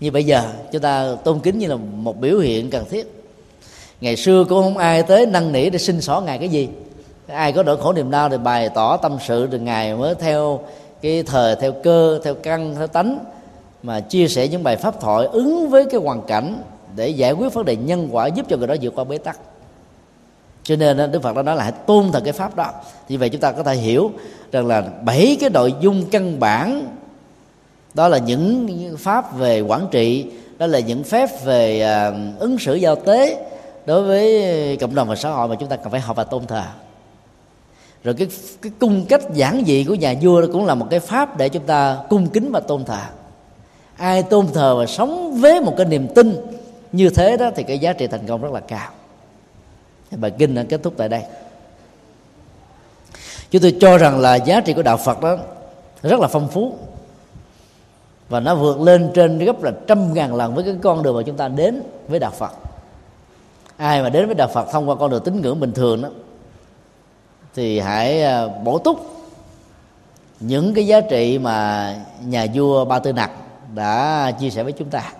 Như 0.01 0.11
bây 0.11 0.25
giờ, 0.25 0.53
chúng 0.73 0.83
ta 0.83 1.15
tôn 1.25 1.41
kính 1.41 1.59
như 1.59 1.67
là 1.67 1.77
một 1.77 2.21
biểu 2.21 2.39
hiện 2.39 2.71
cần 2.71 2.85
thiết. 2.91 3.25
Ngày 4.01 4.17
xưa 4.17 4.45
cũng 4.45 4.63
không 4.63 4.79
ai 4.79 5.03
tới 5.03 5.27
năn 5.27 5.53
nỉ 5.53 5.71
để 5.71 5.79
xin 5.79 6.01
xỏ 6.01 6.21
ngài 6.21 6.39
cái 6.39 6.49
gì. 6.49 6.69
Ai 7.27 7.53
có 7.53 7.63
nỗi 7.63 7.77
khổ 7.77 7.93
niềm 7.93 8.11
đau 8.11 8.29
thì 8.29 8.39
bày 8.39 8.69
tỏ 8.69 8.97
tâm 8.97 9.17
sự 9.27 9.49
từ 9.51 9.59
ngài 9.59 9.95
mới 9.95 10.15
theo 10.15 10.61
cái 11.03 11.23
thời, 11.23 11.57
theo 11.57 11.73
cơ, 11.73 12.21
theo 12.25 12.35
căn, 12.35 12.75
theo 12.79 12.87
tánh 12.87 13.19
mà 13.83 14.01
chia 14.01 14.29
sẻ 14.29 14.49
những 14.49 14.63
bài 14.63 14.77
pháp 14.77 15.01
thoại 15.01 15.27
ứng 15.33 15.71
với 15.71 15.85
cái 15.91 16.01
hoàn 16.01 16.23
cảnh 16.23 16.63
để 16.97 17.09
giải 17.09 17.33
quyết 17.33 17.55
vấn 17.55 17.65
đề 17.65 17.77
nhân 17.77 18.09
quả 18.13 18.27
giúp 18.27 18.47
cho 18.49 18.57
người 18.57 18.67
đó 18.67 18.75
vượt 18.83 18.95
qua 18.95 19.05
bế 19.05 19.19
tắc 19.19 19.39
cho 20.65 20.77
nên 20.77 21.13
đức 21.13 21.23
phật 21.23 21.37
đã 21.37 21.43
nói 21.43 21.57
là 21.57 21.63
hãy 21.63 21.73
tôn 21.73 22.13
thờ 22.13 22.21
cái 22.25 22.33
pháp 22.33 22.57
đó. 22.57 22.73
Như 23.09 23.19
vậy 23.19 23.29
chúng 23.29 23.41
ta 23.41 23.53
có 23.53 23.63
thể 23.63 23.75
hiểu 23.75 24.11
rằng 24.53 24.67
là 24.67 24.81
bảy 24.81 25.37
cái 25.41 25.51
nội 25.51 25.75
dung 25.81 26.05
căn 26.11 26.41
bản. 26.41 26.87
Đó 27.95 28.09
là 28.09 28.19
những 28.19 28.69
pháp 28.99 29.37
về 29.39 29.61
quản 29.61 29.87
trị, 29.91 30.27
đó 30.59 30.67
là 30.67 30.79
những 30.79 31.05
phép 31.05 31.45
về 31.45 31.81
à, 31.81 32.13
ứng 32.39 32.59
xử 32.59 32.75
giao 32.75 32.97
tế 32.97 33.47
đối 33.87 34.03
với 34.03 34.77
cộng 34.81 34.95
đồng 34.95 35.09
và 35.09 35.17
xã 35.17 35.31
hội 35.31 35.49
mà 35.49 35.55
chúng 35.55 35.69
ta 35.69 35.77
cần 35.77 35.91
phải 35.91 36.01
học 36.01 36.17
và 36.17 36.25
tôn 36.25 36.47
thờ. 36.47 36.63
Rồi 38.05 38.15
cái 38.15 38.29
cái 38.63 38.73
cung 38.79 39.05
cách 39.09 39.23
giản 39.35 39.63
dị 39.67 39.85
của 39.85 39.95
nhà 39.95 40.15
vua 40.23 40.47
cũng 40.53 40.67
là 40.67 40.75
một 40.75 40.87
cái 40.91 41.01
pháp 41.01 41.37
để 41.37 41.49
chúng 41.49 41.67
ta 41.67 41.99
cung 42.09 42.27
kính 42.27 42.53
và 42.53 42.61
tôn 42.61 42.85
thờ. 42.85 43.01
Ai 43.97 44.23
tôn 44.23 44.47
thờ 44.55 44.77
và 44.79 44.87
sống 44.87 45.41
với 45.41 45.61
một 45.61 45.75
cái 45.77 45.87
niềm 45.87 46.09
tin 46.15 46.37
như 46.93 47.11
thế 47.11 47.37
đó 47.37 47.51
thì 47.55 47.63
cái 47.63 47.79
giá 47.79 47.93
trị 47.93 48.07
thành 48.07 48.27
công 48.27 48.43
rất 48.43 48.53
là 48.53 48.61
cao 48.61 48.89
bài 50.17 50.31
kinh 50.39 50.55
đã 50.55 50.65
kết 50.69 50.83
thúc 50.83 50.95
tại 50.97 51.09
đây. 51.09 51.23
Chúng 53.51 53.63
tôi 53.63 53.77
cho 53.81 53.99
rằng 53.99 54.19
là 54.19 54.35
giá 54.35 54.61
trị 54.61 54.73
của 54.73 54.83
đạo 54.83 54.97
phật 54.97 55.21
đó 55.21 55.37
rất 56.03 56.21
là 56.21 56.29
phong 56.29 56.49
phú. 56.49 56.77
Và 58.29 58.41
nó 58.41 58.55
vượt 58.55 58.81
lên 58.81 59.11
trên 59.15 59.39
gấp 59.39 59.63
là 59.63 59.73
trăm 59.87 60.15
ngàn 60.15 60.35
lần 60.35 60.55
với 60.55 60.65
cái 60.65 60.75
con 60.83 61.03
đường 61.03 61.17
mà 61.17 61.23
chúng 61.27 61.37
ta 61.37 61.49
đến 61.49 61.83
với 62.09 62.19
đạo 62.19 62.31
phật. 62.31 62.53
Ai 63.77 64.03
mà 64.03 64.11
đến 64.11 64.27
với 64.27 64.35
đạo 64.35 64.49
phật 64.49 64.69
thông 64.73 64.89
qua 64.89 64.97
con 64.97 65.11
đường 65.11 65.23
tín 65.25 65.41
ngưỡng 65.41 65.61
bình 65.61 65.73
thường 65.73 66.03
đó, 66.03 66.09
thì 67.55 67.81
hãy 67.81 68.23
à, 68.23 68.49
bổ 68.65 68.79
túc 68.79 69.25
những 70.41 70.75
cái 70.75 70.87
giá 70.87 71.01
trị 71.01 71.39
mà 71.39 71.97
nhà 72.25 72.47
vua 72.55 72.85
ba 72.85 72.99
tư 72.99 73.13
nặc 73.13 73.31
đã 73.75 74.31
chia 74.41 74.51
sẻ 74.51 74.63
với 74.63 74.73
chúng 74.73 74.91
ta 74.91 75.13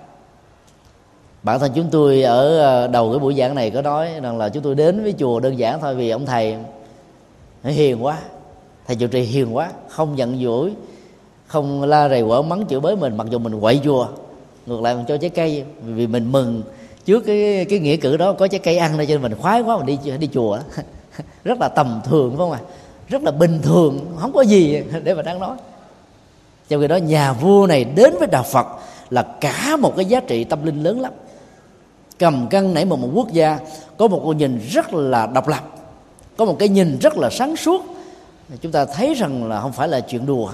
bản 1.43 1.61
thân 1.61 1.73
chúng 1.75 1.89
tôi 1.91 2.23
ở 2.23 2.59
ờ, 2.59 2.87
đầu 2.87 3.11
cái 3.11 3.19
buổi 3.19 3.35
giảng 3.35 3.55
này 3.55 3.71
có 3.71 3.83
nói 3.83 4.11
rằng 4.23 4.39
là 4.39 4.49
chúng 4.49 4.63
tôi 4.63 4.75
đến 4.75 5.03
với 5.03 5.15
chùa 5.19 5.41
đơn 5.41 5.59
giản 5.59 5.81
thôi 5.81 5.95
vì 5.95 6.11
ông 6.11 6.27
thầy 6.27 6.57
hiền 7.65 8.05
quá. 8.05 8.19
Thầy 8.87 8.97
chủ 8.97 9.07
trì 9.07 9.21
hiền 9.21 9.57
quá, 9.57 9.71
không 9.89 10.19
giận 10.19 10.43
dỗi, 10.45 10.73
không 11.47 11.83
la 11.83 12.09
rầy 12.09 12.25
quở 12.25 12.43
mắng 12.43 12.65
chửi 12.71 12.81
bới 12.81 12.97
mình, 12.97 13.17
mặc 13.17 13.27
dù 13.31 13.39
mình 13.39 13.61
quậy 13.61 13.81
chùa, 13.85 14.09
ngược 14.67 14.81
lại 14.81 14.95
mình 14.95 15.05
cho 15.09 15.17
trái 15.17 15.31
cây, 15.31 15.65
vì 15.83 16.07
mình 16.07 16.33
mừng. 16.33 16.63
Trước 17.05 17.21
cái 17.21 17.67
cái 17.69 17.79
nghĩa 17.79 17.97
cử 17.97 18.17
đó 18.17 18.33
có 18.33 18.49
trái 18.49 18.59
cây 18.59 18.77
ăn 18.77 18.97
đây 18.97 19.07
cho 19.07 19.15
nên 19.15 19.23
mình 19.23 19.35
khoái 19.41 19.61
quá 19.61 19.77
mình 19.77 19.87
đi 19.87 20.17
đi 20.19 20.29
chùa. 20.33 20.59
Rất 21.45 21.61
là 21.61 21.69
tầm 21.69 22.01
thường, 22.05 22.31
phải 22.31 22.39
không 22.39 22.53
ạ? 22.53 22.61
Rất 23.09 23.23
là 23.23 23.31
bình 23.31 23.59
thường, 23.63 24.07
không 24.19 24.33
có 24.33 24.41
gì 24.41 24.83
để 25.05 25.15
mà 25.15 25.23
đang 25.23 25.41
nói. 25.41 25.57
Trong 26.69 26.81
khi 26.81 26.89
đó, 26.89 26.97
nhà 26.97 27.33
vua 27.33 27.67
này 27.67 27.85
đến 27.85 28.15
với 28.19 28.29
đạo 28.29 28.43
phật 28.43 28.67
là 29.11 29.23
cả 29.41 29.77
một 29.77 29.97
cái 29.97 30.05
giá 30.05 30.21
trị 30.21 30.45
tâm 30.45 30.67
linh 30.67 30.83
lớn 30.83 31.01
lắm 31.01 31.13
cầm 32.23 32.47
cân 32.51 32.75
nảy 32.75 32.85
một 32.85 32.99
một 32.99 33.09
quốc 33.15 33.33
gia 33.33 33.59
có 33.97 34.09
một 34.09 34.23
cái 34.25 34.35
nhìn 34.35 34.61
rất 34.71 34.95
là 34.95 35.27
độc 35.27 35.49
lập 35.49 35.63
có 36.37 36.45
một 36.45 36.57
cái 36.59 36.69
nhìn 36.69 36.99
rất 36.99 37.19
là 37.19 37.31
sáng 37.31 37.57
suốt. 37.57 37.85
Chúng 38.61 38.73
ta 38.73 38.85
thấy 38.85 39.15
rằng 39.15 39.49
là 39.49 39.61
không 39.61 39.73
phải 39.73 39.89
là 39.89 40.01
chuyện 40.01 40.27
đùa 40.27 40.51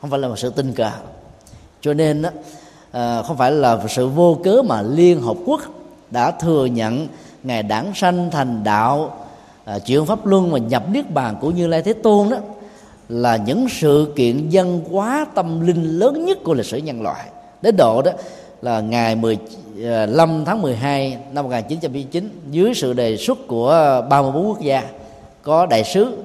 không 0.00 0.10
phải 0.10 0.18
là 0.18 0.28
một 0.28 0.38
sự 0.38 0.50
tình 0.50 0.72
cờ. 0.72 0.90
Cho 1.80 1.94
nên 1.94 2.22
đó, 2.22 2.30
à, 2.92 3.22
không 3.22 3.36
phải 3.36 3.52
là 3.52 3.78
sự 3.88 4.08
vô 4.08 4.38
cớ 4.44 4.62
mà 4.62 4.82
liên 4.82 5.20
hợp 5.20 5.36
quốc 5.46 5.60
đã 6.10 6.30
thừa 6.30 6.66
nhận 6.66 7.08
ngài 7.42 7.62
đảng 7.62 7.92
sanh 7.94 8.30
thành 8.30 8.64
đạo 8.64 9.16
chuyện 9.66 9.80
chuyển 9.84 10.06
pháp 10.06 10.26
luân 10.26 10.50
và 10.50 10.58
nhập 10.58 10.82
niết 10.90 11.10
bàn 11.10 11.36
của 11.40 11.50
như 11.50 11.66
lai 11.66 11.82
thế 11.82 11.92
tôn 11.92 12.30
đó 12.30 12.36
là 13.08 13.36
những 13.36 13.66
sự 13.68 14.12
kiện 14.16 14.48
văn 14.52 14.80
hóa 14.90 15.26
tâm 15.34 15.66
linh 15.66 15.98
lớn 15.98 16.24
nhất 16.24 16.38
của 16.44 16.54
lịch 16.54 16.66
sử 16.66 16.76
nhân 16.76 17.02
loại. 17.02 17.24
Đến 17.62 17.76
độ 17.76 18.02
đó 18.02 18.12
là 18.62 18.80
ngày 18.80 19.16
15 19.16 20.28
à, 20.30 20.42
tháng 20.46 20.62
12 20.62 21.18
năm 21.32 21.44
1999 21.44 22.40
dưới 22.50 22.74
sự 22.74 22.92
đề 22.92 23.16
xuất 23.16 23.38
của 23.46 24.02
34 24.10 24.48
quốc 24.48 24.60
gia, 24.60 24.82
có 25.42 25.66
đại 25.66 25.84
sứ 25.84 26.16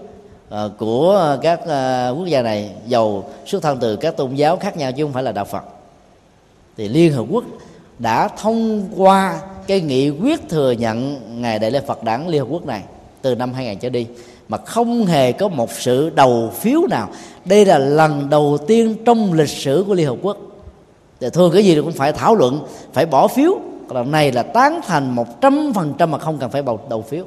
à, 0.50 0.64
của 0.78 1.38
các 1.42 1.68
à, 1.68 2.10
quốc 2.10 2.26
gia 2.26 2.42
này 2.42 2.70
giàu 2.88 3.24
xuất 3.46 3.64
thân 3.64 3.78
từ 3.82 3.96
các 3.96 4.18
tôn 4.18 4.36
giáo 4.36 4.58
khác 4.58 4.78
nhau 4.78 4.92
chứ 4.92 5.04
không 5.04 5.14
phải 5.14 5.24
là 5.24 5.32
đạo 5.32 5.46
Phật. 5.46 5.64
Thì 6.78 6.88
Liên 6.88 7.14
Hợp 7.14 7.26
Quốc 7.30 7.44
đã 8.00 8.28
thông 8.28 8.88
qua 8.98 9.42
cái 9.68 9.82
nghị 9.82 10.10
quyết 10.10 10.50
thừa 10.50 10.72
nhận 10.72 11.22
ngày 11.42 11.60
đại 11.60 11.72
lễ 11.72 11.82
Phật 11.88 12.04
đản 12.04 12.28
Liên 12.28 12.42
Hợp 12.42 12.48
Quốc 12.50 12.66
này 12.66 12.84
từ 13.22 13.36
năm 13.36 13.54
2000 13.54 13.80
trở 13.80 13.90
đi, 13.90 14.08
mà 14.48 14.58
không 14.58 15.06
hề 15.06 15.32
có 15.32 15.48
một 15.48 15.72
sự 15.72 16.10
đầu 16.10 16.52
phiếu 16.54 16.82
nào. 16.90 17.10
Đây 17.46 17.66
là 17.66 17.78
lần 17.78 18.30
đầu 18.30 18.58
tiên 18.68 18.96
trong 19.06 19.34
lịch 19.34 19.50
sử 19.50 19.84
của 19.88 19.94
Liên 19.94 20.08
Hợp 20.08 20.18
Quốc 20.22 20.38
thì 21.26 21.32
thường 21.32 21.52
cái 21.54 21.66
gì 21.66 21.76
cũng 21.82 21.92
phải 21.92 22.14
thảo 22.14 22.36
luận, 22.36 22.66
phải 22.94 23.06
bỏ 23.06 23.28
phiếu. 23.28 23.52
Còn 23.88 23.98
lần 23.98 24.12
này 24.12 24.32
là 24.32 24.44
tán 24.44 24.80
thành 24.88 25.16
một 25.16 25.42
trăm 25.42 25.72
phần 25.76 25.94
trăm 25.98 26.12
mà 26.12 26.18
không 26.18 26.38
cần 26.38 26.50
phải 26.50 26.62
bầu, 26.62 26.80
đầu 26.90 27.02
phiếu. 27.02 27.26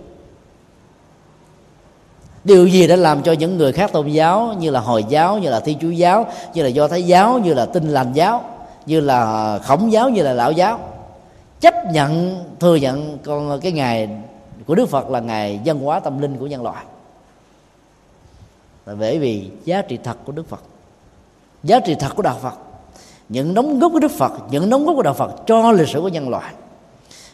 Điều 2.45 2.67
gì 2.67 2.87
đã 2.87 2.97
làm 2.97 3.23
cho 3.23 3.33
những 3.33 3.59
người 3.59 3.73
khác 3.73 3.93
tôn 3.93 4.09
giáo, 4.09 4.55
như 4.59 4.71
là 4.71 4.81
hồi 4.81 5.05
giáo, 5.09 5.39
như 5.39 5.51
là 5.51 5.61
thi 5.61 5.77
chúa 5.81 5.91
giáo, 5.91 6.27
như 6.55 6.63
là 6.63 6.69
do 6.69 6.89
thái 6.89 7.03
giáo, 7.03 7.39
như 7.39 7.55
là 7.55 7.67
tinh 7.67 7.89
lành 7.89 8.13
giáo, 8.13 8.45
như 8.87 9.01
là 9.01 9.59
khổng 9.59 9.93
giáo, 9.93 10.11
như 10.11 10.23
là 10.23 10.33
lão 10.33 10.53
giáo, 10.53 10.81
chấp 11.61 11.75
nhận, 11.93 12.45
thừa 12.61 12.77
nhận 12.77 13.19
con 13.25 13.61
cái 13.61 13.73
ngày 13.73 14.09
của 14.67 14.75
đức 14.75 14.89
phật 14.89 15.11
là 15.11 15.21
ngày 15.21 15.61
văn 15.65 15.79
hóa 15.79 16.01
tâm 16.01 16.21
linh 16.21 16.37
của 16.37 16.47
nhân 16.47 16.63
loại. 16.63 16.85
Là 18.87 18.95
bởi 18.95 19.19
vì 19.19 19.51
giá 19.65 19.83
trị 19.83 19.99
thật 20.05 20.17
của 20.25 20.33
đức 20.33 20.49
phật, 20.49 20.63
giá 21.63 21.81
trị 21.81 21.97
thật 22.01 22.11
của 22.17 22.23
đạo 22.23 22.37
phật 22.43 22.55
những 23.29 23.55
đóng 23.55 23.79
góp 23.79 23.93
của 23.93 23.99
đức 23.99 24.11
phật, 24.11 24.33
những 24.51 24.71
đóng 24.71 24.87
góp 24.87 24.97
của 24.97 25.03
đạo 25.03 25.15
phật 25.15 25.47
cho 25.47 25.73
lịch 25.73 25.89
sử 25.89 26.01
của 26.01 26.09
nhân 26.09 26.29
loại. 26.29 26.55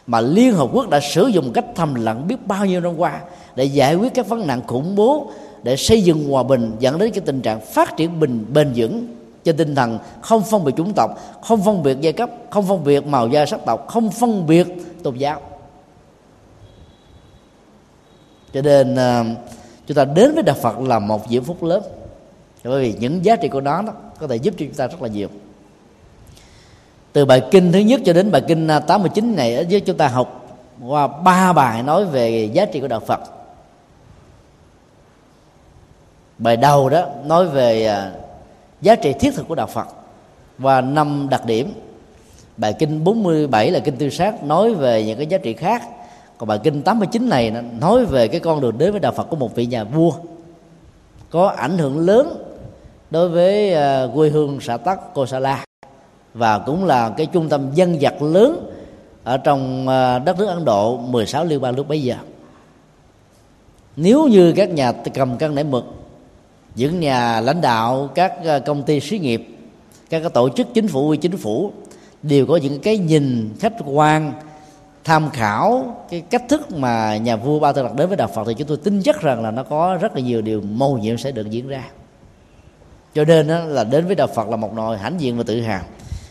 Mà 0.07 0.21
liên 0.21 0.53
hợp 0.53 0.69
quốc 0.73 0.89
đã 0.89 0.99
sử 0.99 1.27
dụng 1.27 1.53
cách 1.53 1.65
thầm 1.75 1.95
lặng 1.95 2.27
biết 2.27 2.47
bao 2.47 2.65
nhiêu 2.65 2.81
năm 2.81 2.97
qua 2.97 3.19
để 3.55 3.63
giải 3.63 3.95
quyết 3.95 4.13
các 4.13 4.27
vấn 4.27 4.47
nạn 4.47 4.61
khủng 4.67 4.95
bố, 4.95 5.31
để 5.63 5.75
xây 5.75 6.01
dựng 6.01 6.31
hòa 6.31 6.43
bình, 6.43 6.71
dẫn 6.79 6.97
đến 6.97 7.11
cái 7.11 7.21
tình 7.25 7.41
trạng 7.41 7.61
phát 7.61 7.97
triển 7.97 8.19
bình, 8.19 8.45
bền 8.53 8.71
vững 8.75 9.07
trên 9.43 9.57
tinh 9.57 9.75
thần 9.75 9.99
không 10.21 10.43
phân 10.43 10.63
biệt 10.63 10.71
chủng 10.77 10.93
tộc, 10.93 11.11
không 11.41 11.63
phân 11.63 11.83
biệt 11.83 11.97
giai 12.01 12.13
cấp, 12.13 12.29
không 12.49 12.67
phân 12.67 12.83
biệt 12.83 13.07
màu 13.07 13.27
da 13.27 13.45
sắc 13.45 13.65
tộc, 13.65 13.87
không 13.87 14.11
phân 14.11 14.47
biệt 14.47 14.67
tôn 15.03 15.15
giáo. 15.15 15.41
Cho 18.53 18.61
nên 18.61 18.95
ờ, 18.95 19.23
chúng 19.87 19.95
ta 19.95 20.05
đến 20.05 20.33
với 20.33 20.43
đạo 20.43 20.55
phật 20.61 20.79
là 20.79 20.99
một 20.99 21.21
diễm 21.29 21.43
phúc 21.43 21.63
lớn. 21.63 21.83
Bởi 22.63 22.81
vì 22.81 22.95
những 22.99 23.25
giá 23.25 23.35
trị 23.35 23.47
của 23.47 23.61
nó 23.61 23.81
đó 23.81 23.93
có 24.19 24.27
thể 24.27 24.35
giúp 24.35 24.53
cho 24.57 24.65
chúng 24.65 24.75
ta 24.75 24.87
rất 24.87 25.01
là 25.01 25.07
nhiều 25.07 25.27
từ 27.15 27.25
bài 27.25 27.41
kinh 27.51 27.71
thứ 27.71 27.79
nhất 27.79 28.01
cho 28.05 28.13
đến 28.13 28.31
bài 28.31 28.41
kinh 28.47 28.67
à, 28.67 28.79
89 28.79 29.35
này 29.35 29.55
ở 29.55 29.61
dưới 29.61 29.81
chúng 29.81 29.97
ta 29.97 30.07
học 30.07 30.57
qua 30.87 31.07
ba 31.07 31.53
bài 31.53 31.83
nói 31.83 32.05
về 32.05 32.49
giá 32.53 32.65
trị 32.65 32.79
của 32.79 32.87
đạo 32.87 32.99
Phật. 32.99 33.19
Bài 36.37 36.57
đầu 36.57 36.89
đó 36.89 37.05
nói 37.25 37.47
về 37.47 37.85
à, 37.85 38.11
giá 38.81 38.95
trị 38.95 39.13
thiết 39.19 39.35
thực 39.35 39.47
của 39.47 39.55
đạo 39.55 39.67
Phật 39.67 39.87
và 40.57 40.81
năm 40.81 41.27
đặc 41.29 41.45
điểm. 41.45 41.73
Bài 42.57 42.73
kinh 42.79 43.03
47 43.03 43.71
là 43.71 43.79
kinh 43.79 43.97
tư 43.97 44.09
sát 44.09 44.43
nói 44.43 44.73
về 44.73 45.03
những 45.05 45.17
cái 45.17 45.27
giá 45.27 45.37
trị 45.37 45.53
khác. 45.53 45.83
Còn 46.37 46.49
bài 46.49 46.59
kinh 46.63 46.81
89 46.81 47.29
này 47.29 47.53
nói 47.79 48.05
về 48.05 48.27
cái 48.27 48.39
con 48.39 48.61
đường 48.61 48.77
đến 48.77 48.91
với 48.91 48.99
đạo 48.99 49.11
Phật 49.11 49.23
của 49.23 49.35
một 49.35 49.55
vị 49.55 49.65
nhà 49.65 49.83
vua, 49.83 50.11
có 51.29 51.47
ảnh 51.47 51.77
hưởng 51.77 51.99
lớn 51.99 52.43
đối 53.09 53.29
với 53.29 53.73
à, 53.73 54.07
quê 54.15 54.29
hương 54.29 54.59
xã 54.61 54.77
Tắc 54.77 55.13
cô 55.13 55.25
sa 55.25 55.39
la 55.39 55.65
và 56.35 56.59
cũng 56.59 56.85
là 56.85 57.09
cái 57.09 57.25
trung 57.25 57.49
tâm 57.49 57.69
dân 57.73 57.97
vật 58.01 58.21
lớn 58.21 58.71
ở 59.23 59.37
trong 59.37 59.87
à, 59.87 60.19
đất 60.19 60.39
nước 60.39 60.45
Ấn 60.45 60.65
Độ 60.65 60.97
16 60.97 61.45
liên 61.45 61.61
bang 61.61 61.75
lúc 61.75 61.87
bấy 61.87 62.03
giờ. 62.03 62.15
Nếu 63.95 64.27
như 64.27 64.53
các 64.55 64.69
nhà 64.69 64.91
cầm 65.13 65.37
cân 65.37 65.55
nảy 65.55 65.63
mực, 65.63 65.85
những 66.75 66.99
nhà 66.99 67.41
lãnh 67.41 67.61
đạo, 67.61 68.09
các 68.15 68.45
à, 68.45 68.59
công 68.59 68.83
ty 68.83 68.99
xí 68.99 69.19
nghiệp, 69.19 69.47
các 70.09 70.33
tổ 70.33 70.49
chức 70.49 70.67
chính 70.73 70.87
phủ, 70.87 71.09
uy 71.09 71.17
chính 71.17 71.37
phủ 71.37 71.71
đều 72.23 72.45
có 72.45 72.57
những 72.57 72.79
cái 72.79 72.97
nhìn 72.97 73.49
khách 73.59 73.73
quan, 73.85 74.33
tham 75.03 75.29
khảo 75.29 75.95
cái 76.09 76.21
cách 76.21 76.43
thức 76.49 76.71
mà 76.71 77.17
nhà 77.17 77.35
vua 77.35 77.59
ba 77.59 77.71
tư 77.71 77.83
đặt 77.83 77.95
đến 77.95 78.07
với 78.07 78.17
đạo 78.17 78.29
phật 78.35 78.43
thì 78.47 78.53
chúng 78.53 78.67
tôi 78.67 78.77
tin 78.77 79.01
chắc 79.03 79.21
rằng 79.21 79.43
là 79.43 79.51
nó 79.51 79.63
có 79.63 79.97
rất 80.01 80.15
là 80.15 80.21
nhiều 80.21 80.41
điều 80.41 80.61
mâu 80.61 80.97
nhiệm 80.97 81.17
sẽ 81.17 81.31
được 81.31 81.49
diễn 81.49 81.67
ra. 81.67 81.83
Cho 83.13 83.25
nên 83.25 83.47
đó 83.47 83.59
là 83.59 83.83
đến 83.83 84.05
với 84.05 84.15
đạo 84.15 84.27
phật 84.27 84.49
là 84.49 84.55
một 84.55 84.73
nồi 84.73 84.97
hãnh 84.97 85.21
diện 85.21 85.37
và 85.37 85.43
tự 85.47 85.61
hào 85.61 85.81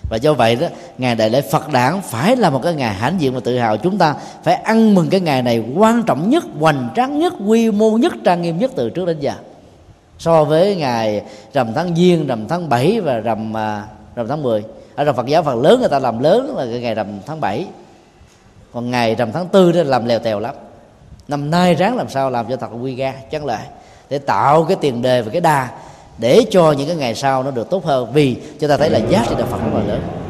và 0.08 0.16
do 0.16 0.34
vậy 0.34 0.56
đó 0.56 0.66
ngày 0.98 1.14
đại 1.14 1.30
lễ 1.30 1.40
Phật 1.40 1.72
đản 1.72 2.00
phải 2.00 2.36
là 2.36 2.50
một 2.50 2.60
cái 2.62 2.74
ngày 2.74 2.94
hãnh 2.94 3.20
diện 3.20 3.34
và 3.34 3.40
tự 3.44 3.58
hào. 3.58 3.76
Chúng 3.76 3.98
ta 3.98 4.14
phải 4.42 4.54
ăn 4.54 4.94
mừng 4.94 5.10
cái 5.10 5.20
ngày 5.20 5.42
này 5.42 5.64
quan 5.76 6.02
trọng 6.02 6.30
nhất, 6.30 6.44
hoành 6.60 6.88
tráng 6.96 7.18
nhất, 7.18 7.32
quy 7.46 7.70
mô 7.70 7.90
nhất, 7.90 8.12
trang 8.24 8.42
nghiêm 8.42 8.58
nhất 8.58 8.70
từ 8.76 8.90
trước 8.90 9.06
đến 9.06 9.20
giờ. 9.20 9.32
So 10.18 10.44
với 10.44 10.76
ngày 10.76 11.22
rằm 11.52 11.74
tháng 11.74 11.96
giêng, 11.96 12.26
rằm 12.26 12.48
tháng 12.48 12.68
7 12.68 13.00
và 13.00 13.18
rằm 13.18 13.56
à, 13.56 13.84
rằm 14.16 14.28
tháng 14.28 14.42
10 14.42 14.64
ở 14.94 15.04
trong 15.04 15.16
Phật 15.16 15.26
giáo 15.26 15.42
phần 15.42 15.62
lớn 15.62 15.80
người 15.80 15.88
ta 15.88 15.98
làm 15.98 16.18
lớn 16.18 16.54
là 16.56 16.66
cái 16.70 16.80
ngày 16.80 16.94
rằm 16.94 17.06
tháng 17.26 17.40
7 17.40 17.66
còn 18.72 18.90
ngày 18.90 19.14
rằm 19.14 19.32
tháng 19.32 19.48
tư 19.48 19.72
đó 19.72 19.82
làm 19.82 20.06
lèo 20.06 20.18
tèo 20.18 20.40
lắm. 20.40 20.54
Năm 21.28 21.50
nay 21.50 21.74
ráng 21.74 21.96
làm 21.96 22.08
sao 22.08 22.30
làm 22.30 22.46
cho 22.48 22.56
thật 22.56 22.68
quy 22.82 22.94
ga 22.94 23.12
chắc 23.30 23.44
lại 23.44 23.66
để 24.10 24.18
tạo 24.18 24.64
cái 24.64 24.76
tiền 24.80 25.02
đề 25.02 25.22
và 25.22 25.30
cái 25.32 25.40
đà 25.40 25.68
để 26.18 26.44
cho 26.50 26.72
những 26.72 26.86
cái 26.86 26.96
ngày 26.96 27.14
sau 27.14 27.42
nó 27.42 27.50
được 27.50 27.70
tốt 27.70 27.84
hơn. 27.84 28.12
Vì 28.12 28.36
chúng 28.60 28.70
ta 28.70 28.76
thấy 28.76 28.90
là 28.90 28.98
giá 28.98 29.24
trị 29.28 29.34
đạo 29.38 29.46
Phật 29.50 29.58
rất 29.58 29.78
là 29.78 29.84
lớn. 29.84 30.23